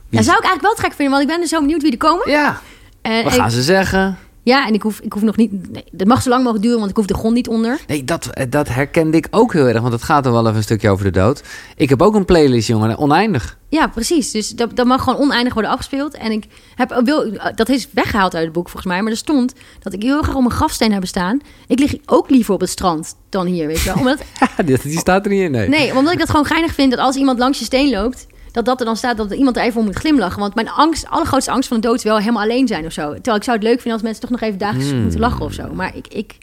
Wie- 0.09 0.19
Ja, 0.19 0.21
zou 0.25 0.37
ik 0.37 0.43
eigenlijk 0.43 0.61
wel 0.61 0.73
trek 0.73 0.93
vinden, 0.93 1.09
want 1.13 1.21
ik 1.23 1.29
ben 1.29 1.39
dus 1.41 1.49
zo 1.49 1.59
benieuwd 1.59 1.81
wie 1.81 1.91
er 1.91 1.97
komen. 1.97 2.29
Ja, 2.29 2.61
En 3.01 3.23
wat 3.23 3.33
ik- 3.33 3.39
gaan 3.39 3.51
ze 3.51 3.61
zeggen? 3.61 4.17
Ja, 4.43 4.67
en 4.67 4.73
ik 4.73 4.81
hoef, 4.81 4.99
ik 4.99 5.13
hoef 5.13 5.21
nog 5.21 5.35
niet... 5.35 5.71
Nee, 5.71 5.83
dat 5.91 6.07
mag 6.07 6.21
zo 6.21 6.29
lang 6.29 6.41
mogelijk 6.41 6.63
duren, 6.63 6.79
want 6.79 6.91
ik 6.91 6.97
hoef 6.97 7.05
de 7.05 7.13
grond 7.13 7.33
niet 7.33 7.47
onder. 7.47 7.79
Nee, 7.87 8.03
dat, 8.03 8.25
eh, 8.25 8.45
dat 8.49 8.67
herkende 8.67 9.17
ik 9.17 9.27
ook 9.31 9.53
heel 9.53 9.67
erg, 9.67 9.81
want 9.81 9.93
het 9.93 10.03
gaat 10.03 10.25
er 10.25 10.31
wel 10.31 10.45
even 10.45 10.55
een 10.55 10.63
stukje 10.63 10.89
over 10.89 11.05
de 11.05 11.11
dood. 11.11 11.43
Ik 11.75 11.89
heb 11.89 12.01
ook 12.01 12.15
een 12.15 12.25
playlist, 12.25 12.67
jongen, 12.67 12.97
oneindig. 12.97 13.57
Ja, 13.69 13.87
precies. 13.87 14.31
Dus 14.31 14.49
dat, 14.49 14.75
dat 14.75 14.85
mag 14.85 15.03
gewoon 15.03 15.19
oneindig 15.19 15.53
worden 15.53 15.71
afgespeeld. 15.71 16.13
En 16.13 16.31
ik 16.31 16.45
heb, 16.75 17.01
wil, 17.03 17.31
dat 17.55 17.69
is 17.69 17.87
weggehaald 17.91 18.35
uit 18.35 18.43
het 18.43 18.53
boek 18.53 18.69
volgens 18.69 18.93
mij. 18.93 19.01
Maar 19.01 19.11
er 19.11 19.17
stond 19.17 19.53
dat 19.79 19.93
ik 19.93 20.03
heel 20.03 20.21
graag 20.21 20.35
om 20.35 20.45
een 20.45 20.51
grafsteen 20.51 20.93
heb 20.93 21.05
staan. 21.05 21.39
Ik 21.67 21.79
lig 21.79 21.95
ook 22.05 22.29
liever 22.29 22.53
op 22.53 22.59
het 22.59 22.69
strand 22.69 23.15
dan 23.29 23.45
hier, 23.45 23.67
weet 23.67 23.81
je 23.81 23.85
wel. 23.85 23.97
Omdat, 23.97 24.19
die, 24.65 24.77
die 24.83 24.99
staat 24.99 25.25
er 25.25 25.31
niet 25.31 25.41
in, 25.41 25.51
nee. 25.51 25.69
nee, 25.69 25.95
omdat 25.95 26.13
ik 26.13 26.19
dat 26.19 26.29
gewoon 26.29 26.45
geinig 26.45 26.73
vind 26.73 26.91
dat 26.91 26.99
als 26.99 27.15
iemand 27.15 27.39
langs 27.39 27.59
je 27.59 27.65
steen 27.65 27.89
loopt... 27.89 28.27
dat 28.51 28.65
dat 28.65 28.79
er 28.79 28.85
dan 28.85 28.95
staat 28.97 29.17
dat 29.17 29.31
iemand 29.33 29.57
er 29.57 29.63
even 29.63 29.79
om 29.79 29.85
moet 29.85 29.95
glimlachen. 29.95 30.39
Want 30.39 30.55
mijn 30.55 30.69
angst, 30.69 31.05
allergrootste 31.09 31.51
angst 31.51 31.67
van 31.67 31.79
de 31.79 31.87
dood 31.87 31.97
is 31.97 32.03
wel 32.03 32.17
helemaal 32.17 32.41
alleen 32.43 32.67
zijn 32.67 32.85
of 32.85 32.91
zo. 32.91 33.13
Terwijl 33.13 33.35
ik 33.37 33.43
zou 33.43 33.57
het 33.57 33.65
leuk 33.65 33.75
vinden 33.75 33.93
als 33.93 34.01
mensen 34.01 34.21
toch 34.21 34.29
nog 34.29 34.41
even 34.41 34.57
dagelijks 34.59 34.91
Hmm. 34.91 35.01
moeten 35.01 35.19
lachen 35.19 35.45
of 35.45 35.53
zo. 35.53 35.63
Maar 35.73 35.95
ik... 35.95 36.07
ik 36.07 36.37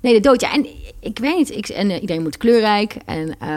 Nee, 0.00 0.14
de 0.14 0.20
dood. 0.20 0.40
Ja, 0.40 0.52
en 0.52 0.66
ik 1.00 1.18
weet 1.18 1.36
niet. 1.36 1.50
Ik, 1.50 1.68
en 1.68 1.90
eh, 1.90 2.00
iedereen 2.00 2.22
moet 2.22 2.36
kleurrijk. 2.36 2.96
En, 3.06 3.36
eh, 3.38 3.48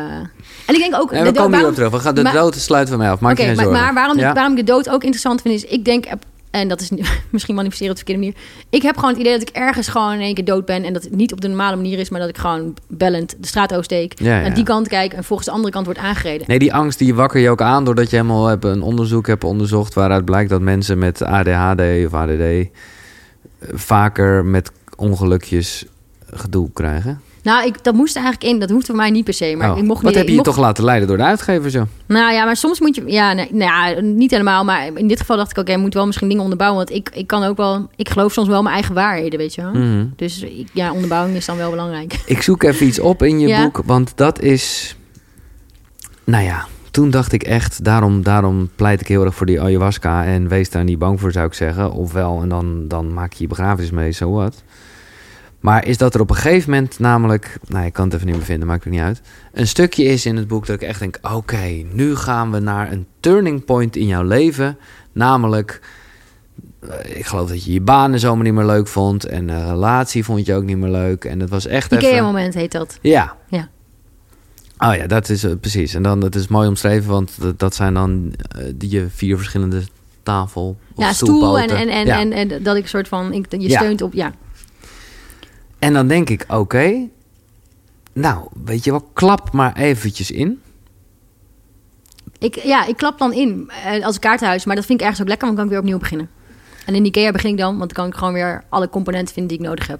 en 0.65 0.73
ik 0.73 0.77
denk 0.77 0.95
ook... 0.95 1.11
Nee, 1.11 1.19
de 1.19 1.25
we 1.27 1.31
dood- 1.33 1.35
komen 1.43 1.51
waarom- 1.57 1.73
terug. 1.75 1.91
We 1.91 1.99
gaan 1.99 2.15
de 2.15 2.21
maar- 2.23 2.33
dood 2.33 2.55
sluiten 2.55 2.93
we 2.93 2.99
mij 2.99 3.09
af. 3.11 3.19
Maak 3.19 3.37
je 3.37 3.43
geen 3.43 3.55
maar, 3.55 3.63
zorgen. 3.63 3.81
maar 3.83 3.93
waarom, 3.93 4.17
Ja? 4.17 4.33
waarom 4.33 4.51
ik 4.51 4.57
de 4.65 4.71
dood 4.71 4.89
ook 4.89 5.01
interessant 5.01 5.41
vind 5.41 5.53
is... 5.53 5.63
Ik 5.69 5.85
denk, 5.85 6.05
en 6.59 6.67
dat 6.67 6.81
is 6.81 6.91
misschien 7.29 7.55
manifesteren 7.55 7.93
op 7.93 7.99
de 7.99 8.05
verkeerde 8.05 8.33
manier... 8.33 8.65
Ik 8.69 8.81
heb 8.81 8.95
gewoon 8.95 9.09
het 9.09 9.19
idee 9.19 9.37
dat 9.37 9.49
ik 9.49 9.55
ergens 9.55 9.87
gewoon 9.87 10.13
in 10.13 10.19
één 10.19 10.33
keer 10.33 10.45
dood 10.45 10.65
ben... 10.65 10.83
en 10.83 10.93
dat 10.93 11.03
het 11.03 11.15
niet 11.15 11.31
op 11.33 11.41
de 11.41 11.47
normale 11.47 11.75
manier 11.75 11.99
is... 11.99 12.09
maar 12.09 12.19
dat 12.19 12.29
ik 12.29 12.37
gewoon 12.37 12.75
bellend 12.87 13.35
de 13.39 13.47
straat 13.47 13.71
oversteek... 13.71 14.19
Ja, 14.19 14.35
ja. 14.35 14.41
naar 14.41 14.53
die 14.53 14.63
kant 14.63 14.87
kijk 14.87 15.13
en 15.13 15.23
volgens 15.23 15.47
de 15.47 15.53
andere 15.53 15.73
kant 15.73 15.85
wordt 15.85 15.99
aangereden. 15.99 16.47
Nee, 16.47 16.59
die 16.59 16.73
angst 16.73 16.99
die 16.99 17.15
wakker 17.15 17.39
je 17.39 17.49
ook 17.49 17.61
aan 17.61 17.85
doordat 17.85 18.09
je 18.09 18.15
helemaal 18.15 18.45
hebt 18.45 18.63
een 18.63 18.81
onderzoek 18.81 19.27
hebt 19.27 19.43
onderzocht 19.43 19.93
waaruit 19.93 20.25
blijkt 20.25 20.49
dat 20.49 20.61
mensen 20.61 20.97
met 20.97 21.21
ADHD 21.21 21.81
of 22.05 22.13
ADD 22.13 22.39
eh, 22.39 22.67
vaker 23.59 24.45
met 24.45 24.71
ongelukjes 24.95 25.85
gedoe 26.29 26.69
krijgen. 26.73 27.21
Nou, 27.47 27.65
ik, 27.65 27.83
dat 27.83 27.93
moest 27.93 28.15
eigenlijk 28.15 28.45
in. 28.53 28.59
Dat 28.59 28.69
hoeft 28.69 28.85
voor 28.85 28.95
mij 28.95 29.09
niet 29.09 29.23
per 29.23 29.33
se. 29.33 29.55
Maar 29.57 29.71
Oh, 29.71 29.77
ik 29.77 29.83
mocht 29.83 30.01
Wat 30.01 30.05
niet, 30.11 30.15
heb 30.15 30.25
je 30.25 30.31
je 30.31 30.37
mocht- 30.37 30.49
toch 30.49 30.59
laten 30.59 30.83
leiden 30.83 31.07
door 31.07 31.17
de 31.17 31.23
uitgever 31.23 31.69
zo? 31.69 31.87
Nou 32.05 32.33
ja, 32.33 32.45
maar 32.45 32.55
soms 32.55 32.79
moet 32.79 32.95
je... 32.95 33.03
Ja, 33.05 33.33
nee, 33.33 33.47
nou 33.51 33.71
ja, 33.95 34.01
niet 34.01 34.31
helemaal. 34.31 34.63
Maar 34.63 34.89
in 34.95 35.07
dit 35.07 35.19
geval 35.19 35.37
dacht 35.37 35.51
ik, 35.51 35.57
oké, 35.57 35.71
ik 35.71 35.77
moet 35.77 35.93
wel 35.93 36.05
misschien 36.05 36.27
dingen 36.27 36.43
onderbouwen. 36.43 36.77
Want 36.85 36.97
ik, 36.97 37.09
ik 37.13 37.27
kan 37.27 37.43
ook 37.43 37.57
wel... 37.57 37.89
Ik 37.95 38.09
geloof 38.09 38.33
soms 38.33 38.47
wel 38.47 38.61
mijn 38.61 38.73
eigen 38.73 38.93
waarheden, 38.95 39.39
weet 39.39 39.55
je 39.55 39.61
wel. 39.61 39.71
Mhm. 39.73 40.05
Dus 40.15 40.41
ik, 40.41 40.67
ja, 40.73 40.91
onderbouwing 40.93 41.35
is 41.37 41.45
dan 41.45 41.57
wel 41.57 41.69
belangrijk. 41.69 42.19
Ik 42.25 42.41
zoek 42.41 42.63
even 42.63 42.87
iets 42.87 42.99
op 42.99 43.23
in 43.23 43.39
je 43.39 43.47
Ja. 43.47 43.63
boek, 43.63 43.81
want 43.85 44.11
dat 44.15 44.41
is... 44.41 44.95
Nou 46.23 46.43
ja, 46.43 46.65
toen 46.91 47.09
dacht 47.09 47.31
ik 47.31 47.43
echt, 47.43 47.83
daarom, 47.83 48.23
daarom 48.23 48.69
pleit 48.75 49.01
ik 49.01 49.07
heel 49.07 49.25
erg 49.25 49.35
voor 49.35 49.45
die 49.45 49.61
ayahuasca. 49.61 50.25
En 50.25 50.47
wees 50.47 50.69
daar 50.69 50.83
niet 50.83 50.99
bang 50.99 51.19
voor, 51.19 51.31
zou 51.31 51.45
ik 51.45 51.53
zeggen. 51.53 51.91
Ofwel, 51.91 52.39
en 52.41 52.49
dan, 52.49 52.87
dan 52.87 53.13
maak 53.13 53.33
je 53.33 53.41
je 53.43 53.47
begrafenis 53.49 53.91
mee, 53.91 54.11
zo 54.11 54.31
wat. 54.31 54.63
Maar 55.59 55.85
is 55.87 55.97
dat 55.97 56.13
er 56.15 56.21
op 56.21 56.29
een 56.29 56.35
gegeven 56.35 56.69
moment 56.71 56.99
namelijk... 56.99 57.57
Nou, 57.67 57.85
ik 57.85 57.93
kan 57.93 58.05
het 58.05 58.13
even 58.13 58.25
niet 58.27 58.35
meer 58.35 58.45
vinden, 58.45 58.67
maakt 58.67 58.83
het 58.83 58.93
niet 58.93 59.01
uit. 59.01 59.21
Een 59.53 59.67
stukje 59.67 60.03
is 60.03 60.25
in 60.25 60.35
het 60.35 60.47
boek 60.47 60.65
dat 60.65 60.75
ik 60.75 60.87
echt 60.87 60.99
denk... 60.99 61.19
Oké, 61.21 61.83
nu 61.91 62.15
gaan 62.15 62.51
we 62.51 62.59
naar 62.59 62.91
een 62.91 63.05
turning 63.19 63.65
point 63.65 63.95
in 63.95 64.07
jouw 64.07 64.23
leven. 64.23 64.77
Namelijk... 65.11 65.81
eh, 66.89 67.17
Ik 67.17 67.25
geloof 67.25 67.49
dat 67.49 67.63
je 67.65 67.73
je 67.73 67.81
baan 67.81 68.19
zomaar 68.19 68.43
niet 68.43 68.53
meer 68.53 68.65
leuk 68.65 68.87
vond. 68.87 69.25
En 69.25 69.49
een 69.49 69.67
relatie 69.69 70.23
vond 70.23 70.45
je 70.45 70.53
ook 70.55 70.63
niet 70.63 70.77
meer 70.77 70.89
leuk. 70.91 71.25
En 71.25 71.39
het 71.39 71.49
was 71.49 71.65
echt 71.67 71.91
even... 71.91 72.07
Ikea-moment 72.07 72.53
heet 72.53 72.71
dat. 72.71 72.97
Ja. 73.01 73.35
Ja. 73.47 73.69
Oh 74.79 74.95
ja, 74.95 75.07
dat 75.07 75.29
is 75.29 75.43
eh, 75.43 75.51
precies. 75.61 75.93
En 75.93 76.03
dan, 76.03 76.19
dat 76.19 76.35
is 76.35 76.47
mooi 76.47 76.67
omschreven, 76.67 77.09
want 77.09 77.31
dat, 77.41 77.59
dat 77.59 77.75
zijn 77.75 77.93
dan 77.93 78.33
eh, 78.57 78.63
die 78.75 78.89
je 78.91 79.05
vier 79.09 79.37
verschillende 79.37 79.81
tafel 80.23 80.77
of 80.95 81.03
Ja, 81.03 81.13
stoel 81.13 81.59
en, 81.59 81.69
en, 81.69 81.87
en, 81.89 82.05
Ja. 82.05 82.19
en, 82.19 82.31
en 82.31 82.63
dat 82.63 82.75
ik 82.75 82.87
soort 82.87 83.07
van... 83.07 83.33
Ik, 83.33 83.45
je 83.49 83.69
Ja. 83.69 83.77
steunt 83.79 84.01
op... 84.01 84.13
Ja, 84.13 84.31
En 85.79 85.93
dan 85.93 86.07
denk 86.07 86.29
ik, 86.29 86.45
oké, 86.47 87.07
nou, 88.13 88.47
weet 88.63 88.83
je 88.83 88.91
wel, 88.91 89.09
klap 89.13 89.51
maar 89.51 89.75
eventjes 89.75 90.31
in. 90.31 90.61
ik, 92.39 92.55
ja, 92.55 92.85
ik 92.85 92.97
klap 92.97 93.17
dan 93.17 93.33
in 93.33 93.71
eh, 93.85 94.05
als 94.05 94.19
kaartenhuis. 94.19 94.65
Maar 94.65 94.75
dat 94.75 94.85
vind 94.85 94.99
ik 94.99 95.05
ergens 95.05 95.21
ook 95.21 95.27
lekker, 95.27 95.47
want 95.47 95.59
dan 95.59 95.67
kan 95.67 95.77
ik 95.77 95.83
weer 95.83 95.93
opnieuw 95.93 96.09
beginnen. 96.09 96.35
En 96.85 96.95
in 96.95 97.05
Ikea 97.05 97.31
begin 97.31 97.51
ik 97.51 97.57
dan, 97.57 97.77
want 97.77 97.93
dan 97.93 98.03
kan 98.03 98.07
ik 98.07 98.17
gewoon 98.17 98.33
weer 98.33 98.63
alle 98.69 98.89
componenten 98.89 99.33
vinden 99.33 99.51
die 99.51 99.63
ik 99.63 99.69
nodig 99.69 99.87
heb. 99.87 99.99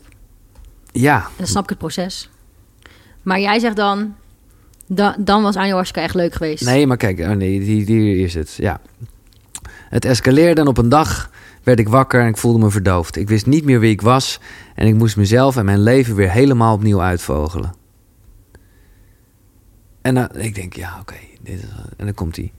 Ja, 0.91 1.17
En 1.17 1.32
dan 1.38 1.47
snap 1.47 1.63
ik 1.63 1.69
het 1.69 1.78
proces. 1.78 2.30
Maar 3.21 3.39
jij 3.39 3.59
zegt 3.59 3.75
dan, 3.75 4.15
da, 4.86 5.15
dan 5.19 5.43
was 5.43 5.55
ayahuasca 5.55 6.01
echt 6.01 6.15
leuk 6.15 6.34
geweest. 6.34 6.65
nee, 6.65 6.88
maar 6.88 6.97
kijk, 6.97 7.19
oh 7.19 7.30
nee, 7.30 7.59
die, 7.59 7.86
die 7.86 8.17
is 8.17 8.34
het, 8.34 8.53
ja. 8.57 8.82
Het 9.89 10.05
escaleerde 10.05 10.61
en 10.61 10.67
op 10.67 10.78
een 10.78 10.89
dag 10.89 11.30
werd 11.68 11.80
ik 11.80 11.89
wakker 11.89 12.22
en 12.22 12.28
ik 12.28 12.38
voelde 12.38 12.59
me 12.59 12.70
verdoofd. 12.70 13.15
Ik 13.15 13.28
wist 13.28 13.45
niet 13.45 13.63
meer 13.63 13.80
wie 13.80 13.91
ik 13.91 14.01
was 14.01 14.39
en 14.76 14.88
ik 14.88 14.95
moest 14.95 15.18
mezelf 15.18 15.57
en 15.57 15.65
mijn 15.65 15.84
leven 15.84 16.15
weer 16.15 16.32
helemaal 16.32 16.74
opnieuw 16.74 17.01
uitvogelen. 17.01 17.74
En 20.01 20.15
dan, 20.15 20.30
ik 20.36 20.55
denk, 20.55 20.74
ja, 20.76 20.97
oké, 20.99 21.15
en 21.97 22.05
dan 22.05 22.13
komt 22.13 22.36
hij. 22.36 22.51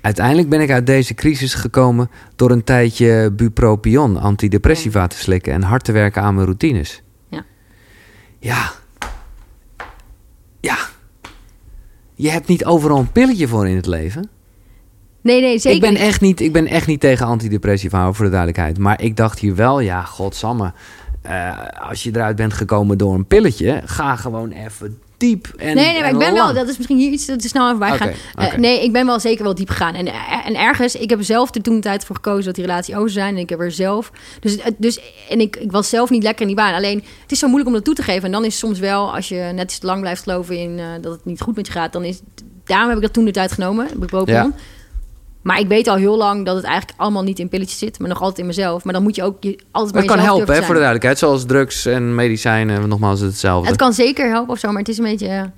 Uiteindelijk 0.00 0.48
ben 0.48 0.60
ik 0.60 0.70
uit 0.70 0.86
deze 0.86 1.14
crisis 1.14 1.54
gekomen 1.54 2.10
door 2.34 2.50
een 2.50 2.64
tijdje 2.64 3.30
bupropion, 3.32 4.16
antidepressiva 4.16 5.06
te 5.06 5.16
slikken 5.16 5.52
en 5.52 5.62
hard 5.62 5.84
te 5.84 5.92
werken 5.92 6.22
aan 6.22 6.34
mijn 6.34 6.46
routines. 6.46 7.02
Ja. 7.28 7.44
Ja. 8.38 8.72
Ja. 10.60 10.76
Je 12.14 12.30
hebt 12.30 12.46
niet 12.46 12.64
overal 12.64 12.98
een 12.98 13.12
pilletje 13.12 13.48
voor 13.48 13.68
in 13.68 13.76
het 13.76 13.86
leven. 13.86 14.28
Nee, 15.26 15.40
nee, 15.40 15.58
zeker. 15.58 15.88
Ik 15.88 15.94
ben, 15.94 16.02
echt 16.06 16.20
niet, 16.20 16.40
ik 16.40 16.52
ben 16.52 16.66
echt 16.66 16.86
niet 16.86 17.00
tegen 17.00 17.26
antidepressiva, 17.26 18.12
voor 18.12 18.24
de 18.24 18.30
duidelijkheid. 18.30 18.78
Maar 18.78 19.02
ik 19.02 19.16
dacht 19.16 19.38
hier 19.38 19.54
wel, 19.54 19.80
ja, 19.80 20.02
godsamme. 20.02 20.72
eh, 21.22 21.50
als 21.88 22.02
je 22.02 22.10
eruit 22.14 22.36
bent 22.36 22.52
gekomen 22.52 22.98
door 22.98 23.14
een 23.14 23.26
pilletje, 23.26 23.82
ga 23.84 24.16
gewoon 24.16 24.50
even 24.50 24.98
diep 25.16 25.46
en 25.56 25.74
Nee, 25.74 25.74
nee, 25.92 26.00
maar 26.00 26.10
ik 26.10 26.18
ben 26.18 26.32
wel, 26.34 26.54
dat 26.54 26.68
is 26.68 26.76
misschien 26.76 26.98
hier 26.98 27.10
iets 27.10 27.24
te 27.24 27.34
snel 27.38 27.62
aan 27.64 27.70
voorbij 27.70 27.88
gaan. 27.96 28.08
Eh, 28.52 28.58
nee, 28.58 28.82
ik 28.84 28.92
ben 28.92 29.06
wel 29.06 29.20
zeker 29.20 29.44
wel 29.44 29.54
diep 29.54 29.68
gegaan. 29.68 29.94
En, 29.94 30.06
en 30.44 30.54
ergens, 30.54 30.94
ik 30.94 31.10
heb 31.10 31.22
zelf 31.22 31.54
er 31.54 31.62
toen 31.62 31.74
de 31.74 31.80
tijd 31.80 32.04
voor 32.04 32.14
gekozen 32.16 32.44
dat 32.44 32.54
die 32.54 32.64
relatie 32.64 32.96
over 32.96 33.10
zou 33.10 33.20
zijn. 33.24 33.34
En 33.36 33.40
ik 33.42 33.48
heb 33.50 33.60
er 33.60 33.72
zelf. 33.72 34.10
Dus, 34.40 34.62
het- 34.62 34.74
dus 34.78 35.00
en 35.28 35.40
ik, 35.40 35.56
ik 35.56 35.70
was 35.72 35.88
zelf 35.88 36.10
niet 36.10 36.22
lekker 36.22 36.40
in 36.40 36.46
die 36.46 36.56
baan. 36.56 36.74
Alleen, 36.74 37.02
het 37.22 37.32
is 37.32 37.38
zo 37.38 37.46
moeilijk 37.46 37.68
om 37.70 37.74
dat 37.76 37.84
toe 37.84 37.94
te 37.94 38.02
geven. 38.02 38.22
En 38.24 38.32
dan 38.32 38.44
is 38.44 38.58
soms 38.58 38.78
wel, 38.78 39.14
als 39.14 39.28
je 39.28 39.50
net 39.54 39.64
iets 39.70 39.78
te 39.78 39.86
lang 39.86 40.00
blijft 40.00 40.22
geloven 40.22 40.58
in 40.58 40.78
eh, 40.78 40.84
dat 41.00 41.12
het 41.12 41.24
niet 41.24 41.40
goed 41.40 41.56
met 41.56 41.66
je 41.66 41.72
gaat, 41.72 41.92
dan 41.92 42.04
is. 42.04 42.20
Daarom 42.64 42.88
heb 42.88 42.96
ik 42.96 43.02
dat 43.02 43.12
toen 43.12 43.24
de 43.24 43.30
tijd 43.30 43.52
genomen, 43.52 43.86
besproken. 43.96 44.32
Ja. 44.32 44.50
Maar 45.46 45.58
ik 45.60 45.68
weet 45.68 45.88
al 45.88 45.96
heel 45.96 46.16
lang 46.16 46.44
dat 46.44 46.56
het 46.56 46.64
eigenlijk 46.64 47.00
allemaal 47.00 47.22
niet 47.22 47.38
in 47.38 47.48
pilletjes 47.48 47.78
zit, 47.78 47.98
maar 47.98 48.08
nog 48.08 48.20
altijd 48.20 48.38
in 48.38 48.46
mezelf. 48.46 48.84
Maar 48.84 48.92
dan 48.92 49.02
moet 49.02 49.16
je 49.16 49.22
ook 49.22 49.36
je, 49.42 49.58
altijd 49.70 49.94
maar 49.94 50.02
Het 50.02 50.12
kan 50.12 50.20
helpen, 50.20 50.54
hè, 50.54 50.62
voor 50.62 50.74
de 50.74 50.80
duidelijkheid. 50.80 51.18
Zoals 51.18 51.46
drugs 51.46 51.86
en 51.86 52.14
medicijnen, 52.14 52.88
nogmaals 52.88 53.20
hetzelfde. 53.20 53.68
Het 53.68 53.76
kan 53.76 53.92
zeker 53.92 54.28
helpen 54.28 54.52
of 54.52 54.58
zo, 54.58 54.68
maar 54.68 54.78
het 54.78 54.88
is 54.88 54.98
een 54.98 55.04
beetje. 55.04 55.50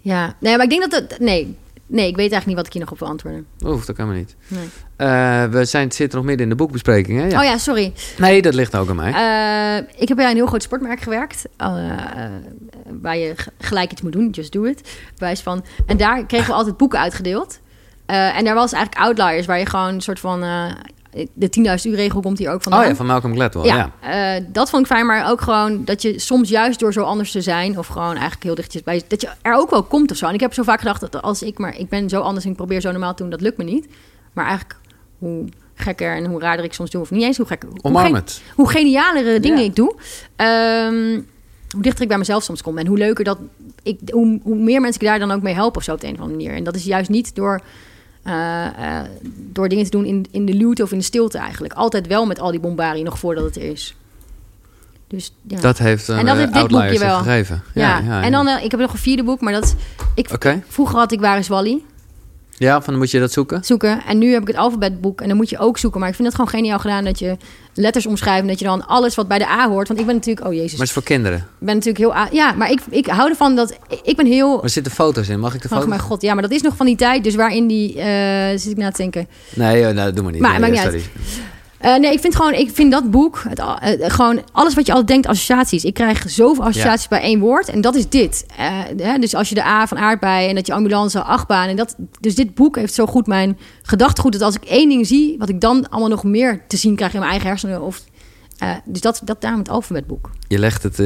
ja, 0.00 0.34
nee, 0.40 0.56
maar 0.56 0.64
ik 0.64 0.70
denk 0.70 0.90
dat 0.90 1.00
het. 1.00 1.18
Nee, 1.18 1.56
nee, 1.86 2.08
ik 2.08 2.16
weet 2.16 2.32
eigenlijk 2.32 2.46
niet 2.46 2.56
wat 2.56 2.66
ik 2.66 2.72
hier 2.72 2.82
nog 2.82 2.90
op 2.92 2.98
wil 2.98 3.08
antwoorden. 3.08 3.46
Oef, 3.64 3.84
dat 3.84 3.96
kan 3.96 4.06
maar 4.06 4.16
niet. 4.16 4.36
Nee. 4.48 4.68
Eh, 4.96 5.44
we 5.44 5.64
zijn, 5.64 5.92
zitten 5.92 6.18
nog 6.18 6.26
midden 6.26 6.44
in 6.44 6.50
de 6.50 6.56
boekbespreking, 6.58 7.18
hè? 7.18 7.26
Ja. 7.26 7.38
Oh 7.38 7.44
ja, 7.44 7.58
sorry. 7.58 7.92
Nee, 8.18 8.42
dat 8.42 8.54
ligt 8.54 8.76
ook 8.76 8.88
aan 8.88 8.96
mij. 8.96 9.12
Eh, 9.12 10.00
ik 10.00 10.08
heb 10.08 10.16
bij 10.16 10.30
een 10.30 10.36
heel 10.36 10.46
groot 10.46 10.62
sportmerk 10.62 11.00
gewerkt. 11.00 11.44
eh, 11.56 11.68
waar 13.00 13.16
je 13.16 13.34
gelijk 13.58 13.92
iets 13.92 14.02
moet 14.02 14.12
doen. 14.12 14.30
Just 14.30 14.52
do 14.52 14.64
it. 14.64 14.98
Wijs 15.16 15.40
van. 15.40 15.64
En 15.86 15.96
daar 15.96 16.26
kregen 16.26 16.46
we 16.46 16.52
altijd 16.52 16.76
boeken 16.76 16.98
uitgedeeld. 16.98 17.60
Eh, 18.06 18.38
en 18.38 18.44
daar 18.44 18.54
was 18.54 18.72
eigenlijk 18.72 19.04
Outliers. 19.04 19.46
Waar 19.46 19.58
je 19.58 19.66
gewoon 19.66 19.88
een 19.94 20.00
soort 20.00 20.20
van... 20.20 20.42
eh, 20.42 20.72
de 21.34 21.78
10.000 21.80 21.90
uur 21.90 21.96
regel 21.96 22.20
komt 22.20 22.38
hier 22.38 22.50
ook 22.50 22.62
vandaan. 22.62 22.82
oh 22.82 22.88
ja, 22.88 22.94
van 22.94 23.06
Malcolm 23.06 23.34
Gladwell, 23.34 23.64
ja. 23.64 23.90
Ja, 24.02 24.36
eh, 24.36 24.44
dat 24.48 24.70
vond 24.70 24.82
ik 24.82 24.88
fijn. 24.88 25.06
Maar 25.06 25.30
ook 25.30 25.40
gewoon 25.40 25.84
dat 25.84 26.02
je 26.02 26.18
soms 26.18 26.48
juist 26.48 26.78
door 26.78 26.92
zo 26.92 27.02
anders 27.02 27.30
te 27.30 27.40
zijn... 27.40 27.78
of 27.78 27.86
gewoon 27.86 28.12
eigenlijk 28.12 28.42
heel 28.42 28.54
dichtjes 28.54 28.82
bij... 28.82 29.02
dat 29.08 29.20
je 29.20 29.28
er 29.42 29.54
ook 29.54 29.70
wel 29.70 29.82
komt 29.82 30.10
of 30.10 30.16
zo. 30.16 30.26
En 30.26 30.34
ik 30.34 30.40
heb 30.40 30.54
zo 30.54 30.62
vaak 30.62 30.78
gedacht 30.78 31.00
dat 31.00 31.22
als 31.22 31.42
ik... 31.42 31.58
maar 31.58 31.78
ik 31.78 31.88
ben 31.88 32.08
zo 32.08 32.20
anders 32.20 32.44
en 32.44 32.50
ik 32.50 32.56
probeer 32.56 32.80
zo 32.80 32.90
normaal 32.90 33.14
te 33.14 33.22
doen... 33.22 33.30
dat 33.30 33.40
lukt 33.40 33.56
me 33.56 33.64
niet. 33.64 33.88
Maar 34.32 34.44
eigenlijk 34.46 34.78
hoe 35.18 35.44
gekker 35.74 36.16
en 36.16 36.24
hoe 36.24 36.40
raarder 36.40 36.64
ik 36.64 36.72
soms 36.72 36.90
doe... 36.90 37.00
of 37.00 37.10
niet 37.10 37.22
eens 37.22 37.36
hoe 37.36 37.46
gekker... 37.46 37.68
hoe 37.82 37.98
het. 38.14 38.42
hoe 38.54 38.68
genialere 38.68 39.40
dingen 39.40 39.58
Ja. 39.58 39.64
ik 39.64 39.76
doe, 39.76 39.94
ehm, 40.36 41.20
hoe 41.70 41.82
dichter 41.82 42.02
ik 42.02 42.08
bij 42.08 42.18
mezelf 42.18 42.42
soms 42.42 42.62
kom. 42.62 42.78
En 42.78 42.86
hoe 42.86 42.98
leuker 42.98 43.24
dat 43.24 43.38
ik, 43.82 44.00
hoe, 44.10 44.40
hoe 44.42 44.56
meer 44.56 44.80
mensen 44.80 45.00
ik 45.00 45.06
daar 45.06 45.18
dan 45.18 45.30
ook 45.30 45.42
mee 45.42 45.54
helpen 45.54 45.76
of 45.76 45.84
zo 45.84 45.92
op 45.92 46.00
de 46.00 46.06
een 46.06 46.14
of 46.14 46.20
andere 46.20 46.38
manier. 46.38 46.56
En 46.56 46.64
dat 46.64 46.74
is 46.74 46.84
juist 46.84 47.10
niet 47.10 47.34
door, 47.34 47.60
eh, 48.26 48.98
eh, 48.98 49.04
door 49.36 49.68
dingen 49.68 49.84
te 49.84 49.90
doen 49.90 50.04
in, 50.04 50.26
in 50.30 50.46
de 50.46 50.54
luwte 50.54 50.82
of 50.82 50.92
in 50.92 50.98
de 50.98 51.04
stilte 51.04 51.38
eigenlijk. 51.38 51.74
Altijd 51.74 52.06
wel 52.06 52.26
met 52.26 52.40
al 52.40 52.50
die 52.50 52.60
bombarie 52.60 53.04
nog 53.04 53.18
voordat 53.18 53.44
het 53.44 53.56
er 53.56 53.62
is. 53.62 53.96
Dus 55.08 55.34
ja. 55.48 55.60
Dat 55.60 55.78
heeft, 55.78 56.08
uh, 56.08 56.18
En 56.18 56.26
dat 56.26 56.36
heeft 56.36 56.52
dit 56.52 56.62
Outliers 56.62 56.90
boekje 56.90 57.06
wel. 57.06 57.18
gegeven. 57.18 57.62
ja. 57.74 58.22
en 58.22 58.32
dan, 58.32 58.48
eh, 58.48 58.64
ik 58.64 58.70
heb 58.70 58.80
nog 58.80 58.92
een 58.92 58.98
vierde 58.98 59.22
boek, 59.22 59.40
maar 59.40 59.52
dat 59.52 59.64
is, 59.64 59.74
ik, 60.14 60.62
vroeger 60.68 60.98
had 60.98 61.12
ik 61.12 61.20
Waar 61.20 61.38
is 61.38 61.48
Wally? 61.48 61.82
Ja, 62.58 62.80
van 62.82 62.96
moet 62.98 63.10
je 63.10 63.20
dat 63.20 63.32
zoeken? 63.32 63.64
zoeken. 63.64 64.02
En 64.06 64.18
nu 64.18 64.32
heb 64.32 64.40
ik 64.42 64.46
het 64.48 64.56
alfabetboek 64.56 65.20
en 65.20 65.28
dan 65.28 65.36
moet 65.36 65.50
je 65.50 65.58
ook 65.58 65.78
zoeken. 65.78 66.00
Maar 66.00 66.08
ik 66.08 66.14
vind 66.14 66.26
het 66.28 66.36
gewoon 66.36 66.50
geniaal 66.50 66.78
gedaan 66.78 67.04
dat 67.04 67.18
je 67.18 67.36
letters 67.74 68.06
omschrijft. 68.06 68.40
En 68.40 68.46
dat 68.46 68.58
je 68.58 68.64
dan 68.64 68.86
alles 68.86 69.14
wat 69.14 69.28
bij 69.28 69.38
de 69.38 69.46
A 69.48 69.68
hoort. 69.68 69.88
Want 69.88 70.00
ik 70.00 70.06
ben 70.06 70.14
natuurlijk, 70.14 70.46
oh 70.46 70.52
jezus, 70.52 70.70
Maar 70.70 70.78
het 70.78 70.88
is 70.88 70.92
voor 70.92 71.02
kinderen. 71.02 71.38
ik 71.38 71.66
ben 71.66 71.74
natuurlijk 71.74 71.98
heel... 71.98 72.14
A- 72.16 72.28
Ja, 72.32 72.52
maar 72.52 72.70
ik, 72.70 72.80
ik 72.90 73.06
hou 73.06 73.28
ervan 73.30 73.56
dat... 73.56 73.76
Ik 74.02 74.16
ben 74.16 74.26
heel... 74.26 74.62
Er 74.62 74.68
zitten 74.70 74.92
foto's 74.92 75.28
in. 75.28 75.40
Mag 75.40 75.54
ik 75.54 75.60
de 75.62 75.66
Oh 75.68 75.72
foto's? 75.74 75.88
mijn 75.88 76.00
god, 76.00 76.22
ja, 76.22 76.32
maar 76.32 76.42
dat 76.42 76.52
is 76.52 76.62
nog 76.62 76.76
van 76.76 76.86
die 76.86 76.96
tijd. 76.96 77.24
Dus 77.24 77.34
waarin 77.34 77.66
die... 77.66 78.00
eh, 78.00 78.58
zit 78.58 78.70
ik 78.70 78.76
na 78.76 78.90
te 78.90 78.96
denken. 78.96 79.28
Nee, 79.54 79.86
oh, 79.88 79.94
nou, 79.94 80.12
doe 80.12 80.22
maar 80.22 80.32
niet. 80.32 80.40
Maar 80.40 80.50
nee, 80.50 80.60
maakt 80.60 80.72
niet 80.72 80.82
sorry. 80.82 81.02
Eh, 81.78 81.96
nee, 81.96 82.12
ik 82.12 82.20
vind 82.20 82.36
gewoon... 82.36 82.52
Ik 82.52 82.70
vind 82.74 82.90
dat 82.92 83.10
boek... 83.10 83.42
Het, 83.48 83.60
al- 83.60 83.78
eh, 83.78 84.10
gewoon 84.10 84.42
alles 84.52 84.74
wat 84.74 84.86
je 84.86 84.92
altijd 84.92 85.08
denkt, 85.08 85.26
associaties. 85.26 85.84
Ik 85.84 85.94
krijg 85.94 86.30
zoveel 86.30 86.64
associaties 86.64 87.08
bij 87.08 87.20
één 87.20 87.40
woord. 87.40 87.68
En 87.68 87.80
dat 87.80 87.94
is 87.94 88.08
dit. 88.08 88.46
Eh, 88.56 88.66
hè, 88.96 89.18
dus 89.18 89.34
als 89.34 89.48
je 89.48 89.54
de 89.54 89.64
A 89.64 89.86
van 89.86 89.98
aardbei 89.98 90.48
en 90.48 90.54
dat 90.54 90.66
je 90.66 90.72
ambulance, 90.72 91.22
achtbaan. 91.22 91.68
En 91.68 91.76
dat, 91.76 91.96
dus 92.20 92.34
dit 92.34 92.54
boek 92.54 92.76
heeft 92.76 92.94
zo 92.94 93.06
goed 93.06 93.26
mijn 93.26 93.58
gedachtegoed. 93.82 94.32
Dat 94.32 94.42
als 94.42 94.54
ik 94.54 94.64
één 94.64 94.88
ding 94.88 95.06
zie, 95.06 95.38
wat 95.38 95.48
ik 95.48 95.60
dan 95.60 95.88
allemaal 95.88 96.08
nog 96.08 96.24
meer 96.24 96.62
te 96.68 96.76
zien 96.76 96.96
krijg 96.96 97.12
in 97.12 97.18
mijn 97.18 97.30
eigen 97.30 97.48
hersenen. 97.48 97.82
Of, 97.82 98.02
dus 98.84 99.00
dat, 99.00 99.20
dat 99.24 99.40
daarom 99.40 99.60
het 99.60 99.70
alfabetboek. 99.70 100.30
Je 100.48 100.58
legt 100.58 100.82
het 100.82 100.98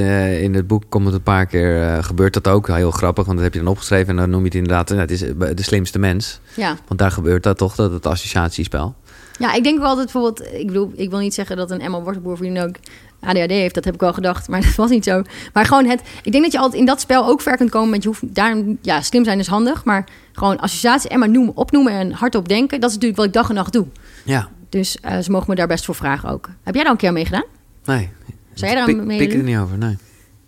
in 0.43 0.55
het 0.55 0.67
boek, 0.67 0.83
komt 0.89 1.07
het 1.07 1.15
een 1.15 1.23
paar 1.23 1.47
keer, 1.47 2.05
gebeurt 2.05 2.35
dat 2.35 2.49
ook. 2.49 2.67
Heel 2.67 2.91
grappig, 2.91 3.25
want 3.25 3.37
dat 3.37 3.45
heb 3.45 3.55
je 3.55 3.61
dan 3.63 3.73
opgeschreven. 3.73 4.09
En 4.09 4.17
dan 4.17 4.31
noem 4.31 4.41
je 4.41 4.47
het 4.47 4.55
inderdaad, 4.55 4.89
nou, 4.89 5.01
het 5.01 5.11
is 5.11 5.21
de 5.57 5.63
slimste 5.63 5.99
mens. 5.99 6.41
Ja. 6.57 6.77
Want 6.87 7.01
daar 7.01 7.11
gebeurt 7.11 7.43
dat 7.43 7.59
toch, 7.59 7.75
dat 7.75 7.93
het 7.93 8.07
associatiespel. 8.07 8.95
Ja, 9.41 9.53
ik 9.53 9.63
denk 9.63 9.79
wel 9.79 9.97
dat 9.97 10.05
bijvoorbeeld... 10.05 10.55
Ik 10.55 10.67
bedoel, 10.67 10.93
ik 10.95 11.11
wil 11.11 11.19
niet 11.19 11.35
zeggen 11.35 11.57
dat 11.57 11.71
een 11.71 11.81
Emma 11.81 12.01
Wortelboer 12.01 12.37
voor 12.37 12.47
ook 12.47 12.75
ADHD 13.21 13.51
heeft. 13.51 13.75
Dat 13.75 13.85
heb 13.85 13.95
ik 13.95 14.01
wel 14.01 14.13
gedacht, 14.13 14.49
maar 14.49 14.61
dat 14.67 14.75
was 14.75 14.91
niet 14.91 15.05
zo. 15.05 15.23
Maar 15.53 15.65
gewoon 15.65 15.87
het... 15.87 16.03
Ik 16.23 16.33
denk 16.33 16.45
dat 16.45 16.53
je 16.53 16.59
altijd 16.59 16.81
in 16.81 16.87
dat 16.87 17.01
spel 17.01 17.27
ook 17.27 17.41
ver 17.41 17.57
kunt 17.57 17.71
komen 17.71 17.91
met 17.91 18.03
je 18.03 18.09
hoeft... 18.09 18.35
Daarom, 18.35 18.79
ja, 18.83 19.03
slim 19.03 19.25
zijn 19.25 19.39
is 19.39 19.47
handig, 19.47 19.85
maar 19.85 20.05
gewoon 20.33 20.59
associatie, 20.59 21.11
Emma 21.11 21.27
noemen, 21.27 21.57
opnoemen 21.57 21.93
en 21.93 22.13
hardop 22.13 22.49
denken. 22.49 22.81
Dat 22.81 22.89
is 22.91 22.95
natuurlijk 22.95 23.21
wat 23.21 23.29
ik 23.29 23.35
dag 23.35 23.49
en 23.49 23.55
nacht 23.55 23.73
doe. 23.73 23.87
Ja, 24.25 24.49
Dus 24.69 25.01
eh, 25.01 25.19
ze 25.19 25.31
mogen 25.31 25.51
me 25.51 25.57
daar 25.57 25.67
best 25.67 25.85
voor 25.85 25.95
vragen 25.95 26.29
ook. 26.29 26.49
Heb 26.63 26.75
jij 26.75 26.83
daar 26.83 26.93
een 26.93 26.99
keer 26.99 27.09
aan 27.09 27.15
meegedaan? 27.15 27.45
nee. 27.85 28.09
Zou 28.55 28.71
jij 28.73 28.81
daar 28.81 28.85
Pik, 28.85 28.99
aan 29.01 29.07
pik 29.07 29.19
meedoen? 29.19 29.39
er 29.39 29.45
niet 29.45 29.59
over, 29.59 29.79
nee. 29.79 29.97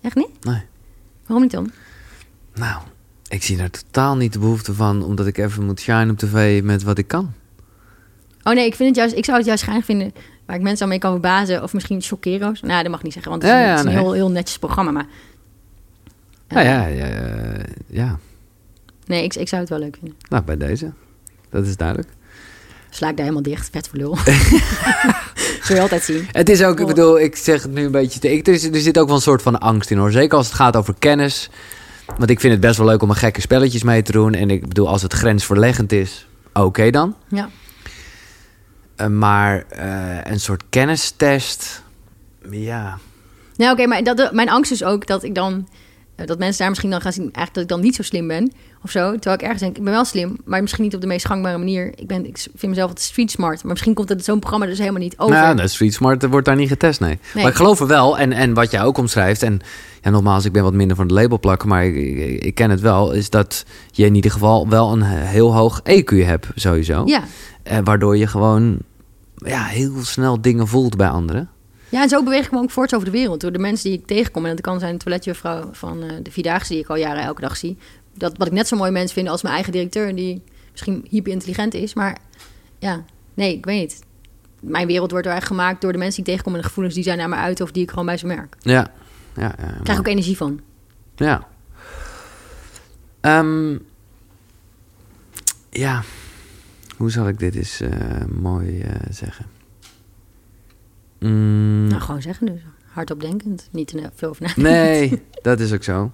Echt 0.03 0.15
niet? 0.15 0.45
nee. 0.45 0.63
Waarom 1.27 1.43
niet 1.43 1.53
dan? 1.53 1.71
Nou, 2.55 2.83
ik 3.29 3.43
zie 3.43 3.57
daar 3.57 3.71
totaal 3.71 4.17
niet 4.17 4.33
de 4.33 4.39
behoefte 4.39 4.75
van... 4.75 5.03
omdat 5.05 5.27
ik 5.27 5.39
even 5.39 5.65
moet 5.65 5.81
shine 5.81 6.11
op 6.11 6.19
tv 6.19 6.63
met 6.63 6.83
wat 6.83 6.99
ik 6.99 7.09
kan. 7.09 7.33
Oh 8.45 8.53
nee, 8.55 8.67
ik, 8.67 8.75
vind 8.75 8.89
het 8.89 8.99
juist, 8.99 9.15
ik 9.17 9.25
zou 9.25 9.37
het 9.37 9.47
juist 9.47 9.63
geinig 9.63 9.85
vinden... 9.85 10.13
waar 10.47 10.57
ik 10.57 10.63
mensen 10.63 10.83
aan 10.83 10.89
mee 10.89 10.99
kan 10.99 11.11
verbazen 11.11 11.63
of 11.63 11.73
misschien 11.73 12.03
zo. 12.03 12.19
Nou, 12.23 12.53
dat 12.63 12.89
mag 12.89 12.99
ik 12.99 13.03
niet 13.05 13.13
zeggen, 13.13 13.31
want 13.31 13.43
het 13.43 13.51
is, 13.53 13.59
Ja, 13.59 13.63
een- 13.63 13.69
ja, 13.69 13.77
het 13.77 13.79
is 13.79 13.85
een 13.87 13.93
nee. 13.95 14.03
heel, 14.05 14.13
heel 14.13 14.31
netjes 14.31 14.59
programma. 14.59 14.91
Maar, 14.91 15.07
Nou 16.49 16.67
Eh, 16.67 16.73
ja, 16.73 16.87
ja, 16.87 17.07
ja, 17.07 17.55
ja. 17.87 18.19
Nee, 19.07 19.25
ik, 19.25 19.35
ik 19.35 19.49
zou 19.49 19.61
het 19.61 19.71
wel 19.71 19.79
leuk 19.79 19.97
vinden. 20.01 20.19
Nou, 20.29 20.43
bij 20.43 20.57
deze. 20.57 20.93
Dat 21.51 21.67
is 21.67 21.77
duidelijk. 21.77 22.09
Sla 22.91 23.09
ik 23.09 23.17
daar 23.17 23.25
helemaal 23.27 23.43
dicht, 23.53 23.69
vet 23.73 23.89
voor 23.89 23.99
lul. 23.99 24.17
Zul 25.63 25.77
je 25.77 25.81
altijd 25.83 26.03
zien. 26.03 26.27
Het 26.33 26.49
is 26.49 26.63
ook, 26.63 26.81
ik 26.81 26.87
bedoel, 26.87 27.21
ik 27.21 27.37
zeg 27.37 27.63
het 27.63 27.73
nu 27.73 27.85
een 27.85 27.91
beetje... 27.91 28.21
Te, 28.21 28.33
ik, 28.33 28.47
er, 28.47 28.53
is- 28.53 28.65
er 28.65 28.81
zit 28.81 28.99
ook 28.99 29.07
wel 29.07 29.17
een 29.17 29.23
soort 29.23 29.43
van 29.43 29.59
angst 29.61 29.91
in 29.91 29.99
hoor. 29.99 30.11
Zeker 30.11 30.37
als 30.37 30.47
het 30.47 30.55
gaat 30.57 30.77
over 30.77 30.95
kennis. 30.99 31.51
Want 32.19 32.31
ik 32.31 32.41
vind 32.41 32.53
het 32.53 32.61
best 32.63 32.77
wel 32.77 32.87
leuk 32.87 33.03
om 33.03 33.11
een 33.11 33.17
gekke 33.17 33.41
spelletjes 33.41 33.83
mee 33.83 34.03
te 34.03 34.13
doen. 34.13 34.35
En 34.35 34.51
ik 34.51 34.67
bedoel, 34.69 34.89
als 34.89 35.03
het 35.03 35.13
grensverleggend 35.13 35.93
is, 35.93 36.27
oké 36.53 36.91
dan. 36.91 37.17
Ja. 37.29 37.49
Eh, 38.97 39.07
maar 39.07 39.65
eh, 39.69 40.33
een 40.33 40.41
soort 40.41 40.63
kennistest, 40.71 41.83
ja. 42.51 42.99
Nou, 43.57 43.73
oké, 43.73 43.87
maar 43.87 44.03
dat, 44.03 44.33
mijn 44.33 44.51
angst 44.51 44.73
is 44.73 44.85
ook 44.85 45.07
dat 45.07 45.23
ik 45.23 45.35
dan... 45.35 45.69
eh, 46.17 46.27
Dat 46.27 46.39
mensen 46.39 46.59
daar 46.59 46.69
misschien 46.69 46.91
dan 46.91 47.01
gaan 47.01 47.13
zien 47.13 47.23
eigenlijk 47.33 47.55
dat 47.55 47.63
ik 47.63 47.69
dan 47.69 47.81
niet 47.81 47.95
zo 47.95 48.03
slim 48.03 48.29
ben. 48.29 48.53
Of 48.85 48.91
zo. 48.91 49.13
Terwijl 49.13 49.35
ik 49.35 49.43
ergens 49.43 49.61
denk, 49.61 49.77
ik 49.77 49.83
ben 49.85 49.93
wel 49.93 50.05
slim. 50.05 50.37
Maar 50.45 50.61
misschien 50.61 50.85
niet 50.85 50.95
op 50.95 51.01
de 51.01 51.07
meest 51.07 51.27
gangbare 51.27 51.59
manier. 51.59 51.93
Ik, 51.95 52.07
ben, 52.07 52.27
ik 52.27 52.39
vind 52.39 52.73
mezelf 52.73 52.89
wat 52.89 53.01
street 53.01 53.31
smart. 53.31 53.63
Maar 53.63 53.73
misschien 53.73 53.95
komt 53.95 54.09
het 54.09 54.25
zo'n 54.25 54.39
programma 54.39 54.67
dus 54.67 54.79
helemaal 54.79 55.01
niet 55.01 55.19
over. 55.19 55.35
Nou, 55.37 55.57
de 55.57 55.69
Street 55.69 55.95
Smart 55.95 56.27
wordt 56.27 56.47
daar 56.47 56.57
niet 56.57 56.69
getest, 56.69 57.01
nee. 57.01 57.19
Nee. 57.35 57.43
Maar 57.43 57.53
ik 57.53 57.57
geloof 57.59 57.81
er 57.81 57.87
wel, 57.87 58.19
en, 58.19 58.33
en 58.33 58.55
wat 58.55 58.71
jij 58.71 58.83
ook 58.83 58.99
omschrijft... 58.99 59.43
en 59.43 59.61
ja, 60.03 60.11
nogmaals, 60.11 60.45
ik 60.45 60.53
ben 60.53 60.63
wat 60.63 60.73
minder 60.73 60.97
van 60.97 61.07
het 61.07 61.15
label 61.15 61.39
plakken... 61.39 61.69
maar 61.69 61.85
ik, 61.85 61.95
ik, 61.97 62.43
ik 62.43 62.55
ken 62.55 62.71
het 62.71 62.81
wel, 62.81 63.13
is 63.13 63.31
dat 63.31 63.65
je 63.91 64.05
in 64.05 64.15
ieder 64.15 64.31
geval 64.31 64.69
wel 64.69 64.93
een 64.93 65.03
heel 65.03 65.55
hoog 65.55 65.81
EQ 65.81 66.17
hebt, 66.25 66.47
sowieso. 66.55 67.03
Ja. 67.07 67.23
Eh, 67.63 67.79
waardoor 67.85 68.17
je 68.17 68.27
gewoon 68.27 68.79
ja, 69.37 69.65
heel 69.65 70.05
snel 70.05 70.41
dingen 70.41 70.69
voelt 70.69 70.97
bij 70.97 71.09
anderen. 71.09 71.51
ja, 71.89 72.03
en 72.03 72.09
zo 72.09 72.23
beweeg 72.23 72.45
ik 72.45 72.51
me 72.51 72.59
ook 72.59 72.71
voorts 72.71 72.95
over 72.95 73.07
de 73.07 73.13
wereld. 73.13 73.41
Door 73.41 73.53
de 73.53 73.59
mensen 73.59 73.91
die 73.91 73.99
ik 73.99 74.07
tegenkom. 74.07 74.45
En 74.45 74.51
dat 74.51 74.61
kan 74.61 74.79
zijn 74.79 74.93
een 74.93 74.99
toiletjuffrouw 74.99 75.69
van 75.73 76.03
eh, 76.03 76.11
de 76.23 76.31
Vierdaagse... 76.31 76.73
die 76.73 76.83
ik 76.83 76.89
al 76.89 76.97
jaren 76.97 77.23
elke 77.23 77.41
dag 77.41 77.57
zie. 77.57 77.79
Dat, 78.15 78.37
wat 78.37 78.47
ik 78.47 78.53
net 78.53 78.69
zo 78.69 78.77
mooi 78.77 78.91
mens 78.91 79.13
vind 79.13 79.29
als 79.29 79.43
mijn 79.43 79.55
eigen 79.55 79.73
directeur... 79.73 80.15
die 80.15 80.43
misschien 80.71 81.07
hyperintelligent 81.09 81.75
is. 81.75 81.95
Maar 81.95 82.19
ja, 82.79 83.05
nee, 83.35 83.57
ik 83.57 83.65
weet 83.65 83.81
niet. 83.81 84.03
Mijn 84.61 84.87
wereld 84.87 85.11
wordt 85.11 85.27
er 85.27 85.33
eigenlijk 85.33 85.61
gemaakt 85.61 85.81
door 85.81 85.93
de 85.93 85.99
mensen 85.99 86.25
die 86.25 86.25
ik 86.25 86.31
tegenkom... 86.31 86.55
en 86.55 86.61
de 86.61 86.67
gevoelens 86.67 86.95
die 86.95 87.05
zij 87.05 87.17
naar 87.17 87.29
me 87.29 87.37
uit 87.37 87.61
of 87.61 87.71
die 87.71 87.83
ik 87.83 87.91
gewoon 87.91 88.07
bij 88.07 88.17
ze 88.17 88.27
merk. 88.27 88.57
Ja, 88.61 88.91
ja, 89.37 89.55
ja. 89.59 89.69
Ik 89.69 89.83
krijg 89.83 89.99
ik 89.99 90.07
ook 90.07 90.13
energie 90.13 90.37
van. 90.37 90.61
Ja. 91.15 91.47
Ehm, 93.21 93.79
ja. 95.71 96.03
Hoe 97.03 97.11
zal 97.11 97.29
ik 97.29 97.39
dit 97.39 97.55
eens 97.55 97.81
eh, 97.81 97.91
mooi 98.41 98.81
eh, 98.81 98.95
zeggen? 99.11 99.47
Mm, 101.19 101.87
Nou, 101.87 102.01
gewoon 102.01 102.23
zeggen 102.23 102.47
dus. 102.47 102.61
Hardop 102.85 103.21
denkend. 103.21 103.69
Niet 103.71 103.89
te 103.89 104.11
veel 104.15 104.29
over 104.29 104.43
na. 104.43 104.53
nee, 104.57 105.23
dat 105.43 105.61
is 105.61 105.73
ook 105.73 105.83
zo. 105.83 106.13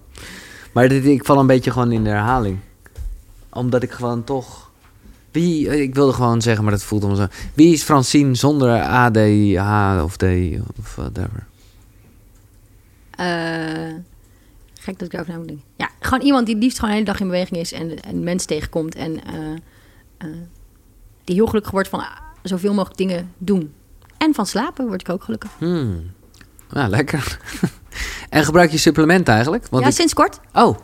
Maar 0.71 0.89
dit, 0.89 1.05
ik 1.05 1.25
val 1.25 1.39
een 1.39 1.47
beetje 1.47 1.71
gewoon 1.71 1.91
in 1.91 2.03
de 2.03 2.09
herhaling. 2.09 2.57
Omdat 3.49 3.83
ik 3.83 3.91
gewoon 3.91 4.23
toch... 4.23 4.71
Wie, 5.31 5.81
ik 5.81 5.95
wilde 5.95 6.13
gewoon 6.13 6.41
zeggen, 6.41 6.63
maar 6.63 6.73
dat 6.73 6.83
voelt 6.83 7.03
allemaal 7.03 7.27
zo. 7.27 7.33
Wie 7.53 7.73
is 7.73 7.83
Francine 7.83 8.35
zonder 8.35 8.69
A, 8.69 9.11
D, 9.11 9.17
H 9.55 10.03
of 10.03 10.17
D 10.17 10.23
of 10.77 10.95
whatever? 10.95 11.45
Eh, 13.11 13.93
gek 14.79 14.99
dat 14.99 15.01
ik 15.01 15.11
daarover 15.11 15.33
na 15.33 15.39
moet 15.39 15.47
denken. 15.47 15.65
Ja, 15.75 15.89
gewoon 15.99 16.21
iemand 16.25 16.45
die 16.45 16.55
liefst 16.55 16.79
gewoon 16.79 16.91
de 16.91 16.99
hele 16.99 17.11
dag 17.11 17.19
in 17.21 17.27
beweging 17.27 17.59
is 17.59 17.71
en, 17.71 18.01
en 18.01 18.23
mensen 18.23 18.47
tegenkomt. 18.47 18.95
En, 18.95 19.23
eh, 19.25 19.51
eh, 20.17 20.27
die 21.29 21.37
heel 21.37 21.47
gelukkig 21.47 21.71
wordt 21.71 21.89
van 21.89 21.99
ah, 21.99 22.05
zoveel 22.43 22.73
mogelijk 22.73 22.97
dingen 22.97 23.33
doen. 23.37 23.73
En 24.17 24.33
van 24.33 24.45
slapen 24.45 24.87
word 24.87 25.01
ik 25.01 25.09
ook 25.09 25.23
gelukkig. 25.23 25.49
Hmm. 25.57 26.11
Ja, 26.73 26.87
lekker. 26.87 27.39
en 28.29 28.43
gebruik 28.45 28.71
je 28.71 28.77
supplementen 28.77 29.33
eigenlijk? 29.33 29.67
Want 29.69 29.83
ja, 29.83 29.89
ik- 29.89 29.95
sinds 29.95 30.13
kort. 30.13 30.39
Oh, 30.53 30.77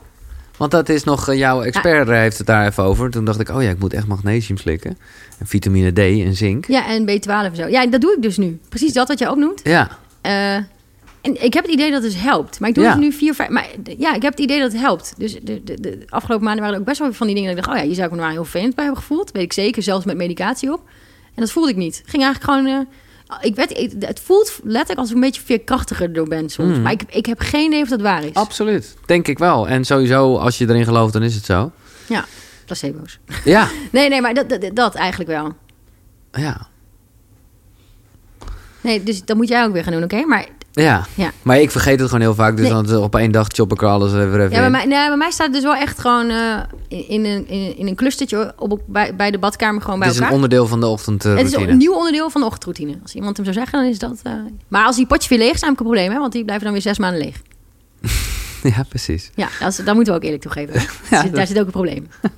want 0.58 0.72
dat 0.72 0.90
is 0.90 1.04
nog... 1.04 1.28
eh, 1.30 1.38
jouw 1.38 1.62
expert 1.62 2.08
eh, 2.10 2.16
heeft 2.16 2.38
het 2.38 2.48
daar 2.48 2.68
even 2.68 2.84
over. 2.84 3.10
Toen 3.10 3.26
dacht 3.26 3.40
ik, 3.40 3.50
oh 3.50 3.62
ja, 3.64 3.70
ik 3.70 3.80
moet 3.80 3.94
echt 3.94 4.08
magnesium 4.08 4.58
slikken. 4.58 4.98
En 5.40 5.48
vitamine 5.48 5.92
D 5.92 5.98
en 6.00 6.36
zink. 6.36 6.68
Ja, 6.68 6.88
en 6.88 7.02
B12 7.10 7.28
en 7.28 7.56
zo. 7.56 7.68
Ja, 7.68 7.88
dat 7.88 8.02
doe 8.02 8.14
ik 8.16 8.22
dus 8.22 8.38
nu. 8.38 8.60
Precies 8.70 8.94
dat 8.94 9.08
wat 9.08 9.20
jij 9.20 9.30
ook 9.30 9.38
noemt. 9.38 9.62
Ja, 9.64 9.90
Eh, 10.22 10.58
en 11.26 11.44
ik 11.44 11.54
heb 11.54 11.64
het 11.64 11.74
idee 11.74 11.92
dat 11.92 12.04
het 12.04 12.12
dus 12.12 12.22
helpt. 12.22 12.60
Maar 12.60 12.70
ik 12.70 12.76
doe 12.76 12.84
Ja. 12.84 12.90
het 12.90 13.00
nu 13.00 13.12
vier, 13.12 13.34
vijf... 13.34 13.50
Maar 13.50 13.68
ja, 13.98 14.14
ik 14.14 14.22
heb 14.22 14.32
het 14.32 14.40
idee 14.42 14.60
dat 14.60 14.72
het 14.72 14.82
helpt. 14.82 15.14
Dus 15.18 15.34
de, 15.42 15.64
de, 15.64 15.80
de 15.80 16.04
afgelopen 16.10 16.44
maanden 16.46 16.62
waren 16.62 16.76
er 16.76 16.82
ook 16.82 16.88
best 16.88 17.00
wel 17.00 17.14
van 17.14 17.28
die 17.28 17.36
dingen... 17.36 17.50
dat 17.50 17.60
ik 17.60 17.64
dacht, 17.66 17.76
oh 17.78 17.82
ja, 17.84 17.88
hier 17.90 17.98
zou 17.98 18.08
ik 18.08 18.14
me 18.16 18.20
nou 18.22 18.32
heel 18.32 18.44
vervelend 18.44 18.76
bij 18.76 18.84
hebben 18.86 19.02
gevoeld. 19.04 19.32
Weet 19.32 19.44
ik 19.44 19.54
zeker, 19.54 19.84
zelfs 19.84 20.06
met 20.06 20.18
medicatie 20.18 20.74
op. 20.74 20.82
En 21.26 21.42
dat 21.42 21.52
voelde 21.52 21.70
ik 21.70 21.76
niet. 21.76 22.02
Ging 22.06 22.24
eigenlijk 22.24 22.54
gewoon... 22.54 22.88
eh, 23.30 23.38
ik 23.42 23.56
werd, 23.56 23.78
het 24.00 24.20
voelt 24.20 24.60
letterlijk 24.64 25.00
als 25.00 25.10
ik 25.10 25.16
een 25.16 25.22
beetje 25.22 25.42
veerkrachtiger 25.42 26.14
door 26.14 26.28
ben 26.28 26.50
soms. 26.50 26.76
Mm. 26.78 26.82
Maar 26.82 26.92
ik, 26.92 27.02
ik 27.10 27.26
heb 27.26 27.40
geen 27.40 27.66
idee 27.68 27.82
of 27.82 27.90
dat 27.90 28.02
waar 28.02 28.24
is. 28.24 28.34
absoluut. 28.34 28.96
Denk 29.06 29.28
ik 29.28 29.38
wel. 29.38 29.68
En 29.68 29.86
sowieso, 29.86 30.38
als 30.38 30.58
je 30.58 30.70
erin 30.70 30.84
gelooft, 30.84 31.14
dan 31.14 31.24
is 31.24 31.36
het 31.36 31.46
zo. 31.46 31.72
Ja, 32.08 32.26
placebo's. 32.66 33.20
Ja, 33.44 33.68
Nee, 33.92 34.10
nee, 34.10 34.22
maar 34.22 34.34
dat, 34.34 34.50
dat, 34.50 34.70
dat 34.74 34.96
eigenlijk 34.96 35.30
wel. 35.30 35.54
ja, 36.32 36.68
Nee, 38.82 39.04
dus 39.04 39.26
dat 39.26 39.38
moet 39.38 39.48
jij 39.48 39.64
ook 39.66 39.74
weer 39.74 39.84
gaan 39.84 39.94
doen, 39.94 40.04
oké? 40.04 40.26
Maar, 40.26 40.46
ja. 40.84 41.06
Ja. 41.14 41.32
Maar 41.42 41.60
ik 41.60 41.72
vergeet 41.72 42.00
het 42.00 42.08
gewoon 42.08 42.22
heel 42.22 42.36
vaak. 42.36 42.58
Dus 42.58 42.70
Nee. 42.70 42.84
dan 42.84 42.98
op 43.04 43.16
één 43.16 43.32
dag 43.32 43.48
chop 43.54 43.72
ik 43.72 43.82
er 43.82 43.88
alles 43.88 44.14
even, 44.14 44.42
ja, 44.42 44.48
bij 44.50 44.70
mij, 44.70 44.86
nee, 44.86 45.08
bij 45.08 45.18
mij 45.18 45.32
staat 45.32 45.46
het 45.46 45.56
dus 45.56 45.64
wel 45.64 45.76
echt 45.76 46.00
gewoon 46.00 46.30
eh, 46.30 46.58
in, 46.88 47.26
een, 47.26 47.48
in, 47.48 47.78
in 47.78 47.88
een 47.88 47.96
clustertje 47.96 48.54
op, 48.58 48.82
bij, 48.88 49.16
bij 49.16 49.32
de 49.32 49.38
badkamer 49.40 49.82
gewoon 49.82 50.00
bij 50.00 50.08
Het 50.08 50.16
is 50.16 50.22
een 50.22 50.28
elkaar. 50.28 50.42
onderdeel 50.44 50.68
van 50.68 50.80
de 50.80 50.86
Het 50.86 51.00
is 51.00 51.06
ochtendroutine. 51.06 51.72
een 51.72 51.78
nieuw 51.78 51.94
onderdeel 51.94 52.30
van 52.30 52.42
de 52.42 52.48
ochtendroutine. 52.48 52.98
Als 53.02 53.14
iemand 53.16 53.36
hem 53.36 53.46
zou 53.46 53.58
zeggen, 53.58 53.80
dan 53.80 53.90
is 53.90 54.00
dat... 54.00 54.20
eh, 54.24 54.32
Maar 54.68 54.86
als 54.86 54.96
die 54.96 55.06
potjes 55.06 55.30
weer 55.30 55.40
leeg 55.40 55.58
zijn, 55.58 55.72
heb 55.72 55.80
ik 55.80 55.80
een 55.80 55.92
probleem, 55.92 56.12
hè? 56.12 56.20
Want 56.20 56.32
die 56.32 56.44
blijven 56.44 56.64
dan 56.64 56.74
weer 56.74 56.82
zes 56.82 56.98
maanden 57.00 57.22
leeg. 57.22 57.42
Ja, 58.76 58.84
precies. 58.90 59.32
Ja, 59.36 59.48
dat, 59.60 59.96
moeten 59.96 60.14
we 60.14 60.20
ook 60.20 60.24
eerlijk 60.26 60.42
toegeven. 60.42 60.74
Ja, 60.82 60.82
Daar 60.82 61.22
zit- 61.22 61.22
dat- 61.24 61.36
Daar 61.36 61.48
zit 61.48 61.60
ook 61.60 61.66
een 61.66 61.72
probleem. 61.72 62.08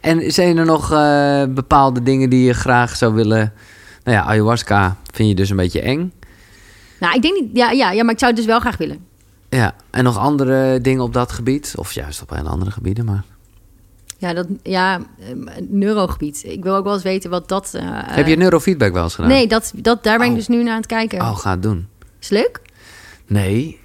En 0.00 0.32
zijn 0.32 0.56
er 0.56 0.64
nog 0.64 0.92
eh, 0.92 1.42
bepaalde 1.48 2.02
dingen 2.02 2.30
die 2.30 2.44
je 2.46 2.52
graag 2.54 2.96
zou 2.96 3.14
willen... 3.14 3.52
Nou 4.04 4.16
ja, 4.18 4.24
ayahuasca 4.24 4.96
vind 5.12 5.28
je 5.28 5.34
dus 5.34 5.50
een 5.50 5.56
beetje 5.56 5.80
eng. 5.80 6.12
Nou, 7.00 7.14
ik 7.14 7.22
denk 7.22 7.40
niet... 7.40 7.50
Ja, 7.52 7.70
ja, 7.70 7.90
ja, 7.90 8.02
maar 8.04 8.12
ik 8.12 8.18
zou 8.18 8.30
het 8.30 8.40
dus 8.40 8.50
wel 8.50 8.60
graag 8.60 8.76
willen. 8.76 8.98
Ja, 9.48 9.74
en 9.90 10.04
nog 10.04 10.18
andere 10.18 10.80
dingen 10.80 11.02
op 11.02 11.12
dat 11.12 11.32
gebied? 11.32 11.72
Of 11.76 11.92
juist 11.92 12.22
op 12.22 12.30
hele 12.30 12.48
andere 12.48 12.70
gebieden, 12.70 13.04
maar... 13.04 13.24
Ja, 14.18 14.32
dat... 14.32 14.46
Ja, 14.62 15.00
eh, 15.18 15.34
neurogebied. 15.68 16.42
Ik 16.44 16.62
wil 16.62 16.74
ook 16.76 16.84
wel 16.84 16.94
eens 16.94 17.02
weten 17.02 17.30
wat 17.30 17.48
dat... 17.48 17.74
eh, 17.74 17.82
Heb 17.90 18.26
je 18.26 18.36
neurofeedback 18.36 18.92
wel 18.92 19.02
eens 19.02 19.14
gedaan? 19.14 19.30
Nee, 19.30 19.46
dat, 19.46 19.72
dat, 19.76 20.02
daar 20.04 20.16
ben 20.18 20.26
ik 20.26 20.32
Oh. 20.32 20.38
dus 20.38 20.48
nu 20.48 20.62
naar 20.62 20.72
aan 20.72 20.76
het 20.76 20.86
kijken. 20.86 21.20
Oh, 21.20 21.36
ga 21.38 21.50
het 21.50 21.62
doen. 21.62 21.88
Is 22.20 22.28
leuk? 22.28 22.60
Nee, 23.26 23.80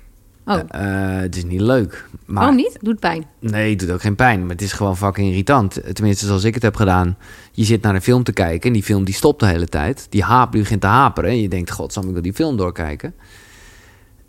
Oh, 0.46 0.60
eh, 0.68 1.22
het 1.22 1.36
is 1.36 1.44
niet 1.44 1.62
leuk. 1.62 2.06
Maar, 2.26 2.36
waarom 2.36 2.56
niet? 2.56 2.78
Doet 2.82 3.00
pijn. 3.00 3.26
Nee, 3.40 3.70
het 3.70 3.80
doet 3.80 3.92
ook 3.92 4.02
geen 4.02 4.16
pijn. 4.16 4.42
Maar 4.42 4.50
het 4.50 4.62
is 4.62 4.74
gewoon 4.74 4.98
fucking 4.98 5.30
irritant. 5.30 5.82
Tenminste, 5.94 6.26
zoals 6.26 6.44
ik 6.44 6.54
het 6.54 6.64
heb 6.64 6.76
gedaan. 6.76 7.18
Je 7.52 7.64
zit 7.64 7.82
naar 7.82 7.96
een 7.96 8.02
film 8.02 8.24
te 8.24 8.34
kijken 8.34 8.68
en 8.68 8.74
die 8.74 8.84
film 8.84 9.04
die 9.04 9.14
stopt 9.14 9.40
de 9.40 9.46
hele 9.46 9.68
tijd. 9.68 10.08
Die 10.10 10.24
haap, 10.24 10.52
die 10.52 10.62
begint 10.62 10.82
te 10.82 10.88
haperen. 10.88 11.30
En 11.30 11.42
je 11.42 11.50
denkt, 11.50 11.72
god, 11.72 11.94
zal 11.94 12.04
ik 12.04 12.12
wil 12.12 12.22
die 12.22 12.34
film 12.34 12.58
doorkijken? 12.58 13.14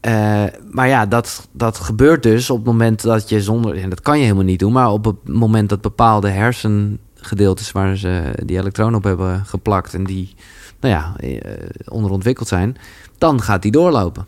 Eh, 0.01 0.45
maar 0.71 0.89
ja, 0.89 1.07
dat, 1.07 1.49
dat 1.53 1.79
gebeurt 1.79 2.23
dus 2.23 2.51
op 2.51 2.57
het 2.57 2.67
moment 2.67 3.03
dat 3.03 3.29
je 3.29 3.43
zonder... 3.43 3.77
En 3.77 3.91
dat 3.91 4.01
kan 4.01 4.17
je 4.19 4.23
helemaal 4.23 4.45
niet 4.45 4.59
doen. 4.59 4.73
Maar 4.73 4.91
op 4.91 5.05
het 5.05 5.29
moment 5.29 5.69
dat 5.69 5.81
bepaalde 5.81 6.29
hersengedeeltes... 6.29 7.73
waar 7.73 7.97
ze 7.97 8.33
die 8.45 8.59
elektronen 8.59 8.95
op 8.95 9.05
hebben 9.05 9.45
geplakt... 9.47 9.95
en 9.95 10.05
die, 10.05 10.35
nou 10.81 10.95
ja, 10.95 11.17
eh, 11.17 11.69
onderontwikkeld 11.85 12.49
zijn... 12.49 12.77
dan 13.19 13.43
gaat 13.43 13.63
die 13.63 13.73
doorlopen. 13.73 14.27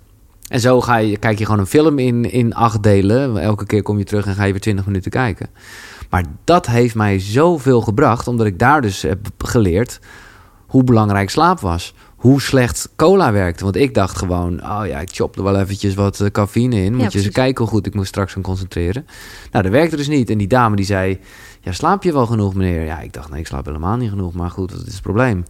En 0.55 0.61
zo 0.61 0.80
ga 0.80 0.96
je, 0.96 1.16
kijk 1.16 1.38
je 1.38 1.44
gewoon 1.44 1.61
een 1.61 1.66
film 1.66 1.98
in, 1.98 2.30
in 2.32 2.55
acht 2.55 2.82
delen. 2.82 3.38
Elke 3.38 3.66
keer 3.66 3.82
kom 3.82 3.98
je 3.98 4.05
terug 4.05 4.26
en 4.26 4.34
ga 4.34 4.44
je 4.44 4.52
weer 4.52 4.61
twintig 4.61 4.86
minuten 4.86 5.11
kijken. 5.11 5.48
Maar 6.11 6.24
dat 6.44 6.66
heeft 6.66 6.94
mij 6.94 7.20
zoveel 7.20 7.80
gebracht, 7.80 8.28
omdat 8.28 8.46
ik 8.46 8.59
daar 8.59 8.80
dus 8.80 9.02
heb 9.02 9.26
geleerd 9.38 10.00
hoe 10.66 10.84
belangrijk 10.84 11.30
slaap 11.30 11.61
was. 11.61 11.94
Hoe 12.16 12.40
slecht 12.40 12.88
cola 12.96 13.32
werkte. 13.32 13.64
Want 13.64 13.76
ik 13.76 13.94
dacht 13.94 14.18
gewoon, 14.18 14.62
oh 14.62 14.86
ja, 14.86 15.00
ik 15.00 15.09
chop 15.12 15.36
er 15.36 15.42
wel 15.42 15.61
eventjes 15.61 15.94
wat 15.94 16.20
eh, 16.20 16.30
cafeïne 16.30 16.82
in. 16.82 16.94
Moet 16.94 17.12
je 17.12 17.18
eens 17.18 17.28
kijken 17.28 17.64
hoe 17.64 17.72
goed 17.72 17.86
ik 17.86 17.94
me 17.94 18.05
straks 18.05 18.32
gaan 18.32 18.42
concentreren. 18.42 19.07
Nou, 19.50 19.64
dat 19.64 19.72
werkte 19.72 19.96
dus 19.96 20.09
niet. 20.09 20.30
En 20.30 20.38
die 20.38 20.48
dame 20.48 20.76
die 20.76 20.84
zei, 20.84 21.20
ja, 21.61 21.72
slaap 21.72 22.02
je 22.02 22.12
wel 22.12 22.26
genoeg, 22.26 22.55
meneer? 22.55 22.84
Ja, 22.84 23.00
ik 23.00 23.12
dacht, 23.12 23.30
nee, 23.30 23.40
ik 23.40 23.46
slaap 23.46 23.66
helemaal 23.66 23.96
niet 23.96 24.11
genoeg. 24.11 24.32
Maar 24.32 24.50
goed, 24.50 24.72
wat 24.72 24.86
is 24.86 24.92
het 24.92 25.02
probleem? 25.02 25.44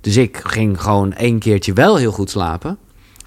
Dus 0.00 0.16
ik 0.16 0.40
ging 0.42 0.82
gewoon 0.82 1.12
één 1.12 1.38
keertje 1.38 1.72
wel 1.72 1.96
heel 1.96 2.12
goed 2.12 2.30
slapen. 2.30 2.78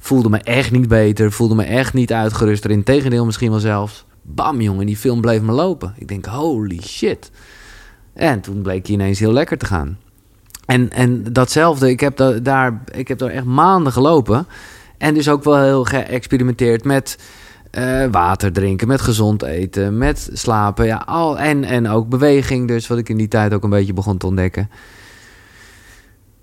Voelde 0.06 0.30
me 0.30 0.38
echt 0.38 0.72
niet 0.72 0.88
beter. 0.88 1.32
Voelde 1.32 1.56
me 1.56 1.64
echt 1.64 1.94
niet 1.94 2.14
uitgeruster. 2.14 2.72
Integendeel 2.72 3.26
misschien 3.26 3.50
wel 3.50 3.60
zelfs. 3.60 4.06
Bam, 4.22 4.62
jongen, 4.62 4.86
die 4.86 4.98
film 4.98 5.22
bleef 5.22 5.42
me 5.42 5.52
lopen. 5.52 5.94
Ik 5.98 6.08
denk, 6.08 6.26
holy 6.26 6.80
shit. 6.82 7.32
En 8.14 8.42
toen 8.42 8.62
bleek 8.62 8.86
hij 8.86 8.96
ineens 8.96 9.20
heel 9.20 9.32
lekker 9.32 9.58
te 9.58 9.66
gaan. 9.66 9.98
En, 10.66 10.92
en 10.92 11.24
datzelfde, 11.34 11.90
ik 11.90 12.00
heb, 12.00 12.18
da- 12.18 12.40
daar, 12.40 12.84
ik 12.92 13.08
heb 13.08 13.18
daar 13.18 13.30
echt 13.30 13.46
maanden 13.46 13.92
gelopen. 13.92 14.48
En 14.98 15.14
dus 15.14 15.30
ook 15.30 15.44
wel 15.44 15.62
heel 15.62 15.84
geëxperimenteerd 15.84 16.84
met 16.84 17.18
eh, 17.72 18.06
water 18.12 18.52
drinken, 18.52 18.88
met 18.88 19.02
gezond 19.02 19.44
eten, 19.44 19.98
met 19.98 20.30
slapen. 20.34 20.86
Ja, 20.86 21.04
al, 21.06 21.40
en, 21.40 21.64
en 21.64 21.88
ook 21.88 22.10
beweging, 22.10 22.68
dus 22.68 22.88
wat 22.88 22.98
ik 22.98 23.10
in 23.10 23.18
die 23.18 23.28
tijd 23.28 23.54
ook 23.54 23.64
een 23.64 23.70
beetje 23.70 23.94
begon 23.94 24.18
te 24.18 24.26
ontdekken. 24.28 24.70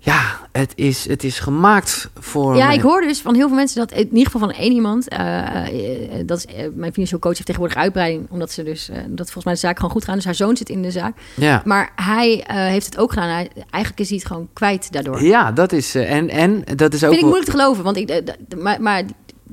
Ja, 0.05 0.39
het 0.51 0.71
is, 0.75 1.07
het 1.07 1.23
is 1.23 1.39
gemaakt 1.39 2.09
voor. 2.19 2.55
Ja, 2.55 2.71
ik 2.71 2.81
hoor 2.81 3.01
dus 3.01 3.21
van 3.21 3.35
heel 3.35 3.47
veel 3.47 3.55
mensen 3.55 3.79
dat, 3.79 3.91
in 3.91 4.07
ieder 4.07 4.31
geval 4.31 4.39
van 4.39 4.51
één 4.51 4.71
iemand, 4.71 5.07
eh, 5.07 5.39
eh, 5.39 6.27
dat 6.27 6.37
is, 6.37 6.45
eh, 6.45 6.67
mijn 6.75 6.93
financieel 6.93 7.19
coach 7.19 7.33
heeft 7.33 7.45
tegenwoordig 7.45 7.77
uitbreiding, 7.77 8.27
omdat 8.29 8.51
ze 8.51 8.63
dus, 8.63 8.89
dat 9.07 9.25
volgens 9.25 9.43
mij 9.43 9.53
de 9.53 9.59
zaak 9.59 9.75
gewoon 9.75 9.91
goed 9.91 10.05
gaat. 10.05 10.15
Dus 10.15 10.25
haar 10.25 10.35
zoon 10.35 10.57
zit 10.57 10.69
in 10.69 10.81
de 10.81 10.91
zaak. 10.91 11.17
Ja. 11.35 11.61
Maar 11.65 11.91
hij 11.95 12.43
heeft 12.47 12.85
het 12.85 12.97
ook 12.97 13.09
gedaan. 13.09 13.29
Hij, 13.29 13.49
eigenlijk 13.55 13.99
is 13.99 14.09
hij 14.09 14.17
het 14.17 14.27
gewoon 14.27 14.49
kwijt 14.53 14.91
daardoor. 14.91 15.23
Ja, 15.23 15.51
dat 15.51 15.71
is. 15.71 15.95
en, 15.95 16.29
en 16.29 16.63
dat 16.75 16.93
is 16.93 17.03
ook. 17.03 17.09
Vind 17.09 17.21
ik 17.23 17.29
moeilijk 17.29 17.45
te 17.45 17.57
geloven, 17.57 17.83
want 17.83 17.97
ik, 17.97 18.23
maar, 18.57 18.81
maar 18.81 19.03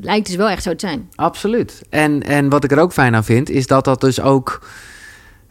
lijkt 0.00 0.26
dus 0.26 0.36
wel 0.36 0.48
echt 0.48 0.62
zo 0.62 0.74
te 0.74 0.86
zijn. 0.86 1.08
Absoluut. 1.14 1.82
En, 1.90 2.22
en 2.22 2.48
wat 2.48 2.64
ik 2.64 2.70
er 2.72 2.78
ook 2.78 2.92
fijn 2.92 3.14
aan 3.14 3.24
vind, 3.24 3.50
is 3.50 3.66
dat 3.66 3.84
dat 3.84 4.00
dus 4.00 4.20
ook. 4.20 4.66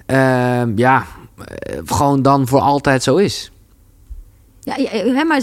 ehm, 0.05 0.71
ja, 0.75 1.05
gewoon 1.85 2.21
dan 2.21 2.47
voor 2.47 2.59
altijd 2.59 3.03
zo 3.03 3.15
is. 3.15 3.51
Ja, 4.77 5.23
maar 5.23 5.41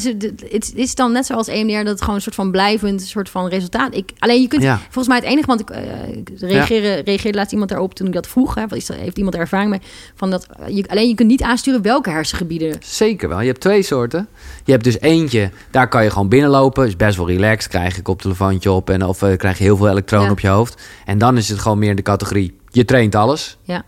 het 0.51 0.73
is 0.75 0.95
dan 0.95 1.13
net 1.13 1.27
zoals 1.27 1.47
EMDR 1.49 1.77
dat 1.77 1.87
het 1.87 2.01
gewoon 2.01 2.15
een 2.15 2.21
soort 2.23 2.35
van 2.35 2.51
blijvend 2.51 3.03
soort 3.03 3.29
van 3.29 3.49
resultaat. 3.49 3.95
Ik, 3.95 4.11
alleen 4.19 4.41
je 4.41 4.49
kunt 4.49 4.63
Ja. 4.63 4.77
volgens 4.79 5.07
mij 5.09 5.17
het 5.17 5.27
enige, 5.27 5.47
want 5.47 5.61
ik 5.61 5.71
ik 6.17 6.31
reageerde, 6.41 7.03
reageerde 7.05 7.39
laatst 7.39 7.53
iemand 7.53 7.71
daarop 7.71 7.95
toen 7.95 8.07
ik 8.07 8.13
dat 8.13 8.27
vroeg. 8.27 8.55
Hè, 8.55 8.67
wat 8.67 8.79
is 8.79 8.87
dat, 8.87 8.97
heeft 8.97 9.17
iemand 9.17 9.35
er 9.35 9.41
ervaring 9.41 9.71
mee? 9.71 9.81
Van 10.15 10.31
dat, 10.31 10.47
eh, 10.61 10.77
je, 10.77 10.89
alleen 10.89 11.09
je 11.09 11.15
kunt 11.15 11.29
niet 11.29 11.43
aansturen 11.43 11.83
welke 11.83 12.11
hersengebieden. 12.11 12.77
Zeker 12.81 13.29
wel. 13.29 13.41
Je 13.41 13.47
hebt 13.47 13.61
twee 13.61 13.83
soorten. 13.83 14.29
Je 14.65 14.73
hebt 14.73 14.85
dus 14.85 15.01
eentje, 15.01 15.51
daar 15.71 15.89
kan 15.89 16.05
je 16.05 16.11
gewoon 16.11 16.29
binnenlopen. 16.29 16.87
Is 16.87 16.97
best 16.97 17.17
wel 17.17 17.27
relaxed. 17.29 17.71
Krijg 17.71 17.97
je 17.97 18.03
koptelefoontje 18.03 18.71
op 18.73 18.91
en 18.91 19.05
of 19.05 19.23
eh, 19.23 19.37
krijg 19.37 19.59
je 19.59 19.65
heel 19.65 19.77
veel 19.77 19.89
elektronen 19.89 20.27
Ja. 20.27 20.33
op 20.33 20.41
je 20.41 20.49
hoofd. 20.49 20.83
En 21.05 21.19
dan 21.19 21.37
is 21.37 21.49
het 21.49 21.59
gewoon 21.59 21.79
meer 21.79 21.91
in 21.91 21.97
de 21.97 22.03
categorie: 22.03 22.57
je 22.71 22.85
traint 22.85 23.15
alles. 23.15 23.57
Ja. 23.63 23.85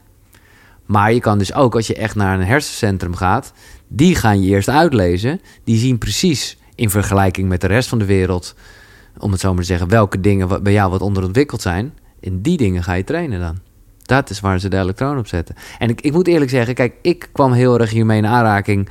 Maar 0.86 1.12
je 1.12 1.20
kan 1.20 1.38
dus 1.38 1.54
ook, 1.54 1.74
als 1.74 1.86
je 1.86 1.94
echt 1.94 2.14
naar 2.14 2.38
een 2.40 2.46
hersencentrum 2.46 3.14
gaat, 3.16 3.52
die 3.88 4.14
gaan 4.14 4.42
je 4.42 4.48
eerst 4.48 4.68
uitlezen. 4.68 5.40
Die 5.64 5.78
zien 5.78 5.98
precies 5.98 6.56
in 6.74 6.90
vergelijking 6.90 7.48
met 7.48 7.60
de 7.60 7.66
rest 7.66 7.88
van 7.88 7.98
de 7.98 8.04
wereld, 8.04 8.54
om 9.18 9.32
het 9.32 9.40
zo 9.40 9.52
maar 9.52 9.62
te 9.62 9.68
zeggen, 9.68 9.88
welke 9.88 10.20
dingen 10.20 10.62
bij 10.62 10.72
jou 10.72 10.90
wat 10.90 11.00
onderontwikkeld 11.00 11.62
zijn. 11.62 11.92
En 12.20 12.42
die 12.42 12.56
dingen 12.56 12.82
ga 12.82 12.92
je 12.92 13.04
trainen 13.04 13.40
dan. 13.40 13.58
Dat 14.02 14.30
is 14.30 14.40
waar 14.40 14.60
ze 14.60 14.68
de 14.68 14.78
elektronen 14.78 15.18
op 15.18 15.26
zetten. 15.26 15.54
En 15.78 15.88
ik, 15.88 16.00
ik 16.00 16.12
moet 16.12 16.26
eerlijk 16.26 16.50
zeggen, 16.50 16.74
kijk, 16.74 16.94
ik 17.02 17.28
kwam 17.32 17.52
heel 17.52 17.80
erg 17.80 17.90
hiermee 17.90 18.18
in 18.18 18.26
aanraking 18.26 18.88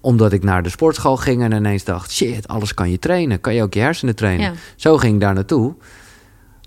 omdat 0.00 0.32
ik 0.32 0.42
naar 0.42 0.62
de 0.62 0.68
sportschool 0.68 1.16
ging 1.16 1.42
en 1.42 1.52
ineens 1.52 1.84
dacht: 1.84 2.12
shit, 2.12 2.48
alles 2.48 2.74
kan 2.74 2.90
je 2.90 2.98
trainen. 2.98 3.40
Kan 3.40 3.54
je 3.54 3.62
ook 3.62 3.74
je 3.74 3.80
hersenen 3.80 4.16
trainen? 4.16 4.46
Ja. 4.46 4.58
Zo 4.76 4.96
ging 4.96 5.14
ik 5.14 5.20
daar 5.20 5.34
naartoe. 5.34 5.74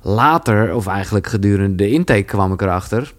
Later, 0.01 0.75
of 0.75 0.87
eigenlijk 0.87 1.27
gedurende 1.27 1.75
de 1.75 1.89
intake, 1.89 2.23
kwam 2.23 2.53
ik 2.53 2.61
erachter 2.61 3.13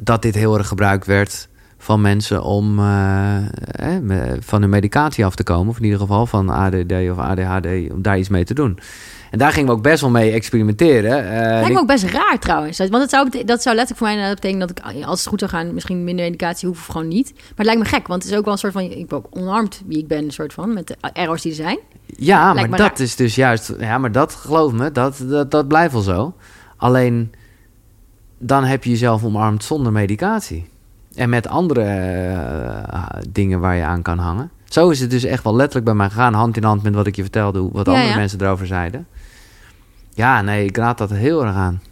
dat 0.00 0.22
dit 0.22 0.34
heel 0.34 0.58
erg 0.58 0.68
gebruikt 0.68 1.06
werd 1.06 1.48
van 1.84 2.00
mensen 2.00 2.42
om 2.42 2.78
eh, 2.78 3.36
eh, 3.36 4.36
van 4.40 4.60
hun 4.60 4.70
medicatie 4.70 5.24
af 5.24 5.34
te 5.34 5.42
komen. 5.42 5.68
Of 5.68 5.76
in 5.76 5.84
ieder 5.84 5.98
geval 5.98 6.26
van 6.26 6.48
ADD 6.48 6.92
of 7.10 7.18
ADHD, 7.18 7.66
om 7.92 8.02
daar 8.02 8.18
iets 8.18 8.28
mee 8.28 8.44
te 8.44 8.54
doen. 8.54 8.78
En 9.30 9.38
daar 9.38 9.52
gingen 9.52 9.68
we 9.68 9.74
ook 9.74 9.82
best 9.82 10.00
wel 10.00 10.10
mee 10.10 10.30
experimenteren. 10.30 11.30
Eh, 11.32 11.38
Lijkt 11.38 11.72
me 11.72 11.78
ook 11.78 11.86
best 11.86 12.04
raar 12.04 12.38
trouwens. 12.38 12.78
Want 12.78 12.92
dat 12.92 13.10
zou, 13.10 13.28
dat 13.44 13.62
zou 13.62 13.76
letterlijk 13.76 13.96
voor 13.96 14.06
mij 14.06 14.12
inderdaad 14.12 14.34
betekenen 14.34 14.66
dat 14.66 14.78
ik, 14.78 15.04
als 15.04 15.18
het 15.18 15.28
goed 15.28 15.38
zou 15.38 15.50
gaan, 15.50 15.74
misschien 15.74 16.04
minder 16.04 16.24
medicatie 16.24 16.68
hoef 16.68 16.78
of 16.78 16.86
gewoon 16.86 17.08
niet. 17.08 17.32
Maar 17.34 17.52
het 17.56 17.66
lijkt 17.66 17.80
me 17.80 17.88
gek, 17.88 18.06
want 18.06 18.22
het 18.22 18.32
is 18.32 18.38
ook 18.38 18.44
wel 18.44 18.52
een 18.52 18.58
soort 18.58 18.72
van, 18.72 18.82
ik 18.82 19.08
ben 19.08 19.18
ook 19.18 19.26
omarmd 19.30 19.82
wie 19.86 19.98
ik 19.98 20.08
ben, 20.08 20.24
een 20.24 20.32
soort 20.32 20.52
van, 20.52 20.72
met 20.74 20.86
de 20.86 20.96
errors 21.12 21.42
die 21.42 21.50
er 21.50 21.56
zijn. 21.56 21.78
Ja, 22.06 22.52
Lijkt 22.52 22.70
maar 22.70 22.78
dat 22.78 22.88
raar. 22.88 23.00
is 23.00 23.16
dus 23.16 23.34
juist... 23.34 23.72
Ja, 23.78 23.98
maar 23.98 24.12
dat, 24.12 24.34
geloof 24.34 24.72
me, 24.72 24.92
dat, 24.92 25.22
dat, 25.28 25.50
dat 25.50 25.68
blijft 25.68 25.92
wel 25.92 26.02
zo. 26.02 26.34
Alleen, 26.76 27.32
dan 28.38 28.64
heb 28.64 28.84
je 28.84 28.90
jezelf 28.90 29.24
omarmd 29.24 29.64
zonder 29.64 29.92
medicatie. 29.92 30.72
En 31.16 31.28
met 31.28 31.46
andere 31.48 31.82
eh, 31.82 33.06
dingen 33.30 33.60
waar 33.60 33.76
je 33.76 33.82
aan 33.84 34.02
kan 34.02 34.18
hangen. 34.18 34.50
Zo 34.64 34.90
is 34.90 35.00
het 35.00 35.10
dus 35.10 35.24
echt 35.24 35.44
wel 35.44 35.54
letterlijk 35.56 35.84
bij 35.86 35.94
mij 35.94 36.08
gegaan. 36.08 36.34
Hand 36.34 36.56
in 36.56 36.64
hand 36.64 36.82
met 36.82 36.94
wat 36.94 37.06
ik 37.06 37.16
je 37.16 37.22
vertelde. 37.22 37.68
Wat 37.72 37.86
Ja, 37.86 37.92
andere 37.92 38.10
ja. 38.10 38.16
mensen 38.16 38.40
erover 38.40 38.66
zeiden. 38.66 39.06
Ja, 40.14 40.42
nee, 40.42 40.64
ik 40.64 40.76
raad 40.76 40.98
dat 40.98 41.10
heel 41.10 41.44
erg 41.44 41.54
aan. 41.54 41.82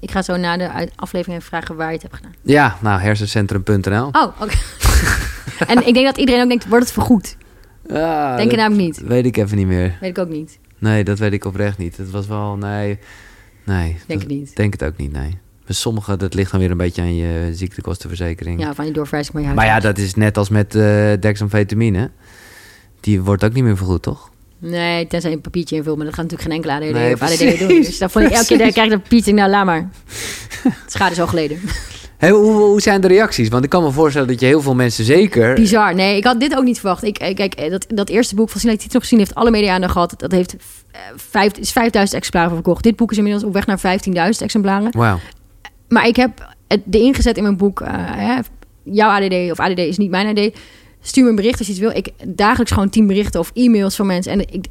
Ik 0.00 0.10
ga 0.10 0.22
zo 0.22 0.36
na 0.36 0.56
de 0.56 0.88
aflevering 0.96 1.38
even 1.38 1.48
vragen 1.48 1.76
waar 1.76 1.86
je 1.86 1.92
het 1.92 2.02
hebt 2.02 2.14
gedaan. 2.14 2.32
Ja, 2.42 2.76
nou, 2.80 3.00
hersencentrum.nl. 3.00 4.06
Oh, 4.12 4.22
oké. 4.40 4.54
en 5.72 5.86
ik 5.86 5.94
denk 5.94 6.06
dat 6.06 6.16
iedereen 6.16 6.42
ook 6.42 6.48
denkt, 6.48 6.68
wordt 6.68 6.84
het 6.84 6.92
vergoed? 6.94 7.36
Ja, 7.88 8.36
Denk 8.36 8.50
je 8.50 8.56
namelijk 8.56 8.82
niet. 8.86 9.00
Weet 9.08 9.26
ik 9.26 9.36
even 9.36 9.56
niet 9.56 9.66
meer. 9.66 9.96
Weet 10.00 10.10
ik 10.10 10.18
ook 10.18 10.28
niet. 10.28 10.58
Nee, 10.78 11.04
dat 11.04 11.18
weet 11.18 11.32
ik 11.32 11.44
oprecht 11.44 11.78
niet. 11.78 11.96
Het 11.96 12.10
was 12.10 12.26
wel, 12.26 12.56
nee. 12.56 12.98
Nee. 13.64 13.88
Denk 13.88 14.06
dat- 14.08 14.18
het 14.20 14.28
niet. 14.28 14.56
Denk 14.56 14.72
het 14.72 14.84
ook 14.84 14.96
niet, 14.96 15.12
nee. 15.12 15.38
Bij 15.66 15.74
sommigen, 15.74 16.18
dat 16.18 16.34
ligt 16.34 16.50
dan 16.50 16.60
weer 16.60 16.70
een 16.70 16.76
beetje 16.76 17.02
aan 17.02 17.14
je 17.14 17.50
ziektekostenverzekering. 17.52 18.60
Ja, 18.60 18.74
van 18.74 18.86
je 18.86 18.92
doorverwijzing 18.92 19.36
van 19.36 19.48
je 19.48 19.54
maar 19.54 19.66
ja, 19.66 19.80
dat 19.80 19.98
is 19.98 20.14
net 20.14 20.38
als 20.38 20.48
met 20.48 20.74
eh 20.74 21.12
dexamfetamine. 21.20 22.10
Die 23.00 23.22
wordt 23.22 23.44
ook 23.44 23.52
niet 23.52 23.64
meer 23.64 23.76
vergoed, 23.76 24.02
toch? 24.02 24.30
Nee, 24.58 25.06
tenzij 25.06 25.30
je 25.30 25.36
een 25.36 25.42
papiertje 25.42 25.76
invult, 25.76 25.96
maar 25.96 26.06
dat 26.06 26.14
gaat 26.14 26.30
natuurlijk 26.30 26.64
geen 26.64 26.72
enkele 26.72 26.90
ADD 26.90 27.02
Nee, 27.02 27.14
of 27.14 27.22
ADD 27.22 27.58
doen. 27.58 27.82
Dus 27.82 27.98
dan 27.98 28.10
vond 28.10 28.24
ik 28.24 28.30
elke 28.30 28.46
keer, 28.46 28.72
krijg 28.72 28.86
ik 28.86 28.92
een 28.92 29.02
papiertje, 29.02 29.32
nou 29.32 29.50
laat 29.50 29.64
maar. 29.64 29.90
Schade 30.86 31.12
is 31.12 31.20
al 31.20 31.26
geleden. 31.26 31.60
Hey, 32.18 32.30
hoe, 32.30 32.52
hoe 32.52 32.80
zijn 32.80 33.00
de 33.00 33.08
reacties? 33.08 33.48
Want 33.48 33.64
ik 33.64 33.70
kan 33.70 33.82
me 33.82 33.90
voorstellen 33.90 34.28
dat 34.28 34.40
je 34.40 34.46
heel 34.46 34.60
veel 34.60 34.74
mensen 34.74 35.04
zeker... 35.04 35.54
Bizar. 35.54 35.94
Nee, 35.94 36.16
ik 36.16 36.24
had 36.24 36.40
dit 36.40 36.56
ook 36.56 36.64
niet 36.64 36.80
verwacht. 36.80 37.02
Ik, 37.02 37.18
eh, 37.18 37.34
kijk, 37.34 37.54
eh, 37.54 37.70
dat, 37.70 37.86
dat 37.88 38.08
eerste 38.08 38.34
boek 38.34 38.48
van 38.50 38.60
Sinai 38.60 38.78
Titel 38.78 39.00
gezien 39.00 39.18
heeft 39.18 39.34
alle 39.34 39.50
media 39.50 39.74
aandacht 39.74 39.92
gehad. 39.92 40.14
Dat 40.16 40.32
heeft 40.32 40.56
vijf, 41.16 41.52
is 41.52 41.72
5000 41.72 42.18
exemplaren 42.18 42.52
verkocht. 42.52 42.82
Dit 42.82 42.96
boek 42.96 43.10
is 43.10 43.16
inmiddels 43.16 43.44
op 43.44 43.52
weg 43.52 43.66
naar 43.66 43.78
15.000 43.78 44.42
exemplaren. 44.42 44.90
Wauw. 44.96 45.18
Maar 45.92 46.06
ik 46.06 46.16
heb 46.16 46.54
het 46.68 46.80
erin 46.90 47.14
gezet 47.14 47.36
in 47.36 47.42
mijn 47.42 47.56
boek. 47.56 47.80
eh, 47.80 47.90
hè, 47.96 48.40
jouw 48.82 49.10
ADD 49.10 49.50
of 49.50 49.60
ADD 49.60 49.78
is 49.78 49.98
niet 49.98 50.10
mijn 50.10 50.26
ADD. 50.26 50.58
Stuur 51.00 51.24
me 51.24 51.30
een 51.30 51.36
bericht 51.36 51.58
als 51.58 51.66
je 51.66 51.72
het 51.72 51.82
wil. 51.82 51.90
Ik 51.90 52.08
dagelijks 52.26 52.72
gewoon 52.72 52.90
10 52.90 53.06
berichten 53.06 53.40
of 53.40 53.50
e-mails 53.54 53.96
van 53.96 54.06
mensen. 54.06 54.32
En 54.32 54.40
ik, 54.40 54.66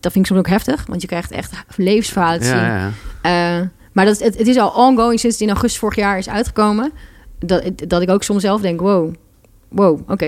dat 0.00 0.12
vind 0.12 0.24
ik 0.24 0.26
soms 0.26 0.38
ook 0.38 0.48
heftig. 0.48 0.84
Want 0.86 1.00
je 1.00 1.06
krijgt 1.06 1.30
echt 1.30 1.52
levensverhalen 1.76 2.40
te 2.40 2.46
zien. 2.46 2.56
Ja, 2.56 2.92
ja. 3.22 3.58
Eh, 3.60 3.66
maar 3.92 4.04
dat, 4.04 4.18
het, 4.18 4.38
het 4.38 4.46
is 4.46 4.58
al 4.58 4.70
ongoing 4.70 5.20
sinds 5.20 5.36
het 5.36 5.44
in 5.44 5.52
augustus 5.52 5.80
vorig 5.80 5.96
jaar 5.96 6.18
is 6.18 6.28
uitgekomen. 6.28 6.92
Dat, 7.38 7.70
dat 7.88 8.02
ik 8.02 8.10
ook 8.10 8.22
soms 8.22 8.42
zelf 8.42 8.60
denk, 8.60 8.80
wow, 8.80 9.14
wow, 9.68 10.10
oké. 10.10 10.26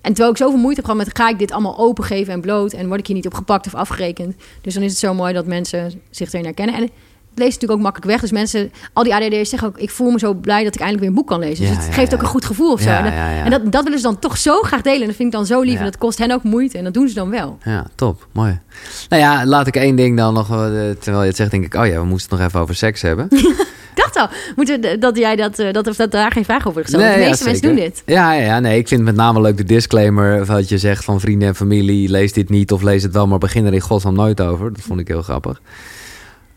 En 0.00 0.12
terwijl 0.12 0.30
ik 0.30 0.36
zoveel 0.36 0.58
moeite 0.58 0.80
heb 0.80 0.90
gehad 0.90 1.06
met... 1.06 1.16
ga 1.16 1.28
ik 1.28 1.38
dit 1.38 1.52
allemaal 1.52 1.78
opengeven 1.78 2.32
en 2.32 2.40
bloot... 2.40 2.72
en 2.72 2.86
word 2.86 3.00
ik 3.00 3.06
hier 3.06 3.16
niet 3.16 3.26
op 3.26 3.34
gepakt 3.34 3.66
of 3.66 3.74
afgerekend. 3.74 4.36
Dus 4.60 4.74
dan 4.74 4.82
is 4.82 4.90
het 4.90 4.98
zo 5.00 5.14
mooi 5.14 5.32
dat 5.32 5.46
mensen 5.46 6.02
zich 6.10 6.32
erin 6.32 6.44
herkennen. 6.44 6.74
En 6.74 6.90
het 7.36 7.44
leest 7.44 7.60
natuurlijk 7.60 7.78
ook 7.78 7.92
makkelijk 7.92 8.10
weg. 8.10 8.20
Dus 8.20 8.30
mensen, 8.30 8.72
al 8.92 9.02
die 9.02 9.14
ADD'ers 9.14 9.50
zeggen 9.50 9.68
ook... 9.68 9.78
ik 9.78 9.90
voel 9.90 10.10
me 10.10 10.18
zo 10.18 10.34
blij 10.34 10.64
dat 10.64 10.74
ik 10.74 10.80
eindelijk 10.80 11.00
weer 11.00 11.08
een 11.08 11.14
boek 11.14 11.26
kan 11.26 11.38
lezen. 11.38 11.66
Dus 11.66 11.76
het 11.76 11.86
ja, 11.86 11.92
geeft 11.92 12.10
ja. 12.10 12.16
ook 12.16 12.22
een 12.22 12.28
goed 12.28 12.44
gevoel 12.44 12.72
of 12.72 12.80
zo. 12.80 12.90
En 12.90 13.50
dat, 13.50 13.72
dat, 13.72 13.84
willen 13.84 13.98
ze 13.98 14.04
dan 14.04 14.18
toch 14.18 14.36
zo 14.36 14.60
graag 14.60 14.82
delen. 14.82 15.00
En 15.00 15.06
dat 15.06 15.16
vind 15.16 15.28
ik 15.28 15.34
dan 15.34 15.46
zo 15.46 15.60
lief. 15.60 15.78
En 15.78 15.84
dat 15.84 15.98
kost 15.98 16.18
hen 16.18 16.30
ook 16.30 16.42
moeite. 16.42 16.78
En 16.78 16.84
dat 16.84 16.94
doen 16.94 17.08
ze 17.08 17.14
dan 17.14 17.30
wel. 17.30 17.58
Ja, 17.64 17.86
top. 17.94 18.26
Mooi. 18.32 18.60
Nou 19.08 19.22
ja, 19.22 19.46
laat 19.46 19.66
ik 19.66 19.76
één 19.76 19.96
ding 19.96 20.16
dan 20.16 20.34
nog... 20.34 20.50
eh, 20.50 20.56
terwijl 20.98 21.20
je 21.20 21.28
het 21.28 21.36
zegt, 21.36 21.50
denk 21.50 21.64
ik... 21.64 21.74
oh 21.74 21.86
ja, 21.86 22.00
we 22.00 22.06
moesten 22.06 22.30
het 22.30 22.38
nog 22.38 22.48
even 22.48 22.60
over 22.60 22.74
seks 22.74 23.02
hebben. 23.02 23.28
Ik 23.96 24.02
dacht 24.02 24.16
al, 24.16 24.36
moeten 24.56 25.00
dat 25.00 25.16
jij 25.16 25.36
dat, 25.36 25.58
eh, 25.58 25.72
dat, 25.72 25.86
of 25.86 25.96
dat 25.96 26.10
daar 26.10 26.32
geen 26.32 26.44
vraag 26.44 26.68
over 26.68 26.82
gesteld. 26.82 27.02
Nee, 27.02 27.18
de 27.18 27.28
meeste 27.28 27.44
mensen 27.44 27.68
doen 27.68 27.76
dit. 27.76 28.02
Ja, 28.06 28.32
ja, 28.32 28.42
ja, 28.42 28.60
nee, 28.60 28.78
ik 28.78 28.88
vind 28.88 29.02
met 29.02 29.14
name 29.14 29.40
leuk 29.40 29.56
de 29.56 29.64
disclaimer... 29.64 30.44
wat 30.44 30.68
je 30.68 30.78
zegt 30.78 31.04
van 31.04 31.20
vrienden 31.20 31.48
en 31.48 31.54
familie... 31.54 32.08
lees 32.08 32.32
dit 32.32 32.48
niet 32.48 32.72
of 32.72 32.82
lees 32.82 33.02
het 33.02 33.12
wel... 33.12 33.26
maar 33.26 33.38
begin 33.38 33.66
er 33.66 33.74
in 33.74 33.80
godsnaam 33.80 34.14
nooit 34.14 34.40
over. 34.40 34.72
Dat 34.72 34.82
vond 34.82 35.00
ik 35.00 35.08
heel 35.08 35.22
grappig. 35.22 35.60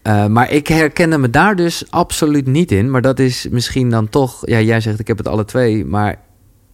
Eh, 0.02 0.26
maar 0.26 0.52
ik 0.52 0.68
herkende 0.68 1.18
me 1.18 1.30
daar 1.30 1.56
dus 1.56 1.92
absoluut 1.92 2.48
niet 2.48 2.72
in. 2.72 2.90
Maar 2.90 3.02
dat 3.02 3.20
is 3.20 3.48
misschien 3.50 3.90
dan 3.90 4.10
toch... 4.10 4.48
Ja, 4.48 4.62
jij 4.62 4.82
zegt 4.82 5.00
ik 5.00 5.08
heb 5.08 5.18
het 5.18 5.28
alle 5.28 5.46
twee. 5.46 5.86
Maar 5.86 6.20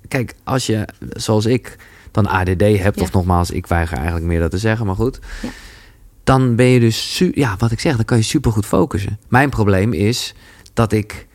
kijk, 0.08 0.34
als 0.44 0.66
je, 0.66 0.88
zoals 1.10 1.46
ik, 1.46 1.76
dan 2.12 2.28
ADD 2.28 2.62
hebt... 2.62 2.96
Ja. 2.96 3.02
of 3.02 3.12
nogmaals, 3.12 3.52
ik 3.52 3.68
weiger 3.68 3.98
eigenlijk 3.98 4.26
meer 4.26 4.40
dat 4.40 4.52
te 4.52 4.58
zeggen, 4.58 4.86
maar 4.86 4.96
goed... 4.96 5.20
Ja. 5.42 5.50
dan 6.24 6.56
ben 6.56 6.66
je 6.66 6.80
dus... 6.80 7.24
Ja, 7.32 7.56
wat 7.58 7.72
ik 7.72 7.80
zeg, 7.80 7.96
dan 7.96 8.06
kan 8.06 8.18
je 8.18 8.24
supergoed 8.24 8.66
focussen. 8.66 9.20
Mijn 9.28 9.50
probleem 9.50 9.94
is 9.94 10.34
dat 10.74 10.92
ik 10.92 11.28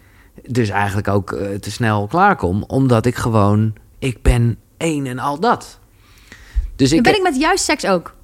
dus 0.47 0.69
eigenlijk 0.69 1.09
ook 1.09 1.33
eh, 1.33 1.55
te 1.55 1.71
snel 1.71 2.07
klaarkom... 2.07 2.65
omdat 2.67 3.07
ik 3.07 3.17
gewoon... 3.17 3.75
Ik 3.99 4.23
ben 4.23 4.57
één 4.77 5.07
en 5.07 5.19
al 5.19 5.41
dat. 5.41 5.79
Dus 6.77 6.93
ik, 6.93 7.03
ben 7.03 7.17
ik 7.17 7.23
met 7.23 7.37
juist 7.37 7.65
seks 7.65 7.87
ook. 7.87 8.15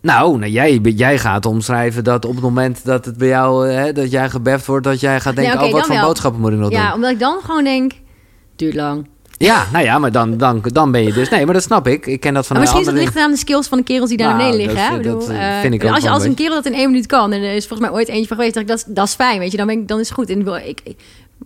Nou, 0.00 0.38
nou 0.38 0.52
jij, 0.52 0.78
jij 0.82 1.18
gaat 1.18 1.46
omschrijven 1.46 2.04
dat 2.04 2.24
op 2.24 2.32
het 2.34 2.42
moment 2.42 2.84
dat 2.84 3.04
het 3.04 3.16
bij 3.18 3.28
jou, 3.28 3.68
eh, 3.68 3.74
hè, 3.76 3.92
dat 3.92 4.10
jij 4.10 4.30
gebeft 4.30 4.66
wordt, 4.66 4.84
dat 4.84 5.00
jij 5.00 5.20
gaat 5.20 5.36
denken, 5.36 5.58
Ja, 5.60 5.66
oh, 5.66 5.72
wat 5.72 5.86
voor 5.86 5.94
wel. 5.96 6.04
boodschappen 6.06 6.40
moet 6.40 6.52
ik 6.52 6.58
nog 6.58 6.70
Ja, 6.70 6.84
doen? 6.86 6.94
omdat 6.94 7.10
ik 7.10 7.18
dan 7.18 7.38
gewoon 7.44 7.64
denk, 7.64 7.92
duurt 8.56 8.74
lang. 8.74 9.08
Ja, 9.36 9.64
nou 9.72 9.84
ja, 9.84 9.98
maar 9.98 10.12
dan, 10.12 10.36
dan, 10.36 10.60
dan 10.62 10.90
ben 10.92 11.02
je 11.02 11.12
dus, 11.12 11.28
nee, 11.28 11.44
maar 11.44 11.54
dat 11.54 11.62
snap 11.62 11.86
ik. 11.86 12.06
Ik 12.06 12.20
ken 12.20 12.34
dat 12.34 12.46
van 12.46 12.56
Maar 12.56 12.64
misschien 12.64 12.82
is 12.86 12.92
het 12.92 13.02
ligt 13.04 13.16
aan 13.24 13.30
de 13.30 13.36
skills 13.36 13.68
van 13.68 13.78
de 13.78 13.84
kerels 13.84 14.08
die 14.08 14.18
daar 14.18 14.26
Nou, 14.28 14.40
naar 14.40 14.50
beneden 14.50 14.74
dat 14.74 14.76
liggen. 14.76 14.96
Hè? 14.96 15.02
bedoel, 15.02 15.20
dat, 15.20 15.28
eh, 15.36 15.60
vind 15.60 15.74
ik 15.74 15.84
ook 15.84 15.90
als, 15.94 16.02
je, 16.02 16.10
als 16.10 16.24
een 16.24 16.34
kerel 16.34 16.54
dat 16.54 16.66
in 16.66 16.74
één 16.74 16.90
minuut 16.90 17.06
kan, 17.06 17.32
en 17.32 17.42
er 17.42 17.54
is 17.54 17.66
volgens 17.66 17.88
mij 17.88 17.98
ooit 17.98 18.08
eentje 18.08 18.26
van 18.26 18.36
geweest, 18.36 18.54
dat, 18.68 18.76
is- 18.78 18.84
dat 18.86 19.06
is 19.06 19.14
fijn, 19.14 19.38
weet 19.38 19.50
je, 19.50 19.56
dan, 19.56 19.66
ben 19.66 19.78
ik, 19.80 19.88
dan 19.88 20.00
is 20.00 20.06
het 20.08 20.16
goed. 20.16 20.30
En 20.30 20.46
ik, 20.68 20.80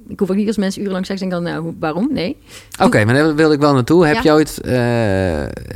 ik, 0.09 0.19
hoef 0.19 0.31
ook 0.31 0.37
niet 0.37 0.47
als 0.47 0.57
mensen 0.57 0.81
urenlang 0.81 1.07
seks 1.07 1.21
denken, 1.21 1.43
dan, 1.45 1.53
nou, 1.53 1.77
waarom? 1.81 2.09
Nee. 2.13 2.37
Oké, 2.83 3.05
maar 3.05 3.15
daar 3.15 3.35
wil 3.35 3.53
ik 3.53 3.61
wel 3.61 3.73
naartoe. 3.75 4.07
Heb 4.07 4.15
Ja. 4.15 4.21
je 4.23 4.33
ooit, 4.33 4.61
eh, 4.61 4.73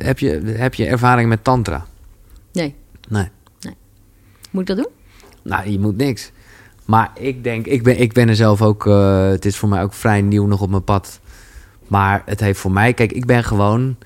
heb, 0.06 0.18
je, 0.18 0.40
heb 0.46 0.74
je 0.74 0.86
ervaring 0.86 1.28
met 1.28 1.44
tantra? 1.44 1.86
Nee. 2.62 2.74
Nee. 3.08 3.28
Moet 4.50 4.60
ik 4.60 4.66
dat 4.66 4.76
doen? 4.76 4.92
Nou, 5.42 5.70
je 5.70 5.78
moet 5.78 5.96
niks. 5.96 6.30
Maar 6.84 7.10
ik 7.14 7.44
denk, 7.44 7.66
ik 7.66 7.82
ben, 7.82 8.00
ik 8.00 8.12
ben 8.12 8.28
er 8.28 8.36
zelf 8.36 8.62
ook, 8.62 8.86
eh, 8.86 9.28
het 9.28 9.44
is 9.44 9.56
voor 9.56 9.68
mij 9.68 9.82
ook 9.82 9.92
vrij 9.94 10.22
nieuw 10.22 10.46
nog 10.46 10.60
op 10.60 10.70
mijn 10.70 10.84
pad. 10.84 11.20
Maar 11.86 12.22
het 12.26 12.40
heeft 12.40 12.58
voor 12.60 12.72
mij, 12.72 12.92
kijk, 12.94 13.12
ik 13.12 13.26
ben 13.26 13.44
gewoon, 13.44 13.96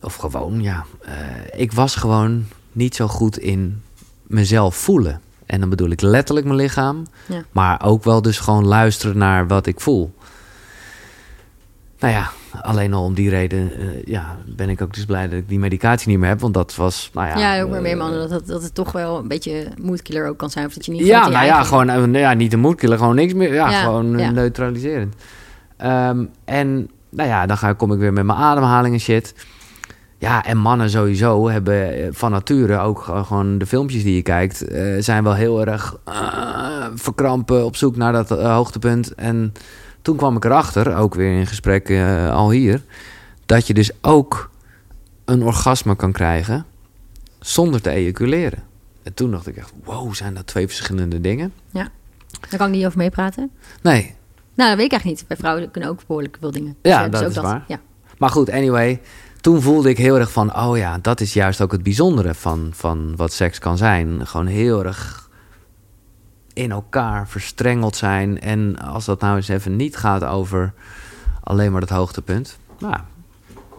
of 0.00 0.14
gewoon, 0.16 0.62
ja, 0.62 0.84
eh, 1.02 1.14
ik 1.60 1.72
was 1.72 1.94
gewoon 1.94 2.46
niet 2.72 2.94
zo 2.94 3.08
goed 3.08 3.38
in 3.38 3.82
mezelf 4.22 4.76
voelen. 4.76 5.20
En 5.46 5.60
dan 5.60 5.68
bedoel 5.68 5.90
ik 5.90 6.00
letterlijk 6.00 6.46
mijn 6.46 6.58
lichaam, 6.58 7.06
Ja. 7.26 7.44
maar 7.52 7.82
ook 7.84 8.04
wel 8.04 8.22
dus 8.22 8.38
gewoon 8.38 8.66
luisteren 8.66 9.18
naar 9.18 9.46
wat 9.46 9.66
ik 9.66 9.80
voel. 9.80 10.14
Nou 11.98 12.12
ja, 12.14 12.30
alleen 12.62 12.92
al 12.92 13.04
om 13.04 13.14
die 13.14 13.30
reden 13.30 13.72
eh, 13.78 14.04
ja, 14.04 14.36
ben 14.56 14.68
ik 14.68 14.82
ook 14.82 14.94
dus 14.94 15.04
blij 15.04 15.28
dat 15.28 15.38
ik 15.38 15.48
die 15.48 15.58
medicatie 15.58 16.08
niet 16.08 16.18
meer 16.18 16.28
heb. 16.28 16.40
Want 16.40 16.54
dat 16.54 16.74
was, 16.74 17.10
nou 17.14 17.28
ja... 17.28 17.38
Ja, 17.38 17.62
ook 17.62 17.68
maar 17.68 17.76
eh, 17.78 17.82
meer 17.82 17.96
mannen, 17.96 18.28
dat, 18.28 18.46
dat, 18.46 18.62
het 18.62 18.74
toch 18.74 18.92
wel 18.92 19.18
een 19.18 19.28
beetje 19.28 19.66
moodkiller 19.82 20.28
ook 20.28 20.38
kan 20.38 20.50
zijn. 20.50 20.66
Of 20.66 20.74
dat 20.74 20.86
je 20.86 20.92
niet 20.92 21.06
ja, 21.06 21.28
nou 21.28 21.46
ja, 21.46 21.62
gewoon 21.62 21.88
eh, 21.88 22.20
ja, 22.20 22.32
niet 22.34 22.50
de 22.50 22.56
moedkiller, 22.56 22.98
gewoon 22.98 23.14
niks 23.14 23.34
meer. 23.34 23.54
Ja, 23.54 23.70
Ja, 23.70 23.82
gewoon 23.82 24.18
ja. 24.18 24.30
neutraliserend. 24.30 25.14
Ehm, 25.76 26.24
en 26.44 26.90
nou 27.10 27.28
ja, 27.28 27.46
dan 27.46 27.56
ga, 27.56 27.72
kom 27.72 27.92
ik 27.92 27.98
weer 27.98 28.12
met 28.12 28.24
mijn 28.24 28.38
ademhaling 28.38 28.94
en 28.94 29.00
shit. 29.00 29.34
Ja, 30.18 30.44
en 30.44 30.58
mannen 30.58 30.90
sowieso 30.90 31.48
hebben 31.48 32.08
van 32.14 32.30
nature 32.30 32.78
ook 32.78 33.00
ge- 33.02 33.24
gewoon 33.24 33.58
de 33.58 33.66
filmpjes 33.66 34.02
die 34.02 34.14
je 34.14 34.22
kijkt, 34.22 34.64
zijn 34.98 35.24
wel 35.24 35.34
heel 35.34 35.66
erg 35.66 35.96
verkrampen 36.94 37.64
op 37.64 37.76
zoek 37.76 37.96
naar 37.96 38.12
dat 38.12 38.28
hoogtepunt. 38.28 39.14
En 39.14 39.52
toen 40.02 40.16
kwam 40.16 40.36
ik 40.36 40.44
erachter, 40.44 40.96
ook 40.96 41.14
weer 41.14 41.38
in 41.38 41.46
gesprek 41.46 41.88
eh, 41.88 42.34
al 42.34 42.50
hier, 42.50 42.82
dat 43.46 43.66
je 43.66 43.74
dus 43.74 43.90
ook 44.00 44.50
een 45.24 45.42
orgasme 45.42 45.96
kan 45.96 46.12
krijgen 46.12 46.66
zonder 47.38 47.80
te 47.80 47.90
ejaculeren. 47.90 48.62
En 49.02 49.14
toen 49.14 49.30
dacht 49.30 49.46
ik 49.46 49.56
echt, 49.56 49.72
wow, 49.84 50.14
zijn 50.14 50.34
dat 50.34 50.46
twee 50.46 50.66
verschillende 50.66 51.20
dingen? 51.20 51.52
Daar 52.48 52.58
kan 52.58 52.68
ik 52.68 52.74
niet 52.74 52.86
over 52.86 52.98
meepraten. 52.98 53.50
Nee, 53.82 54.14
Nou, 54.54 54.68
dat 54.68 54.76
weet 54.78 54.86
ik 54.86 54.92
eigenlijk 54.92 55.04
niet. 55.04 55.28
Bij 55.28 55.36
vrouwen 55.36 55.70
kunnen 55.70 55.90
ook 55.90 56.00
behoorlijk 56.06 56.36
veel 56.40 56.50
dingen. 56.50 56.76
Ja, 56.82 57.02
Dus 57.08 57.20
dat 57.20 57.22
ook 57.22 57.28
is 57.28 57.36
waar. 57.50 57.64
Ja. 57.68 57.80
maar 58.18 58.30
goed, 58.30 58.50
anyway. 58.50 59.00
Toen 59.40 59.62
voelde 59.62 59.88
ik 59.88 59.98
heel 59.98 60.18
erg 60.18 60.32
van, 60.32 60.56
oh 60.56 60.76
ja, 60.76 60.98
dat 60.98 61.20
is 61.20 61.32
juist 61.32 61.60
ook 61.60 61.72
het 61.72 61.82
bijzondere 61.82 62.34
van, 62.34 62.70
van 62.72 63.16
wat 63.16 63.32
seks 63.32 63.58
kan 63.58 63.76
zijn. 63.76 64.26
Gewoon 64.26 64.46
heel 64.46 64.84
erg 64.84 65.29
in 66.60 66.70
elkaar 66.70 67.28
verstrengeld 67.28 67.96
zijn. 67.96 68.40
En 68.40 68.78
als 68.78 69.04
dat 69.04 69.20
nou 69.20 69.36
eens 69.36 69.48
even 69.48 69.76
niet 69.76 69.96
gaat 69.96 70.24
over 70.24 70.72
alleen 71.42 71.72
maar 71.72 71.80
het 71.80 71.90
hoogtepunt. 71.90 72.58
Nou, 72.78 72.96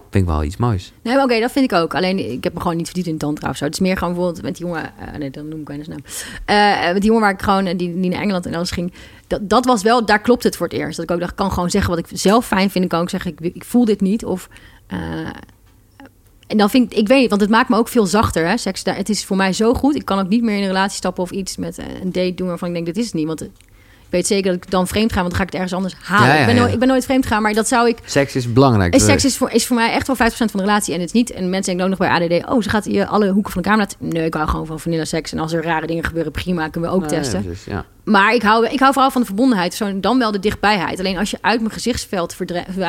vind 0.09 0.23
ik 0.23 0.25
wel 0.25 0.43
iets 0.43 0.57
moois. 0.57 0.93
Nee, 1.01 1.21
oké, 1.21 1.39
dat 1.39 1.51
vind 1.51 1.71
ik 1.71 1.77
ook. 1.77 1.95
Alleen, 1.95 2.31
ik 2.31 2.43
heb 2.43 2.53
me 2.53 2.59
gewoon 2.61 2.77
niet 2.77 2.85
verdiept 2.85 3.07
in 3.07 3.17
tantra 3.17 3.49
of 3.49 3.57
zo. 3.57 3.63
Het 3.65 3.73
is 3.73 3.79
meer 3.79 3.97
gewoon 3.97 4.13
bijvoorbeeld 4.13 4.43
met 4.43 4.55
die 4.57 4.65
jongen... 4.65 4.83
eh, 4.83 5.17
nee, 5.17 5.29
dan 5.29 5.47
noem 5.47 5.59
ik 5.59 5.67
zijn 5.67 5.89
naam. 5.89 6.03
Eh, 6.45 6.93
met 6.93 7.01
die 7.01 7.05
jongen 7.05 7.21
waar 7.21 7.33
ik 7.33 7.41
gewoon... 7.41 7.63
die, 7.63 7.77
die 7.99 8.09
naar 8.09 8.21
Engeland 8.21 8.45
en 8.45 8.55
alles 8.55 8.71
ging. 8.71 8.93
Dat, 9.27 9.49
dat 9.49 9.65
was 9.65 9.83
wel... 9.83 10.05
Daar 10.05 10.21
klopt 10.21 10.43
het 10.43 10.57
voor 10.57 10.67
het 10.67 10.75
eerst. 10.75 10.95
Dat 10.95 11.05
ik 11.05 11.11
ook 11.11 11.19
dacht, 11.19 11.31
ik 11.31 11.37
kan 11.37 11.51
gewoon 11.51 11.69
zeggen 11.69 11.95
wat 11.95 11.99
ik 11.99 12.17
zelf 12.17 12.45
fijn 12.45 12.69
vind. 12.69 12.83
Ik 12.83 12.89
kan 12.89 13.01
ook 13.01 13.09
zeggen, 13.09 13.31
ik, 13.31 13.55
ik 13.55 13.63
voel 13.63 13.85
dit 13.85 14.01
niet. 14.01 14.25
Of... 14.25 14.49
eh, 16.51 16.57
en 16.57 16.57
dan 16.57 16.69
vind 16.69 16.91
ik... 16.91 16.97
Ik 16.97 17.07
weet 17.07 17.29
want 17.29 17.41
het 17.41 17.49
maakt 17.49 17.69
me 17.69 17.77
ook 17.77 17.87
veel 17.87 18.05
zachter, 18.05 18.47
hè. 18.47 18.57
Seks, 18.57 18.81
het 18.83 19.09
is 19.09 19.25
voor 19.25 19.37
mij 19.37 19.53
zo 19.53 19.73
goed. 19.73 19.95
Ik 19.95 20.05
kan 20.05 20.19
ook 20.19 20.29
niet 20.29 20.43
meer 20.43 20.55
in 20.55 20.61
een 20.61 20.67
relatie 20.67 20.97
stappen 20.97 21.23
of 21.23 21.31
iets 21.31 21.57
met 21.57 21.77
eh, 21.77 21.85
een 22.01 22.11
date 22.11 22.33
doen... 22.33 22.47
waarvan 22.47 22.67
ik 22.67 22.73
denk, 22.73 22.85
dit 22.85 22.97
is 22.97 23.05
het 23.05 23.13
niet. 23.13 23.27
Want... 23.27 23.41
eh, 23.41 23.47
weet 24.11 24.27
zeker 24.27 24.51
dat 24.51 24.63
ik 24.63 24.71
dan 24.71 24.87
vreemd 24.87 25.13
ga, 25.13 25.19
want 25.19 25.29
dan 25.29 25.37
ga 25.37 25.43
ik 25.43 25.51
het 25.51 25.61
ergens 25.61 25.73
anders 25.73 25.95
halen. 26.01 26.27
Ja, 26.27 26.33
ja, 26.33 26.39
ik, 26.39 26.45
ben 26.45 26.55
nooit, 26.55 26.73
ik 26.73 26.79
ben 26.79 26.87
nooit 26.87 27.05
vreemd 27.05 27.25
gaan, 27.25 27.41
maar 27.41 27.53
dat 27.53 27.67
zou 27.67 27.87
ik... 27.87 27.97
Seks 28.05 28.35
is 28.35 28.53
belangrijk. 28.53 28.93
En 28.93 28.99
seks 28.99 29.25
is 29.25 29.37
voor, 29.37 29.51
is 29.51 29.65
voor 29.65 29.75
mij 29.75 29.91
echt 29.91 30.07
wel 30.07 30.15
50% 30.15 30.19
van 30.29 30.47
de 30.51 30.57
relatie. 30.57 30.93
En 30.93 30.99
het 30.99 31.09
is 31.09 31.15
niet... 31.15 31.31
En 31.31 31.49
mensen 31.49 31.77
denken 31.77 31.83
ook 31.83 31.99
nog 31.99 32.09
bij 32.09 32.39
ADD... 32.39 32.49
Oh, 32.49 32.61
ze 32.61 32.69
gaat 32.69 32.85
je 32.85 33.07
alle 33.07 33.29
hoeken 33.29 33.51
van 33.51 33.61
de 33.61 33.67
kamer 33.67 33.83
laten... 33.83 33.97
Nee, 34.09 34.25
ik 34.25 34.33
hou 34.33 34.47
gewoon 34.47 34.65
van 34.65 34.79
vanilla 34.79 35.05
seks. 35.05 35.31
En 35.31 35.39
als 35.39 35.53
er 35.53 35.63
rare 35.63 35.87
dingen 35.87 36.03
gebeuren, 36.03 36.31
prima, 36.31 36.67
kunnen 36.69 36.89
we 36.89 36.95
ook 36.95 37.01
ja, 37.01 37.07
testen. 37.07 37.55
Maar 38.03 38.33
ik 38.33 38.41
hou, 38.41 38.67
ik 38.67 38.79
hou 38.79 38.93
vooral 38.93 39.11
van 39.11 39.21
de 39.21 39.27
verbondenheid. 39.27 39.73
Zo, 39.73 39.99
dan 39.99 40.19
wel 40.19 40.31
de 40.31 40.39
dichtbijheid. 40.39 40.99
Alleen 40.99 41.17
als 41.17 41.31
je 41.31 41.37
uit 41.41 41.59
mijn 41.59 41.73
gezichtsveld 41.73 42.35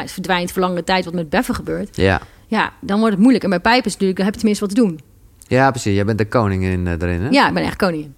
verdwijnt 0.07 0.53
voor 0.53 0.63
langere 0.63 0.85
tijd... 0.85 1.05
wat 1.05 1.15
met 1.15 1.31
beffen 1.31 1.55
gebeurt... 1.55 1.97
Ja. 1.97 2.21
Ja, 2.53 2.73
dan 2.81 2.97
wordt 2.99 3.13
het 3.13 3.21
moeilijk. 3.23 3.45
En 3.45 3.51
bij 3.51 3.61
pijpen 3.61 3.85
is 3.87 3.93
natuurlijk... 3.93 4.17
Dan 4.17 4.25
heb 4.27 4.35
je 4.35 4.41
tenminste 4.41 4.67
wat 4.67 4.75
te 4.75 4.81
doen. 4.83 5.01
ja, 5.47 5.71
precies. 5.71 5.95
Jij 5.95 6.05
bent 6.05 6.19
de 6.19 6.29
koning 6.29 6.65
in, 6.65 6.87
eh, 6.87 6.93
erin, 6.93 7.21
hè? 7.21 7.29
Ja, 7.29 7.49
ik 7.49 7.55
ben 7.55 7.63
echt 7.63 7.77
koningin. 7.77 8.15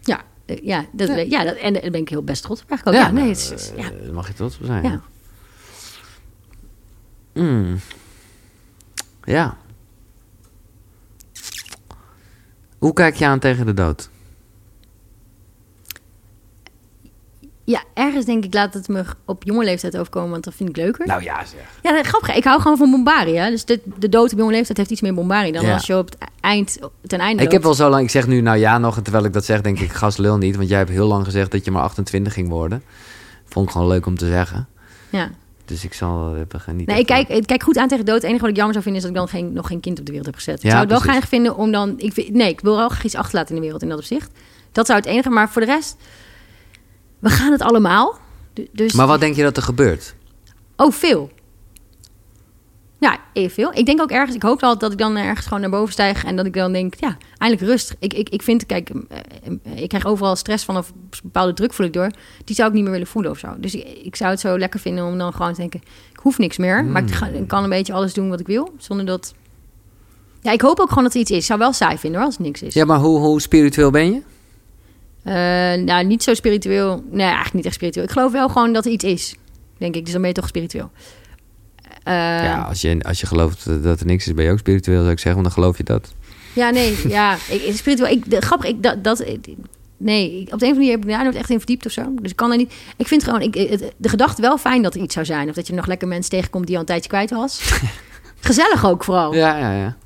Ja, 0.00 0.22
eh, 0.46 0.56
ja, 0.62 0.84
dat, 0.92 1.30
ja. 1.30 1.44
dat, 1.44 1.56
en 1.56 1.72
daar 1.72 1.90
ben 1.90 2.00
ik 2.00 2.08
heel 2.08 2.22
best 2.22 2.42
trots 2.42 2.62
op 2.62 2.70
eigenlijk 2.70 2.98
ook. 2.98 3.04
Ja, 3.06 3.12
nee, 3.12 3.28
het 3.28 3.36
is- 3.38 3.50
is- 3.50 3.72
ja. 3.76 3.90
eh, 3.90 4.10
mag 4.10 4.26
je 4.28 4.34
trots 4.34 4.58
op 4.58 4.64
zijn. 4.64 4.82
Ja. 4.82 5.00
Mm. 7.34 7.78
Ja. 9.24 9.56
Hoe 12.78 12.92
kijk 12.92 13.14
je 13.14 13.26
aan 13.26 13.38
tegen 13.38 13.66
de 13.66 13.74
dood? 13.74 14.08
Ja, 17.66 17.82
ergens 17.94 18.24
denk 18.24 18.44
ik, 18.44 18.54
laat 18.54 18.74
het 18.74 18.88
me 18.88 19.04
op 19.24 19.44
jonge 19.44 19.64
leeftijd 19.64 19.96
overkomen, 19.96 20.30
want 20.30 20.44
dat 20.44 20.54
vind 20.54 20.68
ik 20.68 20.76
leuker. 20.76 21.06
Nou 21.06 21.22
ja, 21.22 21.44
zeg. 21.44 21.60
Ja, 21.82 21.92
dat, 21.92 22.06
grappig. 22.06 22.34
Ik 22.36 22.44
hou 22.44 22.60
gewoon 22.60 22.76
van 22.76 22.90
bombarie. 22.90 23.38
Hè? 23.38 23.50
Dus 23.50 23.64
de, 23.64 23.80
de 23.98 24.08
dood 24.08 24.32
op 24.32 24.38
jonge 24.38 24.50
leeftijd 24.50 24.78
heeft 24.78 24.90
iets 24.90 25.00
meer 25.00 25.14
bombarie 25.14 25.52
dan 25.52 25.64
Ja. 25.64 25.72
als 25.72 25.86
je 25.86 25.96
op 25.98 26.10
het 26.10 26.18
eind, 26.40 26.78
ten 27.06 27.18
einde 27.18 27.42
Ik 27.42 27.52
heb 27.52 27.62
wel 27.62 27.74
zo 27.74 27.88
lang, 27.88 28.02
ik 28.02 28.10
zeg 28.10 28.26
nu 28.26 28.40
nou 28.40 28.58
ja 28.58 28.78
nog, 28.78 28.96
en 28.96 29.02
terwijl 29.02 29.24
ik 29.24 29.32
dat 29.32 29.44
zeg, 29.44 29.60
denk 29.60 29.78
ik, 29.80 29.92
gas 29.92 30.16
lul 30.16 30.36
niet. 30.36 30.56
Want 30.56 30.68
jij 30.68 30.78
hebt 30.78 30.90
heel 30.90 31.06
lang 31.06 31.24
gezegd 31.24 31.50
dat 31.50 31.64
je 31.64 31.70
maar 31.70 31.82
28 31.82 32.32
ging 32.32 32.48
worden. 32.48 32.82
Vond 33.44 33.66
ik 33.66 33.72
gewoon 33.72 33.88
leuk 33.88 34.06
om 34.06 34.16
te 34.16 34.26
zeggen. 34.26 34.68
Ja. 35.10 35.30
Dus 35.64 35.84
ik 35.84 35.94
zal 35.94 36.34
er 36.34 36.46
even 36.54 36.76
niet. 36.76 36.86
Nee, 36.86 36.98
ik 36.98 37.06
kijk, 37.06 37.28
ik 37.28 37.46
kijk 37.46 37.62
goed 37.62 37.78
aan 37.78 37.88
tegen 37.88 38.04
de 38.04 38.10
dood. 38.10 38.20
Het 38.20 38.30
enige 38.30 38.40
wat 38.40 38.50
ik 38.50 38.56
jammer 38.56 38.74
zou 38.74 38.84
vinden 38.84 39.02
is 39.02 39.08
dat 39.08 39.22
ik 39.22 39.30
dan 39.30 39.40
geen, 39.40 39.52
nog 39.52 39.66
geen 39.66 39.80
kind 39.80 39.98
op 39.98 40.04
de 40.04 40.10
wereld 40.10 40.26
heb 40.26 40.36
gezet. 40.36 40.62
Ja, 40.62 40.68
ik 40.68 40.70
zou 40.70 40.80
het 40.80 40.90
wel 40.90 41.00
precies. 41.00 41.16
graag 41.16 41.28
vinden 41.28 41.56
om 41.56 41.72
dan... 41.72 41.94
Ik, 41.96 42.30
nee, 42.32 42.48
ik 42.48 42.60
wil 42.60 42.76
wel 42.76 42.88
graag 42.88 43.04
iets 43.04 43.14
achterlaten 43.14 43.48
in 43.50 43.54
de 43.56 43.62
wereld 43.62 43.82
in 43.82 43.88
dat 43.88 43.98
opzicht. 43.98 44.30
Dat 44.72 44.86
zou 44.86 44.98
het 44.98 45.08
enige. 45.08 45.30
Maar 45.30 45.50
voor 45.50 45.60
de 45.60 45.66
rest, 45.66 45.96
we 47.18 47.28
gaan 47.28 47.52
het 47.52 47.62
allemaal. 47.62 48.18
Du- 48.52 48.68
Dus, 48.72 48.92
Maar 48.92 49.06
wat 49.06 49.20
denk 49.20 49.36
je 49.36 49.42
dat 49.42 49.56
er 49.56 49.62
gebeurt? 49.62 50.14
Oh, 50.76 50.92
veel. 50.92 51.30
Ja, 52.98 53.18
even 53.32 53.50
veel. 53.54 53.70
Ik 53.74 53.86
denk 53.86 54.00
ook 54.00 54.10
ergens, 54.10 54.34
ik 54.36 54.42
hoop 54.42 54.60
wel 54.60 54.78
dat 54.78 54.92
ik 54.92 54.98
dan 54.98 55.16
ergens 55.16 55.46
gewoon 55.46 55.60
naar 55.60 55.70
boven 55.70 55.92
stijg 55.92 56.24
en 56.24 56.36
dat 56.36 56.46
ik 56.46 56.52
dan 56.52 56.72
denk, 56.72 56.94
ja, 56.94 57.16
eindelijk 57.38 57.70
rust. 57.70 57.94
Ik, 57.98 58.14
ik, 58.14 58.28
ik 58.28 58.42
vind, 58.42 58.66
kijk, 58.66 58.90
eh, 58.90 59.18
eh, 59.64 59.82
ik 59.82 59.88
krijg 59.88 60.06
overal 60.06 60.36
stress 60.36 60.64
van 60.64 60.76
of 60.76 60.92
bepaalde 61.22 61.52
druk 61.52 61.72
voel 61.72 61.86
ik 61.86 61.92
door. 61.92 62.10
Die 62.44 62.54
zou 62.56 62.68
ik 62.68 62.74
niet 62.74 62.82
meer 62.82 62.92
willen 62.92 63.06
voelen 63.06 63.30
of 63.30 63.38
zo. 63.38 63.48
Dus 63.58 63.74
ik, 63.74 63.86
ik 64.02 64.16
zou 64.16 64.30
het 64.30 64.40
zo 64.40 64.58
lekker 64.58 64.80
vinden 64.80 65.04
om 65.06 65.18
dan 65.18 65.32
gewoon 65.32 65.52
te 65.52 65.60
denken, 65.60 65.80
ik 66.12 66.18
hoef 66.22 66.38
niks 66.38 66.56
meer, 66.56 66.84
maar 66.84 67.02
ik, 67.02 67.10
ga- 67.10 67.26
ik 67.26 67.48
kan 67.48 67.62
een 67.62 67.68
beetje 67.68 67.92
alles 67.92 68.14
doen 68.14 68.28
wat 68.28 68.40
ik 68.40 68.46
wil, 68.46 68.74
zonder 68.78 69.06
dat... 69.06 69.34
Ja, 70.40 70.52
ik 70.52 70.60
hoop 70.60 70.80
ook 70.80 70.88
gewoon 70.88 71.04
dat 71.04 71.14
er 71.14 71.20
iets 71.20 71.30
is. 71.30 71.36
Ik 71.38 71.44
zou 71.44 71.58
wel 71.58 71.72
saai 71.72 71.98
vinden 71.98 72.18
hoor, 72.18 72.28
als 72.28 72.36
er 72.38 72.42
niks 72.42 72.62
is. 72.62 72.74
Ja, 72.74 72.84
maar 72.84 72.98
hoe, 72.98 73.18
hoe 73.18 73.40
spiritueel 73.40 73.90
ben 73.90 74.12
je? 74.12 74.22
Eh, 75.26 75.34
nou, 75.84 76.04
niet 76.04 76.22
zo 76.22 76.34
spiritueel. 76.34 77.04
Nee, 77.10 77.24
eigenlijk 77.26 77.54
niet 77.54 77.64
echt 77.64 77.74
spiritueel. 77.74 78.04
Ik 78.06 78.12
geloof 78.12 78.32
wel 78.32 78.48
gewoon 78.48 78.72
dat 78.72 78.84
er 78.84 78.90
iets 78.90 79.04
is, 79.04 79.34
denk 79.78 79.94
ik. 79.94 80.02
Dus 80.02 80.12
dan 80.12 80.20
ben 80.20 80.30
je 80.30 80.36
toch 80.36 80.48
spiritueel. 80.48 80.90
Eh, 82.02 82.14
ja, 82.14 82.62
als 82.68 82.80
je, 82.80 82.98
als 83.02 83.20
je 83.20 83.26
gelooft 83.26 83.82
dat 83.82 84.00
er 84.00 84.06
niks 84.06 84.26
is, 84.26 84.34
ben 84.34 84.44
je 84.44 84.50
ook 84.50 84.58
spiritueel, 84.58 84.98
zou 85.00 85.10
ik 85.10 85.18
zeggen. 85.18 85.42
Want 85.42 85.44
dan 85.54 85.62
geloof 85.62 85.76
je 85.76 85.84
dat. 85.84 86.12
Ja, 86.52 86.70
nee, 86.70 86.96
ja, 87.08 87.34
ik, 87.48 87.76
spiritueel. 87.76 88.10
Ik, 88.10 88.30
de, 88.30 88.40
grappig, 88.40 88.68
ik, 88.68 88.82
dat, 88.82 89.04
dat, 89.04 89.20
ik- 89.26 89.46
nee, 89.96 90.40
op 90.40 90.46
de 90.46 90.50
een 90.50 90.52
of 90.52 90.60
andere 90.60 90.74
manier 90.74 90.90
heb 90.90 91.02
ik 91.04 91.10
daar 91.10 91.22
nooit 91.24 91.34
echt 91.36 91.50
in 91.50 91.58
verdiept 91.58 91.86
of 91.86 91.92
zo. 91.92 92.02
Dus 92.22 92.30
ik 92.30 92.36
kan 92.36 92.50
er 92.50 92.56
niet. 92.56 92.74
Ik 92.96 93.06
vind 93.06 93.24
gewoon, 93.24 93.40
ik, 93.40 93.54
het- 93.54 93.92
de 93.96 94.08
gedachte 94.08 94.40
wel 94.42 94.58
fijn 94.58 94.82
dat 94.82 94.94
er 94.94 95.00
iets 95.00 95.14
zou 95.14 95.26
zijn. 95.26 95.48
Of 95.48 95.54
dat 95.54 95.66
je 95.66 95.72
nog 95.72 95.86
lekker 95.86 96.08
mensen 96.08 96.30
tegenkomt 96.30 96.66
die 96.66 96.74
al 96.74 96.80
een 96.80 96.86
tijdje 96.86 97.08
kwijt 97.08 97.30
was. 97.30 97.60
Gezellig 98.40 98.86
ook 98.86 99.04
vooral. 99.04 99.34
Ja, 99.34 99.56
ja, 99.58 99.72
ja. 99.72 99.96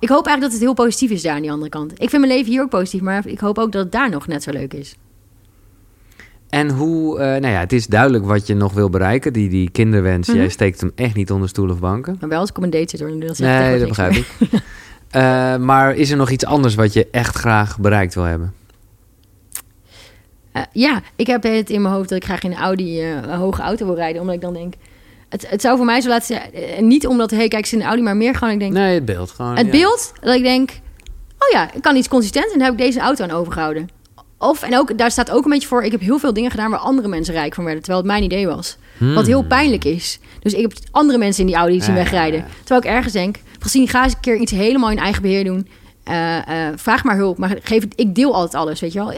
Ik 0.00 0.08
hoop 0.08 0.26
eigenlijk 0.26 0.40
dat 0.40 0.52
het 0.52 0.60
heel 0.60 0.84
positief 0.84 1.10
is 1.10 1.22
daar 1.22 1.34
aan 1.34 1.42
die 1.42 1.50
andere 1.52 1.70
kant. 1.70 1.92
Ik 1.92 2.10
vind 2.10 2.22
mijn 2.22 2.32
leven 2.36 2.50
hier 2.52 2.62
ook 2.62 2.68
positief, 2.70 3.00
maar 3.00 3.26
ik 3.26 3.40
hoop 3.40 3.58
ook 3.58 3.72
dat 3.72 3.82
het 3.82 3.92
daar 3.92 4.10
nog 4.10 4.26
net 4.26 4.42
zo 4.42 4.50
leuk 4.50 4.74
is. 4.74 4.94
En 6.48 6.70
hoe, 6.70 7.18
eh, 7.18 7.26
nou 7.26 7.46
ja, 7.54 7.60
het 7.60 7.72
is 7.72 7.86
duidelijk 7.86 8.24
wat 8.24 8.46
je 8.46 8.54
nog 8.54 8.72
wil 8.72 8.90
bereiken. 8.90 9.32
Die, 9.32 9.48
die 9.48 9.70
kinderwens, 9.70 10.28
Mhm. 10.28 10.36
jij 10.36 10.48
steekt 10.48 10.80
hem 10.80 10.92
echt 10.94 11.14
niet 11.14 11.30
onder 11.30 11.48
stoel 11.48 11.70
of 11.70 11.78
banken. 11.80 12.16
Maar 12.20 12.28
wel 12.28 12.40
als 12.40 12.50
ik 12.50 12.56
op 12.56 12.62
een 12.62 12.70
date 12.70 12.88
zit 12.88 13.00
hoor. 13.00 13.08
Dan 13.08 13.34
Nee, 13.38 13.78
dat 13.78 13.88
begrijp 13.88 14.12
ik. 14.12 14.26
Eh, 15.10 15.56
maar 15.56 15.94
is 15.94 16.10
er 16.10 16.16
nog 16.16 16.30
iets 16.30 16.44
anders 16.44 16.74
wat 16.74 16.92
je 16.92 17.08
echt 17.10 17.36
graag 17.36 17.78
bereikt 17.78 18.14
wil 18.14 18.24
hebben? 18.24 18.54
Eh, 20.52 20.62
ja, 20.72 21.02
ik 21.16 21.26
heb 21.26 21.42
het 21.42 21.70
in 21.70 21.82
mijn 21.82 21.94
hoofd 21.94 22.08
dat 22.08 22.18
ik 22.18 22.24
graag 22.24 22.42
in 22.42 22.50
een 22.50 22.56
Audi 22.56 23.02
een 23.02 23.30
hoge 23.30 23.62
auto 23.62 23.86
wil 23.86 23.94
rijden. 23.94 24.20
Omdat 24.20 24.34
ik 24.34 24.40
dan 24.40 24.52
denk, 24.52 24.74
het, 25.30 25.50
het 25.50 25.60
zou 25.60 25.76
voor 25.76 25.86
mij 25.86 26.00
zo 26.00 26.08
laten 26.08 26.26
zijn. 26.26 26.52
eh, 26.52 26.82
niet 26.82 27.06
omdat, 27.06 27.30
hey, 27.30 27.48
kijk, 27.48 27.66
ze 27.66 27.74
in 27.74 27.80
een 27.80 27.86
Audi, 27.86 28.02
maar 28.02 28.16
meer 28.16 28.34
gewoon, 28.34 28.52
ik 28.52 28.60
denk, 28.60 28.72
Nee, 28.72 28.94
het 28.94 29.04
beeld 29.04 29.30
gewoon. 29.30 29.56
het 29.56 29.66
ja. 29.66 29.72
beeld 29.72 30.12
dat 30.20 30.34
ik 30.34 30.42
denk, 30.42 30.70
oh 31.38 31.48
ja, 31.52 31.72
ik 31.74 31.82
kan 31.82 31.96
iets 31.96 32.08
consistent 32.08 32.52
en 32.52 32.58
daar 32.58 32.68
heb 32.68 32.78
ik 32.78 32.84
deze 32.84 33.00
auto 33.00 33.24
aan 33.24 33.30
overgehouden. 33.30 33.88
Of, 34.38 34.62
en 34.62 34.78
ook, 34.78 34.98
daar 34.98 35.10
staat 35.10 35.30
ook 35.30 35.44
een 35.44 35.50
beetje 35.50 35.68
voor, 35.68 35.82
ik 35.84 35.90
heb 35.92 36.00
heel 36.00 36.18
veel 36.18 36.32
dingen 36.32 36.50
gedaan 36.50 36.70
waar 36.70 36.78
andere 36.78 37.08
mensen 37.08 37.34
rijk 37.34 37.54
van 37.54 37.64
werden, 37.64 37.82
terwijl 37.82 38.04
het 38.04 38.12
mijn 38.12 38.24
idee 38.24 38.46
was. 38.46 38.76
Wat 38.98 39.26
heel 39.26 39.42
pijnlijk 39.44 39.84
is. 39.84 40.18
Dus 40.40 40.54
ik 40.54 40.60
heb 40.62 40.72
andere 40.90 41.18
mensen 41.18 41.40
in 41.40 41.46
die 41.46 41.56
Audi 41.56 41.74
zien 41.74 41.84
Hmm. 41.84 41.94
Ja, 41.96 42.02
wegrijden. 42.02 42.40
ja. 42.40 42.46
Terwijl 42.58 42.80
ik 42.80 42.86
ergens 42.86 43.12
denk, 43.12 43.36
gezien 43.58 43.88
ga 43.88 44.04
eens 44.04 44.12
een 44.12 44.20
keer 44.20 44.36
iets 44.36 44.52
helemaal 44.52 44.90
in 44.90 44.98
eigen 44.98 45.22
beheer 45.22 45.44
doen. 45.44 45.68
Eh, 46.04 46.38
vraag 46.76 47.04
maar 47.04 47.16
hulp, 47.16 47.38
maar 47.38 47.58
geef 47.62 47.82
het, 47.82 47.92
ik 47.96 48.14
deel 48.14 48.34
altijd 48.34 48.54
alles, 48.54 48.80
weet 48.80 48.92
je 48.92 48.98
wel. 48.98 49.12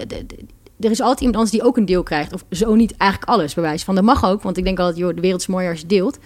Er 0.85 0.91
is 0.91 1.01
altijd 1.01 1.21
iemand 1.21 1.37
anders 1.37 1.55
die 1.55 1.65
ook 1.65 1.77
een 1.77 1.85
deel 1.85 2.03
krijgt. 2.03 2.33
Of 2.33 2.45
zo 2.51 2.75
niet 2.75 2.97
eigenlijk 2.97 3.31
alles, 3.31 3.55
bewijs 3.55 3.85
van. 3.85 3.95
Dat 3.95 4.05
mag 4.05 4.25
ook, 4.25 4.43
want 4.43 4.57
ik 4.57 4.65
denk 4.65 4.79
altijd, 4.79 4.99
joh, 4.99 5.15
de 5.15 5.21
wereld 5.21 5.41
is 5.41 5.47
mooier 5.47 5.71
als 5.71 5.81
je 5.81 5.87
deelt. 5.87 6.19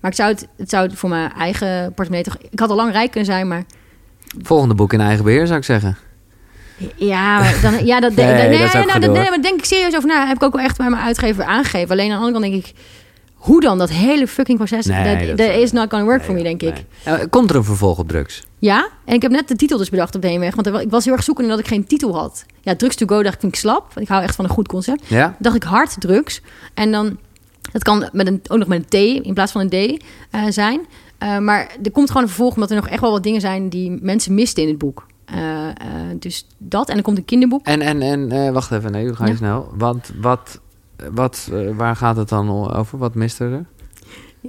Maar 0.00 0.10
ik 0.10 0.16
zou 0.16 0.30
het, 0.30 0.48
het 0.56 0.70
zou 0.70 0.86
het 0.86 0.94
voor 0.94 1.08
mijn 1.08 1.32
eigen 1.32 1.92
portemonnee 1.94 2.22
toch... 2.22 2.36
Ik 2.50 2.58
had 2.58 2.70
al 2.70 2.76
lang 2.76 2.92
rijk 2.92 3.10
kunnen 3.10 3.32
zijn, 3.32 3.48
maar... 3.48 3.64
Volgende 4.42 4.74
boek 4.74 4.92
in 4.92 5.00
eigen 5.00 5.24
beheer, 5.24 5.46
zou 5.46 5.58
ik 5.58 5.64
zeggen. 5.64 5.96
Ja, 6.96 7.38
maar 7.38 7.58
dan, 7.62 7.86
ja 7.86 8.00
dat, 8.00 8.14
Nee, 8.16 8.26
nee, 8.26 8.48
nee, 8.48 8.58
dat 8.58 8.72
nou, 8.72 8.98
nee, 8.98 9.08
hoor. 9.08 9.30
maar 9.30 9.42
denk 9.42 9.58
ik 9.58 9.64
serieus 9.64 9.96
over 9.96 10.08
na. 10.08 10.26
Heb 10.26 10.36
ik 10.36 10.42
ook 10.42 10.54
wel 10.54 10.64
echt 10.64 10.76
bij 10.76 10.90
mijn 10.90 11.02
uitgever 11.02 11.44
aangegeven. 11.44 11.90
Alleen 11.90 12.12
aan 12.12 12.20
de 12.20 12.24
andere 12.24 12.40
kant 12.40 12.52
denk 12.52 12.66
ik... 12.66 12.74
Hoe 13.34 13.60
dan? 13.60 13.78
Dat 13.78 13.90
hele 13.90 14.26
fucking 14.26 14.58
proces. 14.58 14.86
Dat, 15.36 15.48
is 15.48 15.72
not 15.72 15.90
gonna 15.90 16.04
work 16.04 16.22
for 16.22 16.34
me, 16.34 16.42
denk 16.42 16.62
ik. 16.62 16.84
Eh, 17.02 17.14
komt 17.30 17.50
er 17.50 17.56
een 17.56 17.64
vervolg 17.64 17.98
op 17.98 18.08
drugs? 18.08 18.42
Ja, 18.64 18.88
en 19.04 19.14
ik 19.14 19.22
heb 19.22 19.30
net 19.30 19.48
de 19.48 19.56
titel 19.56 19.78
dus 19.78 19.90
bedacht 19.90 20.14
op 20.14 20.22
de 20.22 20.28
heenweg. 20.28 20.54
Want 20.54 20.66
ik 20.80 20.90
was 20.90 21.04
heel 21.04 21.12
erg 21.12 21.22
zoekende 21.24 21.50
dat 21.50 21.58
ik 21.58 21.66
geen 21.66 21.86
titel 21.86 22.14
had. 22.16 22.44
Ja, 22.60 22.76
Drugs 22.76 22.96
to 22.96 23.06
Go 23.06 23.22
dacht 23.22 23.34
ik, 23.34 23.40
vind 23.40 23.52
ik 23.52 23.58
slap. 23.58 23.80
Want 23.86 24.00
ik 24.00 24.08
hou 24.08 24.22
echt 24.22 24.34
van 24.34 24.44
een 24.44 24.50
goed 24.50 24.68
concept. 24.68 25.06
Ja? 25.06 25.36
dacht 25.38 25.56
ik 25.56 25.62
hard 25.62 26.00
drugs. 26.00 26.40
En 26.74 26.92
dan, 26.92 27.18
dat 27.72 27.82
kan 27.82 28.08
met 28.12 28.26
een, 28.26 28.40
ook 28.48 28.58
nog 28.58 28.68
met 28.68 28.78
een 28.78 29.20
T 29.20 29.24
in 29.26 29.34
plaats 29.34 29.52
van 29.52 29.60
een 29.60 29.68
D 29.98 30.02
eh, 30.30 30.42
zijn. 30.48 30.80
Eh, 31.18 31.38
maar 31.38 31.76
er 31.82 31.90
komt 31.90 32.08
gewoon 32.08 32.22
een 32.22 32.28
vervolg, 32.28 32.54
omdat 32.54 32.70
er 32.70 32.76
nog 32.76 32.88
echt 32.88 33.00
wel 33.00 33.10
wat 33.10 33.22
dingen 33.22 33.40
zijn 33.40 33.68
die 33.68 33.98
mensen 34.02 34.34
misten 34.34 34.62
in 34.62 34.68
het 34.68 34.78
boek. 34.78 35.06
Eh, 35.24 35.68
dus 36.18 36.46
dat. 36.58 36.88
En 36.88 36.96
er 36.96 37.02
komt 37.02 37.18
een 37.18 37.24
kinderboek. 37.24 37.66
En, 37.66 37.80
en, 37.80 38.02
en 38.02 38.52
wacht 38.52 38.70
even, 38.70 38.92
nee, 38.92 39.06
we 39.06 39.16
gaan 39.16 39.26
je 39.26 39.32
Ja. 39.32 39.38
snel. 39.38 39.72
Wat, 39.76 40.12
wat, 40.20 40.60
wat, 41.12 41.50
waar 41.76 41.96
gaat 41.96 42.16
het 42.16 42.28
dan 42.28 42.74
over? 42.74 42.98
Wat 42.98 43.14
mist 43.14 43.40
er? 43.40 43.64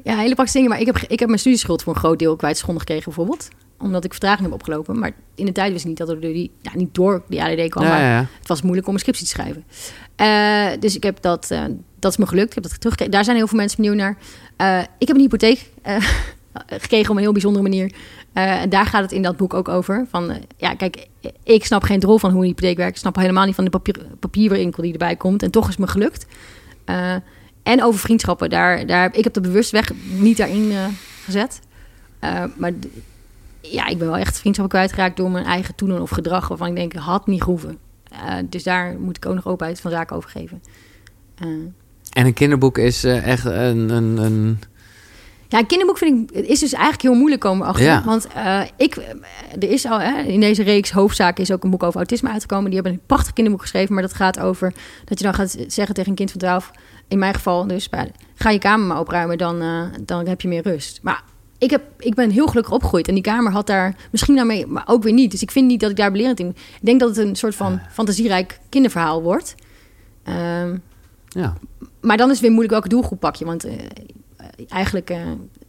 Ja, 0.04 0.16
hele 0.18 0.34
praktische 0.34 0.54
dingen. 0.54 0.70
Maar 0.70 0.80
ik 0.80 0.86
heb, 0.86 0.98
ik 0.98 1.20
heb 1.20 1.28
mijn 1.28 1.40
studieschuld 1.40 1.84
voor 1.84 1.94
een 1.94 2.00
groot 2.00 2.20
deel 2.20 2.36
kwijtgeschonden 2.36 2.82
gekregen, 2.82 3.06
bijvoorbeeld. 3.06 3.48
Omdat 3.78 4.04
ik 4.04 4.12
vertraging 4.12 4.44
heb 4.44 4.54
opgelopen. 4.54 5.00
Maar 5.00 5.12
in 5.36 5.46
de 5.46 5.52
tijd 5.52 5.72
wist 5.72 5.84
ik 5.84 5.90
niet 5.90 5.98
dat 5.98 6.08
door 6.08 6.20
die, 6.20 6.52
ja, 6.62 6.72
niet 6.74 6.96
door 6.96 7.24
die 7.28 7.44
ADD 7.44 7.70
kwam. 7.70 7.84
Ja, 7.84 7.90
maar 7.90 8.02
ja, 8.02 8.26
het 8.40 8.48
was 8.48 8.62
moeilijk 8.62 8.88
om 8.88 8.94
een 8.94 9.00
scriptie 9.00 9.26
te 9.26 9.32
schrijven. 9.32 9.64
Eh, 10.16 10.80
dus 10.80 10.96
ik 10.96 11.04
heb 11.04 11.22
dat, 11.22 11.52
eh, 11.52 11.64
dat 12.00 12.12
is 12.12 12.18
me 12.18 12.28
gelukt. 12.28 12.48
Ik 12.48 12.54
heb 12.54 12.64
dat 12.64 12.72
teruggekregen. 12.72 13.14
Daar 13.14 13.24
zijn 13.24 13.38
heel 13.38 13.48
veel 13.48 13.58
mensen 13.58 13.78
benieuwd 13.82 13.98
naar. 13.98 14.18
Eh, 14.56 14.80
ik 14.98 15.08
heb 15.08 15.16
een 15.16 15.22
hypotheek 15.22 15.70
gekregen 16.68 17.10
op 17.10 17.16
een 17.16 17.22
heel 17.22 17.32
bijzondere 17.32 17.64
manier. 17.64 17.94
En 18.34 18.70
daar 18.70 18.86
gaat 18.86 19.02
het 19.02 19.12
in 19.12 19.22
dat 19.22 19.38
boek 19.38 19.54
ook 19.54 19.68
over. 19.68 20.06
Van, 20.10 20.34
ja, 20.58 20.76
kijk, 20.76 21.08
ik 21.44 21.66
snap 21.66 21.84
geen 21.84 22.00
drol 22.00 22.18
van 22.18 22.32
hoe 22.32 22.42
een 22.42 22.48
hypotheek 22.48 22.78
werkt. 22.78 22.92
Ik 22.92 23.02
snap 23.02 23.16
helemaal 23.16 23.46
niet 23.46 23.56
van 23.56 23.64
de 23.64 23.70
papier, 23.70 23.96
papierwinkel 24.20 24.84
die 24.84 24.92
erbij 24.92 25.16
komt. 25.16 25.44
En 25.44 25.52
toch 25.52 25.64
is 25.64 25.70
het 25.70 25.80
me 25.80 25.88
gelukt. 25.88 26.26
En 27.64 27.84
over 27.84 28.00
vriendschappen. 28.00 28.50
Daar, 28.50 28.86
daar, 28.86 29.16
ik 29.16 29.24
heb 29.24 29.34
de 29.34 29.42
bewust 29.42 29.72
weg 29.72 29.92
niet 30.06 30.38
daarin 30.38 30.72
gezet. 31.26 31.60
Maar 32.56 32.72
ja, 33.72 33.86
ik 33.88 33.98
ben 33.98 34.08
wel 34.08 34.18
echt 34.18 34.40
vriendschappen 34.40 34.78
kwijtgeraakt 34.78 35.18
door 35.18 35.32
mijn 35.32 35.46
eigen 35.46 35.76
toedoen 35.76 36.02
of 36.02 36.10
gedrag. 36.10 36.48
Waarvan 36.48 36.68
ik 36.68 36.76
denk, 36.76 36.94
had 36.94 37.28
niet 37.28 37.44
gehoeven. 37.44 37.78
Eh, 38.12 38.36
dus 38.50 38.64
daar 38.64 39.00
moet 39.00 39.18
ik 39.18 39.26
ook 39.26 39.36
nog 39.36 39.48
openheid 39.48 39.82
van 39.82 39.92
zaken 39.92 40.16
over 40.16 40.30
geven. 40.30 40.64
Eh, 41.36 41.48
En 42.14 42.26
een 42.26 42.34
kinderboek 42.34 42.78
is 42.78 43.04
eh, 43.04 43.28
echt 43.28 43.46
een, 43.46 43.90
een, 43.90 44.18
een... 44.18 44.60
ja, 45.48 45.60
een 45.60 45.66
kinderboek 45.66 45.98
vind 45.98 46.32
ik 46.32 46.36
het 46.36 46.46
is 46.46 46.60
dus 46.60 46.74
eigenlijk 46.74 47.02
heel 47.04 47.14
moeilijk 47.14 47.42
komen 47.42 47.68
achter. 47.68 47.86
Ja. 47.86 48.04
Want 48.04 48.28
ik, 48.78 48.96
er 49.60 49.70
is 49.70 49.86
al 49.86 50.00
hè, 50.00 50.22
in 50.22 50.40
deze 50.40 50.64
reeks 50.64 50.92
hoofdzaak 50.92 51.40
is 51.40 51.52
ook 51.52 51.64
een 51.64 51.70
boek 51.70 51.84
over 51.84 51.98
autisme 51.98 52.30
uitgekomen. 52.30 52.66
Die 52.66 52.74
hebben 52.74 52.94
een 52.94 53.06
prachtig 53.06 53.34
kinderboek 53.34 53.62
geschreven, 53.62 53.94
maar 53.94 54.04
dat 54.04 54.14
gaat 54.14 54.40
over 54.40 54.74
dat 55.06 55.18
je 55.18 55.26
dan 55.26 55.34
gaat 55.34 55.58
zeggen 55.68 55.96
tegen 55.96 56.10
een 56.10 56.16
kind 56.16 56.32
van 56.32 56.40
12, 56.40 56.72
in 57.08 57.20
mijn 57.20 57.34
geval 57.34 57.68
dus, 57.68 57.90
ga 58.36 58.50
je 58.50 58.60
kamer 58.60 58.88
maar 58.88 59.00
opruimen, 59.00 59.38
dan, 59.38 59.64
dan 60.06 60.28
heb 60.28 60.42
je 60.42 60.48
meer 60.48 60.64
rust. 60.64 61.00
Maar 61.02 61.24
ik, 61.58 61.70
heb, 61.70 61.84
ik 62.00 62.14
ben 62.16 62.30
heel 62.30 62.48
gelukkig 62.48 62.74
opgegroeid 62.74 63.08
en 63.08 63.14
die 63.14 63.24
kamer 63.24 63.52
had 63.52 63.68
daar 63.68 63.96
misschien 64.12 64.36
daarmee, 64.36 64.66
maar 64.68 64.84
ook 64.88 65.04
weer 65.04 65.14
niet. 65.14 65.32
Dus 65.32 65.42
ik 65.42 65.52
vind 65.52 65.68
niet 65.68 65.80
dat 65.80 65.90
ik 65.90 65.96
daar 65.96 66.12
belerend 66.12 66.40
in. 66.40 66.48
Ik 66.50 66.56
denk 66.86 67.00
dat 67.00 67.16
het 67.16 67.18
een 67.28 67.36
soort 67.36 67.56
van 67.56 67.80
fantasierijk 67.92 68.60
kinderverhaal 68.70 69.22
wordt. 69.22 69.56
Ehm, 70.24 70.78
Ja. 71.28 71.54
maar 72.02 72.18
dan 72.18 72.26
is 72.28 72.32
het 72.34 72.42
weer 72.42 72.50
moeilijk 72.52 72.74
welke 72.74 72.90
doelgroep 72.90 73.20
pak 73.20 73.36
je. 73.36 73.46
Want 73.46 73.64
eh, 73.64 73.74
eigenlijk, 74.68 75.10
eh, 75.10 75.18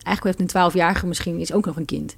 eigenlijk 0.02 0.38
heeft 0.38 0.40
een 0.54 0.70
12-jarige 0.70 1.06
misschien 1.06 1.38
is 1.38 1.52
ook 1.52 1.66
nog 1.66 1.76
een 1.76 1.84
kind. 1.84 2.16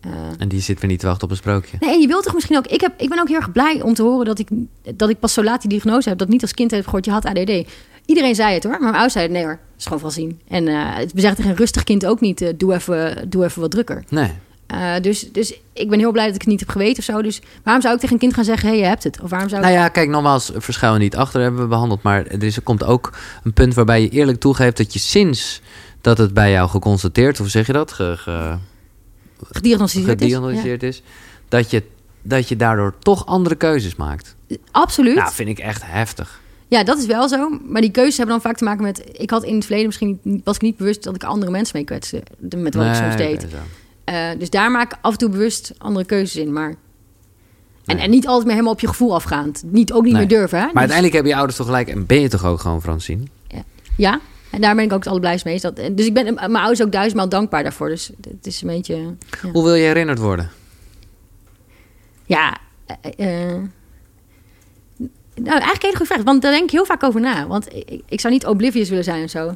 Eh, 0.00 0.10
En 0.38 0.48
die 0.48 0.60
zit 0.60 0.80
weer 0.80 0.90
niet 0.90 1.00
te 1.00 1.06
wachten 1.06 1.24
op 1.24 1.30
een 1.30 1.36
sprookje. 1.36 1.76
nee, 1.80 1.90
en 1.90 2.00
je 2.00 2.06
wilt 2.06 2.24
toch 2.24 2.34
misschien 2.34 2.56
ook... 2.56 2.66
Ik, 2.66 2.80
heb, 2.80 3.00
ik 3.00 3.08
ben 3.08 3.20
ook 3.20 3.28
heel 3.28 3.36
erg 3.36 3.52
blij 3.52 3.82
om 3.82 3.94
te 3.94 4.02
horen 4.02 4.26
dat 4.26 4.38
ik, 4.38 4.48
dat 4.96 5.08
ik 5.08 5.18
pas 5.18 5.32
zo 5.32 5.42
laat 5.44 5.60
die 5.60 5.70
diagnose 5.70 6.08
heb. 6.08 6.18
Dat 6.18 6.28
niet 6.28 6.42
als 6.42 6.54
kind 6.54 6.70
heb 6.70 6.84
gehoord, 6.84 7.04
je 7.04 7.10
had 7.10 7.24
ADD. 7.24 7.64
Iedereen 8.06 8.34
zei 8.34 8.54
het 8.54 8.62
hoor, 8.62 8.72
maar 8.72 8.80
mijn 8.80 8.92
ouders 8.92 9.12
zeiden 9.12 9.36
nee 9.36 9.44
hoor. 9.44 9.58
Is 9.78 9.84
gewoon 9.84 10.00
wel 10.00 10.10
zien. 10.10 10.40
En 10.48 10.68
eh, 10.68 10.96
we 10.96 11.20
zeggen 11.20 11.36
tegen 11.36 11.50
een 11.50 11.56
rustig 11.56 11.84
kind 11.84 12.06
ook 12.06 12.20
niet, 12.20 12.40
eh, 12.40 12.52
doe, 12.56 12.74
even, 12.74 13.30
doe 13.30 13.44
even 13.44 13.60
wat 13.60 13.70
drukker. 13.70 14.04
Nee. 14.08 14.32
Eh, 14.66 14.94
dus, 15.00 15.32
dus 15.32 15.54
ik 15.72 15.88
ben 15.90 15.98
heel 15.98 16.12
blij 16.12 16.24
dat 16.26 16.34
ik 16.34 16.40
het 16.40 16.50
niet 16.50 16.60
heb 16.60 16.68
geweten 16.68 16.98
of 16.98 17.04
zo. 17.04 17.22
Dus 17.22 17.40
waarom 17.62 17.82
zou 17.82 17.94
ik 17.94 18.00
tegen 18.00 18.14
een 18.14 18.20
kind 18.20 18.34
gaan 18.34 18.44
zeggen, 18.44 18.68
hé, 18.68 18.74
hey, 18.74 18.82
je 18.82 18.88
hebt 18.88 19.04
het? 19.04 19.20
Of 19.22 19.30
waarom 19.30 19.48
zou 19.48 19.60
ik... 19.62 19.68
Nou 19.68 19.80
ja, 19.80 19.88
kijk, 19.88 20.08
nogmaals, 20.08 20.50
verschuil 20.54 20.96
niet 20.96 21.16
achter 21.16 21.40
hebben 21.40 21.60
we 21.60 21.66
behandeld. 21.66 22.02
Maar 22.02 22.26
er, 22.26 22.42
is, 22.42 22.56
er 22.56 22.62
komt 22.62 22.84
ook 22.84 23.12
een 23.44 23.52
punt 23.52 23.74
waarbij 23.74 24.00
je 24.02 24.08
eerlijk 24.08 24.40
toegeeft 24.40 24.76
dat 24.76 24.92
je 24.92 24.98
sinds 24.98 25.60
dat 26.00 26.18
het 26.18 26.34
bij 26.34 26.50
jou 26.50 26.68
geconstateerd, 26.68 27.38
hoe 27.38 27.48
zeg 27.48 27.66
je 27.66 27.72
dat, 27.72 27.92
ge, 27.92 28.14
ge- 28.16 28.56
gediagnosticeerd 30.18 30.82
is. 30.82 31.02
dat 31.48 31.70
je, 31.70 31.82
dat 32.22 32.48
je 32.48 32.56
daardoor 32.56 32.94
toch 32.98 33.26
andere 33.26 33.54
keuzes 33.54 33.96
maakt. 33.96 34.36
Absoluut. 34.70 35.14
Nou, 35.16 35.32
vind 35.32 35.48
ik 35.48 35.58
echt 35.58 35.82
heftig. 35.84 36.40
Ja, 36.68 36.84
dat 36.84 36.98
is 36.98 37.06
wel 37.06 37.28
zo. 37.28 37.58
Maar 37.68 37.80
die 37.80 37.90
keuzes 37.90 38.16
hebben 38.16 38.34
dan 38.34 38.44
vaak 38.44 38.56
te 38.56 38.64
maken 38.64 38.82
met... 38.82 39.02
Ik 39.12 39.30
had 39.30 39.44
in 39.44 39.54
het 39.54 39.62
verleden 39.64 39.86
misschien 39.86 40.18
niet, 40.22 40.40
was 40.44 40.54
ik 40.54 40.62
niet 40.62 40.76
bewust 40.76 41.02
dat 41.02 41.14
ik 41.14 41.24
andere 41.24 41.50
mensen 41.52 41.76
mee 41.76 41.84
kwetste. 41.84 42.22
Met 42.56 42.74
wat 42.74 42.86
ik 42.86 42.94
soms 42.94 43.16
deed. 43.16 43.46
Eh, 44.04 44.28
dus 44.38 44.50
daar 44.50 44.70
maak 44.70 44.92
ik 44.92 44.98
af 45.00 45.12
en 45.12 45.18
toe 45.18 45.28
bewust 45.28 45.72
andere 45.78 46.04
keuzes 46.06 46.36
in. 46.42 46.52
Maar... 46.52 46.68
En, 46.68 47.96
Nee. 47.96 48.04
en 48.04 48.10
niet 48.10 48.26
altijd 48.26 48.44
meer 48.44 48.52
helemaal 48.54 48.72
op 48.74 48.80
je 48.80 48.88
gevoel 48.88 49.14
afgaand. 49.14 49.62
Niet, 49.66 49.92
ook 49.92 50.04
niet 50.04 50.12
meer 50.12 50.28
durven. 50.28 50.58
Hè? 50.58 50.64
Maar 50.64 50.68
Dus- 50.72 50.78
uiteindelijk 50.80 51.12
hebben 51.14 51.30
je 51.32 51.36
ouders 51.38 51.56
toch 51.58 51.66
gelijk 51.66 51.88
en 51.88 52.06
ben 52.06 52.20
je 52.20 52.28
toch 52.28 52.44
ook 52.44 52.60
gewoon 52.60 52.82
Francine? 52.82 53.22
Ja, 53.96 54.20
en 54.50 54.60
daar 54.60 54.74
ben 54.74 54.84
ik 54.84 54.92
ook 54.92 54.98
het 54.98 55.08
allerblijst 55.08 55.44
mee. 55.44 55.54
Is 55.54 55.60
Dat, 55.60 55.76
dus 55.76 56.06
ik 56.06 56.14
ben 56.14 56.34
mijn 56.34 56.56
ouders 56.56 56.82
ook 56.82 56.92
duizendmaal 56.92 57.28
dankbaar 57.28 57.62
daarvoor. 57.62 57.88
Dus 57.88 58.10
het 58.28 58.46
is 58.46 58.62
een 58.62 58.68
beetje... 58.68 58.96
Ja, 59.42 59.50
Hoe 59.52 59.64
wil 59.64 59.74
je 59.74 59.86
herinnerd 59.86 60.18
worden? 60.18 60.50
ja 62.26 62.56
eh, 63.16 63.50
eh, 63.52 63.62
nou, 65.42 65.50
eigenlijk 65.50 65.74
een 65.74 65.88
hele 65.88 65.96
goede 65.96 66.12
vraag. 66.12 66.22
Want 66.24 66.42
daar 66.42 66.52
denk 66.52 66.64
ik 66.64 66.70
heel 66.70 66.84
vaak 66.84 67.02
over 67.02 67.20
na. 67.20 67.46
Want 67.46 67.74
ik, 67.74 68.02
ik 68.08 68.20
zou 68.20 68.32
niet 68.32 68.46
oblivious 68.46 68.88
willen 68.88 69.04
zijn 69.04 69.24
of 69.24 69.30
zo. 69.30 69.54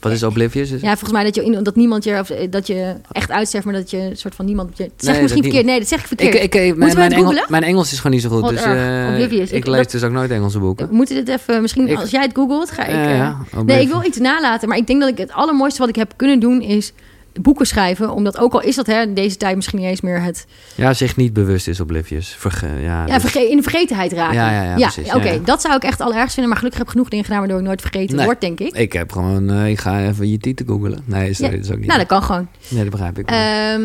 Wat 0.00 0.12
is 0.12 0.22
Oblivious? 0.22 0.68
Ja, 0.70 0.78
volgens 0.80 1.12
mij 1.12 1.24
dat, 1.24 1.34
je, 1.34 1.62
dat 1.62 1.76
niemand 1.76 2.04
je... 2.04 2.18
Of, 2.18 2.30
eh, 2.30 2.50
dat 2.50 2.66
je 2.66 2.94
echt 3.12 3.30
uitsterft, 3.30 3.66
maar 3.66 3.74
dat 3.74 3.90
je 3.90 3.96
een 3.96 4.16
soort 4.16 4.34
van 4.34 4.44
niemand... 4.44 4.76
Je, 4.76 4.82
dat 4.82 4.92
zeg 4.96 5.12
Nee, 5.12 5.22
misschien 5.22 5.42
dat 5.42 5.52
verkeerd. 5.52 5.70
Nee, 5.72 5.78
dat 5.78 5.88
zeg 5.88 6.00
ik 6.00 6.06
verkeerd. 6.06 6.34
Ik, 6.34 6.54
ik, 6.54 6.76
mijn, 6.76 6.96
mijn, 6.96 7.12
Engel- 7.12 7.44
mijn 7.48 7.62
Engels 7.62 7.92
is 7.92 7.96
gewoon 7.96 8.12
niet 8.12 8.22
zo 8.22 8.28
goed. 8.28 8.40
Wat 8.40 8.50
Dus 8.50 8.62
eh, 8.62 9.08
Oblivious. 9.10 9.50
ik 9.50 9.66
lees 9.66 9.76
dat- 9.82 9.90
dus 9.90 10.02
ook 10.02 10.10
nooit 10.10 10.30
Engelse 10.30 10.58
boeken. 10.58 10.88
Moeten 10.90 11.14
dit 11.14 11.28
even... 11.28 11.62
Misschien 11.62 11.96
als 11.96 12.10
jij 12.10 12.22
het 12.22 12.30
googelt, 12.34 12.70
ga 12.70 12.84
ik... 12.86 12.94
Eh, 12.94 13.16
ja, 13.16 13.36
nee, 13.64 13.80
ik 13.80 13.88
wil 13.88 14.04
iets 14.04 14.18
nalaten. 14.18 14.68
Maar 14.68 14.78
ik 14.78 14.86
denk 14.86 15.00
dat 15.00 15.08
ik 15.08 15.18
het 15.18 15.32
allermooiste 15.32 15.78
wat 15.80 15.88
ik 15.88 15.96
heb 15.96 16.12
kunnen 16.16 16.40
doen 16.40 16.60
is 16.62 16.92
boeken 17.40 17.66
schrijven. 17.66 18.10
Omdat 18.10 18.38
ook 18.38 18.52
al 18.52 18.62
is 18.62 18.76
dat 18.76 18.86
hè, 18.86 19.00
in 19.02 19.14
deze 19.14 19.36
tijd 19.36 19.56
misschien 19.56 19.78
niet 19.78 19.88
eens 19.88 20.00
meer 20.00 20.22
het... 20.22 20.46
Ja, 20.74 20.92
zich 20.94 21.16
niet 21.16 21.32
bewust 21.32 21.68
is 21.68 21.80
Oblivious. 21.80 22.28
Verge 22.28 22.66
ja, 22.66 23.06
Ja, 23.06 23.14
dus- 23.14 23.22
verge- 23.30 23.50
in 23.50 23.56
de 23.56 23.62
vergetenheid 23.62 24.12
raken. 24.12 24.34
Ja, 24.34 24.50
ja, 24.50 24.62
ja, 24.62 24.88
precies. 24.90 25.14
Oké, 25.14 25.40
dat 25.44 25.60
zou 25.60 25.74
ik 25.74 25.82
echt 25.82 26.00
allerergst 26.00 26.32
vinden. 26.34 26.48
Maar 26.48 26.56
gelukkig 26.56 26.78
heb 26.78 26.86
ik 26.88 26.92
genoeg 26.92 27.08
dingen 27.08 27.24
gedaan 27.24 27.40
waardoor 27.40 27.58
ik 27.58 27.64
nooit 27.64 27.80
vergeten 27.80 28.16
Nee. 28.16 28.24
word, 28.24 28.40
denk 28.40 28.60
ik. 28.60 28.74
Ik 28.76 28.92
heb 28.92 29.12
gewoon, 29.12 29.50
eh, 29.50 29.68
ik 29.70 29.78
ga 29.78 30.00
even 30.06 30.28
je 30.30 30.38
titel 30.38 30.66
googelen. 30.66 31.02
Nee, 31.04 31.32
sorry, 31.34 31.50
Ja. 31.52 31.56
dat 31.56 31.64
is 31.66 31.72
ook 31.72 31.78
niet. 31.78 31.86
Nou, 31.86 31.98
dat 31.98 32.08
kan 32.08 32.22
gewoon. 32.22 32.48
Nee, 32.68 32.82
dat 32.82 32.90
begrijp 32.90 33.18
ik. 33.18 33.30
Ehm, 33.30 33.80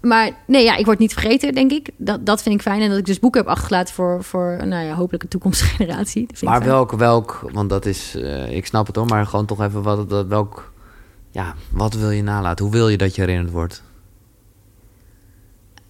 maar 0.00 0.30
nee, 0.46 0.64
ja, 0.64 0.76
ik 0.76 0.84
word 0.84 0.98
niet 0.98 1.12
vergeten, 1.12 1.54
denk 1.54 1.70
ik. 1.72 1.88
Dat, 1.96 2.26
dat 2.26 2.42
vind 2.42 2.54
ik 2.54 2.60
fijn. 2.62 2.80
En 2.82 2.88
dat 2.88 2.98
ik 2.98 3.04
dus 3.06 3.18
boeken 3.18 3.40
heb 3.40 3.50
achtergelaten 3.50 3.94
voor, 3.94 4.24
voor 4.24 4.60
nou 4.66 4.84
ja, 4.84 4.94
hopelijk 4.94 5.22
een 5.22 5.28
toekomstige 5.28 5.74
generatie. 5.76 6.26
Maar 6.42 6.62
welk, 6.64 6.92
welk, 6.92 7.44
want 7.52 7.70
dat 7.70 7.86
is, 7.86 8.14
eh, 8.16 8.56
ik 8.56 8.66
snap 8.66 8.86
het 8.86 8.96
hoor, 8.96 9.06
maar 9.06 9.26
gewoon 9.26 9.46
toch 9.46 9.62
even 9.62 9.82
wat, 9.82 10.10
dat, 10.10 10.26
welk, 10.26 10.72
ja, 11.34 11.54
wat 11.70 11.94
wil 11.94 12.10
je 12.10 12.22
nalaten? 12.22 12.64
Hoe 12.64 12.74
wil 12.74 12.88
je 12.88 12.96
dat 12.96 13.14
je 13.14 13.20
herinnerd 13.20 13.50
wordt? 13.50 13.82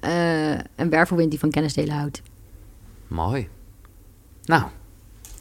Eh, 0.00 0.50
een 0.76 0.90
wervelwind 0.90 1.30
die 1.30 1.38
van 1.38 1.50
kennis 1.50 1.72
delen 1.72 1.94
houdt. 1.94 2.22
Mooi. 3.08 3.48
Nou, 4.44 4.62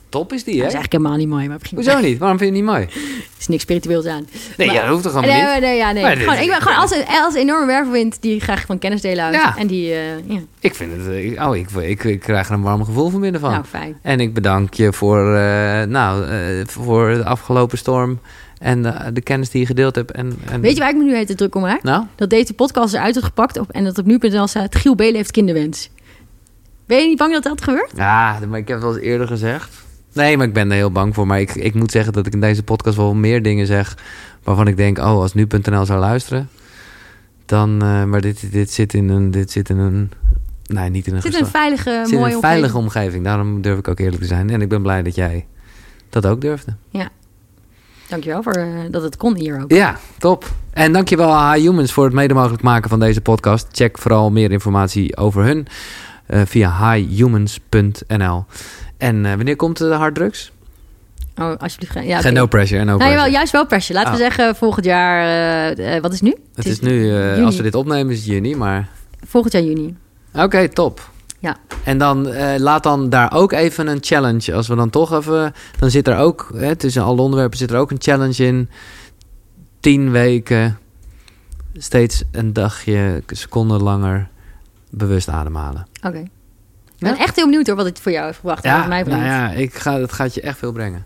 top 0.10 0.34
is 0.34 0.44
die, 0.44 0.54
Dat 0.54 0.62
hè? 0.62 0.68
is 0.68 0.74
eigenlijk 0.74 0.92
helemaal 0.94 1.18
niet 1.18 1.28
mooi, 1.28 1.48
maar. 1.48 1.58
Hoezo 1.76 2.00
niet? 2.00 2.18
Waarom 2.18 2.38
vind 2.38 2.56
je 2.56 2.62
het 2.62 2.66
niet 2.66 2.76
mooi? 2.76 2.84
Er 2.86 3.40
is 3.40 3.48
niks 3.48 3.62
spiritueels 3.64 4.06
aan. 4.06 4.28
Nee, 4.58 4.68
Maar- 4.68 4.76
ja, 4.76 4.82
dat 4.82 4.92
hoeft 4.92 5.04
toch 5.04 5.14
Nee, 5.22 5.32
helemaal 5.32 5.46
nee, 5.52 5.54
niet? 5.60 5.70
nee, 5.70 5.78
ja, 5.78 5.92
nee. 5.92 6.04
Maar 6.04 6.16
dit- 6.16 6.24
Gewoon, 6.24 6.40
ik 6.40 6.50
ben 6.50 6.62
gewoon 6.62 6.78
als 6.78 6.92
een, 6.96 7.06
als 7.08 7.36
enorme 7.36 7.66
wervelwind 7.66 8.22
die 8.22 8.40
graag 8.40 8.66
van 8.66 8.80
kennis 8.80 9.02
delen 9.02 9.24
houdt. 9.24 9.38
Ja. 9.38 9.58
En 9.58 9.68
die, 9.68 9.92
eh, 9.94 10.30
ja, 10.30 10.40
Ik 10.60 10.76
vind 10.76 10.92
het, 10.92 11.08
eh, 11.08 11.48
oh, 11.48 11.56
ik, 11.56 11.70
ik, 11.72 12.04
ik 12.04 12.20
krijg 12.20 12.48
er 12.48 12.54
een 12.54 12.62
warm 12.62 12.86
gevoel 12.86 13.10
van 13.10 13.22
binnen 13.22 13.42
van. 13.42 13.52
nou 13.52 13.64
fijn. 13.64 13.98
En 14.02 14.20
ik 14.20 14.34
bedank 14.34 14.74
je 14.74 14.94
voor, 14.94 15.24
nou, 15.88 16.26
voor 16.66 17.14
de 17.14 17.26
afgelopen 17.26 17.78
storm 17.78 18.20
en 18.64 18.81
de, 18.81 19.11
de 19.14 19.22
kennis 19.22 19.49
die 19.49 19.60
je 19.61 19.65
gedeeld 19.65 19.95
hebt. 19.95 20.11
En, 20.11 20.34
en... 20.49 20.61
Weet 20.61 20.73
je 20.73 20.80
waar 20.80 20.90
ik 20.90 20.95
me 20.95 21.03
nu 21.03 21.15
heet 21.15 21.38
druk 21.38 21.56
om 21.56 21.61
maak? 21.61 21.84
Nou, 21.84 22.06
Dat 22.15 22.30
deze 22.30 22.53
podcast 22.53 22.94
eruit 22.94 23.14
wordt 23.14 23.27
gepakt 23.27 23.60
op, 23.60 23.72
en 23.72 23.84
dat 23.84 23.98
op 23.98 24.06
nu.nl 24.06 24.48
staat... 24.48 24.76
Giel 24.76 24.95
Belen 24.95 25.15
heeft 25.15 25.31
kinderwens. 25.31 25.90
Ben 26.85 27.02
je 27.02 27.07
niet 27.07 27.18
bang 27.18 27.34
dat 27.34 27.44
dat 27.44 27.64
gebeurt? 27.64 27.91
ja, 27.95 28.40
maar 28.48 28.60
ik 28.60 28.68
heb 28.68 28.77
het 28.77 28.85
wel 28.85 28.95
eens 28.95 29.06
eerder 29.06 29.27
gezegd. 29.27 29.84
Nee, 30.14 30.38
maar 30.38 30.48
ik 30.48 30.53
ben 30.53 30.69
er 30.69 30.76
heel 30.76 30.91
bang 30.91 31.14
voor. 31.15 31.27
Maar 31.27 31.40
ik, 31.40 31.56
ik 31.56 31.73
moet 31.73 31.91
zeggen 31.91 32.14
dat 32.14 32.26
ik 32.26 32.34
in 32.34 32.40
deze 32.40 32.64
podcast 32.64 32.98
wel 32.98 33.14
meer 33.14 33.41
dingen 33.41 33.65
zeg... 33.65 33.98
waarvan 34.44 34.68
ik 34.68 34.77
denk, 34.77 34.98
oh, 34.98 35.06
als 35.06 35.34
nu.nl 35.34 35.85
zou 35.85 35.99
luisteren... 35.99 36.49
dan... 37.45 37.81
eh, 37.81 38.03
maar 38.03 38.22
dit, 38.22 38.52
dit 38.52 38.72
zit 38.72 38.94
in 38.94 39.10
een... 39.10 39.31
Dit 39.31 39.52
zit 39.52 39.69
in 39.69 39.77
een 39.77 40.11
nee, 40.65 40.90
niet 40.90 41.07
in 41.07 41.14
een... 41.14 41.18
Het 41.19 41.26
zit 41.27 41.35
in 41.35 41.45
een 41.45 41.52
veilige, 41.52 42.03
zit 42.06 42.19
mooie 42.19 42.34
een 42.34 42.40
veilige 42.40 42.77
omgeving. 42.77 43.03
omgeving. 43.03 43.23
Daarom 43.23 43.61
durf 43.61 43.77
ik 43.77 43.88
ook 43.88 43.99
eerlijk 43.99 44.22
te 44.22 44.27
zijn. 44.27 44.49
En 44.49 44.61
ik 44.61 44.69
ben 44.69 44.81
blij 44.81 45.03
dat 45.03 45.15
jij 45.15 45.45
dat 46.10 46.26
ook 46.26 46.41
durfde. 46.41 46.76
Dankjewel 48.14 48.44
voor 48.44 48.53
eh, 48.53 48.68
dat 48.91 49.02
het 49.03 49.18
kon 49.18 49.35
hier 49.35 49.61
ook. 49.61 49.72
Ja, 49.72 49.98
top. 50.18 50.52
En 50.73 50.91
dankjewel 50.94 51.31
aan 51.34 51.60
Humans 51.60 51.91
voor 51.94 52.03
het 52.03 52.14
mede 52.14 52.34
mogelijk 52.34 52.61
maken 52.64 52.90
van 52.90 52.99
deze 52.99 53.22
podcast. 53.22 53.68
Check 53.72 53.98
vooral 53.98 54.31
meer 54.31 54.52
informatie 54.52 55.18
over 55.18 55.44
hun 55.44 55.68
eh, 56.26 56.41
via 56.45 56.94
highhumans.nl. 56.94 58.45
En 58.98 59.26
eh, 59.26 59.35
wanneer 59.35 59.56
komt 59.56 59.77
de 59.77 59.94
harddrugs? 59.94 60.52
Oh, 61.41 61.52
alsjeblieft. 61.57 61.91
geen- 61.94 62.06
Ja, 62.07 62.22
Geen 62.22 62.34
no 62.34 62.45
pressure 62.45 62.80
en 62.80 62.85
no 62.85 62.91
Nou, 62.91 62.98
pressure. 62.98 63.19
jawel, 63.19 63.34
juist 63.38 63.52
wel 63.52 63.65
pressure. 63.65 63.94
Laten 63.99 64.11
we 64.18 64.18
Ah. 64.18 64.23
zeggen 64.23 64.56
volgend 64.56 64.85
jaar... 64.85 66.02
wat 66.02 66.14
is 66.14 66.22
nu? 66.22 66.35
het 66.56 66.65
is 66.65 66.80
nu, 66.80 67.14
als 67.44 67.56
we 67.57 67.64
dit 67.64 67.76
opnemen 67.76 68.14
is 68.14 68.18
het 68.18 68.27
juni, 68.27 68.56
maar... 68.56 68.90
Volgend 69.27 69.53
jaar 69.53 69.64
juni. 69.64 69.95
Oké, 70.34 70.69
top. 70.69 71.11
Ja. 71.44 71.57
En 71.84 71.98
dan 71.98 72.28
eh, 72.28 72.60
laat 72.60 72.84
dan 72.84 73.10
daar 73.10 73.34
ook 73.34 73.52
even 73.52 73.88
een 73.88 73.98
challenge. 74.02 74.53
Als 74.53 74.68
we 74.68 74.76
dan 74.76 74.90
toch 74.90 75.14
even... 75.14 75.53
Dan 75.80 75.90
zit 75.90 76.07
er 76.07 76.18
ook, 76.18 76.49
hè, 76.56 76.76
tussen 76.76 77.03
alle 77.03 77.22
onderwerpen 77.22 77.57
zit 77.57 77.72
er 77.72 77.78
ook 77.78 77.91
een 77.91 78.02
challenge 78.02 78.45
in. 78.45 78.70
Tien 79.80 80.11
weken, 80.11 80.80
steeds 81.74 82.24
een 82.32 82.53
dagje, 82.53 83.22
een 83.26 83.36
seconde 83.36 83.78
langer 83.78 84.30
bewust 84.90 85.30
ademhalen. 85.30 85.88
Oké. 86.03 86.20
Ik 86.98 87.10
ben 87.10 87.18
echt 87.18 87.36
heel 87.36 87.45
benieuwd 87.45 87.68
hoor 87.68 87.76
wat 87.76 87.86
het 87.86 87.99
voor 87.99 88.11
jou 88.11 88.26
heeft 88.26 88.40
gebracht. 88.40 88.64
Ja, 88.64 88.88
mij 88.88 89.03
nou 89.03 89.24
ja, 89.24 89.52
ik 89.52 89.74
ga, 89.74 89.98
dat 89.99 90.14
gaat 90.14 90.34
je 90.34 90.41
echt 90.41 90.57
veel 90.57 90.72
brengen. 90.72 91.06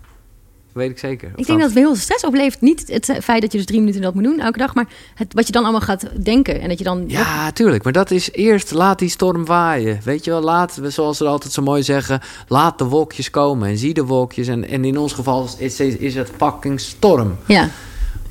Weet 0.77 0.89
ik 0.89 0.99
zeker. 0.99 1.31
Ik 1.35 1.45
denk 1.45 1.59
dat 1.59 1.69
het 1.69 1.77
heel 1.77 1.87
veel 1.87 1.95
stress 2.01 2.25
oplevert. 2.25 2.61
Niet 2.61 2.87
het 2.87 3.17
feit 3.23 3.41
dat 3.41 3.51
je 3.51 3.57
dus 3.57 3.65
drie 3.67 3.79
minuten 3.79 4.01
dat 4.01 4.13
moet 4.13 4.23
doen 4.23 4.39
elke 4.39 4.57
dag, 4.57 4.73
maar 4.75 4.85
het, 5.15 5.33
wat 5.33 5.45
je 5.45 5.51
dan 5.51 5.63
allemaal 5.63 5.81
gaat 5.81 6.05
denken. 6.23 6.61
En 6.61 6.69
dat 6.69 6.77
je 6.77 6.83
dan. 6.83 7.03
Ja, 7.07 7.51
tuurlijk. 7.51 7.83
Maar 7.83 7.93
dat 7.93 8.11
is 8.11 8.31
eerst 8.31 8.71
laat 8.71 8.99
die 8.99 9.09
storm 9.09 9.45
waaien. 9.45 9.99
Weet 10.03 10.23
je 10.23 10.31
wel, 10.31 10.41
laat, 10.41 10.75
we- 10.75 10.89
zoals 10.89 11.17
ze 11.17 11.25
altijd 11.25 11.53
zo 11.53 11.61
mooi 11.61 11.83
zeggen, 11.83 12.19
laat 12.47 12.77
de 12.77 12.85
wolkjes 12.85 13.29
komen 13.29 13.69
en 13.69 13.77
zie 13.77 13.93
de 13.93 14.03
wolkjes. 14.05 14.47
En, 14.47 14.67
en 14.69 14.85
in 14.85 14.97
ons 14.97 15.13
geval 15.13 15.49
is, 15.57 15.79
is, 15.79 15.95
is 15.97 16.15
het 16.15 16.31
fucking 16.37 16.79
storm. 16.79 17.35
Ja, 17.45 17.69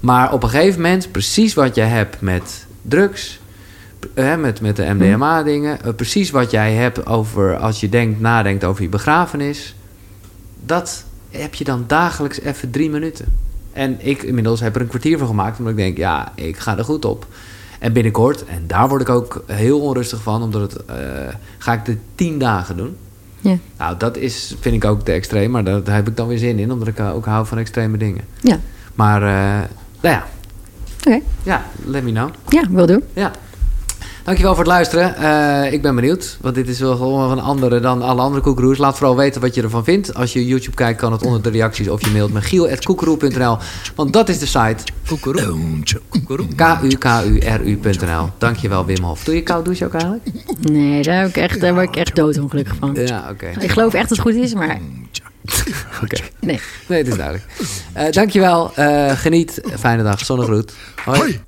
Maar 0.00 0.32
op 0.32 0.42
een 0.42 0.48
gegeven 0.48 0.80
moment, 0.80 1.12
precies 1.12 1.54
wat 1.54 1.74
jij 1.74 1.88
hebt 1.88 2.20
met 2.20 2.66
drugs, 2.82 3.38
hè, 4.14 4.36
met, 4.36 4.60
met 4.60 4.76
de 4.76 4.94
MDMA-dingen, 4.94 5.82
eh, 5.82 5.94
precies 5.94 6.30
wat 6.30 6.50
jij 6.50 6.72
hebt 6.72 7.06
over 7.06 7.56
als 7.56 7.80
je 7.80 7.88
denkt, 7.88 8.20
nadenkt 8.20 8.64
over 8.64 8.82
je 8.82 8.88
begrafenis, 8.88 9.74
dat 10.64 11.04
heb 11.38 11.54
je 11.54 11.64
dan 11.64 11.84
dagelijks 11.86 12.40
even 12.40 12.70
drie 12.70 12.90
minuten. 12.90 13.26
En 13.72 13.96
ik 13.98 14.22
inmiddels 14.22 14.60
heb 14.60 14.74
er 14.74 14.80
een 14.80 14.88
kwartier 14.88 15.18
van 15.18 15.26
gemaakt, 15.26 15.58
omdat 15.58 15.72
ik 15.72 15.78
denk, 15.78 15.96
ja, 15.96 16.32
ik 16.34 16.58
ga 16.58 16.78
er 16.78 16.84
goed 16.84 17.04
op. 17.04 17.26
En 17.78 17.92
binnenkort, 17.92 18.44
en 18.44 18.64
daar 18.66 18.88
word 18.88 19.00
ik 19.00 19.08
ook 19.08 19.42
heel 19.46 19.80
onrustig 19.80 20.22
van, 20.22 20.42
omdat 20.42 20.60
het, 20.72 20.84
eh, 20.84 20.96
ga 21.58 21.72
ik 21.72 21.84
de 21.84 21.96
tien 22.14 22.38
dagen 22.38 22.76
doen. 22.76 22.96
ja, 23.40 23.58
Nou, 23.78 23.96
dat 23.98 24.16
is, 24.16 24.54
vind 24.60 24.74
ik 24.74 24.84
ook 24.84 25.02
te 25.04 25.12
extreem, 25.12 25.50
maar 25.50 25.64
daar, 25.64 25.82
daar 25.84 25.94
heb 25.94 26.08
ik 26.08 26.16
dan 26.16 26.28
weer 26.28 26.38
zin 26.38 26.58
in, 26.58 26.72
omdat 26.72 26.88
ik 26.88 26.98
eh, 26.98 27.14
ook 27.14 27.24
hou 27.24 27.46
van 27.46 27.58
extreme 27.58 27.96
dingen. 27.96 28.24
ja. 28.40 28.58
Maar, 28.94 29.22
eh, 29.22 29.68
nou 30.00 30.14
ja, 30.14 30.26
Oké. 31.06 31.20
ja, 31.42 31.64
let 31.84 32.02
me 32.02 32.10
know. 32.10 32.30
Ja, 32.48 32.62
wil 32.70 32.86
doen. 32.86 33.02
Ja. 33.12 33.30
Dankjewel 34.26 34.54
voor 34.54 34.64
het 34.64 34.72
luisteren. 34.72 35.16
Eh, 35.16 35.72
ik 35.72 35.82
ben 35.82 35.94
benieuwd, 35.94 36.36
want 36.40 36.54
dit 36.54 36.68
is 36.68 36.80
wel 36.80 36.96
gewoon 36.96 37.30
een 37.30 37.40
andere 37.40 37.80
dan 37.80 38.02
alle 38.02 38.20
andere 38.20 38.42
koekeroes. 38.42 38.78
Laat 38.78 38.96
vooral 38.96 39.16
weten 39.16 39.40
wat 39.40 39.54
je 39.54 39.62
ervan 39.62 39.84
vindt. 39.84 40.14
Als 40.14 40.32
je 40.32 40.46
YouTube 40.46 40.76
kijkt, 40.76 40.98
kan 40.98 41.12
het 41.12 41.22
onder 41.22 41.42
de 41.42 41.50
reacties 41.50 41.88
of 41.88 42.04
je 42.04 42.10
mailt 42.10 42.32
me 42.32 42.40
giel.koekeroe.nl. 42.40 43.58
Want 43.94 44.12
dat 44.12 44.28
is 44.28 44.38
de 44.38 44.46
site 44.46 44.76
K-U-K-U-R-U.nl. 46.56 48.28
Dankjewel 48.38 48.84
Wim 48.84 49.02
Hof. 49.02 49.24
Doe 49.24 49.34
je 49.34 49.42
koud 49.42 49.64
douche 49.64 49.84
ook 49.84 49.92
eigenlijk? 49.92 50.24
Nee, 50.60 51.02
daar, 51.02 51.20
heb 51.20 51.28
ik 51.28 51.36
echt, 51.36 51.60
daar 51.60 51.74
word 51.74 51.88
ik 51.88 51.96
echt 51.96 52.16
doodongelukkig 52.16 52.74
van. 52.78 52.94
Ja, 52.94 53.28
oké. 53.30 53.50
Ik 53.60 53.70
geloof 53.70 53.94
echt 53.94 54.08
dat 54.08 54.18
het 54.18 54.26
goed 54.26 54.34
is, 54.34 54.54
maar 54.54 54.78
Oké. 56.02 56.16
Nee. 56.40 56.60
Nee, 56.86 56.98
het 56.98 57.08
is 57.08 57.16
duidelijk. 57.16 57.46
Eh 57.92 58.10
dankjewel. 58.10 58.74
Eh 58.74 59.10
geniet. 59.10 59.60
Fijne 59.78 60.02
dag. 60.02 60.24
Zonnegroet. 60.24 60.72
Hoi. 61.04 61.18
Hoi. 61.18 61.40